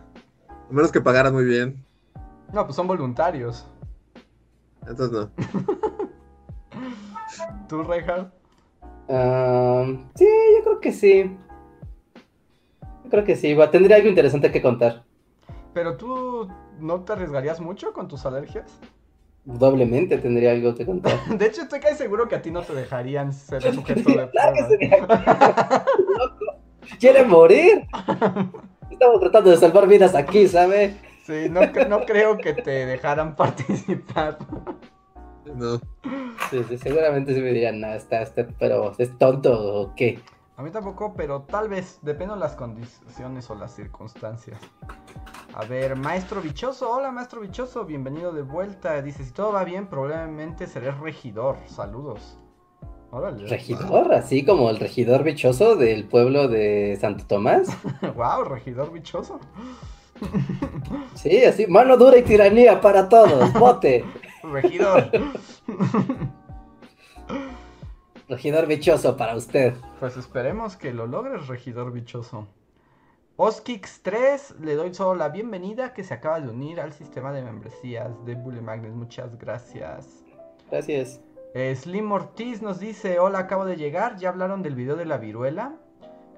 A 0.49 0.73
menos 0.73 0.91
que 0.91 1.01
pagaran 1.01 1.33
muy 1.33 1.45
bien. 1.45 1.85
No, 2.53 2.65
pues 2.65 2.75
son 2.75 2.89
voluntarios. 2.89 3.65
Entonces 4.85 5.13
no. 5.13 5.31
¿Tú, 7.69 7.85
Reinhardt? 7.85 8.33
Ah, 9.09 9.85
sí, 10.17 10.27
yo 10.57 10.65
creo 10.65 10.81
que 10.81 10.93
sí. 10.93 11.39
Yo 13.05 13.11
creo 13.11 13.23
que 13.23 13.37
sí. 13.37 13.57
Tendría 13.71 13.99
algo 13.99 14.09
interesante 14.09 14.51
que 14.51 14.61
contar. 14.61 15.05
¿Pero 15.75 15.97
tú 15.97 16.49
no 16.81 17.05
te 17.05 17.13
arriesgarías 17.13 17.61
mucho 17.61 17.93
con 17.93 18.09
tus 18.09 18.27
alergias? 18.27 18.81
Doblemente 19.51 20.19
tendría 20.19 20.51
algo 20.53 20.75
que 20.75 20.85
contar. 20.85 21.19
De 21.39 21.47
hecho, 21.47 21.63
estoy 21.63 21.81
casi 21.81 21.97
seguro 21.97 22.29
que 22.29 22.35
a 22.37 22.43
ti 22.43 22.51
no 22.51 22.61
te 22.63 22.75
dejarían 22.75 23.33
ser 23.33 23.67
el 23.67 23.75
sujeto 23.75 24.11
de 24.11 24.29
Claro 24.31 24.57
que 24.79 24.89
prueba. 24.89 25.85
¡Quiere 27.01 27.25
morir! 27.25 27.87
Estamos 28.91 29.21
tratando 29.21 29.51
de 29.51 29.57
salvar 29.57 29.87
vidas 29.89 30.15
aquí, 30.15 30.47
¿sabe? 30.49 30.97
Sí, 31.25 31.49
no, 31.51 31.61
cre- 31.63 31.89
no 31.89 32.05
creo 32.05 32.37
que 32.37 32.53
te 32.53 32.85
dejaran 32.87 33.37
participar. 33.37 34.37
No. 35.55 35.79
Sí, 36.51 36.63
sí, 36.69 36.77
seguramente 36.77 37.35
sí 37.35 37.41
me 37.41 37.49
dirían, 37.49 37.81
no, 37.81 37.89
está, 37.95 38.21
está, 38.23 38.47
pero 38.59 38.95
¿es 38.99 39.17
tonto 39.19 39.53
o 39.83 39.95
qué? 39.95 40.19
A 40.59 40.63
mí 40.63 40.73
tampoco, 40.73 41.15
pero 41.17 41.43
tal 41.43 41.69
vez, 41.69 42.01
depende 42.03 42.35
de 42.35 42.41
las 42.41 42.57
condiciones 42.57 43.49
o 43.49 43.55
las 43.55 43.77
circunstancias. 43.77 44.59
A 45.55 45.65
ver, 45.67 45.95
Maestro 45.95 46.43
Bichoso, 46.43 46.91
hola 46.91 47.13
Maestro 47.13 47.41
Bichoso, 47.41 47.85
bienvenido 47.85 48.33
de 48.33 48.43
vuelta. 48.43 49.01
Dice, 49.01 49.23
si 49.23 49.31
todo 49.31 49.53
va 49.53 49.63
bien, 49.63 49.87
probablemente 49.87 50.67
seré 50.67 50.91
regidor. 50.91 51.59
Saludos. 51.67 52.41
Órale. 53.13 53.47
¿Regidor? 53.47 54.13
Así 54.13 54.45
como 54.45 54.69
el 54.69 54.81
regidor 54.81 55.23
bichoso 55.23 55.77
del 55.77 56.09
pueblo 56.09 56.49
de 56.49 56.99
Santo 57.01 57.25
Tomás. 57.25 57.69
wow, 58.17 58.43
regidor 58.43 58.93
bichoso. 58.93 59.39
Sí, 61.15 61.45
así, 61.45 61.67
mano 61.69 61.97
dura 61.97 62.19
y 62.19 62.23
tiranía 62.23 62.81
para 62.81 63.09
todos, 63.09 63.53
vote. 63.53 64.05
Regidor. 64.43 65.11
Regidor 68.29 68.67
bichoso 68.67 69.17
para 69.17 69.35
usted. 69.35 69.75
Pues 70.01 70.19
esperemos 70.19 70.77
que 70.77 70.93
lo 70.93 71.07
logres, 71.07 71.47
regidor 71.47 71.93
bichoso. 71.93 72.47
Oskix3, 73.39 74.59
le 74.61 74.75
doy 74.75 74.93
solo 74.93 75.15
la 75.15 75.31
bienvenida 75.31 75.95
que 75.95 76.05
se 76.05 76.13
acaba 76.13 76.39
de 76.39 76.49
unir 76.49 76.79
al 76.79 76.93
sistema 76.93 77.33
de 77.33 77.41
membresías 77.41 78.11
de 78.27 78.35
Bully 78.35 78.61
Magnet. 78.61 78.93
Muchas 78.93 79.39
gracias. 79.39 80.25
Gracias. 80.71 81.23
Eh, 81.55 81.75
Slim 81.75 82.13
Ortiz 82.13 82.61
nos 82.61 82.79
dice, 82.79 83.19
hola, 83.19 83.39
acabo 83.39 83.65
de 83.65 83.77
llegar, 83.77 84.19
ya 84.19 84.29
hablaron 84.29 84.63
del 84.63 84.75
video 84.75 84.97
de 84.97 85.07
la 85.07 85.17
viruela. 85.17 85.77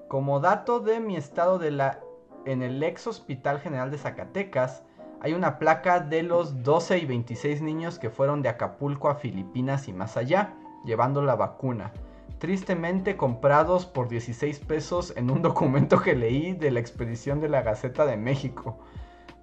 Como 0.07 0.39
dato 0.39 0.79
de 0.79 1.01
mi 1.01 1.17
estado 1.17 1.59
de 1.59 1.71
la 1.71 1.99
en 2.45 2.61
el 2.61 2.81
ex 2.81 3.05
Hospital 3.05 3.59
General 3.59 3.91
de 3.91 3.97
Zacatecas, 3.97 4.83
hay 5.19 5.33
una 5.33 5.59
placa 5.59 5.99
de 5.99 6.23
los 6.23 6.63
12 6.63 6.99
y 6.99 7.05
26 7.05 7.61
niños 7.61 7.99
que 7.99 8.09
fueron 8.09 8.41
de 8.41 8.47
Acapulco 8.49 9.09
a 9.09 9.15
Filipinas 9.15 9.89
y 9.89 9.93
más 9.93 10.15
allá, 10.15 10.55
llevando 10.85 11.21
la 11.21 11.35
vacuna. 11.35 11.91
Tristemente 12.39 13.17
comprados 13.17 13.85
por 13.85 14.07
16 14.09 14.59
pesos 14.59 15.13
en 15.15 15.29
un 15.29 15.41
documento 15.43 16.01
que 16.01 16.15
leí 16.15 16.53
de 16.53 16.71
la 16.71 16.79
expedición 16.79 17.39
de 17.39 17.49
la 17.49 17.61
Gaceta 17.61 18.05
de 18.05 18.17
México. 18.17 18.79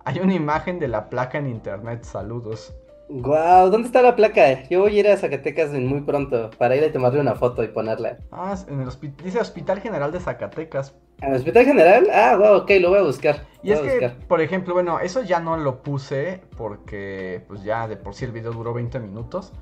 Hay 0.04 0.18
una 0.20 0.34
imagen 0.34 0.78
de 0.78 0.88
la 0.88 1.08
placa 1.10 1.38
en 1.38 1.46
internet, 1.48 2.02
saludos. 2.04 2.74
Guau, 3.10 3.70
¿dónde 3.70 3.86
está 3.86 4.02
la 4.02 4.16
placa? 4.16 4.64
Yo 4.68 4.80
voy 4.80 4.96
a 4.96 5.00
ir 5.00 5.08
a 5.08 5.16
Zacatecas 5.16 5.70
muy 5.72 6.02
pronto 6.02 6.50
para 6.58 6.76
ir 6.76 6.84
a 6.84 6.92
tomarle 6.92 7.20
una 7.20 7.34
foto 7.36 7.62
y 7.64 7.68
ponerla. 7.68 8.18
Ah, 8.30 8.54
en 8.68 8.80
el 8.82 8.88
hospi- 8.88 9.14
dice 9.22 9.38
Hospital 9.40 9.80
General 9.80 10.12
de 10.12 10.20
Zacatecas. 10.20 10.94
¿Al 11.22 11.34
Hospital 11.34 11.64
General? 11.64 12.06
Ah, 12.12 12.36
wow, 12.38 12.58
ok, 12.58 12.70
lo 12.80 12.90
voy 12.90 12.98
a 12.98 13.02
buscar. 13.02 13.46
Y 13.62 13.72
es 13.72 13.80
que, 13.80 13.90
buscar. 13.92 14.16
por 14.28 14.40
ejemplo, 14.42 14.74
bueno, 14.74 15.00
eso 15.00 15.22
ya 15.22 15.40
no 15.40 15.56
lo 15.56 15.82
puse 15.82 16.42
porque 16.56 17.42
pues 17.48 17.62
ya 17.64 17.88
de 17.88 17.96
por 17.96 18.14
sí 18.14 18.24
el 18.26 18.32
video 18.32 18.52
duró 18.52 18.74
20 18.74 18.98
minutos. 19.00 19.52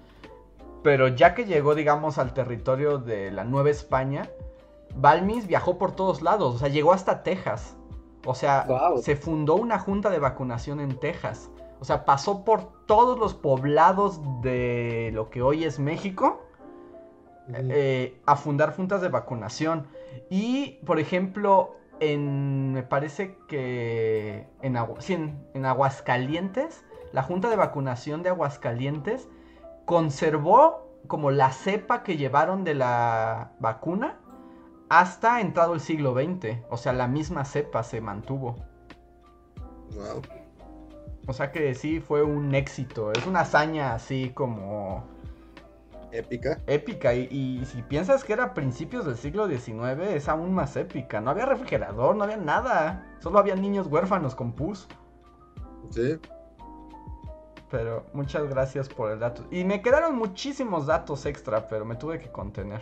Pero 0.82 1.09
ya 1.09 1.35
que 1.35 1.44
llegó, 1.44 1.74
digamos, 1.74 2.19
al 2.19 2.32
territorio 2.32 2.98
de 2.98 3.31
la 3.32 3.44
Nueva 3.44 3.70
España, 3.70 4.31
Balmis 4.94 5.47
viajó 5.47 5.78
por 5.78 5.93
todos 5.93 6.23
lados, 6.23 6.55
o 6.55 6.59
sea, 6.59 6.69
llegó 6.69 6.93
hasta 6.93 7.23
Texas. 7.23 7.77
O 8.24 8.35
sea, 8.35 8.66
se 9.03 9.15
fundó 9.16 9.55
una 9.55 9.78
junta 9.78 10.11
de 10.11 10.19
vacunación 10.19 10.81
en 10.81 10.98
Texas. 10.98 11.51
O 11.78 11.85
sea, 11.85 12.05
pasó 12.05 12.44
por 12.44 12.85
todos 12.86 13.19
los 13.19 13.35
poblados 13.35 14.20
de 14.43 15.11
lo 15.15 15.31
que 15.31 15.43
hoy 15.43 15.65
es 15.65 15.78
México 15.78 16.43
eh, 17.53 18.20
a 18.27 18.35
fundar 18.35 18.74
juntas 18.74 19.01
de 19.01 19.09
vacunación. 19.11 19.86
Y, 20.31 20.81
por 20.86 20.98
ejemplo, 20.98 21.77
en, 22.01 22.73
me 22.73 22.82
parece 22.82 23.36
que 23.47 24.48
en, 24.62 24.74
Agu- 24.74 25.01
sí, 25.01 25.12
en, 25.12 25.39
en 25.55 25.65
Aguascalientes, 25.66 26.85
la 27.12 27.23
junta 27.23 27.48
de 27.48 27.57
vacunación 27.57 28.23
de 28.24 28.31
Aguascalientes 28.31 29.28
conservó 29.86 30.86
como 31.06 31.30
la 31.30 31.52
cepa 31.52 32.02
que 32.02 32.18
llevaron 32.18 32.64
de 32.64 32.74
la 32.74 33.52
vacuna 33.60 34.18
hasta 34.90 35.40
entrado 35.40 35.74
el 35.74 35.80
siglo 35.80 36.14
XX. 36.14 36.58
O 36.70 36.76
sea, 36.76 36.92
la 36.92 37.08
misma 37.08 37.44
cepa 37.44 37.82
se 37.82 38.00
mantuvo. 38.02 38.56
Wow. 39.94 40.22
O 41.28 41.32
sea 41.32 41.50
que 41.52 41.74
sí 41.74 42.00
fue 42.00 42.22
un 42.22 42.54
éxito. 42.54 43.12
Es 43.12 43.26
una 43.26 43.40
hazaña 43.40 43.94
así 43.94 44.30
como 44.34 45.04
Épica. 46.12 46.60
épica. 46.66 47.14
Y, 47.14 47.28
y 47.30 47.64
si 47.66 47.82
piensas 47.82 48.24
que 48.24 48.32
era 48.32 48.44
a 48.44 48.54
principios 48.54 49.04
del 49.06 49.16
siglo 49.16 49.48
XIX, 49.48 50.00
es 50.14 50.28
aún 50.28 50.54
más 50.54 50.76
épica. 50.76 51.20
No 51.20 51.30
había 51.30 51.46
refrigerador, 51.46 52.16
no 52.16 52.24
había 52.24 52.36
nada. 52.36 53.06
Solo 53.20 53.38
había 53.38 53.56
niños 53.56 53.86
huérfanos 53.88 54.34
con 54.34 54.52
pus. 54.52 54.88
Sí. 55.90 56.18
Pero 57.70 58.05
muchas 58.12 58.48
gracias 58.48 58.88
por 58.88 59.10
el 59.10 59.18
dato. 59.18 59.43
Y 59.51 59.64
me 59.64 59.82
quedaron 59.82 60.16
muchísimos 60.16 60.86
datos 60.86 61.26
extra, 61.26 61.66
pero 61.68 61.84
me 61.84 61.97
tuve 61.97 62.18
que 62.18 62.28
contener. 62.28 62.80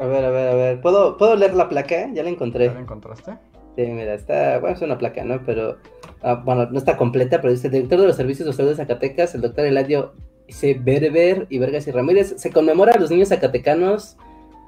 A 0.00 0.06
ver, 0.06 0.24
a 0.24 0.30
ver, 0.30 0.48
a 0.48 0.54
ver. 0.54 0.80
¿Puedo, 0.80 1.16
¿puedo 1.16 1.36
leer 1.36 1.54
la 1.54 1.68
placa? 1.68 2.08
Ya 2.12 2.22
la 2.22 2.28
¿Ya 2.28 2.28
encontré. 2.28 2.72
la 2.74 2.80
encontraste? 2.80 3.34
Sí, 3.76 3.82
mira, 3.86 4.14
está, 4.14 4.58
bueno, 4.58 4.76
es 4.76 4.82
una 4.82 4.98
placa, 4.98 5.24
¿no? 5.24 5.40
Pero, 5.44 5.76
ah, 6.22 6.34
bueno, 6.44 6.66
no 6.70 6.78
está 6.78 6.96
completa, 6.96 7.40
pero 7.40 7.52
dice, 7.52 7.68
director 7.68 8.00
de 8.00 8.06
los 8.08 8.16
servicios 8.16 8.46
de 8.46 8.52
salud 8.52 8.70
de 8.70 8.76
Zacatecas, 8.76 9.34
el 9.34 9.40
doctor 9.42 9.64
Eladio 9.66 10.12
C. 10.48 10.74
Berber 10.74 11.46
y 11.50 11.58
Vergas 11.58 11.86
y 11.86 11.90
Ramírez, 11.92 12.34
se 12.36 12.50
conmemora 12.50 12.92
a 12.92 12.98
los 12.98 13.10
niños 13.10 13.28
zacatecanos, 13.30 14.16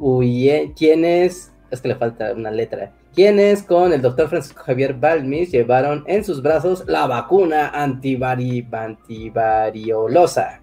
huye- 0.00 0.72
quienes, 0.76 1.52
es 1.70 1.80
que 1.80 1.88
le 1.88 1.94
falta 1.96 2.32
una 2.32 2.50
letra, 2.50 2.92
quienes 3.14 3.62
con 3.62 3.92
el 3.92 4.00
doctor 4.02 4.28
Francisco 4.28 4.62
Javier 4.64 4.94
Balmis 4.94 5.50
llevaron 5.50 6.04
en 6.06 6.24
sus 6.24 6.42
brazos 6.42 6.84
la 6.86 7.06
vacuna 7.06 7.68
antivari, 7.70 8.66
antivariolosa. 8.72 10.60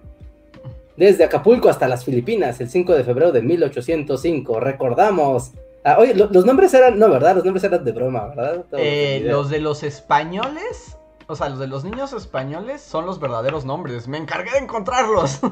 Desde 0.96 1.24
Acapulco 1.24 1.70
hasta 1.70 1.88
las 1.88 2.06
Filipinas, 2.06 2.62
el 2.62 2.70
5 2.70 2.94
de 2.94 3.04
febrero 3.04 3.32
de 3.32 3.42
1805, 3.42 4.60
recordamos. 4.60 5.52
Ah, 5.84 5.98
oye, 6.00 6.14
lo- 6.14 6.30
los 6.32 6.46
nombres 6.46 6.74
eran, 6.74 7.00
no, 7.00 7.10
¿verdad? 7.10 7.36
Los 7.36 7.44
nombres 7.46 7.64
eran 7.64 7.84
de 7.84 7.92
broma, 7.92 8.28
¿verdad? 8.28 8.64
Eh, 8.74 9.22
los 9.26 9.50
de 9.50 9.60
los 9.60 9.84
españoles, 9.84 10.98
o 11.28 11.36
sea, 11.36 11.50
los 11.50 11.60
de 11.60 11.68
los 11.68 11.84
niños 11.84 12.14
españoles 12.14 12.82
son 12.82 13.06
los 13.06 13.20
verdaderos 13.20 13.66
nombres. 13.66 14.08
Me 14.08 14.18
encargué 14.18 14.52
de 14.52 14.60
encontrarlos. 14.60 15.40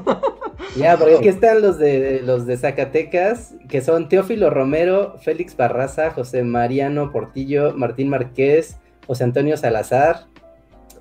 Ya, 0.76 0.96
porque 0.96 1.16
aquí 1.16 1.28
están 1.28 1.60
los 1.60 1.78
de 1.78 2.20
los 2.22 2.46
de 2.46 2.56
Zacatecas, 2.56 3.54
que 3.68 3.80
son 3.80 4.08
Teófilo 4.08 4.48
Romero, 4.48 5.18
Félix 5.18 5.56
Barraza, 5.56 6.12
José 6.12 6.44
Mariano 6.44 7.10
Portillo, 7.10 7.74
Martín 7.74 8.08
Márquez, 8.08 8.78
José 9.06 9.24
Antonio 9.24 9.56
Salazar. 9.56 10.26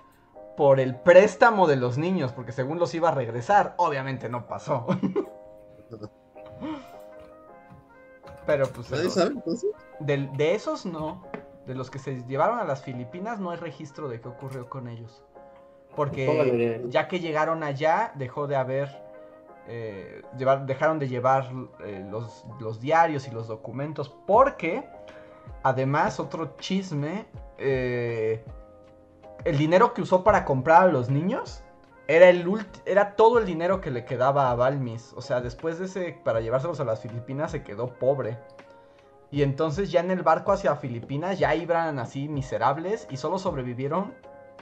por 0.57 0.79
el 0.79 0.95
préstamo 0.95 1.67
de 1.67 1.75
los 1.75 1.97
niños. 1.97 2.31
Porque 2.31 2.51
según 2.51 2.79
los 2.79 2.93
iba 2.95 3.09
a 3.09 3.13
regresar. 3.13 3.75
Obviamente 3.77 4.29
no 4.29 4.47
pasó. 4.47 4.85
Pero 8.45 8.67
pues. 8.67 8.91
Nadie 8.91 9.09
sabe, 9.09 9.31
entonces. 9.31 9.71
De 9.99 10.53
esos 10.53 10.85
no. 10.85 11.23
De 11.65 11.75
los 11.75 11.89
que 11.89 11.99
se 11.99 12.23
llevaron 12.25 12.59
a 12.59 12.65
las 12.65 12.83
Filipinas 12.83 13.39
no 13.39 13.51
hay 13.51 13.57
registro 13.57 14.09
de 14.09 14.19
qué 14.19 14.27
ocurrió 14.27 14.69
con 14.69 14.87
ellos. 14.87 15.23
Porque 15.95 16.81
ya 16.89 17.07
que 17.07 17.19
llegaron 17.19 17.63
allá, 17.63 18.11
dejó 18.15 18.47
de 18.47 18.55
haber. 18.55 18.89
eh, 19.67 20.21
llevar, 20.37 20.65
dejaron 20.65 20.99
de 20.99 21.07
llevar 21.07 21.49
eh, 21.85 22.05
los, 22.09 22.45
los 22.59 22.79
diarios 22.79 23.27
y 23.27 23.31
los 23.31 23.47
documentos. 23.47 24.09
Porque, 24.27 24.87
además, 25.63 26.19
otro 26.19 26.55
chisme. 26.57 27.25
eh, 27.57 28.43
el 29.45 29.57
dinero 29.57 29.93
que 29.93 30.01
usó 30.01 30.23
para 30.23 30.45
comprar 30.45 30.83
a 30.83 30.87
los 30.87 31.09
niños 31.09 31.63
era, 32.07 32.29
el 32.29 32.45
era 32.85 33.15
todo 33.15 33.39
el 33.39 33.45
dinero 33.45 33.81
que 33.81 33.91
le 33.91 34.05
quedaba 34.05 34.51
a 34.51 34.55
Balmis. 34.55 35.13
O 35.15 35.21
sea, 35.21 35.41
después 35.41 35.79
de 35.79 35.85
ese, 35.85 36.19
para 36.23 36.41
llevárselos 36.41 36.79
a 36.79 36.85
las 36.85 37.01
Filipinas, 37.01 37.51
se 37.51 37.63
quedó 37.63 37.93
pobre. 37.93 38.37
Y 39.33 39.41
entonces 39.41 39.91
ya 39.91 40.01
en 40.01 40.11
el 40.11 40.21
barco 40.21 40.51
hacia 40.51 40.75
Filipinas 40.75 41.39
ya 41.39 41.55
iban 41.55 41.97
así 41.97 42.27
miserables 42.27 43.07
y 43.09 43.17
solo 43.17 43.39
sobrevivieron 43.39 44.13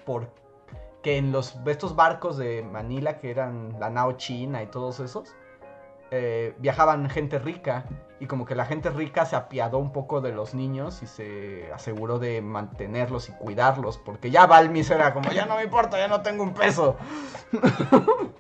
porque 0.06 1.18
en 1.18 1.34
los 1.34 1.58
estos 1.66 1.94
barcos 1.98 2.38
de 2.38 2.64
Manila 2.64 3.20
que 3.20 3.32
eran 3.32 3.76
la 3.82 3.90
nao 3.90 4.14
china 4.14 4.64
y 4.64 4.68
todos 4.68 5.02
esos 5.02 5.36
eh, 6.10 6.56
viajaban 6.60 7.10
gente 7.10 7.38
rica 7.38 7.84
y 8.22 8.28
como 8.28 8.46
que 8.46 8.56
la 8.56 8.64
gente 8.64 8.90
rica 8.92 9.26
se 9.26 9.36
apiadó 9.36 9.78
un 9.78 9.92
poco 9.92 10.22
de 10.22 10.32
los 10.32 10.54
niños 10.54 11.04
y 11.04 11.08
se 11.08 11.70
aseguró 11.74 12.18
de 12.18 12.42
mantenerlos 12.42 13.28
y 13.28 13.34
cuidarlos 13.34 13.98
porque 13.98 14.32
ya 14.32 14.48
Balmis 14.48 14.90
era 14.90 15.14
como 15.14 15.34
ya 15.34 15.46
no 15.48 15.58
me 15.58 15.64
importa 15.64 15.98
ya 15.98 16.08
no 16.08 16.22
tengo 16.22 16.44
un 16.44 16.54
peso 16.54 16.96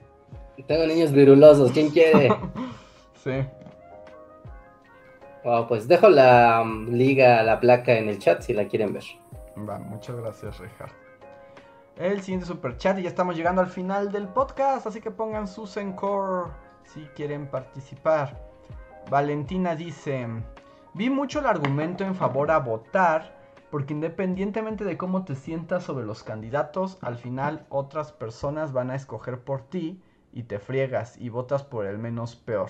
Tengo 0.67 0.85
niños 0.85 1.11
virulosos, 1.11 1.71
¿quién 1.73 1.89
quiere? 1.89 2.29
sí 3.21 3.45
Wow, 5.43 5.67
pues 5.67 5.87
dejo 5.87 6.09
la 6.09 6.61
um, 6.61 6.87
liga, 6.87 7.41
la 7.43 7.59
placa 7.59 7.93
en 7.93 8.09
el 8.09 8.19
chat 8.19 8.41
si 8.41 8.53
la 8.53 8.67
quieren 8.67 8.93
ver. 8.93 9.03
Va, 9.57 9.79
muchas 9.79 10.15
gracias, 10.15 10.59
Richard. 10.59 10.91
El 11.97 12.21
siguiente 12.21 12.45
super 12.45 12.77
chat 12.77 12.97
y 12.99 13.03
ya 13.03 13.09
estamos 13.09 13.35
llegando 13.35 13.61
al 13.61 13.69
final 13.69 14.11
del 14.11 14.27
podcast, 14.27 14.87
así 14.87 15.01
que 15.01 15.11
pongan 15.11 15.47
sus 15.47 15.77
encore 15.77 16.51
si 16.83 17.01
quieren 17.15 17.47
participar. 17.47 18.39
Valentina 19.09 19.75
dice, 19.75 20.27
Vi 20.93 21.09
mucho 21.09 21.39
el 21.39 21.45
argumento 21.45 22.03
en 22.03 22.15
favor 22.15 22.51
a 22.51 22.59
votar, 22.59 23.37
porque 23.69 23.93
independientemente 23.93 24.83
de 24.83 24.97
cómo 24.97 25.25
te 25.25 25.35
sientas 25.35 25.83
sobre 25.83 26.05
los 26.05 26.23
candidatos, 26.23 26.97
al 27.01 27.17
final 27.17 27.65
otras 27.69 28.11
personas 28.11 28.73
van 28.73 28.91
a 28.91 28.95
escoger 28.95 29.39
por 29.39 29.61
ti 29.63 30.01
y 30.33 30.43
te 30.43 30.59
friegas 30.59 31.17
y 31.17 31.29
votas 31.29 31.63
por 31.63 31.85
el 31.85 31.97
menos 31.97 32.35
peor. 32.35 32.69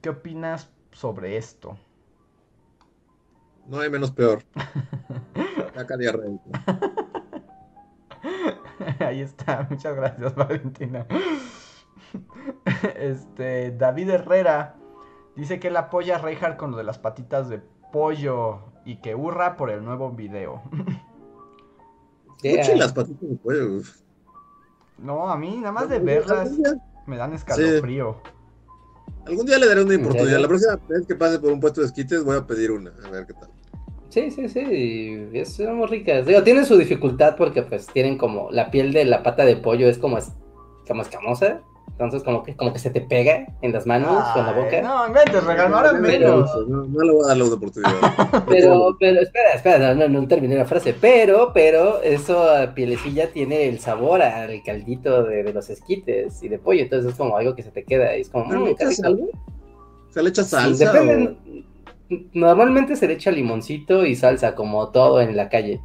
¿Qué 0.00 0.10
opinas 0.10 0.70
sobre 0.90 1.36
esto? 1.36 1.76
No 3.70 3.78
hay 3.78 3.88
menos 3.88 4.10
peor. 4.10 4.42
Caca 5.74 5.96
diarrea. 5.96 6.28
Ahí 8.98 9.20
está, 9.20 9.66
muchas 9.70 9.94
gracias 9.94 10.34
Valentina. 10.36 11.06
Este, 12.96 13.70
David 13.70 14.10
Herrera 14.10 14.74
dice 15.36 15.60
que 15.60 15.68
él 15.68 15.76
apoya 15.76 16.16
a 16.16 16.18
Reinhardt 16.18 16.56
con 16.56 16.72
lo 16.72 16.76
de 16.76 16.84
las 16.84 16.98
patitas 16.98 17.48
de 17.48 17.60
pollo 17.92 18.72
y 18.84 18.96
que 18.96 19.14
hurra 19.14 19.56
por 19.56 19.70
el 19.70 19.84
nuevo 19.84 20.10
video. 20.10 20.62
Escuchen 22.42 22.78
las 22.78 22.92
patitas 22.92 23.28
de 23.28 23.36
pollo. 23.36 23.82
No, 24.98 25.30
a 25.30 25.36
mí 25.36 25.58
nada 25.58 25.72
más 25.72 25.88
de 25.88 26.00
verlas 26.00 26.50
me 27.06 27.16
dan 27.16 27.34
escalofrío. 27.34 28.20
Algún 29.26 29.46
día 29.46 29.58
le 29.58 29.66
daré 29.68 29.82
una 29.82 29.96
oportunidad. 29.96 30.40
La 30.40 30.48
próxima 30.48 30.80
vez 30.88 31.06
que 31.06 31.14
pase 31.14 31.38
por 31.38 31.52
un 31.52 31.60
puesto 31.60 31.82
de 31.82 31.86
esquites 31.86 32.24
voy 32.24 32.36
a 32.36 32.46
pedir 32.46 32.72
una, 32.72 32.90
a 33.04 33.10
ver 33.10 33.26
qué 33.26 33.34
tal. 33.34 33.50
Sí, 34.10 34.28
sí, 34.32 34.48
sí, 34.48 35.44
son 35.44 35.76
muy 35.76 35.86
ricas. 35.86 36.26
Digo, 36.26 36.42
tienen 36.42 36.66
su 36.66 36.76
dificultad 36.76 37.36
porque 37.36 37.62
pues 37.62 37.86
tienen 37.86 38.18
como 38.18 38.50
la 38.50 38.70
piel 38.70 38.92
de 38.92 39.04
la 39.04 39.22
pata 39.22 39.44
de 39.44 39.56
pollo 39.56 39.88
es 39.88 39.98
como, 39.98 40.18
es, 40.18 40.32
como 40.86 41.02
escamosa. 41.02 41.60
Entonces 41.92 42.22
como 42.22 42.42
que, 42.42 42.56
como 42.56 42.72
que 42.72 42.78
se 42.78 42.90
te 42.90 43.02
pega 43.02 43.46
en 43.62 43.72
las 43.72 43.86
manos 43.86 44.24
con 44.32 44.46
la 44.46 44.52
boca. 44.52 44.80
No, 44.82 45.06
inventes, 45.06 45.44
ahora 45.44 45.92
menos. 45.92 46.50
No, 46.66 46.86
no, 46.86 47.02
le 47.02 47.12
voy 47.12 47.24
a 47.24 47.28
dar 47.28 47.36
la 47.36 47.44
oportunidad. 47.44 47.92
pero, 48.48 48.96
pero, 48.98 49.20
espera, 49.20 49.52
espera, 49.54 49.94
no, 49.94 50.08
no, 50.08 50.26
terminé 50.26 50.56
la 50.56 50.64
frase. 50.64 50.94
Pero, 50.98 51.52
pero, 51.52 52.02
eso 52.02 52.48
pielecilla 52.74 53.30
tiene 53.30 53.68
el 53.68 53.78
sabor 53.78 54.22
al 54.22 54.60
caldito 54.64 55.22
de, 55.24 55.44
de, 55.44 55.52
los 55.52 55.70
esquites 55.70 56.42
y 56.42 56.48
de 56.48 56.58
pollo. 56.58 56.82
Entonces 56.82 57.12
es 57.12 57.18
como 57.18 57.36
algo 57.36 57.54
que 57.54 57.62
se 57.62 57.70
te 57.70 57.84
queda 57.84 58.16
y 58.16 58.22
es 58.22 58.30
como... 58.30 58.50
¿Se 58.50 60.22
le 60.22 60.30
echa 60.30 60.42
salsa? 60.42 60.92
o... 60.92 61.69
Normalmente 62.32 62.96
se 62.96 63.06
le 63.06 63.14
echa 63.14 63.30
limoncito 63.30 64.04
y 64.04 64.16
salsa, 64.16 64.54
como 64.54 64.88
todo 64.90 65.20
en 65.20 65.36
la 65.36 65.48
calle. 65.48 65.80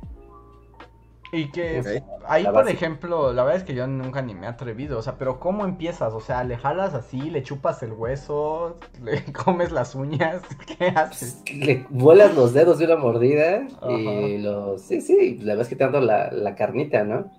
Y 1.31 1.51
que 1.51 2.01
ahí, 2.27 2.45
por 2.45 2.69
ejemplo, 2.69 3.33
la 3.33 3.43
verdad 3.43 3.59
es 3.59 3.65
que 3.65 3.75
yo 3.75 3.87
nunca 3.87 4.21
ni 4.21 4.33
me 4.33 4.45
he 4.45 4.49
atrevido, 4.49 4.97
o 4.97 5.01
sea, 5.01 5.17
pero 5.17 5.39
¿cómo 5.39 5.65
empiezas? 5.65 6.13
O 6.13 6.21
sea, 6.21 6.43
le 6.43 6.55
jalas 6.55 6.93
así, 6.93 7.29
le 7.29 7.43
chupas 7.43 7.83
el 7.83 7.91
hueso, 7.91 8.77
le 9.03 9.23
comes 9.45 9.71
las 9.71 9.95
uñas, 9.95 10.41
¿qué 10.77 10.87
haces? 10.87 11.43
Le 11.53 11.85
vuelas 11.89 12.35
los 12.35 12.53
dedos 12.53 12.79
de 12.79 12.85
una 12.85 12.95
mordida 12.95 13.67
y 13.89 14.37
los... 14.37 14.81
Sí, 14.81 15.01
sí, 15.01 15.37
le 15.39 15.55
vas 15.55 15.67
quitando 15.67 15.99
la, 15.99 16.31
la 16.31 16.55
carnita, 16.55 17.03
¿no? 17.03 17.29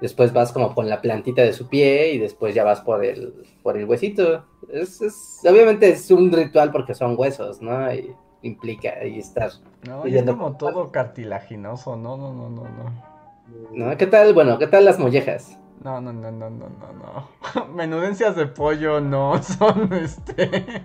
Después 0.00 0.32
vas 0.32 0.52
como 0.52 0.74
con 0.74 0.88
la 0.88 1.00
plantita 1.00 1.42
de 1.42 1.52
su 1.52 1.68
pie 1.68 2.12
y 2.12 2.18
después 2.18 2.54
ya 2.54 2.64
vas 2.64 2.80
por 2.80 3.04
el, 3.04 3.34
por 3.62 3.76
el 3.76 3.84
huesito. 3.84 4.44
Es, 4.72 5.02
es, 5.02 5.40
obviamente 5.44 5.90
es 5.90 6.10
un 6.10 6.32
ritual 6.32 6.72
porque 6.72 6.94
son 6.94 7.14
huesos, 7.18 7.60
¿no? 7.60 7.92
Y 7.92 8.14
implica 8.42 8.94
ahí 9.00 9.18
estar. 9.18 9.50
No, 9.86 10.06
y 10.06 10.16
es 10.16 10.24
como 10.24 10.56
todo 10.56 10.90
cartilaginoso, 10.90 11.96
no, 11.96 12.16
no, 12.16 12.32
no, 12.32 12.48
no, 12.48 12.62
no. 12.62 13.10
¿No? 13.72 13.96
¿Qué 13.96 14.06
tal, 14.06 14.32
bueno, 14.32 14.58
qué 14.58 14.66
tal 14.66 14.84
las 14.84 14.98
mollejas? 14.98 15.58
No, 15.82 16.00
no, 16.00 16.12
no, 16.12 16.30
no, 16.30 16.50
no, 16.50 16.68
no, 16.68 16.92
no. 16.92 17.66
Menudencias 17.74 18.36
de 18.36 18.46
pollo 18.46 19.00
no 19.00 19.42
son 19.42 19.92
este. 19.92 20.82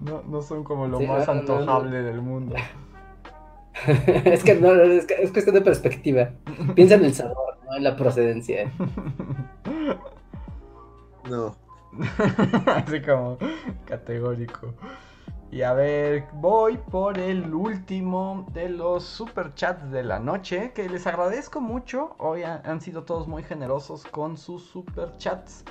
No, 0.00 0.22
no 0.22 0.42
son 0.42 0.64
como 0.64 0.86
lo 0.86 1.00
más 1.00 1.28
antojable 1.28 2.02
del 2.02 2.20
mundo. 2.22 2.56
es 4.24 4.44
que 4.44 4.54
no, 4.54 4.72
es, 4.74 5.06
que, 5.06 5.14
es 5.14 5.32
cuestión 5.32 5.54
de 5.54 5.62
perspectiva. 5.62 6.30
Piensa 6.74 6.96
en 6.96 7.04
el 7.04 7.14
sabor, 7.14 7.58
no 7.64 7.76
en 7.76 7.84
la 7.84 7.96
procedencia. 7.96 8.70
No. 11.28 11.56
Así 12.66 13.00
como 13.02 13.38
categórico. 13.86 14.74
Y 15.52 15.62
a 15.62 15.72
ver, 15.72 16.26
voy 16.34 16.76
por 16.76 17.18
el 17.18 17.52
último 17.52 18.46
de 18.52 18.68
los 18.68 19.02
superchats 19.02 19.90
de 19.90 20.04
la 20.04 20.20
noche, 20.20 20.72
que 20.72 20.88
les 20.88 21.08
agradezco 21.08 21.60
mucho. 21.60 22.14
Hoy 22.18 22.44
han 22.44 22.80
sido 22.80 23.02
todos 23.02 23.26
muy 23.26 23.42
generosos 23.42 24.04
con 24.04 24.36
sus 24.36 24.62
superchats. 24.64 25.64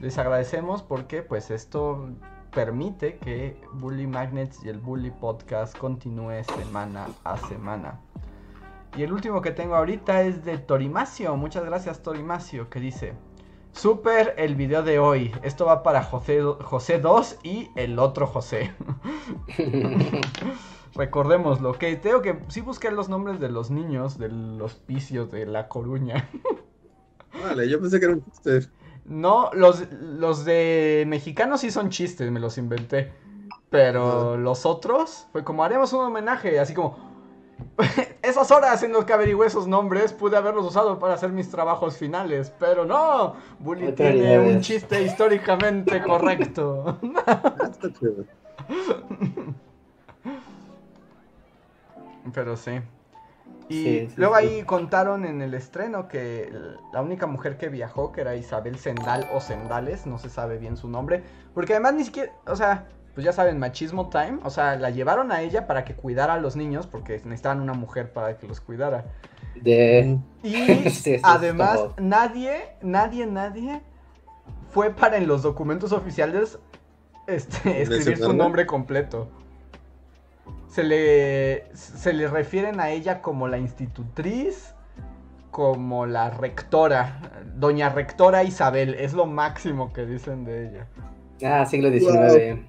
Les 0.00 0.16
agradecemos 0.18 0.84
porque 0.84 1.22
pues 1.22 1.50
esto 1.50 2.10
permite 2.52 3.18
que 3.18 3.60
Bully 3.74 4.06
Magnets 4.06 4.64
y 4.64 4.68
el 4.68 4.78
Bully 4.78 5.10
Podcast 5.10 5.76
continúe 5.76 6.44
semana 6.56 7.08
a 7.24 7.36
semana. 7.36 8.00
Y 8.96 9.02
el 9.02 9.12
último 9.12 9.42
que 9.42 9.50
tengo 9.50 9.74
ahorita 9.74 10.22
es 10.22 10.44
de 10.44 10.58
Torimacio. 10.58 11.36
Muchas 11.36 11.64
gracias 11.64 12.02
Torimacio, 12.02 12.68
que 12.70 12.80
dice... 12.80 13.14
Super 13.72 14.34
el 14.38 14.56
video 14.56 14.82
de 14.82 14.98
hoy. 14.98 15.30
Esto 15.42 15.66
va 15.66 15.82
para 15.82 16.02
José, 16.02 16.42
José 16.42 16.98
2 16.98 17.38
y 17.44 17.68
el 17.76 17.98
otro 17.98 18.26
José. 18.26 18.72
Recordémoslo, 20.94 21.74
que 21.74 21.94
tengo 21.96 22.22
que 22.22 22.40
sí 22.48 22.60
busqué 22.60 22.90
los 22.90 23.08
nombres 23.08 23.38
de 23.38 23.48
los 23.48 23.70
niños 23.70 24.18
de 24.18 24.30
los 24.30 24.74
picios 24.74 25.30
de 25.30 25.46
La 25.46 25.68
Coruña. 25.68 26.28
Vale, 27.40 27.68
yo 27.68 27.80
pensé 27.80 28.00
que 28.00 28.06
era 28.06 28.14
un 28.14 28.24
chiste. 28.24 28.68
No, 29.08 29.50
los, 29.54 29.90
los 29.92 30.44
de 30.44 31.04
mexicanos 31.06 31.60
sí 31.62 31.70
son 31.70 31.90
chistes, 31.90 32.30
me 32.30 32.40
los 32.40 32.58
inventé. 32.58 33.12
Pero 33.70 34.36
los 34.36 34.64
otros 34.64 35.26
fue 35.32 35.44
como 35.44 35.62
haremos 35.64 35.92
un 35.92 36.04
homenaje, 36.04 36.58
así 36.58 36.74
como 36.74 36.96
esas 38.22 38.50
horas 38.50 38.82
en 38.82 38.92
los 38.92 39.04
que 39.04 39.12
averigüé 39.12 39.46
esos 39.46 39.68
nombres 39.68 40.12
pude 40.12 40.36
haberlos 40.36 40.66
usado 40.66 40.98
para 40.98 41.14
hacer 41.14 41.30
mis 41.30 41.50
trabajos 41.50 41.96
finales, 41.96 42.52
pero 42.58 42.84
no, 42.84 43.36
Bully 43.58 43.92
tiene 43.92 44.38
un 44.38 44.60
chiste 44.60 45.02
históricamente 45.02 46.02
correcto. 46.06 46.98
pero 52.32 52.56
sí. 52.56 52.80
Y 53.68 54.08
luego 54.16 54.34
ahí 54.34 54.62
contaron 54.62 55.24
en 55.24 55.42
el 55.42 55.54
estreno 55.54 56.08
que 56.08 56.50
la 56.92 57.02
única 57.02 57.26
mujer 57.26 57.58
que 57.58 57.68
viajó, 57.68 58.12
que 58.12 58.22
era 58.22 58.34
Isabel 58.34 58.78
Sendal 58.78 59.28
o 59.34 59.40
Sendales, 59.40 60.06
no 60.06 60.18
se 60.18 60.30
sabe 60.30 60.58
bien 60.58 60.76
su 60.76 60.88
nombre, 60.88 61.22
porque 61.54 61.74
además 61.74 61.94
ni 61.94 62.04
siquiera, 62.04 62.32
o 62.46 62.56
sea, 62.56 62.86
pues 63.14 63.24
ya 63.24 63.32
saben, 63.32 63.58
machismo 63.58 64.08
time, 64.08 64.38
o 64.44 64.50
sea, 64.50 64.76
la 64.76 64.90
llevaron 64.90 65.32
a 65.32 65.42
ella 65.42 65.66
para 65.66 65.84
que 65.84 65.94
cuidara 65.94 66.34
a 66.34 66.38
los 66.38 66.56
niños 66.56 66.86
porque 66.86 67.14
necesitaban 67.24 67.60
una 67.60 67.74
mujer 67.74 68.12
para 68.12 68.38
que 68.38 68.46
los 68.46 68.60
cuidara. 68.60 69.04
De... 69.56 70.18
Y 70.42 71.20
además 71.22 71.80
nadie, 71.98 72.76
nadie, 72.80 73.26
nadie 73.26 73.82
fue 74.70 74.90
para 74.90 75.16
en 75.16 75.26
los 75.26 75.42
documentos 75.42 75.92
oficiales 75.92 76.58
este, 77.26 77.82
escribir 77.82 78.18
su 78.18 78.32
nombre 78.32 78.66
completo 78.66 79.28
se 80.68 80.84
le, 80.84 81.74
se 81.74 82.12
le 82.12 82.28
refieren 82.28 82.80
a 82.80 82.90
ella 82.90 83.22
como 83.22 83.48
la 83.48 83.58
institutriz, 83.58 84.74
como 85.50 86.06
la 86.06 86.30
rectora, 86.30 87.20
doña 87.56 87.88
rectora 87.88 88.44
Isabel, 88.44 88.94
es 88.94 89.12
lo 89.14 89.26
máximo 89.26 89.92
que 89.92 90.06
dicen 90.06 90.44
de 90.44 90.68
ella. 90.68 90.86
Ah, 91.44 91.66
siglo 91.66 91.90
XIX. 91.90 92.60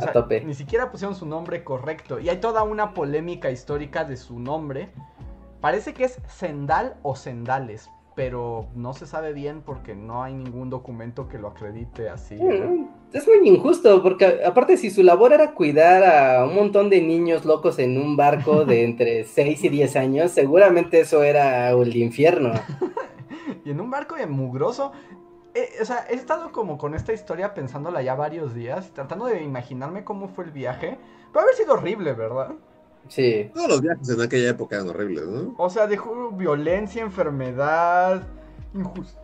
A 0.00 0.12
tope. 0.12 0.42
Ni 0.44 0.54
siquiera 0.54 0.90
pusieron 0.90 1.16
su 1.16 1.26
nombre 1.26 1.64
correcto. 1.64 2.20
Y 2.20 2.28
hay 2.28 2.38
toda 2.38 2.62
una 2.62 2.94
polémica 2.94 3.50
histórica 3.50 4.04
de 4.04 4.16
su 4.16 4.38
nombre. 4.38 4.90
Parece 5.60 5.94
que 5.94 6.04
es 6.04 6.20
Sendal 6.28 6.96
o 7.02 7.16
Sendales, 7.16 7.90
pero 8.14 8.68
no 8.74 8.92
se 8.92 9.06
sabe 9.06 9.32
bien 9.32 9.62
porque 9.62 9.94
no 9.94 10.22
hay 10.22 10.34
ningún 10.34 10.70
documento 10.70 11.28
que 11.28 11.38
lo 11.38 11.48
acredite 11.48 12.08
así. 12.08 12.36
Mm, 12.36 12.88
es 13.12 13.26
muy 13.26 13.48
injusto, 13.48 14.02
porque 14.02 14.42
aparte 14.44 14.76
si 14.76 14.90
su 14.90 15.02
labor 15.02 15.32
era 15.32 15.52
cuidar 15.52 16.04
a 16.04 16.44
un 16.44 16.54
montón 16.54 16.90
de 16.90 17.00
niños 17.00 17.44
locos 17.44 17.78
en 17.78 17.98
un 17.98 18.16
barco 18.16 18.64
de 18.64 18.84
entre 18.84 19.24
6 19.24 19.64
y 19.64 19.68
10 19.68 19.96
años, 19.96 20.30
seguramente 20.30 21.00
eso 21.00 21.22
era 21.22 21.70
el 21.70 21.96
infierno. 21.96 22.52
y 23.64 23.70
en 23.70 23.80
un 23.80 23.90
barco 23.90 24.14
de 24.14 24.26
mugroso. 24.26 24.92
Eh, 25.52 25.68
o 25.82 25.84
sea, 25.84 26.06
he 26.08 26.14
estado 26.14 26.52
como 26.52 26.78
con 26.78 26.94
esta 26.94 27.12
historia 27.12 27.54
pensándola 27.54 28.02
ya 28.02 28.14
varios 28.14 28.54
días, 28.54 28.92
tratando 28.94 29.26
de 29.26 29.42
imaginarme 29.42 30.04
cómo 30.04 30.28
fue 30.28 30.44
el 30.44 30.52
viaje. 30.52 30.96
Puede 31.32 31.44
haber 31.44 31.56
sido 31.56 31.72
horrible, 31.74 32.12
¿verdad? 32.12 32.54
Sí. 33.08 33.50
Todos 33.52 33.68
los 33.68 33.80
viajes 33.80 34.08
en 34.10 34.20
aquella 34.20 34.50
época 34.50 34.76
eran 34.76 34.90
horribles, 34.90 35.26
¿no? 35.26 35.54
O 35.58 35.68
sea, 35.68 35.88
dejó 35.88 36.30
violencia, 36.30 37.02
enfermedad, 37.02 38.22
injusticia. 38.74 39.20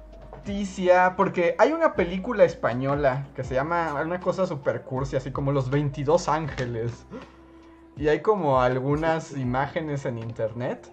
Porque 1.16 1.56
hay 1.58 1.72
una 1.72 1.94
película 1.94 2.44
española 2.44 3.26
que 3.34 3.42
se 3.42 3.54
llama 3.54 4.00
una 4.02 4.20
cosa 4.20 4.46
super 4.46 4.82
cursi, 4.82 5.16
así 5.16 5.30
como 5.32 5.52
Los 5.52 5.70
22 5.70 6.28
Ángeles. 6.28 7.06
Y 7.96 8.08
hay 8.08 8.20
como 8.20 8.60
algunas 8.60 9.32
imágenes 9.36 10.04
en 10.04 10.18
internet. 10.18 10.90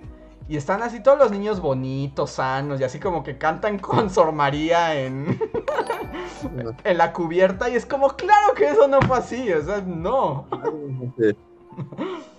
Y 0.50 0.58
están 0.58 0.82
así 0.82 1.02
todos 1.02 1.18
los 1.18 1.32
niños 1.32 1.62
bonitos, 1.62 2.32
sanos, 2.32 2.82
y 2.82 2.84
así 2.84 3.00
como 3.00 3.24
que 3.24 3.38
cantan 3.38 3.80
con 3.80 4.10
Sor 4.10 4.34
María 4.34 5.00
en, 5.00 5.40
en 6.84 6.98
la 6.98 7.14
cubierta. 7.14 7.70
Y 7.70 7.76
es 7.76 7.86
como, 7.86 8.10
claro 8.10 8.54
que 8.54 8.70
eso 8.70 8.88
no 8.88 9.02
fue 9.02 9.18
así, 9.18 9.54
o 9.54 9.62
sea, 9.64 9.82
no. 9.82 10.48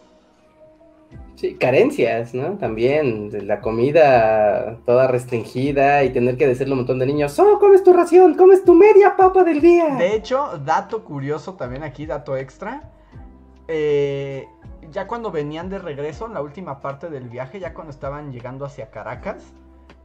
Carencias, 1.58 2.34
¿no? 2.34 2.58
También, 2.58 3.30
la 3.46 3.60
comida 3.60 4.78
toda 4.84 5.06
restringida 5.06 6.04
y 6.04 6.10
tener 6.10 6.36
que 6.36 6.46
decirle 6.46 6.72
un 6.72 6.80
montón 6.80 6.98
de 6.98 7.06
niños, 7.06 7.32
solo 7.32 7.58
comes 7.58 7.82
tu 7.82 7.92
ración, 7.92 8.34
comes 8.34 8.64
tu 8.64 8.74
media 8.74 9.16
papa 9.16 9.44
del 9.44 9.60
día. 9.60 9.96
De 9.96 10.14
hecho, 10.14 10.58
dato 10.64 11.04
curioso 11.04 11.54
también 11.54 11.82
aquí, 11.82 12.06
dato 12.06 12.36
extra. 12.36 12.90
eh, 13.68 14.46
ya 14.90 15.06
cuando 15.06 15.30
venían 15.30 15.68
de 15.70 15.78
regreso, 15.78 16.26
en 16.26 16.34
la 16.34 16.42
última 16.42 16.80
parte 16.80 17.08
del 17.10 17.28
viaje, 17.28 17.58
ya 17.58 17.74
cuando 17.74 17.90
estaban 17.90 18.32
llegando 18.32 18.64
hacia 18.64 18.90
Caracas, 18.90 19.42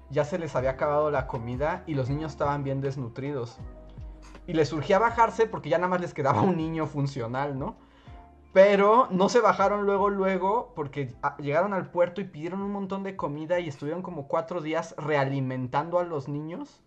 ya 0.10 0.24
se 0.24 0.40
les 0.40 0.56
había 0.56 0.72
acabado 0.72 1.12
la 1.12 1.28
comida 1.28 1.84
y 1.86 1.94
los 1.94 2.10
niños 2.10 2.32
estaban 2.32 2.64
bien 2.64 2.82
desnutridos. 2.82 3.58
Y 4.48 4.54
les 4.54 4.70
surgía 4.70 4.98
bajarse 4.98 5.46
porque 5.46 5.70
ya 5.70 5.78
nada 5.78 5.90
más 5.90 6.02
les 6.02 6.14
quedaba 6.14 6.42
un 6.42 6.58
niño 6.58 6.88
funcional, 6.88 7.60
¿no? 7.60 7.76
Pero 8.52 9.08
no 9.12 9.30
se 9.30 9.42
bajaron 9.42 9.86
luego, 9.86 10.10
luego, 10.10 10.74
porque 10.76 11.14
llegaron 11.40 11.74
al 11.74 11.92
puerto 11.92 12.20
y 12.20 12.24
pidieron 12.24 12.62
un 12.62 12.72
montón 12.72 13.04
de 13.04 13.16
comida 13.16 13.60
y 13.60 13.68
estuvieron 13.68 14.02
como 14.02 14.28
cuatro 14.28 14.60
días 14.62 14.96
realimentando 14.98 16.00
a 16.00 16.04
los 16.04 16.28
niños, 16.28 16.82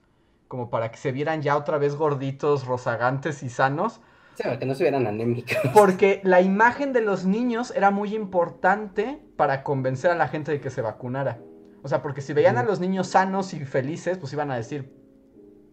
como 0.49 0.71
para 0.71 0.91
que 0.91 0.97
se 0.97 1.13
vieran 1.13 1.41
ya 1.41 1.57
otra 1.57 1.79
vvez 1.79 1.95
gorditos, 1.95 2.67
rozagantes 2.67 3.45
y 3.45 3.49
sanos. 3.49 4.01
Sí, 4.35 4.45
que 4.59 4.67
no 4.67 4.75
se 4.75 4.85
vieran 4.85 5.07
anémicos. 5.07 5.57
Porque 5.73 6.21
la 6.25 6.41
imagen 6.41 6.93
de 6.93 7.03
los 7.03 7.27
niños 7.27 7.73
era 7.77 7.91
muy 7.91 8.15
importante 8.15 9.23
para 9.37 9.63
convencer 9.63 10.11
a 10.11 10.17
la 10.17 10.27
gente 10.27 10.51
de 10.51 10.61
que 10.61 10.71
se 10.71 10.83
vacunara. 10.83 11.39
O 11.83 11.89
sea, 11.89 12.03
porque 12.03 12.23
si 12.23 12.33
veían 12.33 12.59
a 12.59 12.65
los 12.65 12.81
niños 12.81 13.09
sanos 13.09 13.55
y 13.55 13.65
felices, 13.65 14.19
pues 14.19 14.33
iban 14.33 14.51
a 14.51 14.57
decir, 14.57 14.93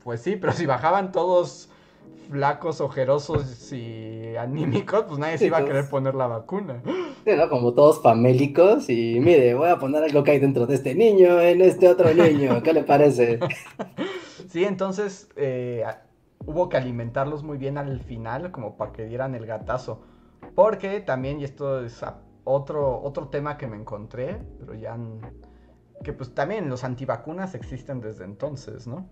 pues 0.03 0.21
sí, 0.21 0.35
pero 0.35 0.53
si 0.53 0.65
bajaban 0.65 1.11
todos 1.11 1.68
flacos, 2.29 2.79
ojerosos 2.79 3.71
y 3.73 4.35
anímicos, 4.35 5.05
pues 5.07 5.19
nadie 5.19 5.37
se 5.37 5.47
iba 5.47 5.57
a 5.57 5.65
querer 5.65 5.89
poner 5.89 6.15
la 6.15 6.27
vacuna. 6.27 6.81
Sí, 7.25 7.31
¿no? 7.35 7.49
Como 7.49 7.73
todos 7.73 8.01
famélicos 8.01 8.89
y 8.89 9.19
mire, 9.19 9.55
voy 9.55 9.69
a 9.69 9.77
poner 9.77 10.03
algo 10.03 10.23
que 10.23 10.31
hay 10.31 10.39
dentro 10.39 10.67
de 10.67 10.75
este 10.75 10.95
niño 10.95 11.39
en 11.41 11.61
este 11.61 11.89
otro 11.89 12.13
niño, 12.13 12.61
¿qué 12.63 12.73
le 12.73 12.83
parece? 12.83 13.39
Sí, 14.49 14.63
entonces 14.63 15.29
eh, 15.35 15.85
hubo 16.43 16.69
que 16.69 16.77
alimentarlos 16.77 17.43
muy 17.43 17.59
bien 17.59 17.77
al 17.77 17.99
final, 17.99 18.49
como 18.49 18.77
para 18.77 18.91
que 18.91 19.05
dieran 19.05 19.35
el 19.35 19.45
gatazo. 19.45 20.01
Porque 20.55 21.01
también, 21.01 21.39
y 21.39 21.43
esto 21.43 21.85
es 21.85 22.03
otro, 22.45 22.99
otro 22.99 23.27
tema 23.27 23.57
que 23.57 23.67
me 23.67 23.77
encontré, 23.77 24.41
pero 24.59 24.73
ya... 24.73 24.97
Que 26.03 26.13
pues 26.13 26.33
también 26.33 26.67
los 26.67 26.83
antivacunas 26.83 27.53
existen 27.53 28.01
desde 28.01 28.23
entonces, 28.23 28.87
¿no? 28.87 29.07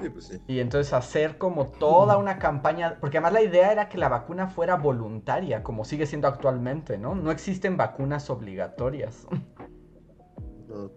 Sí, 0.00 0.10
pues 0.10 0.26
sí. 0.26 0.38
Y 0.46 0.60
entonces 0.60 0.92
hacer 0.92 1.38
como 1.38 1.66
toda 1.66 2.18
una 2.18 2.38
campaña, 2.38 2.98
porque 3.00 3.18
además 3.18 3.32
la 3.32 3.42
idea 3.42 3.72
era 3.72 3.88
que 3.88 3.96
la 3.96 4.08
vacuna 4.08 4.48
fuera 4.48 4.76
voluntaria, 4.76 5.62
como 5.62 5.84
sigue 5.84 6.06
siendo 6.06 6.28
actualmente, 6.28 6.98
¿no? 6.98 7.14
No 7.14 7.30
existen 7.30 7.76
vacunas 7.76 8.28
obligatorias. 8.28 9.26
No. 10.68 10.90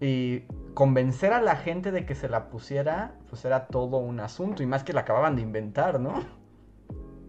Y 0.00 0.44
convencer 0.74 1.32
a 1.32 1.42
la 1.42 1.56
gente 1.56 1.90
de 1.90 2.06
que 2.06 2.14
se 2.14 2.28
la 2.28 2.48
pusiera, 2.48 3.18
pues 3.28 3.44
era 3.44 3.66
todo 3.66 3.98
un 3.98 4.20
asunto, 4.20 4.62
y 4.62 4.66
más 4.66 4.84
que 4.84 4.92
la 4.92 5.00
acababan 5.00 5.36
de 5.36 5.42
inventar, 5.42 5.98
¿no? 6.00 6.14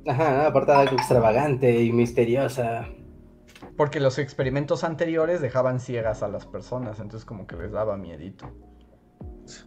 Ajá, 0.08 0.38
¿no? 0.38 0.42
aparte 0.44 0.72
de 0.72 0.78
algo 0.78 0.96
extravagante 0.96 1.82
y 1.82 1.92
misteriosa. 1.92 2.88
Porque 3.76 4.00
los 4.00 4.20
experimentos 4.20 4.84
anteriores 4.84 5.42
dejaban 5.42 5.80
ciegas 5.80 6.24
a 6.24 6.28
las 6.28 6.46
personas, 6.46 7.00
entonces 7.00 7.26
como 7.26 7.48
que 7.48 7.56
les 7.56 7.72
daba 7.72 7.98
miedito. 7.98 8.50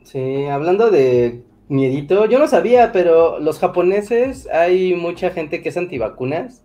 Sí, 0.02 0.44
hablando 0.46 0.90
de 0.90 1.42
miedito, 1.68 2.26
yo 2.26 2.38
no 2.38 2.48
sabía, 2.48 2.92
pero 2.92 3.38
los 3.38 3.58
japoneses 3.58 4.48
hay 4.52 4.94
mucha 4.94 5.30
gente 5.30 5.62
que 5.62 5.70
es 5.70 5.76
antivacunas, 5.76 6.64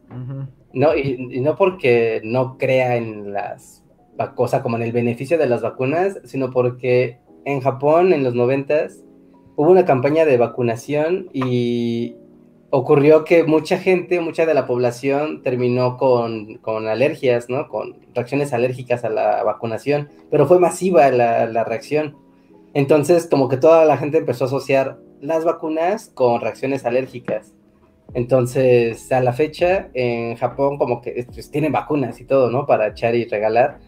no, 0.73 0.95
y, 0.95 1.29
y 1.31 1.41
no 1.41 1.55
porque 1.55 2.21
no 2.23 2.57
crea 2.57 2.97
en 2.97 3.33
las 3.33 3.83
vacunas, 4.17 4.61
como 4.61 4.77
en 4.77 4.83
el 4.83 4.91
beneficio 4.91 5.37
de 5.37 5.47
las 5.47 5.61
vacunas, 5.61 6.19
sino 6.25 6.51
porque 6.51 7.19
en 7.45 7.61
Japón 7.61 8.13
en 8.13 8.23
los 8.23 8.35
noventas 8.35 9.03
hubo 9.55 9.71
una 9.71 9.85
campaña 9.85 10.25
de 10.25 10.37
vacunación 10.37 11.29
y 11.33 12.15
ocurrió 12.69 13.23
que 13.23 13.43
mucha 13.43 13.77
gente, 13.77 14.19
mucha 14.19 14.45
de 14.45 14.53
la 14.53 14.67
población 14.67 15.41
terminó 15.41 15.97
con, 15.97 16.57
con 16.57 16.87
alergias, 16.87 17.49
¿no? 17.49 17.69
Con 17.69 17.95
reacciones 18.13 18.53
alérgicas 18.53 19.03
a 19.03 19.09
la 19.09 19.43
vacunación, 19.43 20.09
pero 20.29 20.47
fue 20.47 20.59
masiva 20.59 21.09
la, 21.11 21.45
la 21.45 21.63
reacción. 21.63 22.15
Entonces, 22.77 23.25
como 23.27 23.49
que 23.49 23.57
toda 23.57 23.85
la 23.85 23.97
gente 23.97 24.19
empezó 24.19 24.43
a 24.43 24.47
asociar 24.47 24.99
las 25.19 25.43
vacunas 25.43 26.11
con 26.13 26.41
reacciones 26.41 26.85
alérgicas. 26.85 27.55
Entonces, 28.13 29.11
a 29.11 29.19
la 29.19 29.33
fecha, 29.33 29.89
en 29.95 30.35
Japón 30.35 30.77
como 30.77 31.01
que 31.01 31.25
pues, 31.33 31.49
tienen 31.49 31.71
vacunas 31.71 32.21
y 32.21 32.25
todo, 32.25 32.51
¿no? 32.51 32.67
Para 32.67 32.89
echar 32.89 33.15
y 33.15 33.25
regalar, 33.25 33.79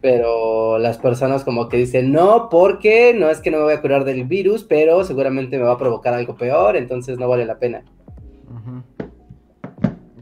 pero 0.00 0.78
las 0.78 0.96
personas 0.98 1.42
como 1.42 1.68
que 1.68 1.78
dicen, 1.78 2.12
no, 2.12 2.48
porque 2.48 3.12
no 3.14 3.30
es 3.30 3.40
que 3.40 3.50
no 3.50 3.58
me 3.58 3.64
voy 3.64 3.72
a 3.72 3.80
curar 3.80 4.04
del 4.04 4.22
virus, 4.22 4.62
pero 4.62 5.02
seguramente 5.02 5.58
me 5.58 5.64
va 5.64 5.72
a 5.72 5.78
provocar 5.78 6.14
algo 6.14 6.36
peor, 6.36 6.76
entonces 6.76 7.18
no 7.18 7.26
vale 7.26 7.46
la 7.46 7.58
pena. 7.58 7.82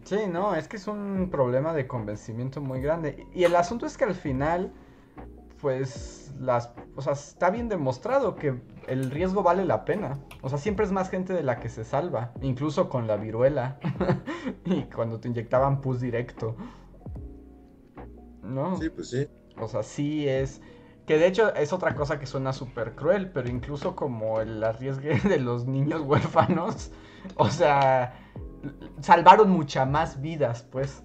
Sí, 0.05 0.17
no, 0.33 0.55
es 0.55 0.67
que 0.67 0.79
es 0.79 0.89
un 0.89 1.29
problema 1.31 1.75
de 1.75 1.87
convencimiento 1.87 2.63
muy 2.63 2.81
grande. 2.81 3.27
Y 3.35 3.45
el 3.45 3.55
asunto 3.55 3.85
es 3.85 3.99
que 3.99 4.05
al 4.05 4.15
final, 4.15 4.73
pues, 5.61 6.24
las, 6.39 6.73
o 6.97 7.03
sea, 7.03 7.13
está 7.13 7.51
bien 7.51 7.69
demostrado 7.69 8.37
que 8.37 8.61
el 8.87 9.11
riesgo 9.11 9.43
vale 9.43 9.65
la 9.65 9.85
pena. 9.85 10.19
O 10.43 10.49
sea, 10.49 10.59
siempre 10.59 10.85
es 10.85 10.93
más 10.93 11.11
gente 11.11 11.33
de 11.33 11.43
la 11.43 11.61
que 11.61 11.69
se 11.69 11.85
salva, 11.85 12.33
incluso 12.43 12.89
con 12.89 13.07
la 13.07 13.17
viruela. 13.17 13.79
y 14.65 14.83
cuando 14.85 15.21
te 15.21 15.29
inyectaban 15.29 15.81
pus 15.81 16.01
directo. 16.01 16.57
¿No? 18.43 18.77
Sí, 18.77 18.91
pues 18.91 19.11
sí. 19.11 19.27
O 19.59 19.69
sea, 19.69 19.83
sí 19.83 20.29
es... 20.29 20.61
Que 21.07 21.19
de 21.19 21.27
hecho 21.27 21.55
es 21.55 21.73
otra 21.75 21.95
cosa 21.95 22.19
que 22.19 22.25
suena 22.25 22.55
súper 22.55 22.95
cruel, 22.95 23.31
pero 23.31 23.51
incluso 23.51 23.95
como 23.95 24.41
el 24.41 24.63
arriesgue 24.65 25.21
de 25.29 25.39
los 25.39 25.67
niños 25.67 26.01
huérfanos, 26.01 26.93
o 27.37 27.49
sea, 27.49 28.15
salvaron 29.01 29.51
muchas 29.51 29.89
más 29.89 30.21
vidas, 30.21 30.67
pues. 30.71 31.03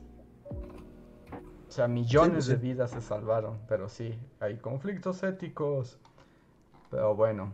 O 1.70 1.72
sea, 1.72 1.88
millones 1.88 2.46
Sí, 2.46 2.52
de 2.52 2.58
vidas 2.58 2.90
se 2.90 3.00
salvaron, 3.00 3.60
pero 3.68 3.90
sí, 3.90 4.20
hay 4.40 4.58
conflictos 4.58 5.22
éticos. 5.22 6.00
Pero 6.90 7.16
bueno. 7.16 7.54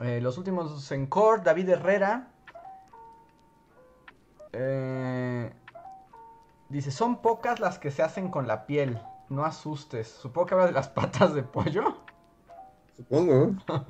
Eh, 0.00 0.20
los 0.20 0.36
últimos 0.36 0.92
en 0.92 1.06
court, 1.06 1.42
David 1.42 1.70
Herrera. 1.70 2.28
Eh, 4.52 5.50
dice, 6.68 6.90
son 6.90 7.22
pocas 7.22 7.58
las 7.58 7.78
que 7.78 7.90
se 7.90 8.02
hacen 8.02 8.30
con 8.30 8.46
la 8.46 8.66
piel. 8.66 9.00
No 9.30 9.46
asustes. 9.46 10.08
Supongo 10.08 10.48
que 10.48 10.54
habla 10.54 10.66
de 10.66 10.72
las 10.72 10.88
patas 10.88 11.34
de 11.34 11.42
pollo. 11.42 11.96
Supongo. 12.96 13.54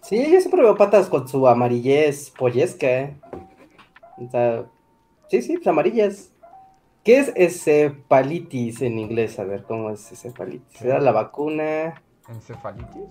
Sí, 0.00 0.30
yo 0.30 0.38
siempre 0.38 0.60
veo 0.60 0.76
patas 0.76 1.08
con 1.08 1.26
su 1.26 1.48
amarillez 1.48 2.28
pollesca. 2.28 2.86
¿eh? 2.86 3.16
O 4.18 4.28
sea, 4.30 4.66
sí, 5.30 5.40
sí, 5.40 5.54
pues 5.54 5.66
amarillas. 5.66 6.30
¿Qué 7.04 7.18
es 7.18 7.32
encefalitis 7.36 8.80
en 8.82 8.98
inglés? 8.98 9.38
A 9.38 9.44
ver, 9.44 9.64
¿cómo 9.64 9.90
es 9.90 10.10
encefalitis? 10.10 10.82
¿Era 10.82 11.00
la 11.00 11.12
vacuna? 11.12 12.02
¿Encefalitis? 12.28 13.02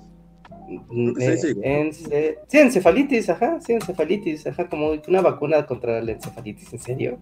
Sí, 0.67 1.37
sí. 1.37 1.53
Ence- 1.63 2.37
Sí, 2.47 2.57
encefalitis, 2.57 3.29
ajá, 3.29 3.59
sí, 3.61 3.73
encefalitis, 3.73 4.47
ajá, 4.47 4.67
como 4.67 4.91
una 5.07 5.21
vacuna 5.21 5.65
contra 5.65 6.01
la 6.01 6.11
encefalitis, 6.13 6.73
¿en 6.73 6.79
serio? 6.79 7.17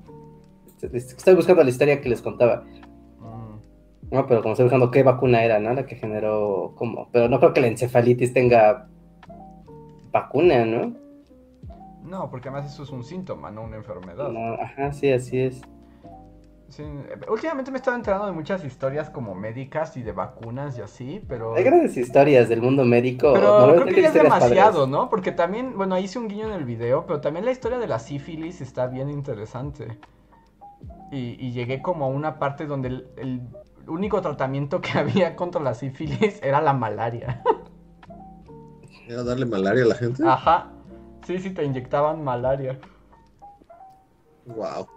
Estoy 0.82 1.36
buscando 1.36 1.64
la 1.64 1.70
historia 1.70 2.02
que 2.02 2.10
les 2.10 2.22
contaba. 2.22 2.64
Mm, 3.20 3.58
No, 4.12 4.26
pero 4.28 4.42
como 4.42 4.54
estoy 4.54 4.66
buscando 4.66 4.90
qué 4.92 5.04
vacuna 5.04 5.44
era, 5.44 5.60
¿no? 5.60 5.74
La 5.74 5.86
que 5.86 5.96
generó, 5.96 6.74
¿cómo? 6.76 7.10
Pero 7.12 7.28
no 7.30 7.40
creo 7.40 7.54
que 7.54 7.62
la 7.62 7.68
encefalitis 7.68 8.34
tenga 8.34 8.88
vacuna, 10.12 10.66
¿no? 10.66 10.96
No, 12.04 12.30
porque 12.30 12.50
además 12.50 12.72
eso 12.74 12.84
es 12.84 12.90
un 12.90 13.04
síntoma, 13.04 13.52
no 13.52 13.64
una 13.64 13.78
enfermedad. 13.78 14.30
No, 14.30 14.54
ajá, 14.56 14.92
sí, 14.92 15.12
así 15.12 15.40
es. 15.40 15.62
Sí, 16.72 16.84
últimamente 17.30 17.70
me 17.70 17.78
he 17.78 17.80
estado 17.80 17.98
enterando 17.98 18.28
de 18.28 18.32
muchas 18.32 18.64
historias 18.64 19.10
como 19.10 19.36
médicas 19.36 19.98
y 19.98 20.04
de 20.04 20.14
vacunas 20.14 20.78
y 20.78 20.82
así, 20.82 21.22
pero... 21.28 21.54
Hay 21.54 21.66
grandes 21.66 21.98
historias 21.98 22.48
del 22.48 22.62
mundo 22.62 22.86
médico. 22.86 23.34
Pero 23.34 23.60
normalmente 23.60 23.92
creo 23.92 23.96
que 23.96 24.02
ya 24.02 24.08
es 24.08 24.14
demasiado, 24.14 24.72
padres. 24.72 24.90
¿no? 24.90 25.10
Porque 25.10 25.34
también, 25.34 25.76
bueno, 25.76 25.96
ahí 25.96 26.06
hice 26.06 26.18
un 26.18 26.30
guiño 26.30 26.46
en 26.46 26.54
el 26.54 26.64
video, 26.64 27.06
pero 27.06 27.20
también 27.20 27.44
la 27.44 27.52
historia 27.52 27.78
de 27.78 27.88
la 27.88 28.00
sífilis 28.00 28.62
está 28.62 28.88
bien 28.88 29.10
interesante. 29.10 30.00
Y, 31.12 31.36
y 31.46 31.52
llegué 31.52 31.82
como 31.82 32.06
a 32.06 32.08
una 32.08 32.40
parte 32.40 32.66
donde 32.66 32.88
el, 32.88 33.08
el 33.18 33.42
único 33.88 34.22
tratamiento 34.22 34.80
que 34.80 34.92
había 34.98 35.36
contra 35.36 35.62
la 35.62 35.74
sífilis 35.74 36.40
era 36.42 36.62
la 36.62 36.72
malaria. 36.72 37.44
¿Era 39.10 39.24
darle 39.24 39.46
malaria 39.46 39.84
a 39.84 39.88
la 39.88 39.96
gente? 39.96 40.24
Ajá. 40.26 40.70
Sí, 41.28 41.38
sí, 41.38 41.50
te 41.50 41.66
inyectaban 41.66 42.24
malaria. 42.24 42.80
Wow. 44.46 44.88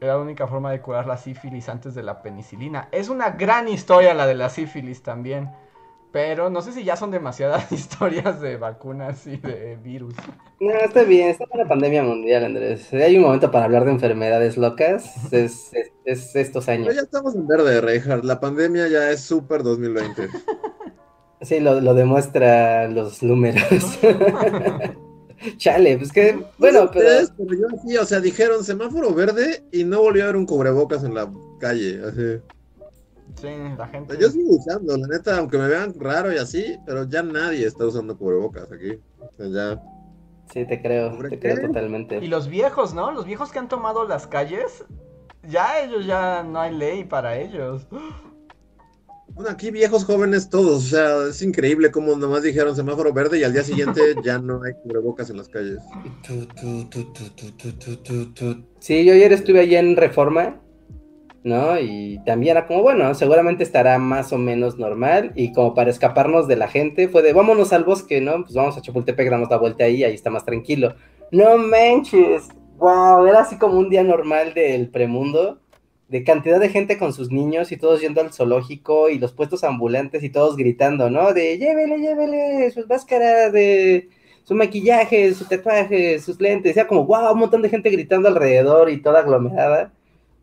Era 0.00 0.14
la 0.14 0.18
única 0.18 0.46
forma 0.46 0.70
de 0.70 0.80
curar 0.80 1.06
la 1.06 1.16
sífilis 1.16 1.68
antes 1.68 1.94
de 1.94 2.02
la 2.02 2.22
penicilina. 2.22 2.88
Es 2.92 3.08
una 3.08 3.30
gran 3.30 3.68
historia 3.68 4.14
la 4.14 4.26
de 4.26 4.34
la 4.34 4.48
sífilis 4.50 5.02
también. 5.02 5.50
Pero 6.10 6.48
no 6.48 6.62
sé 6.62 6.72
si 6.72 6.84
ya 6.84 6.96
son 6.96 7.10
demasiadas 7.10 7.70
historias 7.72 8.40
de 8.40 8.56
vacunas 8.56 9.26
y 9.26 9.36
de 9.36 9.76
virus. 9.76 10.14
No, 10.60 10.70
está 10.72 11.02
bien, 11.02 11.28
está 11.28 11.44
en 11.44 11.60
una 11.60 11.68
pandemia 11.68 12.02
mundial, 12.02 12.44
Andrés. 12.44 12.82
Si 12.90 12.96
hay 12.96 13.16
un 13.16 13.24
momento 13.24 13.50
para 13.50 13.66
hablar 13.66 13.84
de 13.84 13.92
enfermedades 13.92 14.56
locas, 14.56 15.32
es 15.32 15.70
es 16.04 16.34
estos 16.34 16.68
Pero 16.74 16.90
años. 16.90 16.94
ya 16.94 17.02
estamos 17.02 17.34
en 17.34 17.46
verde, 17.46 17.80
Reinhardt. 17.80 18.24
La 18.24 18.40
pandemia 18.40 18.88
ya 18.88 19.10
es 19.10 19.20
súper 19.20 19.62
2020. 19.62 20.28
Sí, 21.40 21.60
lo, 21.60 21.80
lo 21.80 21.94
demuestran 21.94 22.94
los 22.94 23.22
números. 23.22 23.98
Chale, 25.58 25.96
pues 25.98 26.12
que, 26.12 26.46
bueno, 26.58 26.80
No 26.80 26.88
sé 26.88 26.92
pero 26.92 27.06
ustedes, 27.06 27.32
pero 27.36 27.50
yo 27.54 27.66
sí, 27.86 27.96
o 27.96 28.04
sea, 28.04 28.20
dijeron 28.20 28.64
semáforo 28.64 29.14
verde 29.14 29.64
y 29.72 29.84
no 29.84 30.00
volvió 30.02 30.22
a 30.22 30.26
haber 30.26 30.36
un 30.36 30.46
cubrebocas 30.46 31.04
en 31.04 31.14
la 31.14 31.32
calle. 31.58 32.00
Así. 32.04 32.42
Sí, 33.34 33.48
la 33.76 33.86
gente. 33.88 34.16
yo 34.18 34.30
sigo 34.30 34.56
usando, 34.56 34.96
la 34.96 35.06
neta, 35.06 35.38
aunque 35.38 35.58
me 35.58 35.68
vean 35.68 35.94
raro 35.98 36.32
y 36.32 36.38
así, 36.38 36.76
pero 36.86 37.04
ya 37.08 37.22
nadie 37.22 37.66
está 37.66 37.86
usando 37.86 38.16
cubrebocas 38.18 38.70
aquí. 38.72 39.00
O 39.18 39.30
sea, 39.36 39.46
ya. 39.48 39.82
sí, 40.52 40.66
te 40.66 40.80
creo, 40.82 41.12
¿Sobre 41.12 41.30
te 41.30 41.38
qué? 41.38 41.40
creo 41.40 41.58
totalmente. 41.60 42.18
Y 42.18 42.28
los 42.28 42.48
viejos, 42.48 42.94
¿no? 42.94 43.12
Los 43.12 43.24
viejos 43.26 43.52
que 43.52 43.58
han 43.58 43.68
tomado 43.68 44.06
las 44.06 44.26
calles, 44.26 44.84
ya 45.42 45.80
ellos 45.82 46.06
ya 46.06 46.42
no 46.42 46.60
hay 46.60 46.74
ley 46.74 47.04
para 47.04 47.38
ellos. 47.38 47.86
Bueno, 49.38 49.52
aquí 49.52 49.70
viejos 49.70 50.04
jóvenes 50.04 50.50
todos, 50.50 50.86
o 50.86 50.96
sea, 50.96 51.28
es 51.30 51.40
increíble 51.42 51.92
cómo 51.92 52.16
nomás 52.16 52.42
dijeron 52.42 52.74
semáforo 52.74 53.12
verde 53.12 53.38
y 53.38 53.44
al 53.44 53.52
día 53.52 53.62
siguiente 53.62 54.00
ya 54.24 54.40
no 54.40 54.64
hay 54.64 54.72
cubrebocas 54.82 55.30
en 55.30 55.36
las 55.36 55.48
calles. 55.48 55.78
Sí, 58.80 59.04
yo 59.04 59.12
ayer 59.12 59.32
estuve 59.32 59.60
allá 59.60 59.78
en 59.78 59.96
Reforma, 59.96 60.60
¿no? 61.44 61.78
Y 61.78 62.20
también 62.26 62.56
era 62.56 62.66
como, 62.66 62.82
bueno, 62.82 63.14
seguramente 63.14 63.62
estará 63.62 63.96
más 64.00 64.32
o 64.32 64.38
menos 64.38 64.76
normal 64.76 65.30
y 65.36 65.52
como 65.52 65.72
para 65.72 65.90
escaparnos 65.90 66.48
de 66.48 66.56
la 66.56 66.66
gente 66.66 67.06
fue 67.06 67.22
de, 67.22 67.32
vámonos 67.32 67.72
al 67.72 67.84
bosque, 67.84 68.20
¿no? 68.20 68.42
Pues 68.42 68.54
vamos 68.54 68.76
a 68.76 68.82
Chapultepec, 68.82 69.30
damos 69.30 69.50
la 69.50 69.58
vuelta 69.58 69.84
ahí, 69.84 70.02
ahí 70.02 70.14
está 70.14 70.30
más 70.30 70.44
tranquilo. 70.44 70.96
No 71.30 71.56
manches, 71.58 72.48
wow, 72.78 73.24
era 73.24 73.42
así 73.42 73.56
como 73.56 73.78
un 73.78 73.88
día 73.88 74.02
normal 74.02 74.52
del 74.52 74.88
premundo 74.88 75.60
de 76.08 76.24
cantidad 76.24 76.58
de 76.60 76.70
gente 76.70 76.98
con 76.98 77.12
sus 77.12 77.30
niños 77.30 77.70
y 77.72 77.76
todos 77.76 78.00
yendo 78.00 78.20
al 78.22 78.32
zoológico 78.32 79.10
y 79.10 79.18
los 79.18 79.32
puestos 79.32 79.62
ambulantes 79.64 80.22
y 80.24 80.30
todos 80.30 80.56
gritando, 80.56 81.10
¿no? 81.10 81.34
De 81.34 81.58
llévele, 81.58 81.98
llévele 81.98 82.70
sus 82.70 82.88
máscaras 82.88 83.52
de 83.52 84.08
su 84.44 84.54
maquillaje, 84.54 85.34
su 85.34 85.46
tatuaje, 85.46 86.18
sus 86.20 86.40
lentes, 86.40 86.74
ya 86.74 86.86
como, 86.86 87.04
wow, 87.04 87.32
un 87.34 87.40
montón 87.40 87.60
de 87.62 87.68
gente 87.68 87.90
gritando 87.90 88.28
alrededor 88.28 88.88
y 88.90 89.02
toda 89.02 89.20
aglomerada. 89.20 89.92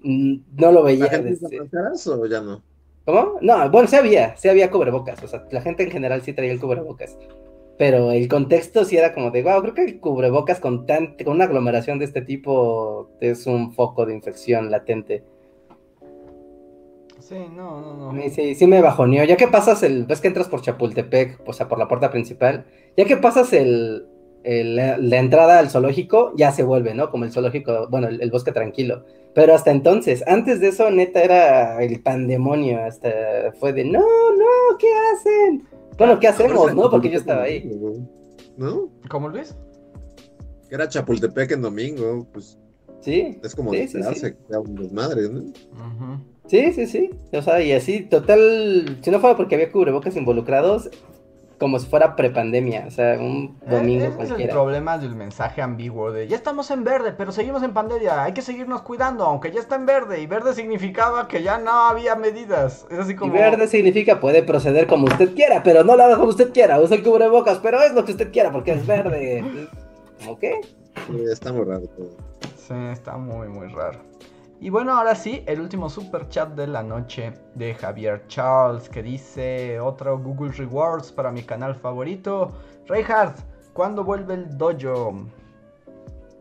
Mm, 0.01 0.37
No 0.55 0.71
lo 0.71 0.83
veía 0.83 1.05
¿La 1.05 1.09
gente 1.09 1.29
desde... 1.31 1.59
o 1.59 2.25
ya 2.27 2.41
no? 2.41 2.63
¿Cómo? 3.05 3.37
No, 3.41 3.69
bueno, 3.71 3.87
sí 3.87 3.95
había, 3.95 4.35
sí 4.37 4.47
había 4.49 4.71
cubrebocas, 4.71 5.21
o 5.23 5.27
sea, 5.27 5.45
la 5.51 5.61
gente 5.61 5.83
en 5.83 5.91
general 5.91 6.21
sí 6.23 6.33
traía 6.33 6.51
el 6.51 6.59
cubrebocas. 6.59 7.17
Pero 7.77 8.11
el 8.11 8.27
contexto 8.27 8.85
sí 8.85 8.97
era 8.97 9.13
como 9.13 9.31
de, 9.31 9.43
wow, 9.43 9.61
creo 9.61 9.73
que 9.73 9.83
el 9.85 9.99
cubrebocas 9.99 10.59
con, 10.59 10.85
tan, 10.85 11.15
con 11.17 11.35
una 11.35 11.45
aglomeración 11.45 11.99
de 11.99 12.05
este 12.05 12.21
tipo 12.21 13.09
es 13.19 13.47
un 13.47 13.73
foco 13.73 14.05
de 14.05 14.13
infección 14.13 14.71
latente. 14.71 15.23
Sí, 17.27 17.33
no, 17.55 17.81
no, 17.81 18.13
no. 18.13 18.21
sí, 18.29 18.53
sí 18.53 18.67
me 18.67 18.81
bajoneó. 18.81 19.23
Ya 19.23 19.35
que 19.35 19.47
pasas 19.47 19.81
el, 19.81 20.05
ves 20.05 20.21
que 20.21 20.27
entras 20.27 20.47
por 20.47 20.61
Chapultepec, 20.61 21.41
o 21.47 21.53
sea, 21.53 21.67
por 21.67 21.79
la 21.79 21.87
puerta 21.87 22.11
principal, 22.11 22.65
ya 22.95 23.05
que 23.05 23.17
pasas 23.17 23.51
el, 23.51 24.05
el- 24.43 24.75
la, 24.75 25.17
entrada 25.17 25.57
al 25.57 25.71
zoológico, 25.71 26.33
ya 26.35 26.51
se 26.51 26.61
vuelve, 26.61 26.93
¿no? 26.93 27.09
Como 27.09 27.25
el 27.25 27.31
zoológico, 27.31 27.87
bueno, 27.89 28.09
el, 28.09 28.21
el 28.21 28.29
bosque 28.29 28.51
tranquilo. 28.51 29.05
Pero 29.33 29.55
hasta 29.55 29.71
entonces, 29.71 30.23
antes 30.27 30.59
de 30.59 30.67
eso, 30.67 30.91
neta, 30.91 31.23
era 31.23 31.81
el 31.83 31.99
pandemonio. 32.03 32.83
Hasta 32.85 33.09
fue 33.59 33.73
de, 33.73 33.85
no, 33.85 34.01
no, 34.01 34.77
¿qué 34.77 34.87
hacen? 35.13 35.67
Bueno, 35.97 36.19
¿qué 36.19 36.27
hacemos, 36.27 36.75
no? 36.75 36.91
Porque 36.91 37.09
yo 37.09 37.17
estaba 37.17 37.41
ahí. 37.43 37.67
¿No? 38.55 38.87
¿Cómo 39.09 39.29
Luis? 39.29 39.55
Que 40.69 40.75
era 40.75 40.87
Chapultepec 40.87 41.53
en 41.53 41.63
domingo, 41.63 42.27
pues 42.31 42.59
Sí, 43.05 43.39
es 43.43 43.55
como 43.55 43.71
Sí, 43.71 43.87
sí, 43.87 43.97
esperarse 43.99 44.35
que 44.35 44.57
un 44.57 44.75
desmadre, 44.75 45.29
¿no? 45.29 45.43
Sí, 46.47 46.73
sí, 46.73 46.87
sí. 46.87 47.11
O 47.33 47.41
sea, 47.41 47.61
y 47.61 47.71
así, 47.71 48.01
total, 48.01 48.97
si 49.01 49.11
no 49.11 49.19
fuera 49.19 49.37
porque 49.37 49.55
había 49.55 49.71
cubrebocas 49.71 50.15
involucrados, 50.15 50.89
como 51.59 51.79
si 51.79 51.87
fuera 51.87 52.15
prepandemia, 52.15 52.85
o 52.87 52.91
sea, 52.91 53.17
un 53.17 53.57
domingo 53.69 54.03
Eh, 54.05 54.07
ese 54.07 54.07
es 54.07 54.19
el 54.21 54.27
cualquiera. 54.27 54.53
problema 54.53 54.97
del 54.97 55.15
mensaje 55.15 55.61
ambiguo 55.61 56.11
de 56.11 56.27
ya 56.27 56.35
estamos 56.35 56.69
en 56.69 56.83
verde, 56.83 57.13
pero 57.17 57.31
seguimos 57.31 57.63
en 57.63 57.73
pandemia, 57.73 58.23
hay 58.23 58.33
que 58.33 58.41
seguirnos 58.41 58.81
cuidando, 58.81 59.23
aunque 59.23 59.51
ya 59.51 59.61
está 59.61 59.75
en 59.75 59.85
verde, 59.85 60.19
y 60.21 60.27
verde 60.27 60.53
significaba 60.53 61.27
que 61.29 61.43
ya 61.43 61.57
no 61.57 61.71
había 61.71 62.15
medidas. 62.15 62.85
Es 62.91 62.99
así 62.99 63.13
Y 63.13 63.15
como... 63.15 63.31
verde 63.33 63.67
significa 63.67 64.19
puede 64.19 64.43
proceder 64.43 64.85
como 64.87 65.05
usted 65.05 65.33
quiera, 65.33 65.63
pero 65.63 65.83
no 65.85 65.95
lo 65.95 66.03
haga 66.03 66.17
como 66.17 66.29
usted 66.29 66.51
quiera. 66.51 66.79
Use 66.81 66.95
el 66.95 67.03
cubrebocas, 67.03 67.59
pero 67.59 67.81
es 67.81 67.93
lo 67.93 68.03
que 68.03 68.11
usted 68.11 68.31
quiera 68.31 68.51
porque 68.51 68.73
es 68.73 68.85
verde. 68.85 69.43
Sí, 71.07 71.23
está 71.31 71.51
muy 71.53 71.65
raro 71.65 71.85
todo. 71.87 72.09
Sí, 72.67 72.73
está 72.91 73.17
muy, 73.17 73.47
muy 73.47 73.67
raro. 73.67 73.99
Y 74.59 74.69
bueno, 74.69 74.93
ahora 74.93 75.13
sí, 75.15 75.43
el 75.45 75.59
último 75.59 75.89
super 75.89 76.27
chat 76.29 76.49
de 76.55 76.65
la 76.65 76.81
noche 76.81 77.33
de 77.55 77.75
Javier 77.75 78.25
Charles 78.27 78.89
que 78.89 79.03
dice 79.03 79.79
otro 79.79 80.17
Google 80.17 80.51
Rewards 80.53 81.11
para 81.11 81.31
mi 81.31 81.43
canal 81.43 81.75
favorito. 81.75 82.53
Reinhardt, 82.87 83.37
¿cuándo 83.73 84.03
vuelve 84.03 84.33
el 84.35 84.57
dojo? 84.57 85.25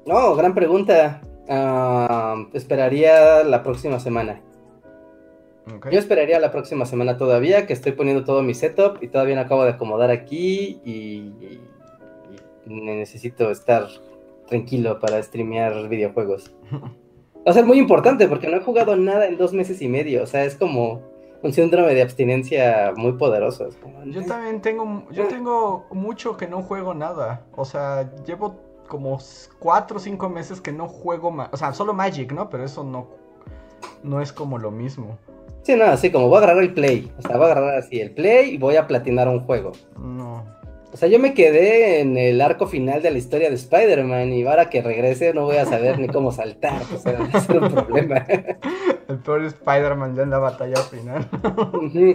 No, 0.07 0.35
gran 0.37 0.55
pregunta. 0.55 1.21
Ah, 1.49 2.37
esperaría 2.53 3.43
la 3.43 3.63
próxima 3.63 3.99
semana. 3.99 4.41
Yo 5.91 5.99
esperaría 5.99 6.39
la 6.39 6.51
próxima 6.53 6.87
semana 6.87 7.17
todavía, 7.17 7.67
que 7.67 7.73
estoy 7.73 7.93
poniendo 7.93 8.25
todo 8.25 8.43
mi 8.43 8.55
setup 8.55 9.03
y 9.03 9.09
todavía 9.09 9.35
no 9.35 9.41
acabo 9.43 9.65
de 9.65 9.71
acomodar 9.71 10.11
aquí 10.11 10.81
y, 10.85 10.91
y- 11.41 11.61
y 12.67 12.81
necesito 12.81 13.51
estar 13.51 13.87
tranquilo 14.47 14.99
para 15.01 15.23
streamear 15.23 15.89
videojuegos. 15.89 16.55
Va 16.73 17.51
a 17.51 17.53
ser 17.53 17.65
muy 17.65 17.79
importante 17.79 18.27
porque 18.29 18.49
no 18.49 18.57
he 18.57 18.61
jugado 18.61 18.97
nada 18.97 19.27
en 19.27 19.37
dos 19.37 19.53
meses 19.53 19.83
y 19.83 19.89
medio, 19.89 20.23
o 20.23 20.27
sea, 20.27 20.45
es 20.45 20.55
como 20.55 21.03
un 21.43 21.53
síndrome 21.53 21.95
de 21.95 22.03
abstinencia 22.03 22.95
muy 22.97 23.13
poderoso. 23.13 23.69
es 23.69 23.77
como, 23.77 24.03
Yo 24.05 24.25
también 24.25 24.63
tengo, 24.63 25.05
yo 25.11 25.27
tengo 25.29 25.85
mucho 25.91 26.39
que 26.39 26.47
no 26.47 26.63
juego 26.63 26.95
nada. 26.95 27.45
O 27.55 27.67
sea, 27.67 28.11
llevo 28.25 28.57
como 28.89 29.19
4 29.59 29.97
o 29.97 30.01
5 30.01 30.29
meses 30.31 30.61
que 30.63 30.73
no 30.73 30.89
juego 30.89 31.31
más. 31.31 31.51
O 31.53 31.59
sea, 31.59 31.75
solo 31.75 31.93
Magic, 31.93 32.33
¿no? 32.33 32.49
Pero 32.49 32.65
eso 32.65 32.83
no, 32.83 33.09
no 34.03 34.23
es 34.23 34.33
como 34.33 34.59
lo 34.59 34.71
mismo. 34.71 35.19
Sí, 35.65 35.77
no, 35.77 35.85
así 35.85 36.11
como 36.11 36.29
voy 36.29 36.37
a 36.37 36.45
agarrar 36.45 36.63
el 36.63 36.75
play, 36.75 37.11
o 37.19 37.23
sea, 37.23 37.37
voy 37.37 37.49
a 37.49 37.53
agarrar 37.53 37.79
así 37.79 37.99
el 38.01 38.11
play 38.11 38.55
y 38.55 38.59
voy 38.59 38.77
a 38.77 38.87
platinar 38.87 39.29
un 39.29 39.41
juego. 39.41 39.73
No. 39.99 40.45
O 40.95 40.97
sea, 40.97 41.09
yo 41.09 41.19
me 41.19 41.35
quedé 41.35 41.99
en 41.99 42.17
el 42.17 42.41
arco 42.41 42.69
final 42.69 43.03
de 43.03 43.11
la 43.11 43.19
historia 43.19 43.49
de 43.49 43.57
Spider-Man 43.57 44.33
y 44.33 44.47
ahora 44.47 44.71
que 44.71 44.81
regrese 44.81 45.35
no 45.35 45.43
voy 45.43 45.57
a 45.57 45.67
saber 45.67 45.99
ni 45.99 46.07
cómo 46.07 46.31
saltar. 46.31 46.83
O 46.95 46.99
sea, 46.99 47.19
va 47.19 47.29
a 47.33 47.41
ser 47.41 47.61
un 47.61 47.69
problema. 47.69 48.25
El 49.09 49.19
peor 49.19 49.43
Spider-Man 49.43 50.15
ya 50.15 50.23
en 50.23 50.31
la 50.31 50.39
batalla 50.39 50.77
final. 50.77 51.29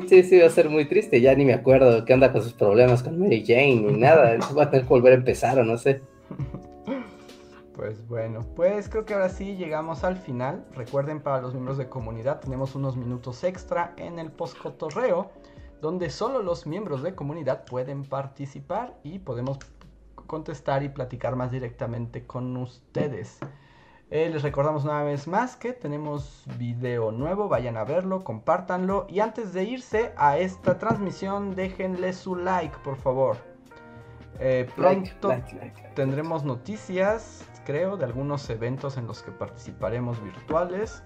Sí, 0.08 0.24
sí, 0.24 0.40
va 0.40 0.48
a 0.48 0.50
ser 0.50 0.70
muy 0.70 0.86
triste. 0.86 1.20
Ya 1.20 1.36
ni 1.36 1.44
me 1.44 1.56
acuerdo 1.56 2.06
qué 2.06 2.14
onda 2.14 2.32
con 2.32 2.42
sus 2.42 2.54
problemas 2.54 3.04
con 3.04 3.20
Mary 3.20 3.44
Jane 3.46 3.76
ni 3.76 3.98
nada. 3.98 4.38
Voy 4.54 4.64
a 4.64 4.70
tener 4.70 4.86
que 4.86 4.90
volver 4.90 5.12
a 5.12 5.16
empezar 5.18 5.60
o 5.60 5.66
no 5.66 5.78
sé. 5.78 6.02
Pues 7.76 8.06
bueno, 8.10 8.46
pues 8.58 8.90
creo 8.90 9.06
que 9.06 9.14
ahora 9.14 9.30
sí 9.30 9.56
llegamos 9.56 10.04
al 10.04 10.18
final. 10.18 10.66
Recuerden 10.76 11.22
para 11.22 11.42
los 11.42 11.54
miembros 11.54 11.78
de 11.78 11.88
comunidad 11.88 12.42
tenemos 12.42 12.76
unos 12.76 12.98
minutos 12.98 13.46
extra 13.46 13.94
en 13.96 14.20
el 14.20 14.34
postcotorreo 14.34 15.32
donde 15.82 16.10
solo 16.10 16.42
los 16.42 16.66
miembros 16.66 17.04
de 17.04 17.16
comunidad 17.16 17.66
pueden 17.66 18.04
participar 18.04 18.98
y 19.04 19.20
podemos 19.20 19.60
contestar 20.28 20.84
y 20.84 20.90
platicar 20.90 21.36
más 21.36 21.52
directamente 21.52 22.26
con 22.26 22.56
ustedes. 22.58 23.40
Eh, 24.12 24.30
les 24.32 24.42
recordamos 24.42 24.86
una 24.86 25.04
vez 25.04 25.28
más 25.28 25.56
que 25.56 25.72
tenemos 25.72 26.44
video 26.58 27.12
nuevo, 27.12 27.48
vayan 27.48 27.78
a 27.78 27.84
verlo, 27.84 28.24
compártanlo 28.24 29.06
y 29.08 29.20
antes 29.20 29.54
de 29.54 29.66
irse 29.66 30.14
a 30.18 30.40
esta 30.40 30.80
transmisión 30.80 31.56
déjenle 31.56 32.14
su 32.14 32.36
like 32.36 32.76
por 32.84 32.98
favor. 32.98 33.38
Eh, 34.40 34.68
pronto 34.76 35.28
like, 35.28 35.56
like, 35.56 35.56
like. 35.56 35.90
tendremos 35.96 36.44
noticias, 36.44 37.46
creo, 37.66 37.98
de 37.98 38.06
algunos 38.06 38.50
eventos 38.50 38.98
en 38.98 39.06
los 39.06 39.22
que 39.22 39.32
participaremos 39.32 40.24
virtuales. 40.24 41.04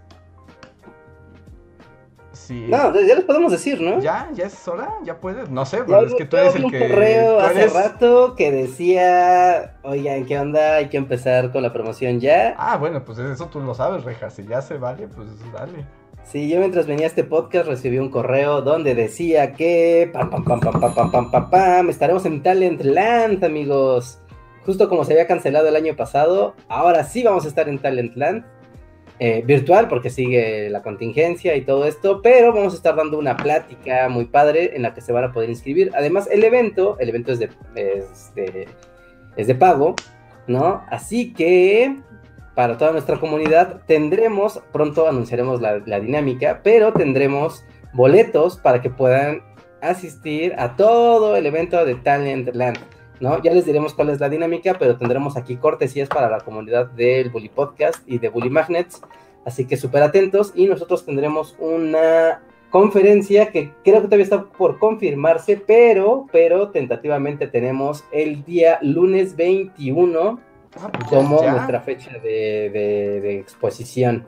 Sí. 2.48 2.66
No, 2.68 2.94
ya 2.94 3.16
les 3.16 3.24
podemos 3.24 3.52
decir, 3.52 3.80
¿no? 3.80 4.00
¿Ya? 4.02 4.30
¿Ya 4.34 4.46
es 4.48 4.68
hora? 4.68 4.90
¿Ya 5.04 5.18
puedes? 5.18 5.50
No 5.50 5.66
sé, 5.66 5.84
pero 5.86 6.02
es 6.06 6.14
que 6.14 6.26
tú 6.26 6.36
eres 6.38 6.56
el 6.56 6.66
un 6.66 6.72
que... 6.72 6.80
correo 6.90 7.40
hace 7.40 7.62
eres- 7.62 7.74
rato 7.74 8.36
que 8.36 8.52
decía, 8.52 9.76
oigan, 9.84 10.26
¿qué 10.26 10.38
onda? 10.40 10.76
Hay 10.76 10.90
que 10.90 10.98
empezar 10.98 11.52
con 11.52 11.64
la 11.64 11.72
promoción 11.72 12.20
ya. 12.20 12.54
Ah, 12.58 12.78
bueno, 12.78 13.04
pues 13.06 13.18
eso 13.20 13.48
tú 13.48 13.60
lo 13.62 13.74
sabes, 13.74 14.04
Reja. 14.04 14.30
Si 14.30 14.46
ya 14.46 14.62
se 14.62 14.78
vale, 14.78 15.08
pues 15.08 15.28
dale. 15.54 15.86
Sí, 16.24 16.50
yo 16.50 16.60
mientras 16.60 16.88
venía 16.88 17.06
a 17.06 17.10
este 17.10 17.24
podcast 17.24 17.68
recibí 17.68 17.98
un 18.00 18.10
correo 18.10 18.62
donde 18.62 18.96
decía 18.96 19.54
que 19.54 20.10
pam 20.14 20.30
pam 20.30 20.44
pam 20.44 20.60
pam 20.60 20.80
pam 20.80 20.94
pam 20.94 21.12
pam 21.12 21.32
pam 21.32 21.50
pam 21.50 21.90
estaremos 21.90 22.26
en 22.26 22.42
Talentland, 22.44 23.44
amigos. 23.44 24.20
Justo 24.66 24.88
como 24.88 25.04
se 25.04 25.12
había 25.14 25.28
cancelado 25.28 25.68
el 25.68 25.76
año 25.76 25.96
pasado, 25.98 26.56
ahora 26.70 27.04
sí 27.04 27.24
vamos 27.24 27.44
a 27.44 27.50
estar 27.50 27.68
en 27.68 27.80
Talentland. 27.80 28.46
Eh, 29.26 29.42
virtual 29.46 29.88
porque 29.88 30.10
sigue 30.10 30.70
la 30.70 30.82
contingencia 30.82 31.56
y 31.56 31.62
todo 31.62 31.86
esto, 31.86 32.22
pero 32.22 32.52
vamos 32.52 32.74
a 32.74 32.76
estar 32.76 32.94
dando 32.94 33.18
una 33.18 33.38
plática 33.38 34.10
muy 34.10 34.26
padre 34.26 34.76
en 34.76 34.82
la 34.82 34.94
que 34.94 35.00
se 35.00 35.14
van 35.14 35.24
a 35.24 35.32
poder 35.32 35.50
inscribir. 35.50 35.92
Además, 35.96 36.28
el 36.30 36.44
evento, 36.44 36.98
el 37.00 37.08
evento 37.08 37.32
es 37.32 37.40
de, 37.40 37.50
es 37.74 38.36
de, 38.36 38.68
es 39.38 39.48
de 39.48 39.56
pago, 39.56 39.96
¿no? 40.46 40.84
Así 40.90 41.32
que 41.32 42.02
para 42.54 42.78
toda 42.78 42.92
nuestra 42.92 43.18
comunidad. 43.18 43.80
Tendremos, 43.88 44.62
pronto 44.74 45.08
anunciaremos 45.08 45.62
la, 45.62 45.82
la 45.86 46.02
dinámica, 46.02 46.60
pero 46.62 46.92
tendremos 46.92 47.64
boletos 47.94 48.58
para 48.58 48.82
que 48.82 48.90
puedan 48.90 49.42
asistir 49.82 50.54
a 50.58 50.76
todo 50.76 51.38
el 51.38 51.46
evento 51.46 51.86
de 51.86 51.96
Talentland. 51.96 52.78
¿No? 53.24 53.42
Ya 53.42 53.54
les 53.54 53.66
diremos 53.66 53.94
cuál 53.94 54.10
es 54.10 54.20
la 54.20 54.30
dinámica, 54.30 54.76
pero 54.78 54.98
tendremos 54.98 55.38
aquí 55.38 55.56
cortesías 55.56 56.10
para 56.10 56.30
la 56.30 56.42
comunidad 56.42 56.88
del 56.92 57.30
Bully 57.30 57.50
Podcast 57.50 58.04
y 58.06 58.18
de 58.20 58.30
Bully 58.30 58.50
Magnets. 58.50 59.02
Así 59.46 59.66
que 59.66 59.78
súper 59.78 60.04
atentos 60.04 60.52
y 60.56 60.68
nosotros 60.68 61.06
tendremos 61.06 61.56
una 61.60 62.42
conferencia 62.70 63.52
que 63.52 63.72
creo 63.84 64.02
que 64.02 64.08
todavía 64.08 64.24
está 64.24 64.44
por 64.44 64.80
confirmarse, 64.80 65.58
pero, 65.58 66.26
pero 66.32 66.70
tentativamente 66.70 67.48
tenemos 67.48 68.04
el 68.12 68.44
día 68.46 68.80
lunes 68.82 69.36
21 69.36 70.40
Ah, 70.76 70.90
pues 70.92 71.06
como 71.08 71.40
ya. 71.44 71.52
nuestra 71.52 71.82
fecha 71.82 72.12
de, 72.14 72.70
de- 72.72 73.22
de 73.22 73.40
exposición. 73.40 74.26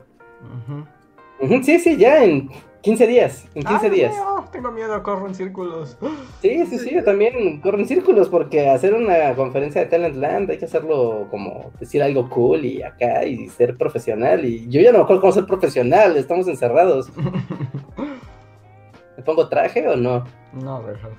Sí, 1.62 1.78
sí, 1.80 1.96
ya 1.96 2.22
en 2.24 2.48
15 2.86 3.06
días, 3.08 3.44
en 3.56 3.64
15 3.64 3.86
Ay, 3.86 3.90
días. 3.90 4.14
tengo 4.52 4.70
miedo, 4.70 5.02
corro 5.02 5.26
en 5.26 5.34
círculos. 5.34 5.98
Sí, 6.40 6.64
sí, 6.66 6.78
sí, 6.78 6.94
yo 6.94 7.02
también 7.02 7.60
corro 7.60 7.78
en 7.78 7.88
círculos 7.88 8.28
porque 8.28 8.68
hacer 8.68 8.94
una 8.94 9.34
conferencia 9.34 9.80
de 9.80 9.88
Talentland 9.88 10.48
hay 10.48 10.58
que 10.58 10.66
hacerlo 10.66 11.26
como 11.28 11.72
decir 11.80 12.00
algo 12.00 12.30
cool 12.30 12.64
y 12.64 12.84
acá 12.84 13.24
y 13.24 13.48
ser 13.48 13.76
profesional. 13.76 14.44
Y 14.44 14.68
yo 14.68 14.80
ya 14.80 14.92
no 14.92 14.98
me 14.98 15.04
acuerdo 15.04 15.20
cómo 15.20 15.32
ser 15.32 15.46
profesional, 15.46 16.16
estamos 16.16 16.46
encerrados. 16.46 17.10
¿Me 19.16 19.22
pongo 19.24 19.48
traje 19.48 19.88
o 19.88 19.96
no? 19.96 20.22
no, 20.52 20.80
dejas. 20.82 21.10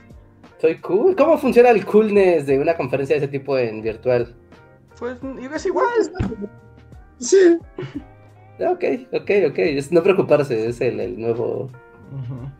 Soy 0.61 0.79
cool. 0.79 1.17
¿Cómo 1.17 1.37
funciona 1.37 1.71
el 1.71 1.85
coolness 1.85 2.47
de 2.47 2.59
una 2.59 2.77
conferencia 2.77 3.15
de 3.15 3.25
ese 3.25 3.27
tipo 3.27 3.57
en 3.57 3.81
virtual? 3.81 4.33
Pues 4.97 5.17
y 5.37 5.47
ves 5.49 5.65
igual. 5.65 5.87
Sí. 7.19 7.57
Ah, 8.59 8.71
Ok, 8.71 8.83
ok, 9.13 9.31
ok. 9.49 9.59
Es 9.59 9.91
no 9.91 10.03
preocuparse, 10.03 10.67
es 10.67 10.81
el, 10.81 10.99
el 10.99 11.19
nuevo. 11.19 11.69
Ujú. 12.11 12.51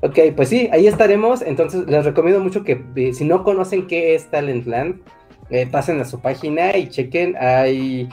Ok, 0.00 0.18
pues 0.36 0.48
sí, 0.48 0.68
ahí 0.72 0.86
estaremos. 0.86 1.42
Entonces 1.42 1.86
les 1.86 2.04
recomiendo 2.04 2.40
mucho 2.40 2.64
que 2.64 2.82
eh, 2.96 3.12
si 3.12 3.24
no 3.24 3.42
conocen 3.44 3.86
qué 3.86 4.14
es 4.14 4.30
Talentland, 4.30 5.00
eh, 5.50 5.66
pasen 5.66 6.00
a 6.00 6.04
su 6.04 6.20
página 6.20 6.76
y 6.76 6.88
chequen. 6.88 7.36
Hay, 7.36 8.08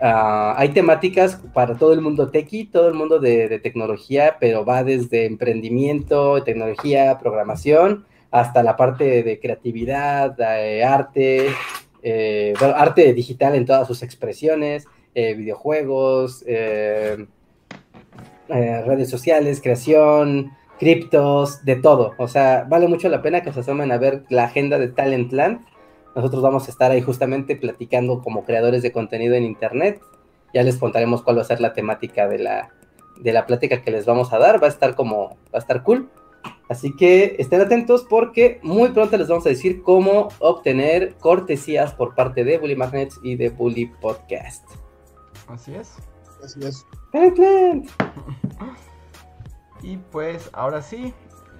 ah, 0.00 0.54
hay 0.56 0.70
temáticas 0.70 1.40
para 1.52 1.76
todo 1.76 1.92
el 1.92 2.00
mundo 2.00 2.30
tequi, 2.30 2.64
todo 2.64 2.88
el 2.88 2.94
mundo 2.94 3.18
de, 3.20 3.48
de 3.48 3.58
tecnología, 3.58 4.36
pero 4.40 4.64
va 4.64 4.82
desde 4.82 5.26
emprendimiento, 5.26 6.42
tecnología, 6.42 7.18
programación, 7.18 8.04
hasta 8.30 8.62
la 8.62 8.76
parte 8.76 9.22
de 9.22 9.38
creatividad, 9.38 10.32
de 10.32 10.82
arte, 10.82 11.48
eh, 12.02 12.54
bueno, 12.58 12.74
arte 12.76 13.12
digital 13.12 13.54
en 13.54 13.66
todas 13.66 13.86
sus 13.86 14.02
expresiones, 14.02 14.86
eh, 15.14 15.34
videojuegos, 15.34 16.42
eh, 16.46 17.26
eh, 18.48 18.82
redes 18.86 19.10
sociales, 19.10 19.60
creación, 19.62 20.52
criptos, 20.78 21.64
de 21.64 21.76
todo. 21.76 22.14
O 22.18 22.28
sea, 22.28 22.66
vale 22.68 22.88
mucho 22.88 23.08
la 23.08 23.22
pena 23.22 23.42
que 23.42 23.52
se 23.52 23.60
asomen 23.60 23.92
a 23.92 23.98
ver 23.98 24.24
la 24.30 24.44
agenda 24.44 24.78
de 24.78 24.88
Talentland. 24.88 25.64
Nosotros 26.14 26.42
vamos 26.42 26.66
a 26.66 26.70
estar 26.70 26.90
ahí 26.90 27.00
justamente 27.00 27.56
platicando 27.56 28.20
como 28.20 28.44
creadores 28.44 28.82
de 28.82 28.92
contenido 28.92 29.34
en 29.34 29.44
Internet. 29.44 30.00
Ya 30.52 30.62
les 30.62 30.76
contaremos 30.76 31.22
cuál 31.22 31.38
va 31.38 31.42
a 31.42 31.46
ser 31.46 31.60
la 31.60 31.72
temática 31.72 32.28
de 32.28 32.38
la, 32.38 32.70
de 33.18 33.32
la 33.32 33.46
plática 33.46 33.82
que 33.82 33.90
les 33.90 34.04
vamos 34.06 34.32
a 34.32 34.38
dar. 34.38 34.62
Va 34.62 34.66
a 34.66 34.70
estar 34.70 34.94
como, 34.94 35.36
va 35.54 35.54
a 35.54 35.58
estar 35.58 35.82
cool. 35.82 36.10
Así 36.68 36.96
que 36.96 37.36
estén 37.38 37.60
atentos 37.60 38.04
porque 38.08 38.58
muy 38.62 38.90
pronto 38.90 39.16
les 39.16 39.28
vamos 39.28 39.46
a 39.46 39.50
decir 39.50 39.82
cómo 39.82 40.28
obtener 40.38 41.14
cortesías 41.20 41.92
por 41.92 42.14
parte 42.14 42.44
de 42.44 42.58
Bully 42.58 42.76
Magnets 42.76 43.20
y 43.22 43.36
de 43.36 43.50
Bully 43.50 43.86
Podcast. 44.00 44.81
Así 45.52 45.74
es. 45.74 45.96
Así 46.42 46.60
es. 46.64 46.86
Y 49.82 49.96
pues 49.96 50.48
ahora 50.52 50.80
sí, 50.80 51.12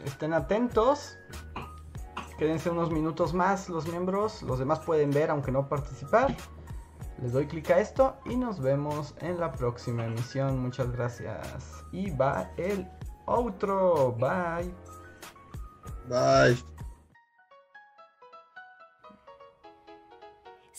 estén 0.04 0.32
atentos. 0.32 1.18
Quédense 2.38 2.70
unos 2.70 2.90
minutos 2.90 3.34
más 3.34 3.68
los 3.68 3.88
miembros. 3.88 4.42
Los 4.42 4.60
demás 4.60 4.78
pueden 4.80 5.10
ver 5.10 5.30
aunque 5.30 5.50
no 5.50 5.68
participar. 5.68 6.36
Les 7.20 7.32
doy 7.32 7.46
clic 7.46 7.70
a 7.70 7.80
esto 7.80 8.16
y 8.24 8.36
nos 8.36 8.60
vemos 8.60 9.14
en 9.20 9.38
la 9.38 9.52
próxima 9.52 10.04
emisión. 10.06 10.60
Muchas 10.60 10.90
gracias. 10.92 11.84
Y 11.92 12.10
va 12.10 12.50
el 12.56 12.88
outro. 13.26 14.12
Bye. 14.12 14.72
Bye. 16.08 16.71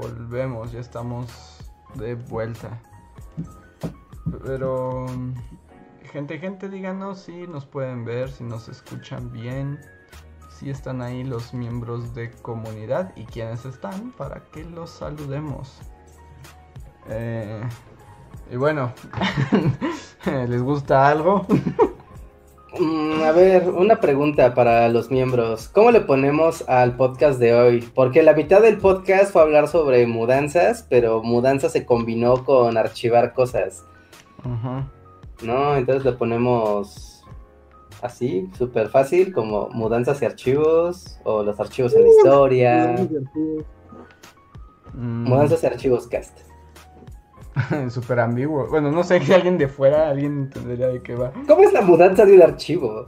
Volvemos, 0.00 0.70
ya 0.70 0.78
estamos 0.78 1.26
de 1.94 2.14
vuelta. 2.14 2.80
Pero, 4.44 5.06
gente, 6.12 6.38
gente, 6.38 6.68
díganos 6.68 7.18
si 7.18 7.48
nos 7.48 7.66
pueden 7.66 8.04
ver, 8.04 8.30
si 8.30 8.44
nos 8.44 8.68
escuchan 8.68 9.32
bien, 9.32 9.80
si 10.50 10.70
están 10.70 11.02
ahí 11.02 11.24
los 11.24 11.52
miembros 11.52 12.14
de 12.14 12.30
comunidad 12.30 13.12
y 13.16 13.24
quiénes 13.24 13.64
están 13.64 14.12
para 14.12 14.44
que 14.52 14.62
los 14.64 14.88
saludemos. 14.90 15.80
Eh, 17.08 17.60
y 18.52 18.56
bueno, 18.56 18.92
¿les 20.26 20.62
gusta 20.62 21.08
algo? 21.08 21.44
Mm, 22.80 23.22
a 23.22 23.32
ver, 23.32 23.68
una 23.70 24.00
pregunta 24.00 24.54
para 24.54 24.88
los 24.88 25.10
miembros. 25.10 25.68
¿Cómo 25.68 25.90
le 25.90 26.00
ponemos 26.00 26.68
al 26.68 26.96
podcast 26.96 27.40
de 27.40 27.54
hoy? 27.54 27.88
Porque 27.94 28.22
la 28.22 28.34
mitad 28.34 28.62
del 28.62 28.78
podcast 28.78 29.32
fue 29.32 29.42
hablar 29.42 29.66
sobre 29.68 30.06
mudanzas, 30.06 30.86
pero 30.88 31.22
mudanza 31.22 31.68
se 31.68 31.84
combinó 31.84 32.44
con 32.44 32.76
archivar 32.76 33.34
cosas. 33.34 33.84
¿no? 35.42 35.76
Entonces 35.76 36.04
le 36.04 36.12
ponemos 36.12 37.24
así, 38.00 38.48
súper 38.56 38.88
fácil, 38.88 39.32
como 39.32 39.68
mudanzas 39.70 40.22
y 40.22 40.26
archivos, 40.26 41.18
o 41.24 41.42
los 41.42 41.58
archivos 41.58 41.94
en 41.94 42.02
la 42.02 42.08
historia. 42.08 43.08
Mm, 44.94 45.24
Mudanzas 45.28 45.62
y 45.62 45.66
archivos 45.66 46.06
cast. 46.06 46.47
Súper 47.90 48.20
ambiguo. 48.20 48.66
Bueno, 48.68 48.90
no 48.90 49.02
sé 49.04 49.20
si 49.20 49.32
alguien 49.32 49.58
de 49.58 49.68
fuera, 49.68 50.08
alguien 50.10 50.32
entendería 50.38 50.88
de 50.88 51.02
qué 51.02 51.14
va. 51.14 51.32
¿Cómo 51.46 51.62
es 51.62 51.72
la 51.72 51.80
mudanza 51.82 52.24
de 52.24 52.34
un 52.34 52.42
archivo? 52.42 53.04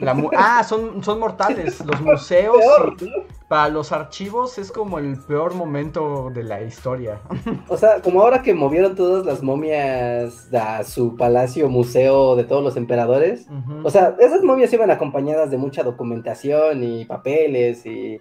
La 0.00 0.14
mu- 0.14 0.30
ah, 0.36 0.64
son, 0.64 1.02
son 1.04 1.20
mortales. 1.20 1.80
Los 1.86 2.00
museos 2.00 2.56
Peor, 2.56 2.96
y- 3.00 3.04
¿no? 3.04 3.24
para 3.48 3.68
los 3.68 3.90
archivos 3.90 4.58
es 4.58 4.70
como 4.70 4.98
el 5.00 5.18
peor 5.18 5.54
momento 5.54 6.30
de 6.32 6.44
la 6.44 6.62
historia. 6.62 7.20
O 7.68 7.76
sea, 7.76 8.00
como 8.00 8.22
ahora 8.22 8.42
que 8.42 8.54
movieron 8.54 8.94
todas 8.94 9.26
las 9.26 9.42
momias 9.42 10.48
a 10.54 10.82
su 10.84 11.16
palacio, 11.16 11.68
museo 11.68 12.36
de 12.36 12.44
todos 12.44 12.62
los 12.64 12.76
emperadores. 12.76 13.46
O 13.84 13.90
sea, 13.90 14.14
esas 14.18 14.42
momias 14.42 14.72
iban 14.72 14.90
acompañadas 14.90 15.50
de 15.50 15.58
mucha 15.58 15.82
documentación 15.82 16.82
y 16.82 17.04
papeles 17.04 17.84
y, 17.86 18.18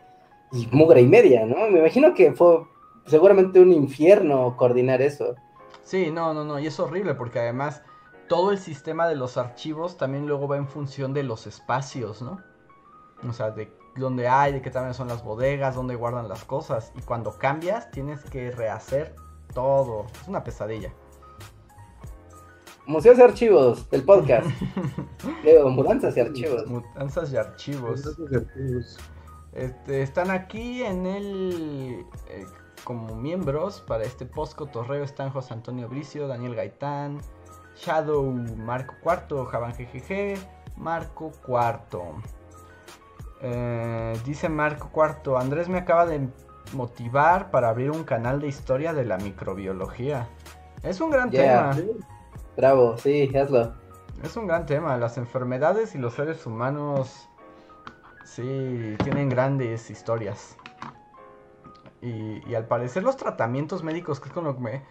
y 0.51 0.67
mugre 0.71 1.01
y 1.01 1.07
media, 1.07 1.45
¿no? 1.45 1.69
Me 1.69 1.79
imagino 1.79 2.13
que 2.13 2.33
fue 2.33 2.59
seguramente 3.09 3.59
un 3.59 3.71
infierno 3.71 4.55
coordinar 4.55 5.01
eso. 5.01 5.35
Sí, 5.83 6.11
no, 6.11 6.33
no, 6.33 6.43
no. 6.45 6.59
Y 6.59 6.67
es 6.67 6.79
horrible 6.79 7.15
porque 7.15 7.39
además 7.39 7.81
todo 8.27 8.51
el 8.51 8.59
sistema 8.59 9.07
de 9.07 9.15
los 9.15 9.37
archivos 9.37 9.97
también 9.97 10.27
luego 10.27 10.47
va 10.47 10.57
en 10.57 10.67
función 10.67 11.13
de 11.13 11.23
los 11.23 11.47
espacios, 11.47 12.21
¿no? 12.21 12.39
O 13.27 13.33
sea, 13.33 13.51
de 13.51 13.73
dónde 13.95 14.27
hay, 14.27 14.53
de 14.53 14.61
qué 14.61 14.69
tamaño 14.69 14.93
son 14.93 15.07
las 15.07 15.23
bodegas, 15.23 15.75
dónde 15.75 15.95
guardan 15.95 16.29
las 16.29 16.45
cosas. 16.45 16.91
Y 16.95 17.01
cuando 17.01 17.37
cambias 17.37 17.91
tienes 17.91 18.23
que 18.23 18.51
rehacer 18.51 19.15
todo. 19.53 20.05
Es 20.21 20.27
una 20.27 20.43
pesadilla. 20.43 20.93
Museos 22.85 23.19
y 23.19 23.21
archivos, 23.21 23.87
el 23.91 24.03
podcast. 24.03 24.47
Digo, 25.43 25.69
mudanzas 25.69 26.15
y 26.17 26.21
archivos. 26.21 26.65
Mudanzas 26.65 27.31
y 27.33 27.37
archivos. 27.37 28.17
Este, 29.53 30.01
están 30.01 30.31
aquí 30.31 30.83
en 30.83 31.05
el. 31.05 32.05
eh, 32.29 32.45
como 32.83 33.15
miembros 33.15 33.81
para 33.81 34.03
este 34.03 34.25
post 34.25 34.55
cotorreo 34.55 35.03
están 35.03 35.29
José 35.31 35.53
Antonio 35.53 35.87
Bricio, 35.87 36.27
Daniel 36.27 36.55
Gaitán, 36.55 37.19
Shadow 37.75 38.23
Marco 38.31 38.95
Cuarto, 39.01 39.45
Javan 39.45 39.73
GGG, 39.73 40.37
Marco 40.77 41.31
Cuarto. 41.45 42.03
Eh, 43.41 44.19
dice 44.25 44.49
Marco 44.49 44.89
Cuarto, 44.89 45.37
Andrés 45.37 45.69
me 45.69 45.77
acaba 45.79 46.05
de 46.05 46.27
motivar 46.73 47.51
para 47.51 47.69
abrir 47.69 47.91
un 47.91 48.03
canal 48.03 48.39
de 48.41 48.47
historia 48.47 48.93
de 48.93 49.05
la 49.05 49.17
microbiología. 49.17 50.27
Es 50.83 51.01
un 51.01 51.09
gran 51.09 51.29
Yeah. 51.31 51.71
tema. 51.71 51.97
Bravo, 52.57 52.97
sí, 52.97 53.31
hazlo. 53.35 53.73
Es 54.23 54.35
un 54.35 54.47
gran 54.47 54.65
tema. 54.65 54.97
Las 54.97 55.17
enfermedades 55.17 55.95
y 55.95 55.97
los 55.97 56.13
seres 56.13 56.45
humanos 56.45 57.29
sí 58.25 58.95
tienen 59.03 59.29
grandes 59.29 59.89
historias. 59.89 60.57
Y, 62.01 62.41
y 62.49 62.55
al 62.55 62.65
parecer 62.65 63.03
los 63.03 63.17
tratamientos 63.17 63.83
médicos, 63.83 64.19
que 64.19 64.29
es 64.29 64.33
con 64.33 64.45
lo 64.45 64.55
que 64.55 64.61
me... 64.61 64.81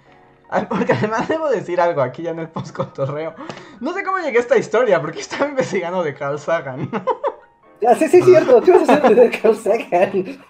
Porque 0.68 0.92
además 0.92 1.28
debo 1.28 1.48
decir 1.50 1.80
algo 1.80 2.00
aquí 2.00 2.22
ya 2.22 2.30
en 2.30 2.38
el 2.38 2.48
post 2.48 2.74
cotorreo. 2.74 3.34
No 3.80 3.92
sé 3.92 4.02
cómo 4.02 4.18
llegué 4.18 4.38
a 4.38 4.40
esta 4.40 4.56
historia, 4.56 5.00
porque 5.00 5.20
estaba 5.20 5.48
investigando 5.48 6.02
de 6.02 6.14
Carl 6.14 6.38
Sagan. 6.38 6.90
Ah, 7.86 7.94
sí, 7.94 8.08
sí, 8.08 8.18
es 8.18 8.24
cierto. 8.24 8.60
¿Qué 8.60 8.72
vas 8.72 8.88
a 8.88 8.94
hacer 8.94 9.14
de 9.14 9.30
Carl 9.30 9.54
Sagan? 9.54 10.44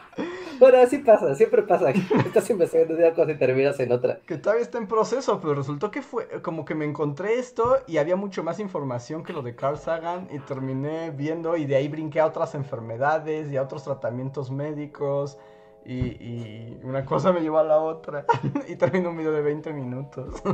Bueno, 0.58 0.78
así 0.78 0.98
pasa, 0.98 1.34
siempre 1.36 1.62
pasa. 1.62 1.90
Estás 1.90 2.50
investigando 2.50 2.94
de 2.94 3.04
una 3.04 3.14
cosa 3.14 3.30
y 3.30 3.38
terminas 3.38 3.78
en 3.78 3.92
otra. 3.92 4.20
que 4.26 4.38
todavía 4.38 4.62
está 4.62 4.78
en 4.78 4.88
proceso, 4.88 5.38
pero 5.40 5.54
resultó 5.54 5.90
que 5.90 6.02
fue 6.02 6.26
como 6.42 6.64
que 6.64 6.74
me 6.74 6.84
encontré 6.84 7.38
esto 7.38 7.78
y 7.86 7.98
había 7.98 8.16
mucho 8.16 8.42
más 8.42 8.58
información 8.58 9.22
que 9.22 9.32
lo 9.32 9.42
de 9.42 9.54
Carl 9.54 9.78
Sagan 9.78 10.28
y 10.32 10.40
terminé 10.40 11.10
viendo 11.10 11.56
y 11.56 11.66
de 11.66 11.76
ahí 11.76 11.88
brinqué 11.88 12.18
a 12.18 12.26
otras 12.26 12.54
enfermedades 12.54 13.52
y 13.52 13.56
a 13.56 13.62
otros 13.62 13.84
tratamientos 13.84 14.50
médicos 14.50 15.38
y, 15.84 15.94
y 15.98 16.80
una 16.84 17.04
cosa 17.04 17.32
me 17.32 17.40
llevó 17.40 17.58
a 17.58 17.64
la 17.64 17.78
otra 17.78 18.24
y 18.68 18.76
terminé 18.76 19.08
un 19.08 19.16
video 19.16 19.32
de 19.32 19.42
20 19.42 19.72
minutos. 19.72 20.42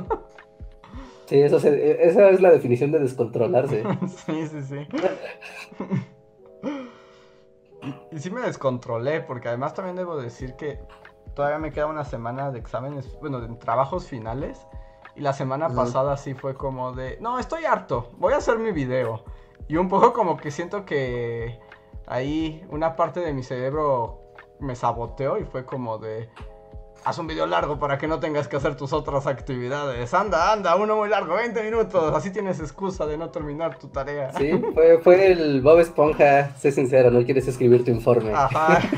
Sí, 1.26 1.40
eso 1.40 1.58
se- 1.58 2.06
esa 2.06 2.28
es 2.28 2.42
la 2.42 2.50
definición 2.50 2.92
de 2.92 2.98
descontrolarse. 2.98 3.82
sí, 4.26 4.46
sí, 4.46 4.60
sí. 4.62 4.86
Y, 7.82 8.16
y 8.16 8.18
sí 8.18 8.30
me 8.30 8.42
descontrolé 8.42 9.20
porque 9.22 9.48
además 9.48 9.72
también 9.74 9.96
debo 9.96 10.16
decir 10.18 10.54
que 10.56 10.80
todavía 11.34 11.58
me 11.58 11.72
queda 11.72 11.86
una 11.86 12.04
semana 12.04 12.50
de 12.50 12.58
exámenes, 12.58 13.18
bueno, 13.20 13.40
de 13.40 13.48
trabajos 13.56 14.06
finales. 14.06 14.66
Y 15.16 15.20
la 15.20 15.32
semana 15.32 15.68
pasada 15.70 16.16
sí 16.18 16.34
fue 16.34 16.54
como 16.54 16.92
de, 16.92 17.16
no, 17.20 17.38
estoy 17.38 17.64
harto, 17.64 18.10
voy 18.18 18.32
a 18.32 18.38
hacer 18.38 18.58
mi 18.58 18.72
video. 18.72 19.24
Y 19.68 19.76
un 19.76 19.88
poco 19.88 20.12
como 20.12 20.36
que 20.36 20.50
siento 20.50 20.84
que 20.84 21.58
ahí 22.06 22.66
una 22.68 22.96
parte 22.96 23.20
de 23.20 23.32
mi 23.32 23.42
cerebro 23.42 24.20
me 24.64 24.74
saboteó 24.76 25.38
y 25.38 25.44
fue 25.44 25.64
como 25.64 25.98
de, 25.98 26.28
haz 27.04 27.18
un 27.18 27.26
video 27.26 27.46
largo 27.46 27.78
para 27.78 27.98
que 27.98 28.08
no 28.08 28.18
tengas 28.20 28.48
que 28.48 28.56
hacer 28.56 28.76
tus 28.76 28.92
otras 28.92 29.26
actividades. 29.26 30.12
Anda, 30.14 30.52
anda, 30.52 30.74
uno 30.76 30.96
muy 30.96 31.08
largo, 31.08 31.34
20 31.34 31.62
minutos, 31.62 32.14
así 32.14 32.30
tienes 32.32 32.58
excusa 32.60 33.06
de 33.06 33.16
no 33.18 33.30
terminar 33.30 33.78
tu 33.78 33.88
tarea. 33.88 34.32
Sí, 34.32 34.50
fue, 34.74 34.98
fue 34.98 35.32
el 35.32 35.60
Bob 35.62 35.78
Esponja. 35.80 36.50
Sé 36.56 36.72
sincero, 36.72 37.10
no 37.10 37.24
quieres 37.24 37.46
escribir 37.46 37.84
tu 37.84 37.90
informe. 37.90 38.32
Ajá. 38.34 38.80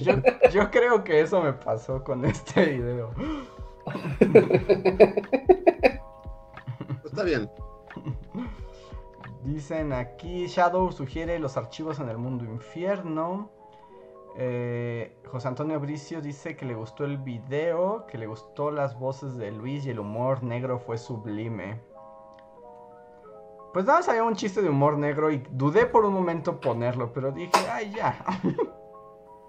Yo, 0.00 0.12
yo- 0.14 0.22
yo 0.50 0.70
creo 0.70 1.04
que 1.04 1.20
eso 1.20 1.40
me 1.42 1.52
pasó 1.52 2.02
con 2.04 2.24
este 2.24 2.64
video. 2.66 3.10
Pues 7.02 7.04
está 7.06 7.22
bien. 7.24 7.48
Dicen 9.42 9.92
aquí, 9.92 10.46
Shadow 10.48 10.90
sugiere 10.92 11.38
los 11.38 11.56
archivos 11.56 12.00
en 12.00 12.08
el 12.08 12.18
mundo 12.18 12.44
infierno. 12.44 13.50
Eh, 14.38 15.16
José 15.30 15.48
Antonio 15.48 15.80
Bricio 15.80 16.20
dice 16.20 16.56
que 16.56 16.66
le 16.66 16.74
gustó 16.74 17.04
el 17.04 17.16
video, 17.16 18.06
que 18.06 18.18
le 18.18 18.26
gustó 18.26 18.70
las 18.70 18.98
voces 18.98 19.36
de 19.36 19.50
Luis 19.50 19.86
y 19.86 19.90
el 19.90 19.98
humor 19.98 20.42
negro 20.42 20.78
fue 20.78 20.98
sublime. 20.98 21.80
Pues 23.72 23.86
nada 23.86 23.98
más 23.98 24.08
había 24.08 24.24
un 24.24 24.36
chiste 24.36 24.60
de 24.60 24.68
humor 24.68 24.98
negro 24.98 25.30
y 25.30 25.42
dudé 25.50 25.86
por 25.86 26.04
un 26.04 26.12
momento 26.12 26.60
ponerlo, 26.60 27.12
pero 27.12 27.32
dije, 27.32 27.52
ay 27.70 27.92
ya. 27.94 28.24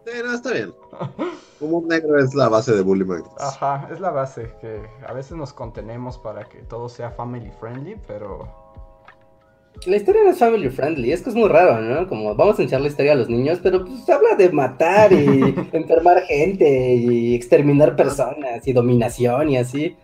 Sí, 0.06 0.14
no, 0.24 0.34
está 0.34 0.54
bien. 0.54 0.74
Humor 1.60 1.84
negro 1.84 2.18
es 2.18 2.34
la 2.34 2.48
base 2.48 2.74
de 2.74 2.82
Bully 2.82 3.04
Magnets. 3.04 3.42
Ajá, 3.42 3.90
es 3.92 4.00
la 4.00 4.10
base, 4.10 4.56
que 4.62 4.90
a 5.06 5.12
veces 5.12 5.36
nos 5.36 5.52
contenemos 5.52 6.18
para 6.18 6.46
que 6.46 6.60
todo 6.60 6.88
sea 6.88 7.12
family 7.12 7.52
friendly, 7.60 8.00
pero... 8.08 8.67
La 9.86 9.96
historia 9.96 10.24
no 10.24 10.32
es 10.32 10.40
family 10.40 10.70
friendly, 10.70 11.12
es 11.12 11.22
que 11.22 11.30
es 11.30 11.36
muy 11.36 11.48
raro, 11.48 11.80
¿no? 11.80 12.08
Como 12.08 12.36
vamos 12.36 12.60
a 12.60 12.64
enseñar 12.64 12.82
la 12.82 12.88
historia 12.88 13.12
a 13.14 13.16
los 13.16 13.30
niños, 13.30 13.60
pero 13.62 13.86
pues 13.86 14.10
habla 14.10 14.36
de 14.36 14.50
matar 14.52 15.14
y 15.14 15.56
enfermar 15.72 16.22
gente 16.24 16.96
y 16.96 17.36
exterminar 17.36 17.96
personas 17.96 18.68
y 18.68 18.74
dominación 18.74 19.50
y 19.50 19.58
así. 19.58 19.96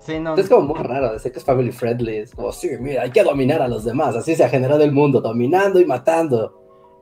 Sí, 0.00 0.18
no, 0.18 0.36
Es 0.36 0.48
como 0.48 0.74
muy 0.74 0.82
raro 0.82 1.12
decir 1.12 1.32
que 1.32 1.38
es 1.38 1.44
family 1.44 1.72
friendly. 1.72 2.18
Es 2.18 2.34
como, 2.34 2.52
sí, 2.52 2.68
mira, 2.78 3.02
hay 3.02 3.10
que 3.10 3.22
dominar 3.22 3.62
a 3.62 3.68
los 3.68 3.84
demás. 3.84 4.14
Así 4.14 4.34
se 4.36 4.44
ha 4.44 4.50
generado 4.50 4.82
el 4.82 4.92
mundo, 4.92 5.20
dominando 5.20 5.80
y 5.80 5.86
matando. 5.86 6.60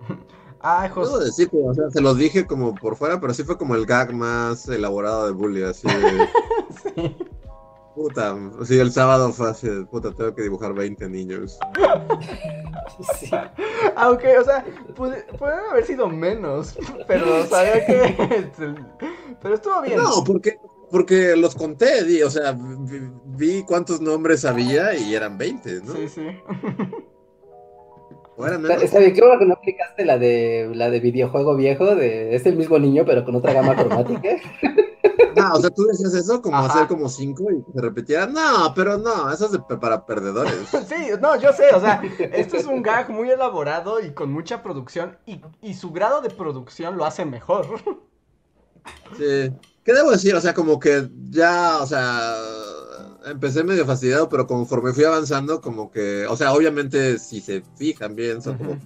Ay, 0.61 0.91
Puedo 0.95 1.11
José... 1.11 1.25
decir 1.25 1.49
que, 1.49 1.57
o 1.57 1.75
sea, 1.75 1.91
se 1.91 2.01
los 2.01 2.17
dije 2.17 2.47
como 2.47 2.75
por 2.77 2.95
fuera, 2.95 3.21
pero 3.21 3.35
sí 3.35 3.43
fue 3.43 3.59
como 3.59 3.75
el 3.75 3.85
gag 3.85 4.13
más 4.15 4.69
elaborado 4.69 5.27
de 5.27 5.33
Bully, 5.33 5.65
así 5.65 5.89
de, 5.89 6.29
Sí. 6.95 7.17
Puta, 7.95 8.37
sí, 8.65 8.79
el 8.79 8.93
sábado 8.93 9.33
fue 9.33 9.51
así, 9.51 9.69
puta, 9.91 10.13
tengo 10.13 10.35
que 10.35 10.43
dibujar 10.43 10.75
20 10.75 11.09
niños. 11.09 11.59
Sí. 13.19 13.31
Aunque, 13.97 14.39
o 14.39 14.45
sea, 14.45 14.65
pude, 14.95 15.25
puede 15.39 15.55
haber 15.71 15.85
sido 15.85 16.09
menos, 16.09 16.79
pero 17.07 17.47
sabía 17.47 17.87
que... 17.87 18.51
Pero 19.41 19.55
estuvo 19.55 19.81
bien. 19.83 19.97
No, 19.97 20.23
porque, 20.25 20.59
porque 20.91 21.35
los 21.37 21.55
conté, 21.55 22.05
di, 22.05 22.23
o 22.23 22.31
sea, 22.31 22.53
vi, 22.53 23.01
vi 23.25 23.63
cuántos 23.65 24.01
nombres 24.01 24.45
había 24.45 24.95
y 24.95 25.15
eran 25.15 25.39
20, 25.39 25.81
¿no? 25.85 25.95
Sí, 25.95 26.09
sí. 26.09 26.27
¿O 28.37 28.47
eran 28.47 28.63
menos? 28.63 28.83
está 28.83 28.99
bien, 28.99 29.15
qué 29.15 29.21
bueno 29.21 29.39
que 29.39 29.47
no 29.47 29.55
aplicaste 29.55 30.05
la 30.05 30.19
de 30.19 30.71
la 30.75 30.91
de 30.91 31.01
videojuego 31.01 31.57
viejo, 31.57 31.95
de 31.95 32.35
es 32.35 32.47
el 32.47 32.57
mismo 32.57 32.79
niño, 32.79 33.05
pero 33.05 33.25
con 33.25 33.35
otra 33.35 33.53
gama 33.53 33.75
cromática. 33.77 34.37
Ah, 35.41 35.53
o 35.55 35.61
sea, 35.61 35.71
tú 35.71 35.85
decías 35.85 36.15
eso, 36.15 36.41
como 36.43 36.57
Ajá. 36.59 36.73
hacer 36.73 36.89
como 36.89 37.09
5 37.09 37.45
y 37.51 37.73
se 37.73 37.81
repitiera. 37.81 38.27
No, 38.27 38.73
pero 38.75 38.99
no, 38.99 39.31
eso 39.33 39.47
es 39.47 39.53
de- 39.53 39.59
para 39.79 40.05
perdedores. 40.07 40.55
Sí, 40.89 41.11
no, 41.21 41.37
yo 41.37 41.53
sé, 41.53 41.75
o 41.75 41.81
sea, 41.81 42.03
esto 42.33 42.57
es 42.57 42.67
un 42.67 42.83
gag 42.83 43.11
muy 43.11 43.31
elaborado 43.31 44.01
y 44.01 44.13
con 44.13 44.33
mucha 44.33 44.63
producción 44.63 45.19
y, 45.27 45.41
y 45.61 45.75
su 45.75 45.91
grado 45.93 46.21
de 46.21 46.31
producción 46.31 46.97
lo 46.97 47.05
hace 47.05 47.25
mejor. 47.25 47.67
Sí. 49.17 49.51
¿Qué 49.85 49.93
debo 49.93 50.11
decir? 50.11 50.35
O 50.35 50.41
sea, 50.41 50.55
como 50.55 50.79
que 50.79 51.09
ya, 51.31 51.79
o 51.81 51.87
sea, 51.87 52.35
empecé 53.27 53.65
medio 53.65 53.85
fastidiado, 53.85 54.29
pero 54.29 54.47
conforme 54.47 54.93
fui 54.93 55.05
avanzando, 55.05 55.61
como 55.61 55.91
que, 55.91 56.27
o 56.27 56.37
sea, 56.37 56.53
obviamente 56.53 57.19
si 57.19 57.41
se 57.41 57.63
fijan 57.77 58.15
bien, 58.15 58.41
son 58.43 58.59
como 58.59 58.79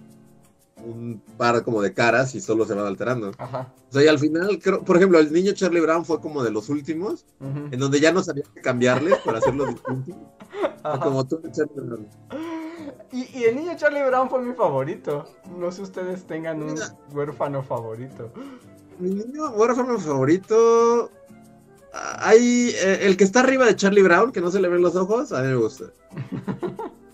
un 0.85 1.20
par 1.36 1.62
como 1.65 1.81
de 1.82 1.93
caras 1.94 2.35
y 2.35 2.40
solo 2.40 2.65
se 2.66 2.74
van 2.74 2.86
alterando. 2.86 3.32
Ajá. 3.39 3.73
O 3.89 3.93
sea, 3.93 4.05
y 4.05 4.09
al 4.09 4.19
final, 4.19 4.59
creo, 4.62 4.82
por 4.85 4.97
ejemplo, 4.97 5.19
el 5.19 5.32
niño 5.32 5.53
Charlie 5.53 5.81
Brown 5.81 6.05
fue 6.05 6.20
como 6.20 6.43
de 6.44 6.51
los 6.51 6.69
últimos, 6.69 7.24
en 7.40 7.78
donde 7.78 7.98
ya 8.01 8.12
no 8.12 8.23
sabía 8.23 8.44
qué 8.55 8.61
cambiarles 8.61 9.19
para. 9.24 9.40
Como 11.01 11.27
tú, 11.27 11.40
Charlie 11.53 11.73
Brown. 11.77 12.07
Y, 13.12 13.39
y 13.39 13.44
el 13.44 13.57
niño 13.57 13.73
Charlie 13.77 14.03
Brown 14.05 14.28
fue 14.28 14.43
mi 14.43 14.53
favorito. 14.55 15.27
No 15.59 15.70
sé 15.73 15.82
ustedes 15.82 16.24
tengan 16.27 16.62
un 16.62 16.74
Mira. 16.74 16.94
huérfano 17.12 17.62
favorito. 17.62 18.31
Mi 18.98 19.11
niño 19.11 19.51
huérfano 19.51 19.98
favorito. 19.98 21.11
ah, 21.93 22.19
Hay 22.20 22.70
eh, 22.74 22.98
el 23.03 23.16
que 23.16 23.24
está 23.24 23.40
arriba 23.40 23.65
de 23.66 23.77
Charlie 23.77 24.03
Brown, 24.03 24.32
que 24.32 24.40
no 24.40 24.51
se 24.51 24.61
le 24.61 24.69
ven 24.69 24.82
los 24.82 24.97
ojos, 24.97 25.32
a 25.32 25.43
mí 25.43 25.48
me 25.48 25.57
gusta. 25.57 25.86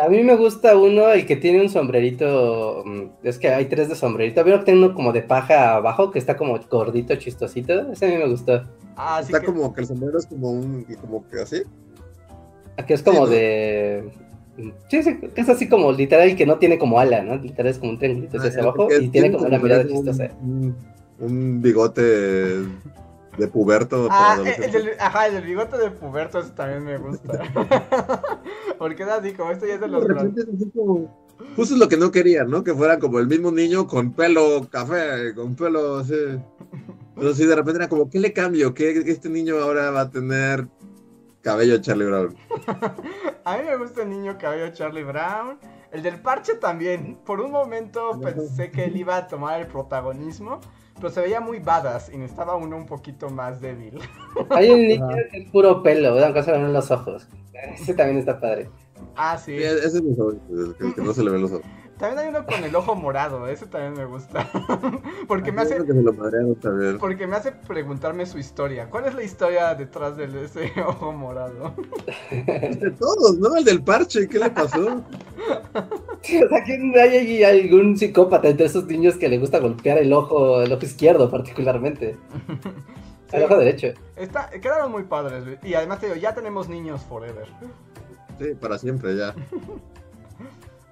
A 0.00 0.08
mí 0.08 0.22
me 0.22 0.36
gusta 0.36 0.76
uno, 0.76 1.10
el 1.10 1.26
que 1.26 1.36
tiene 1.36 1.60
un 1.60 1.68
sombrerito. 1.68 2.82
mm, 2.86 3.02
Es 3.24 3.38
que 3.38 3.48
hay 3.48 3.66
tres 3.66 3.88
de 3.88 3.96
sombrerito. 3.96 4.44
Veo 4.44 4.58
que 4.60 4.66
tiene 4.66 4.84
uno 4.84 4.94
como 4.94 5.12
de 5.12 5.22
paja 5.22 5.74
abajo, 5.76 6.10
que 6.10 6.18
está 6.18 6.36
como 6.36 6.58
gordito, 6.70 7.16
chistosito. 7.16 7.90
Ese 7.92 8.06
a 8.06 8.08
mí 8.10 8.16
me 8.16 8.28
gustó. 8.28 8.62
Ah, 8.96 9.20
sí 9.22 9.32
Está 9.32 9.40
que... 9.40 9.46
como 9.46 9.72
que 9.74 9.80
el 9.80 9.86
sombrero 9.86 10.18
es 10.18 10.26
como 10.26 10.50
un. 10.50 10.84
como 11.00 11.26
que 11.28 11.40
así. 11.40 11.62
Aquí 12.76 12.92
es 12.92 13.02
como 13.02 13.18
Sí, 13.26 13.32
¿no? 13.32 13.36
de. 13.38 14.10
mm, 14.58 14.70
Sí, 14.88 15.02
sí, 15.02 15.16
que 15.34 15.40
es 15.40 15.48
así 15.48 15.68
como 15.68 15.90
literal 15.90 16.36
que 16.36 16.46
no 16.46 16.58
tiene 16.58 16.78
como 16.78 17.00
ala, 17.00 17.22
¿no? 17.22 17.34
Literal 17.36 17.70
es 17.72 17.78
como 17.78 17.90
un 17.92 17.98
triangulito 17.98 18.38
hacia 18.38 18.60
Ah, 18.60 18.62
abajo 18.62 18.76
porque 18.88 18.98
y 19.04 19.08
tiene 19.08 19.32
como 19.32 19.46
una 19.46 19.58
mirada 19.58 19.82
un- 19.82 19.88
chistosa. 19.88 20.28
Un, 20.40 20.76
un 21.18 21.60
bigote 21.60 22.58
de 23.38 23.48
puberto. 23.48 24.08
Ah, 24.10 24.36
para 24.38 24.50
el, 24.50 24.72
del, 24.72 24.90
ajá, 24.98 25.26
el 25.28 25.34
del 25.34 25.44
bigote 25.44 25.78
de 25.78 25.90
puberto 25.90 26.42
también 26.52 26.84
me 26.84 26.98
gusta. 26.98 27.40
Porque 28.78 29.02
es 29.04 29.08
así, 29.08 29.32
como 29.32 29.50
esto 29.50 29.66
ya 29.66 29.74
es 29.74 29.80
de 29.80 29.88
los 29.88 30.06
De 30.06 30.14
repente 30.14 30.40
es 30.42 30.48
así 30.48 30.70
como. 30.70 31.28
Justo 31.54 31.74
es 31.74 31.80
lo 31.80 31.88
que 31.88 31.96
no 31.96 32.10
quería, 32.10 32.44
¿no? 32.44 32.64
Que 32.64 32.74
fuera 32.74 32.98
como 32.98 33.20
el 33.20 33.28
mismo 33.28 33.52
niño 33.52 33.86
con 33.86 34.12
pelo 34.12 34.68
café, 34.70 35.34
con 35.34 35.54
pelo 35.54 35.98
así. 35.98 36.14
Pero 37.14 37.34
sí, 37.34 37.46
de 37.46 37.54
repente 37.54 37.78
era 37.78 37.88
como, 37.88 38.10
¿qué 38.10 38.18
le 38.18 38.32
cambio? 38.32 38.74
¿Qué 38.74 38.90
este 39.06 39.28
niño 39.28 39.56
ahora 39.58 39.90
va 39.90 40.02
a 40.02 40.10
tener 40.10 40.66
cabello 41.42 41.74
de 41.74 41.80
Charlie 41.80 42.06
Brown? 42.06 42.36
A 43.44 43.56
mí 43.56 43.64
me 43.64 43.76
gusta 43.76 44.02
el 44.02 44.10
niño 44.10 44.36
cabello 44.38 44.72
Charlie 44.72 45.04
Brown. 45.04 45.58
El 45.90 46.02
del 46.02 46.20
parche 46.20 46.54
también. 46.56 47.18
Por 47.24 47.40
un 47.40 47.50
momento 47.50 48.20
pensé 48.20 48.70
que 48.70 48.84
él 48.84 48.96
iba 48.96 49.16
a 49.16 49.26
tomar 49.26 49.60
el 49.60 49.66
protagonismo. 49.68 50.60
Pero 50.98 51.10
se 51.10 51.20
veía 51.20 51.40
muy 51.40 51.58
badass 51.60 52.10
y 52.12 52.18
necesitaba 52.18 52.56
uno 52.56 52.76
un 52.76 52.86
poquito 52.86 53.30
más 53.30 53.60
débil. 53.60 53.98
Hay 54.50 54.70
un 54.70 54.80
niño 54.88 55.08
que 55.30 55.38
es 55.38 55.50
puro 55.50 55.82
pelo, 55.82 56.14
dan 56.16 56.32
cosas 56.32 56.56
en 56.56 56.72
los 56.72 56.90
ojos. 56.90 57.28
Ese 57.74 57.94
también 57.94 58.18
está 58.18 58.40
padre. 58.40 58.68
Ah, 59.16 59.38
sí. 59.38 59.56
Sí, 59.56 59.62
ese 59.62 59.86
es 59.86 60.02
mi 60.02 60.14
favorito, 60.14 60.44
el 60.80 60.94
que 60.94 61.02
no 61.02 61.12
se 61.12 61.22
le 61.22 61.30
ven 61.30 61.42
los 61.42 61.52
ojos. 61.52 61.66
También 61.98 62.18
hay 62.18 62.28
uno 62.28 62.46
con 62.46 62.62
el 62.62 62.74
ojo 62.76 62.94
morado, 62.94 63.48
ese 63.48 63.66
también 63.66 63.94
me 63.94 64.04
gusta. 64.04 64.48
porque 65.28 65.50
me 65.50 65.62
Hay 65.62 65.66
hace 65.66 65.76
uno 65.76 65.86
que 65.86 65.92
se 65.92 66.02
lo 66.02 66.12
madrearon 66.12 66.54
también. 66.56 66.98
porque 66.98 67.26
me 67.26 67.36
hace 67.36 67.52
preguntarme 67.52 68.24
su 68.24 68.38
historia. 68.38 68.88
¿Cuál 68.88 69.06
es 69.06 69.14
la 69.14 69.22
historia 69.24 69.74
detrás 69.74 70.16
de 70.16 70.44
ese 70.44 70.72
ojo 70.86 71.12
morado? 71.12 71.74
De 72.30 72.92
todos, 72.98 73.38
¿no? 73.38 73.56
El 73.56 73.64
del 73.64 73.82
parche, 73.82 74.28
¿qué 74.28 74.38
le 74.38 74.50
pasó? 74.50 75.02
Sí, 76.22 76.42
o 76.42 76.48
sea, 76.48 76.64
que 76.64 76.72
hay 77.00 77.16
ahí 77.16 77.44
algún 77.44 77.96
psicópata 77.96 78.48
entre 78.48 78.66
esos 78.66 78.86
niños 78.86 79.16
que 79.16 79.28
le 79.28 79.38
gusta 79.38 79.58
golpear 79.58 79.98
el 79.98 80.12
ojo, 80.12 80.62
el 80.62 80.72
ojo 80.72 80.84
izquierdo 80.84 81.30
particularmente. 81.30 82.16
El 83.30 83.42
ojo 83.42 83.58
derecho. 83.58 83.88
Está, 84.16 84.48
quedaron 84.48 84.90
muy 84.90 85.02
padres. 85.02 85.44
güey. 85.44 85.58
Y 85.62 85.74
además 85.74 86.00
te 86.00 86.06
digo, 86.06 86.16
ya 86.18 86.34
tenemos 86.34 86.66
niños 86.70 87.02
forever. 87.02 87.46
Sí, 88.38 88.54
para 88.58 88.78
siempre 88.78 89.14
ya. 89.14 89.34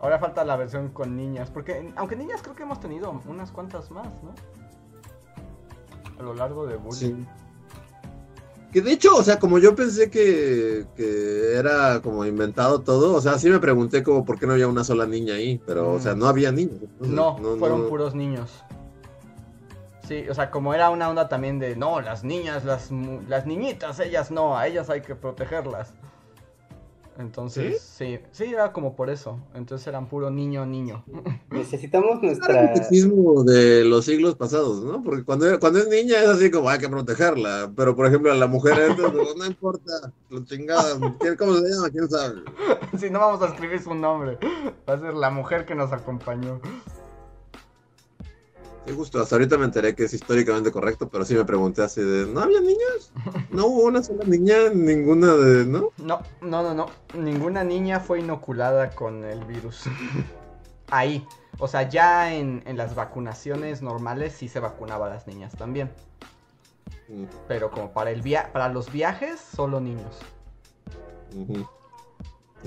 Ahora 0.06 0.20
falta 0.20 0.44
la 0.44 0.54
versión 0.54 0.90
con 0.90 1.16
niñas. 1.16 1.50
Porque, 1.50 1.92
aunque 1.96 2.14
niñas 2.14 2.40
creo 2.40 2.54
que 2.54 2.62
hemos 2.62 2.78
tenido 2.78 3.20
unas 3.26 3.50
cuantas 3.50 3.90
más, 3.90 4.06
¿no? 4.22 4.32
A 6.16 6.22
lo 6.22 6.32
largo 6.32 6.64
de 6.64 6.76
Bully. 6.76 6.96
Sí. 6.96 7.26
Que 8.70 8.82
de 8.82 8.92
hecho, 8.92 9.16
o 9.16 9.22
sea, 9.24 9.40
como 9.40 9.58
yo 9.58 9.74
pensé 9.74 10.08
que, 10.08 10.86
que 10.94 11.56
era 11.56 12.00
como 12.02 12.24
inventado 12.24 12.82
todo, 12.82 13.16
o 13.16 13.20
sea, 13.20 13.36
sí 13.36 13.50
me 13.50 13.58
pregunté 13.58 14.04
como 14.04 14.24
por 14.24 14.38
qué 14.38 14.46
no 14.46 14.52
había 14.52 14.68
una 14.68 14.84
sola 14.84 15.06
niña 15.06 15.34
ahí, 15.34 15.60
pero, 15.66 15.94
o 15.94 15.98
sea, 15.98 16.14
no 16.14 16.26
había 16.28 16.52
niños. 16.52 16.82
No, 17.00 17.36
fueron 17.58 17.82
no. 17.82 17.88
puros 17.88 18.14
niños. 18.14 18.62
Sí, 20.06 20.28
o 20.28 20.34
sea, 20.34 20.52
como 20.52 20.72
era 20.72 20.90
una 20.90 21.10
onda 21.10 21.28
también 21.28 21.58
de, 21.58 21.74
no, 21.74 22.00
las 22.00 22.22
niñas, 22.22 22.64
las, 22.64 22.92
las 23.26 23.44
niñitas, 23.44 23.98
ellas 23.98 24.30
no, 24.30 24.56
a 24.56 24.68
ellas 24.68 24.88
hay 24.88 25.00
que 25.00 25.16
protegerlas. 25.16 25.92
Entonces, 27.18 27.80
sí, 27.80 28.18
sí, 28.32 28.44
era 28.44 28.72
como 28.72 28.94
por 28.94 29.08
eso. 29.08 29.38
Entonces 29.54 29.86
eran 29.86 30.06
puro 30.08 30.30
niño, 30.30 30.66
niño. 30.66 31.04
Necesitamos 31.50 32.18
Era 32.18 32.20
el 32.20 32.26
nuestra. 32.38 32.74
sexismo 32.76 33.42
de 33.44 33.84
los 33.84 34.04
siglos 34.04 34.34
pasados, 34.34 34.84
¿no? 34.84 35.02
Porque 35.02 35.24
cuando, 35.24 35.58
cuando 35.58 35.78
es 35.78 35.88
niña 35.88 36.18
es 36.22 36.28
así 36.28 36.50
como 36.50 36.68
hay 36.68 36.78
que 36.78 36.88
protegerla, 36.88 37.72
pero 37.74 37.96
por 37.96 38.06
ejemplo 38.06 38.30
a 38.32 38.34
la 38.34 38.46
mujer 38.46 38.78
es, 38.78 38.98
no, 38.98 39.08
no 39.36 39.46
importa, 39.46 40.12
lo 40.30 40.44
chingada, 40.44 40.98
¿quién- 41.20 41.36
¿cómo 41.36 41.54
se 41.56 41.68
llama? 41.68 41.90
¿Quién 41.90 42.08
sabe? 42.08 42.42
Si 42.98 43.10
no 43.10 43.18
vamos 43.18 43.42
a 43.42 43.46
escribir 43.46 43.82
su 43.82 43.94
nombre, 43.94 44.38
va 44.88 44.94
a 44.94 44.98
ser 44.98 45.14
la 45.14 45.30
mujer 45.30 45.66
que 45.66 45.74
nos 45.74 45.92
acompañó. 45.92 46.60
Sí, 48.86 48.92
justo, 48.94 49.20
hasta 49.20 49.34
ahorita 49.34 49.58
me 49.58 49.64
enteré 49.64 49.94
que 49.96 50.04
es 50.04 50.14
históricamente 50.14 50.70
correcto, 50.70 51.08
pero 51.08 51.24
sí 51.24 51.34
me 51.34 51.44
pregunté 51.44 51.82
así 51.82 52.00
de, 52.00 52.26
¿no 52.26 52.40
había 52.40 52.60
niños? 52.60 53.10
No 53.50 53.66
hubo 53.66 53.84
una 53.84 54.02
sola 54.02 54.22
niña, 54.24 54.70
ninguna 54.72 55.34
de, 55.34 55.66
¿no? 55.66 55.90
No, 55.98 56.20
no, 56.40 56.62
no, 56.62 56.72
no. 56.72 56.86
Ninguna 57.14 57.64
niña 57.64 57.98
fue 57.98 58.20
inoculada 58.20 58.90
con 58.90 59.24
el 59.24 59.44
virus. 59.44 59.84
Ahí. 60.90 61.26
O 61.58 61.66
sea, 61.66 61.88
ya 61.88 62.34
en, 62.34 62.62
en 62.66 62.76
las 62.76 62.94
vacunaciones 62.94 63.82
normales 63.82 64.34
sí 64.34 64.48
se 64.48 64.60
vacunaba 64.60 65.06
a 65.06 65.10
las 65.10 65.26
niñas 65.26 65.56
también. 65.56 65.90
Mm, 67.08 67.24
Pero 67.48 67.70
como 67.70 67.92
para 67.92 68.10
el 68.10 68.22
via 68.22 68.50
para 68.52 68.68
los 68.68 68.92
viajes, 68.92 69.40
solo 69.40 69.80
niños. 69.80 70.18
ujú. 71.34 71.66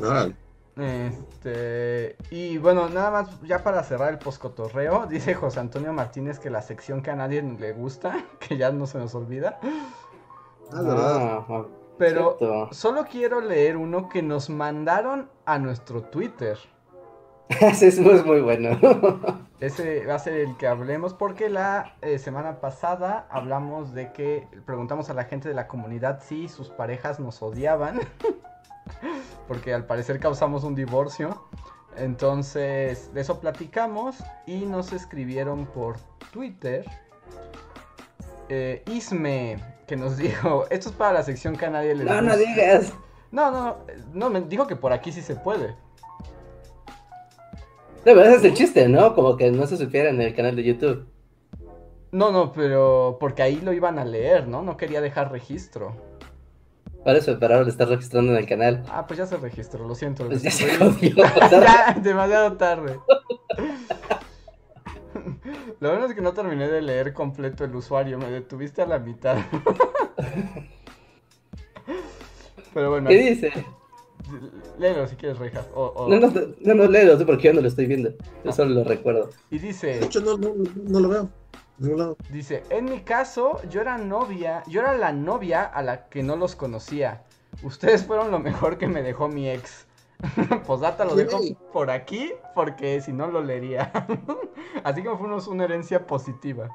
Órale. 0.04 0.36
Este, 0.80 2.16
y 2.30 2.58
bueno, 2.58 2.88
nada 2.90 3.12
más 3.12 3.42
ya 3.42 3.64
para 3.64 3.84
cerrar 3.84 4.12
el 4.14 4.20
poscotorreo, 4.20 5.06
dice 5.10 5.34
José 5.36 5.60
Antonio 5.60 5.94
Martínez 5.94 6.40
que 6.40 6.50
la 6.50 6.62
sección 6.62 7.02
que 7.02 7.12
a 7.12 7.16
nadie 7.16 7.42
le 7.42 7.74
gusta, 7.74 8.26
que 8.40 8.58
ya 8.58 8.72
no 8.72 8.88
se 8.88 8.98
nos 9.00 9.16
olvida, 9.16 9.60
Ah, 10.72 10.82
¿verdad? 10.82 11.22
Ah, 11.22 11.46
ah, 11.50 11.66
pero 11.98 12.38
cierto. 12.40 12.70
solo 12.72 13.06
quiero 13.06 13.42
leer 13.42 13.78
uno 13.78 14.10
que 14.10 14.22
nos 14.22 14.50
mandaron 14.50 15.30
a 15.46 15.60
nuestro 15.60 16.04
Twitter. 16.04 16.58
Ese 17.50 17.88
es 17.88 18.00
muy, 18.00 18.24
muy 18.24 18.42
bueno. 18.42 18.78
Ese 19.60 20.06
va 20.06 20.16
a 20.16 20.20
ser 20.20 20.36
el 20.36 20.56
que 20.58 20.68
hablemos 20.68 21.14
porque 21.14 21.50
la 21.50 21.98
eh, 22.02 22.20
semana 22.20 22.62
pasada 22.62 23.28
hablamos 23.30 23.94
de 23.94 24.14
que 24.14 24.48
preguntamos 24.66 25.10
a 25.10 25.14
la 25.14 25.26
gente 25.26 25.50
de 25.50 25.56
la 25.56 25.68
comunidad 25.68 26.22
si 26.24 26.48
sus 26.48 26.70
parejas 26.70 27.20
nos 27.20 27.42
odiaban. 27.42 28.00
porque 29.48 29.74
al 29.74 29.86
parecer 29.86 30.20
causamos 30.20 30.64
un 30.64 30.76
divorcio. 30.76 31.44
Entonces, 31.98 33.14
de 33.14 33.22
eso 33.22 33.40
platicamos 33.40 34.18
y 34.45 34.66
nos 34.66 34.94
escribieron 34.94 35.66
por 35.66 35.98
Twitter. 36.32 36.86
eh, 38.48 38.84
Isme, 38.88 39.57
que 39.88 39.95
nos 39.98 40.18
dijo, 40.18 40.66
esto 40.70 40.90
es 40.90 40.95
para 40.95 41.14
la 41.14 41.24
sección 41.24 41.56
que 41.56 41.66
a 41.66 41.70
nadie 41.70 41.95
le 41.95 42.03
No, 42.06 42.22
no 42.22 42.34
gusta". 42.36 42.38
digas. 42.38 42.94
No, 43.32 43.52
no, 43.52 43.78
no, 44.14 44.30
me 44.30 44.41
dijo 44.41 44.66
que 44.66 44.76
por 44.76 44.91
aquí 44.91 45.11
sí 45.11 45.22
se 45.22 45.36
puede. 45.36 45.76
No, 47.98 48.14
pero 48.16 48.24
ese 48.24 48.36
es 48.38 48.44
el 48.45 48.53
chiste, 48.53 48.88
¿no? 48.88 49.14
Como 49.14 49.36
que 49.38 49.52
no 49.52 49.68
se 49.68 49.78
supiera 49.78 50.10
en 50.10 50.22
el 50.22 50.34
canal 50.34 50.56
de 50.56 50.64
YouTube. 50.64 51.07
No, 52.11 52.32
no, 52.32 52.52
pero 52.53 53.18
porque 53.20 53.44
ahí 53.44 53.57
lo 53.61 53.72
iban 53.74 53.99
a 53.99 54.06
leer, 54.06 54.48
¿no? 54.48 54.64
No 54.64 54.78
quería 54.78 54.99
dejar 55.02 55.32
registro. 55.32 55.94
Para 57.10 57.18
eso, 57.18 57.36
pero 57.40 57.56
ahora 57.56 57.64
lo 57.65 57.72
estás 57.72 57.90
registrando 57.90 58.34
en 58.34 58.38
el 58.38 58.45
canal. 58.45 58.84
Ah, 58.88 59.07
pues 59.07 59.18
ya 59.18 59.26
se 59.26 59.36
registró, 59.38 59.88
lo 59.88 59.95
siento. 59.95 60.27
Pues 60.27 60.44
ya 60.44 60.52
se 60.52 60.68
destruí. 60.68 61.10
jodió. 61.10 61.26
ya, 61.49 61.98
demasiado 61.99 62.56
tarde. 62.56 62.99
Lo 65.80 65.90
bueno 65.90 66.06
es 66.06 66.14
que 66.14 66.22
no 66.22 66.34
terminé 66.34 66.68
de 66.68 66.84
leer 66.84 67.14
completo 67.14 67.65
el 67.65 67.73
usuario, 67.76 68.19
me 68.19 68.30
detuviste 68.30 68.84
a 68.84 68.86
la 68.86 68.99
mitad. 68.99 69.38
Pero 72.76 72.91
bueno, 72.91 73.10
¿Qué 73.10 73.18
dice? 73.18 73.52
léelo 74.77 75.07
si 75.07 75.15
quieres, 75.15 75.40
Rejas. 75.40 75.68
O, 75.73 75.86
o- 75.88 76.07
No, 76.10 76.19
no, 76.19 76.31
no, 76.61 76.76
no 76.76 76.86
léelo 76.88 77.18
tú 77.18 77.26
porque 77.26 77.48
yo 77.48 77.53
no 77.56 77.61
lo 77.61 77.68
estoy 77.69 77.88
viendo. 77.88 78.11
Yo 78.45 78.52
solo 78.52 78.69
lo 78.76 78.84
recuerdo. 78.84 79.31
Y 79.49 79.57
De 79.57 79.68
dice, 79.68 79.98
hecho, 80.06 80.22
no, 80.22 80.38
no, 80.38 80.53
no 80.84 80.99
lo 80.99 81.10
veo. 81.10 81.30
Dice, 82.30 82.64
en 82.70 82.86
mi 82.86 83.02
caso, 83.02 83.62
yo 83.70 83.80
era 83.80 83.98
novia, 83.98 84.64
yo 84.68 84.82
era 84.82 84.98
la 84.98 85.14
novia 85.14 85.64
a 85.64 85.82
la 85.82 86.10
que 86.10 86.24
no 86.24 86.36
los 86.36 86.56
conocía. 86.56 87.24
Ustedes 87.64 88.04
fueron 88.04 88.32
lo 88.32 88.40
mejor 88.40 88.78
que 88.78 88.88
me 88.88 89.02
dejó 89.02 89.30
mi 89.30 89.50
ex. 89.50 89.88
Posdata 90.68 91.06
lo 91.06 91.16
dejo 91.16 91.40
por 91.72 91.90
aquí 91.90 92.34
porque 92.54 93.00
si 93.00 93.14
no 93.14 93.28
lo 93.28 93.42
leería. 93.42 93.94
Así 94.84 95.02
que 95.02 95.10
fuimos 95.16 95.48
una 95.48 95.64
herencia 95.64 96.06
positiva. 96.06 96.70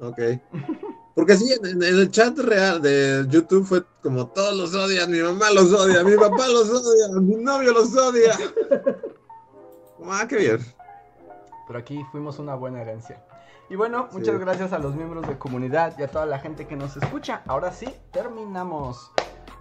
Ok. 0.00 0.18
Porque 1.14 1.36
sí, 1.36 1.52
en, 1.52 1.82
en 1.82 1.82
el 1.82 2.10
chat 2.10 2.38
real 2.38 2.82
de 2.82 3.24
YouTube 3.28 3.64
fue 3.64 3.82
como 4.02 4.26
todos 4.26 4.54
los 4.54 4.74
odian, 4.74 5.10
mi 5.10 5.20
mamá 5.20 5.50
los 5.50 5.72
odia, 5.72 6.04
mi 6.04 6.16
papá 6.16 6.46
los 6.48 6.68
odia, 6.70 7.20
mi 7.20 7.36
novio 7.36 7.72
los 7.72 7.96
odia. 7.96 8.38
Ah, 10.04 10.26
qué 10.28 10.36
bien. 10.36 10.58
Pero 11.68 11.78
aquí 11.78 12.04
fuimos 12.10 12.40
una 12.40 12.56
buena 12.56 12.82
herencia. 12.82 13.22
Y 13.72 13.74
bueno, 13.74 14.08
Sí. 14.10 14.18
muchas 14.18 14.38
gracias 14.38 14.74
a 14.74 14.78
los 14.78 14.94
miembros 14.94 15.26
de 15.26 15.38
comunidad 15.38 15.94
y 15.98 16.02
a 16.02 16.08
toda 16.08 16.26
la 16.26 16.38
gente 16.38 16.66
que 16.66 16.76
nos 16.76 16.94
escucha. 16.98 17.40
Ahora 17.46 17.72
sí, 17.72 17.88
terminamos. 18.10 19.10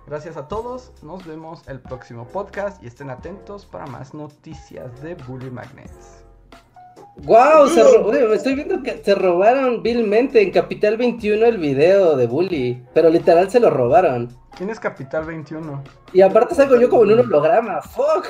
Gracias 0.06 0.36
a 0.36 0.50
todos, 0.50 0.92
nos 1.02 1.26
vemos 1.26 1.66
el 1.70 1.80
próximo 1.80 2.28
podcast 2.28 2.84
y 2.84 2.88
estén 2.88 3.10
atentos 3.10 3.66
para 3.66 3.86
más 3.88 4.14
noticias 4.14 5.02
de 5.02 5.16
Bully 5.16 5.50
Magnets. 5.50 6.26
¡Wow! 7.24 7.70
Se 7.70 7.84
me 8.28 8.36
estoy 8.36 8.56
viendo 8.56 8.84
que 8.84 9.02
se 9.02 9.16
robaron 9.16 9.82
vilmente 9.82 10.42
en 10.42 10.52
Capital 10.52 10.98
21 10.98 11.46
el 11.46 11.58
video 11.58 12.18
de 12.18 12.28
Bully. 12.28 12.86
Pero 12.94 13.10
literal 13.10 13.50
se 13.50 13.62
lo 13.62 13.70
robaron. 13.70 14.28
¿Quién 14.58 14.72
es 14.72 14.80
Capital 14.82 15.24
21? 15.24 15.82
Y 16.12 16.20
aparte 16.20 16.54
salgo 16.54 16.76
yo 16.76 16.90
como 16.90 17.06
en 17.06 17.14
un 17.14 17.20
holograma. 17.22 17.82
¡Fuck! 17.82 18.28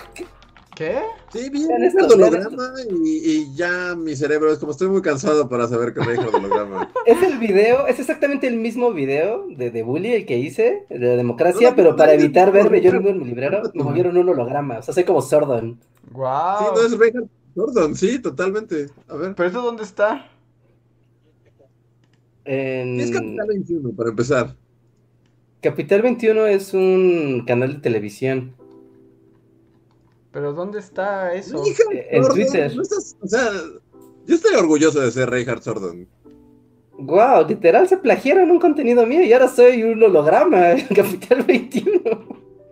¿Qué? 0.82 1.00
Sí, 1.32 1.50
vi 1.52 1.62
el 1.62 1.68
vean 1.68 2.12
holograma 2.12 2.74
y, 2.90 3.10
y 3.10 3.56
ya 3.56 3.94
mi 3.96 4.16
cerebro 4.16 4.52
es 4.52 4.58
como 4.58 4.72
estoy 4.72 4.88
muy 4.88 5.04
cansado 5.04 5.48
para 5.48 5.68
saber 5.68 5.94
que 5.94 6.00
me 6.00 6.14
dijo 6.14 6.30
el 6.30 6.34
holograma. 6.34 6.92
Es 7.06 7.22
el 7.22 7.38
video, 7.38 7.86
es 7.86 8.00
exactamente 8.00 8.48
el 8.48 8.58
mismo 8.58 8.92
video 8.92 9.46
de, 9.48 9.70
de 9.70 9.84
Bully, 9.84 10.12
el 10.12 10.26
que 10.26 10.40
hice, 10.40 10.88
de 10.90 10.98
la 10.98 11.16
democracia, 11.16 11.68
No, 11.68 11.70
no, 11.70 11.76
pero 11.76 11.92
no, 11.92 11.98
para 11.98 12.16
evitar 12.16 12.48
no, 12.48 12.54
verme 12.54 12.82
yo 12.82 12.90
en 12.90 13.20
mi 13.20 13.26
librero, 13.26 13.62
no, 13.62 13.72
me 13.76 13.84
movieron 13.84 14.18
un 14.18 14.30
holograma. 14.30 14.80
O 14.80 14.82
sea, 14.82 14.92
soy 14.92 15.04
como 15.04 15.22
Sordon. 15.22 15.80
¡Guau! 16.12 16.58
Sí, 16.60 16.66
no 16.74 16.82
es 16.88 16.98
Reinhard 16.98 17.28
Gordon, 17.54 17.96
sí, 17.96 18.18
totalmente. 18.18 18.88
A 19.08 19.16
ver, 19.18 19.36
¿Pero 19.36 19.50
eso 19.50 19.62
dónde 19.62 19.84
está? 19.84 20.32
En... 22.44 22.98
¿qué 22.98 23.04
es 23.04 23.12
Capital 23.12 23.48
21 23.48 23.92
para 23.92 24.10
empezar? 24.10 24.56
Capital 25.62 26.02
21 26.02 26.48
es 26.48 26.74
un 26.74 27.44
canal 27.46 27.76
de 27.76 27.80
televisión. 27.82 28.56
¿Pero 30.32 30.54
dónde 30.54 30.80
está 30.80 31.34
eso? 31.34 31.62
En 32.10 32.24
Twitter. 32.28 32.74
no 32.76 32.82
estás- 32.82 33.18
o 33.22 33.28
sea, 33.28 33.50
yo 34.26 34.36
estoy 34.36 34.56
orgulloso 34.56 35.02
de 35.02 35.12
ser 35.12 35.30
Reinhard 35.30 35.62
Sordon. 35.62 36.08
Wow, 36.98 37.48
literal 37.48 37.88
se 37.88 37.98
plagiaron 37.98 38.52
un 38.52 38.60
contenido 38.60 39.06
mío 39.06 39.24
y 39.24 39.34
ahora 39.34 39.48
soy 39.48 39.84
un 39.84 40.02
holograma 40.04 40.72
en 40.74 40.88
Capital 40.88 41.44
21. 41.44 42.02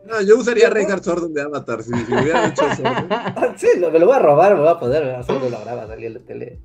No, 0.07 0.21
yo 0.21 0.37
usaría 0.37 0.69
Reinhard 0.69 1.03
Sordon 1.03 1.33
de 1.33 1.41
Avatar 1.41 1.83
si, 1.83 1.91
si 1.93 2.13
hubiera 2.13 2.47
hecho 2.47 2.65
eso. 2.65 2.81
¿no? 2.83 2.89
Ah, 3.09 3.53
sí, 3.57 3.67
lo- 3.77 3.91
me 3.91 3.99
lo 3.99 4.05
voy 4.07 4.15
a 4.15 4.19
robar, 4.19 4.53
me 4.55 4.61
voy 4.61 4.69
a 4.69 4.79
poder 4.79 5.03
hacer 5.15 5.35
un 5.35 5.43
holograma 5.43 5.85
salir 5.87 6.05
en 6.07 6.13
la 6.15 6.19
tele. 6.21 6.59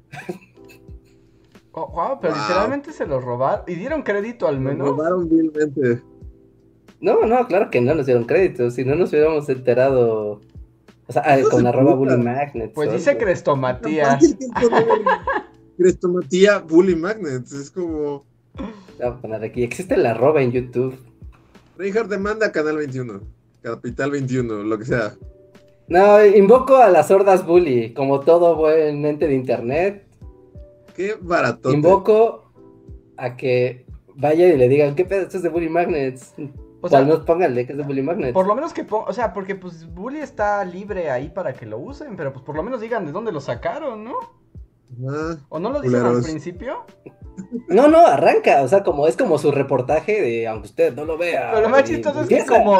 Oh, 1.72 1.88
wow, 1.88 2.18
pero 2.20 2.34
Wow. 2.34 2.42
literalmente 2.42 2.92
se 2.92 3.06
los 3.06 3.24
robaron. 3.24 3.64
¿Y 3.66 3.74
dieron 3.74 4.02
crédito 4.02 4.46
al 4.46 4.62
Nos 4.62 4.72
menos? 4.72 4.88
robaron 4.88 5.28
vilmente. 5.28 6.02
No, 7.00 7.26
no, 7.26 7.46
claro 7.48 7.68
que 7.70 7.80
no 7.80 7.94
nos 7.94 8.06
dieron 8.06 8.24
crédito, 8.24 8.70
si 8.70 8.84
no 8.84 8.94
nos 8.94 9.10
hubiéramos 9.10 9.48
enterado. 9.48 10.40
O 11.06 11.12
sea, 11.12 11.22
ah, 11.24 11.38
con 11.50 11.66
arroba 11.66 11.96
puta. 11.96 12.14
bully 12.14 12.24
magnet. 12.24 12.72
Pues 12.72 12.86
solo. 12.86 12.98
dice 12.98 13.16
Crestomatía. 13.18 14.18
Crestomatía 15.76 16.58
Bully 16.58 16.94
Magnets. 16.94 17.52
Es 17.52 17.70
como. 17.70 18.24
Voy 18.56 19.06
a 19.06 19.14
poner 19.16 19.42
aquí. 19.42 19.62
Existe 19.62 19.94
el 19.94 20.06
arroba 20.06 20.40
en 20.40 20.52
YouTube. 20.52 20.96
Reinhardt 21.76 22.08
demanda 22.08 22.52
Canal 22.52 22.76
21. 22.76 23.20
Capital 23.62 24.10
21, 24.10 24.62
lo 24.62 24.78
que 24.78 24.84
sea. 24.84 25.14
No, 25.88 26.24
invoco 26.24 26.76
a 26.76 26.88
las 26.90 27.10
hordas 27.10 27.46
bully, 27.46 27.92
como 27.92 28.20
todo 28.20 28.56
buen 28.56 29.04
ente 29.04 29.26
de 29.26 29.34
internet. 29.34 30.06
Qué 30.94 31.16
barato. 31.20 31.72
Invoco 31.72 32.52
a 33.16 33.36
que 33.36 33.84
vayan 34.14 34.52
y 34.52 34.56
le 34.56 34.68
digan, 34.68 34.94
¿qué 34.94 35.04
pedo? 35.04 35.22
Esto 35.22 35.38
es 35.38 35.42
de 35.42 35.48
Bully 35.48 35.68
Magnets. 35.68 36.34
O 36.84 36.86
O 36.86 36.90
sea, 36.90 36.98
al 36.98 37.06
menos 37.06 37.24
pónganle 37.24 37.64
que 37.64 37.72
es 37.72 37.78
de 37.78 37.84
Bully 37.84 38.02
Magnets. 38.02 38.34
Por 38.34 38.46
lo 38.46 38.54
menos 38.54 38.74
que 38.74 38.84
ponga, 38.84 39.06
o 39.08 39.12
sea, 39.14 39.32
porque 39.32 39.54
pues 39.54 39.86
Bully 39.94 40.18
está 40.18 40.62
libre 40.66 41.10
ahí 41.10 41.30
para 41.30 41.54
que 41.54 41.64
lo 41.64 41.78
usen, 41.78 42.14
pero 42.14 42.30
pues 42.34 42.44
por 42.44 42.54
lo 42.54 42.62
menos 42.62 42.82
digan 42.82 43.06
de 43.06 43.12
dónde 43.12 43.32
lo 43.32 43.40
sacaron, 43.40 44.04
¿no? 44.04 44.16
Ah, 45.08 45.36
¿O 45.48 45.58
no 45.58 45.70
lo 45.70 45.80
dicen 45.80 46.04
al 46.04 46.22
principio? 46.22 46.84
No, 47.68 47.88
no, 47.88 48.06
arranca. 48.06 48.60
O 48.62 48.68
sea, 48.68 48.84
como 48.84 49.06
es 49.08 49.16
como 49.16 49.38
su 49.38 49.50
reportaje 49.50 50.20
de, 50.20 50.46
aunque 50.46 50.66
usted 50.68 50.94
no 50.94 51.06
lo 51.06 51.16
vea. 51.16 51.52
Pero 51.52 51.62
lo 51.62 51.68
más 51.70 51.84
chistoso 51.84 52.20
es 52.20 52.28
que 52.28 52.44
como, 52.44 52.78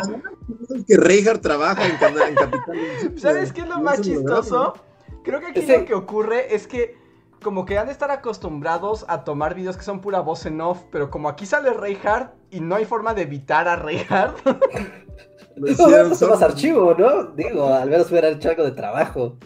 que 0.87 0.97
Reinhardt 0.99 1.41
trabaja 1.41 1.85
en, 1.87 1.93
en 1.93 2.35
Capital 2.35 2.77
21. 3.01 3.19
¿sabes 3.19 3.53
qué 3.55 3.63
es 3.63 3.69
lo 3.69 3.81
más 3.81 4.03
chistoso? 4.03 4.75
Creo 5.25 5.41
que 5.41 5.47
aquí 5.47 5.61
Ese- 5.61 5.79
lo 5.79 5.85
que 5.87 5.95
ocurre 5.95 6.55
es 6.55 6.67
que 6.67 6.95
como 7.45 7.65
que 7.65 7.79
han 7.79 7.87
de 7.87 7.93
estar 7.93 8.11
acostumbrados 8.11 9.05
a 9.07 9.23
tomar 9.23 9.55
videos 9.55 9.77
que 9.77 9.85
son 9.85 10.01
pura 10.01 10.19
voz 10.21 10.45
en 10.47 10.61
off, 10.61 10.83
pero 10.91 11.11
como 11.11 11.29
aquí 11.29 11.47
sale 11.47 11.73
Reinhardt 11.73 12.33
y 12.51 12.59
no 12.59 12.75
hay 12.75 12.85
forma 12.85 13.15
de 13.15 13.23
evitar 13.23 13.69
a 13.69 13.77
Reinhardt, 13.77 14.37
Lo 15.57 15.67
No, 15.67 15.71
hicieron 15.71 16.09
pues 16.09 16.19
solo. 16.19 16.33
más 16.35 16.43
archivo, 16.43 16.95
¿no? 16.99 17.23
Digo, 17.27 17.73
al 17.73 17.89
menos 17.89 18.11
hubiera 18.11 18.29
hecho 18.31 18.51
algo 18.51 18.65
de 18.65 18.73
trabajo. 18.73 19.37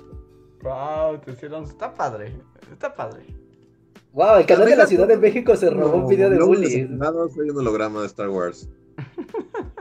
wow, 0.63 1.19
te 1.23 1.33
hicieron, 1.33 1.65
está 1.65 1.93
padre, 1.93 2.35
está 2.73 2.95
padre. 2.95 3.27
Wow, 4.13 4.37
el 4.39 4.47
canal 4.47 4.71
de 4.71 4.77
la 4.77 4.87
Ciudad 4.87 5.07
de 5.07 5.19
México 5.19 5.55
se 5.55 5.69
robó 5.69 5.97
un 5.97 6.03
No, 6.05 6.09
video 6.09 6.31
de 6.31 6.37
luego 6.37 6.53
bully. 6.53 6.65
decepcionado, 6.65 7.29
Soy 7.29 7.51
un 7.51 7.59
holograma 7.59 8.01
de 8.01 8.07
Star 8.07 8.31
Wars. 8.31 8.71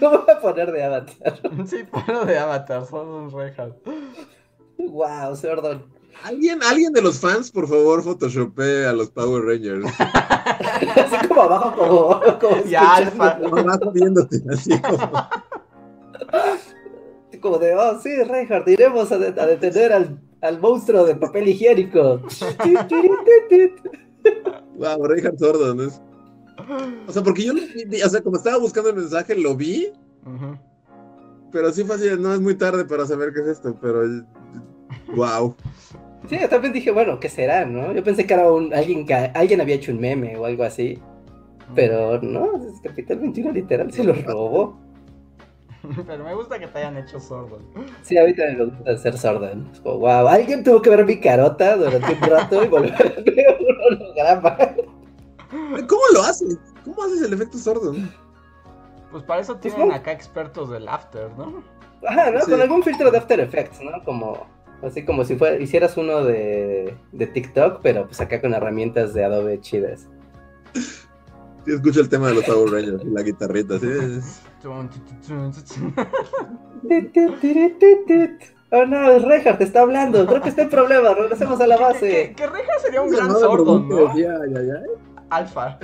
No 0.00 0.10
voy 0.10 0.30
a 0.30 0.40
poner 0.40 0.70
de 0.72 0.84
avatar. 0.84 1.40
Sí, 1.66 1.84
puro 1.84 2.24
de 2.24 2.38
Avatar, 2.38 2.84
son 2.86 3.08
un 3.08 3.30
Reinhardt. 3.32 3.76
Wow, 4.78 5.36
Sordon. 5.36 5.84
¿Alguien, 6.24 6.62
alguien 6.62 6.92
de 6.92 7.02
los 7.02 7.18
fans, 7.18 7.50
por 7.50 7.66
favor, 7.68 8.02
photoshopee 8.02 8.84
a 8.86 8.92
los 8.92 9.10
Power 9.10 9.42
Rangers. 9.44 9.84
Así 9.98 11.26
como 11.28 11.42
abajo, 11.42 11.74
como. 11.76 12.20
como 12.38 12.64
Ya, 12.66 12.96
Alfa. 12.96 13.38
Nomás 13.38 13.80
viéndote 13.92 14.40
así 14.50 14.78
como. 14.80 15.10
Como 17.40 17.58
de, 17.58 17.74
oh, 17.74 17.98
sí, 18.00 18.22
Reinhardt, 18.22 18.68
iremos 18.68 19.10
a, 19.10 19.18
de- 19.18 19.40
a 19.40 19.46
detener 19.46 19.92
al, 19.92 20.20
al 20.42 20.60
monstruo 20.60 21.04
de 21.04 21.16
papel 21.16 21.48
higiénico. 21.48 22.20
Wow, 24.76 25.04
Reinhardt 25.06 25.38
Sordon. 25.38 25.80
Es... 25.88 26.00
O 27.08 27.12
sea, 27.12 27.22
porque 27.22 27.44
yo 27.44 27.52
o 27.54 28.08
sea, 28.08 28.20
como 28.22 28.36
estaba 28.36 28.58
buscando 28.58 28.90
el 28.90 28.96
mensaje, 28.96 29.34
lo 29.34 29.56
vi, 29.56 29.92
Ujú. 30.24 30.56
Pero 31.52 31.72
sí 31.72 31.84
fue 31.84 31.96
así, 31.96 32.08
de, 32.08 32.16
no 32.16 32.34
es 32.34 32.40
muy 32.40 32.54
tarde 32.54 32.84
para 32.84 33.06
saber 33.06 33.32
qué 33.32 33.40
es 33.40 33.48
esto, 33.48 33.76
pero. 33.80 34.02
Wow. 35.14 35.54
Sí, 36.28 36.38
yo 36.40 36.48
también 36.48 36.72
dije, 36.72 36.90
bueno, 36.90 37.18
¿qué 37.20 37.28
será, 37.28 37.64
no? 37.64 37.92
Yo 37.92 38.02
pensé 38.02 38.26
que 38.26 38.34
era 38.34 38.50
un, 38.50 38.72
alguien 38.72 39.06
que 39.06 39.14
alguien 39.14 39.60
había 39.60 39.74
hecho 39.74 39.92
un 39.92 40.00
meme 40.00 40.36
o 40.36 40.46
algo 40.46 40.64
así. 40.64 40.98
Pero 41.74 42.20
no, 42.20 42.66
es 42.66 42.80
Capital 42.82 43.18
21 43.18 43.52
literal 43.52 43.92
se 43.92 44.04
lo 44.04 44.12
robó. 44.12 44.78
Pero 46.06 46.24
me 46.24 46.34
gusta 46.34 46.58
que 46.58 46.68
te 46.68 46.78
hayan 46.78 46.96
hecho 46.96 47.18
sordo. 47.18 47.58
Sí, 48.02 48.16
ahorita 48.16 48.44
me 48.56 48.64
gusta 48.66 48.90
hacer 48.92 49.18
Sordon. 49.18 49.68
Es 49.72 49.80
como, 49.80 49.98
wow, 49.98 50.28
alguien 50.28 50.62
tuvo 50.62 50.80
que 50.80 50.90
ver 50.90 51.04
mi 51.04 51.18
carota 51.18 51.76
durante 51.76 52.12
un 52.12 52.20
rato 52.20 52.64
y 52.64 52.68
volver 52.68 52.94
a 52.94 53.20
ver 53.20 53.56
un 53.60 54.00
holograma. 54.00 54.56
¿Cómo 55.88 56.02
lo 56.14 56.22
haces? 56.22 56.56
¿Cómo 56.84 57.02
haces 57.02 57.22
el 57.22 57.32
efecto 57.32 57.58
Sordon? 57.58 58.10
Pues 59.12 59.22
para 59.24 59.40
eso 59.42 59.56
tienen 59.56 59.92
acá 59.92 60.10
expertos 60.10 60.70
del 60.70 60.88
after, 60.88 61.30
¿no? 61.36 61.62
Ajá, 62.06 62.30
¿no? 62.30 62.40
Sí. 62.40 62.50
Con 62.50 62.60
algún 62.60 62.82
filtro 62.82 63.10
de 63.10 63.18
After 63.18 63.38
Effects, 63.38 63.80
¿no? 63.82 64.02
Como, 64.04 64.46
así 64.82 65.04
como 65.04 65.22
si 65.24 65.36
fuera, 65.36 65.56
hicieras 65.56 65.96
uno 65.96 66.24
de, 66.24 66.96
de 67.12 67.26
TikTok, 67.26 67.80
pero 67.82 68.06
pues 68.06 68.20
acá 68.20 68.40
con 68.40 68.54
herramientas 68.54 69.14
de 69.14 69.24
Adobe 69.24 69.60
chidas. 69.60 70.08
Sí, 70.74 71.72
escucho 71.74 72.00
el 72.00 72.08
tema 72.08 72.28
de 72.28 72.34
los 72.34 72.44
Power 72.44 72.72
Rangers 72.72 73.04
y 73.04 73.10
la 73.10 73.22
guitarrita, 73.22 73.78
sí. 73.78 73.86
Oh 78.74 78.86
no, 78.86 79.10
es 79.12 79.22
Reinhardt, 79.22 79.58
te 79.58 79.64
está 79.64 79.82
hablando. 79.82 80.26
Creo 80.26 80.40
que 80.40 80.48
está 80.48 80.62
en 80.62 80.70
problema. 80.70 81.12
Regresemos 81.14 81.60
a 81.60 81.66
la 81.66 81.76
Que, 81.76 81.82
que, 81.82 81.92
base. 81.92 82.34
que 82.34 82.46
Reja 82.46 82.72
sería 82.82 83.02
un 83.02 83.08
¿Cómo 83.12 83.18
se 83.20 83.26
gran 83.28 83.38
sordo, 83.38 83.86
que 83.86 83.94
¿no? 83.94 84.08
ay, 84.10 84.24
ay, 84.24 84.70
ay? 84.70 84.90
Alfa. 85.28 85.78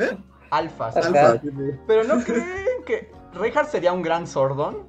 Alfa. 0.50 0.92
sí. 0.92 0.98
Ajá. 1.00 1.30
Alfa. 1.32 1.42
Pero 1.86 2.04
¿no 2.04 2.24
creen 2.24 2.82
que 2.86 3.10
Reinhardt 3.34 3.70
sería 3.70 3.92
un 3.92 4.02
gran 4.02 4.26
sordón? 4.26 4.86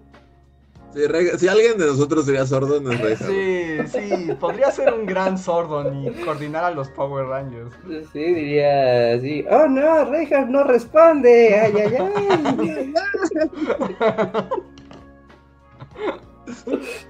Sí, 0.93 1.05
Re- 1.05 1.37
si 1.37 1.47
alguien 1.47 1.77
de 1.77 1.85
nosotros 1.85 2.25
sería 2.25 2.45
sordo, 2.47 2.81
no 2.81 2.91
es 2.91 2.99
Reinhardt. 2.99 3.29
Sí, 3.31 3.77
sí, 3.99 4.33
podría 4.39 4.71
ser 4.71 4.91
un 4.93 5.05
gran 5.05 5.37
sordón 5.37 6.03
y 6.03 6.11
coordinar 6.25 6.63
a 6.63 6.71
los 6.71 6.89
Power 6.89 7.25
Rangers. 7.27 7.71
Sí, 8.11 8.19
diría 8.33 9.13
así. 9.13 9.45
Oh 9.51 9.67
no, 9.67 10.05
Reinhardt 10.05 10.49
no 10.49 10.63
responde. 10.63 11.59
Ay, 11.59 11.73
ay, 11.77 11.95
ay. 11.95 12.93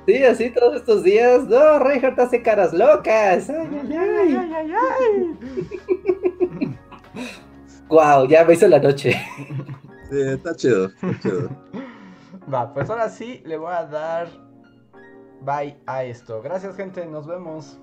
Sí, 0.06 0.24
así 0.24 0.50
todos 0.52 0.76
estos 0.76 1.04
días. 1.04 1.46
No, 1.46 1.80
Reinhardt 1.80 2.20
hace 2.20 2.42
caras 2.42 2.74
locas. 2.74 3.50
Ay, 3.50 3.68
ay, 3.72 3.98
Ay, 3.98 3.98
ay. 3.98 4.36
ay, 4.36 4.54
ay, 4.56 4.74
ay. 6.60 6.76
Wow, 7.88 8.28
ya 8.28 8.44
me 8.44 8.54
hizo 8.54 8.68
la 8.68 8.80
noche. 8.80 9.16
Sí, 10.10 10.22
está 10.22 10.56
chido, 10.56 10.86
está 10.88 11.20
chido. 11.20 11.50
Va, 12.52 12.74
pues 12.74 12.90
ahora 12.90 13.10
sí 13.10 13.42
le 13.46 13.58
voy 13.58 13.74
a 13.74 13.86
dar 13.86 14.28
bye 15.42 15.78
a 15.86 16.04
esto. 16.04 16.42
Gracias, 16.42 16.76
gente. 16.76 17.06
Nos 17.06 17.28
vemos. 17.28 17.80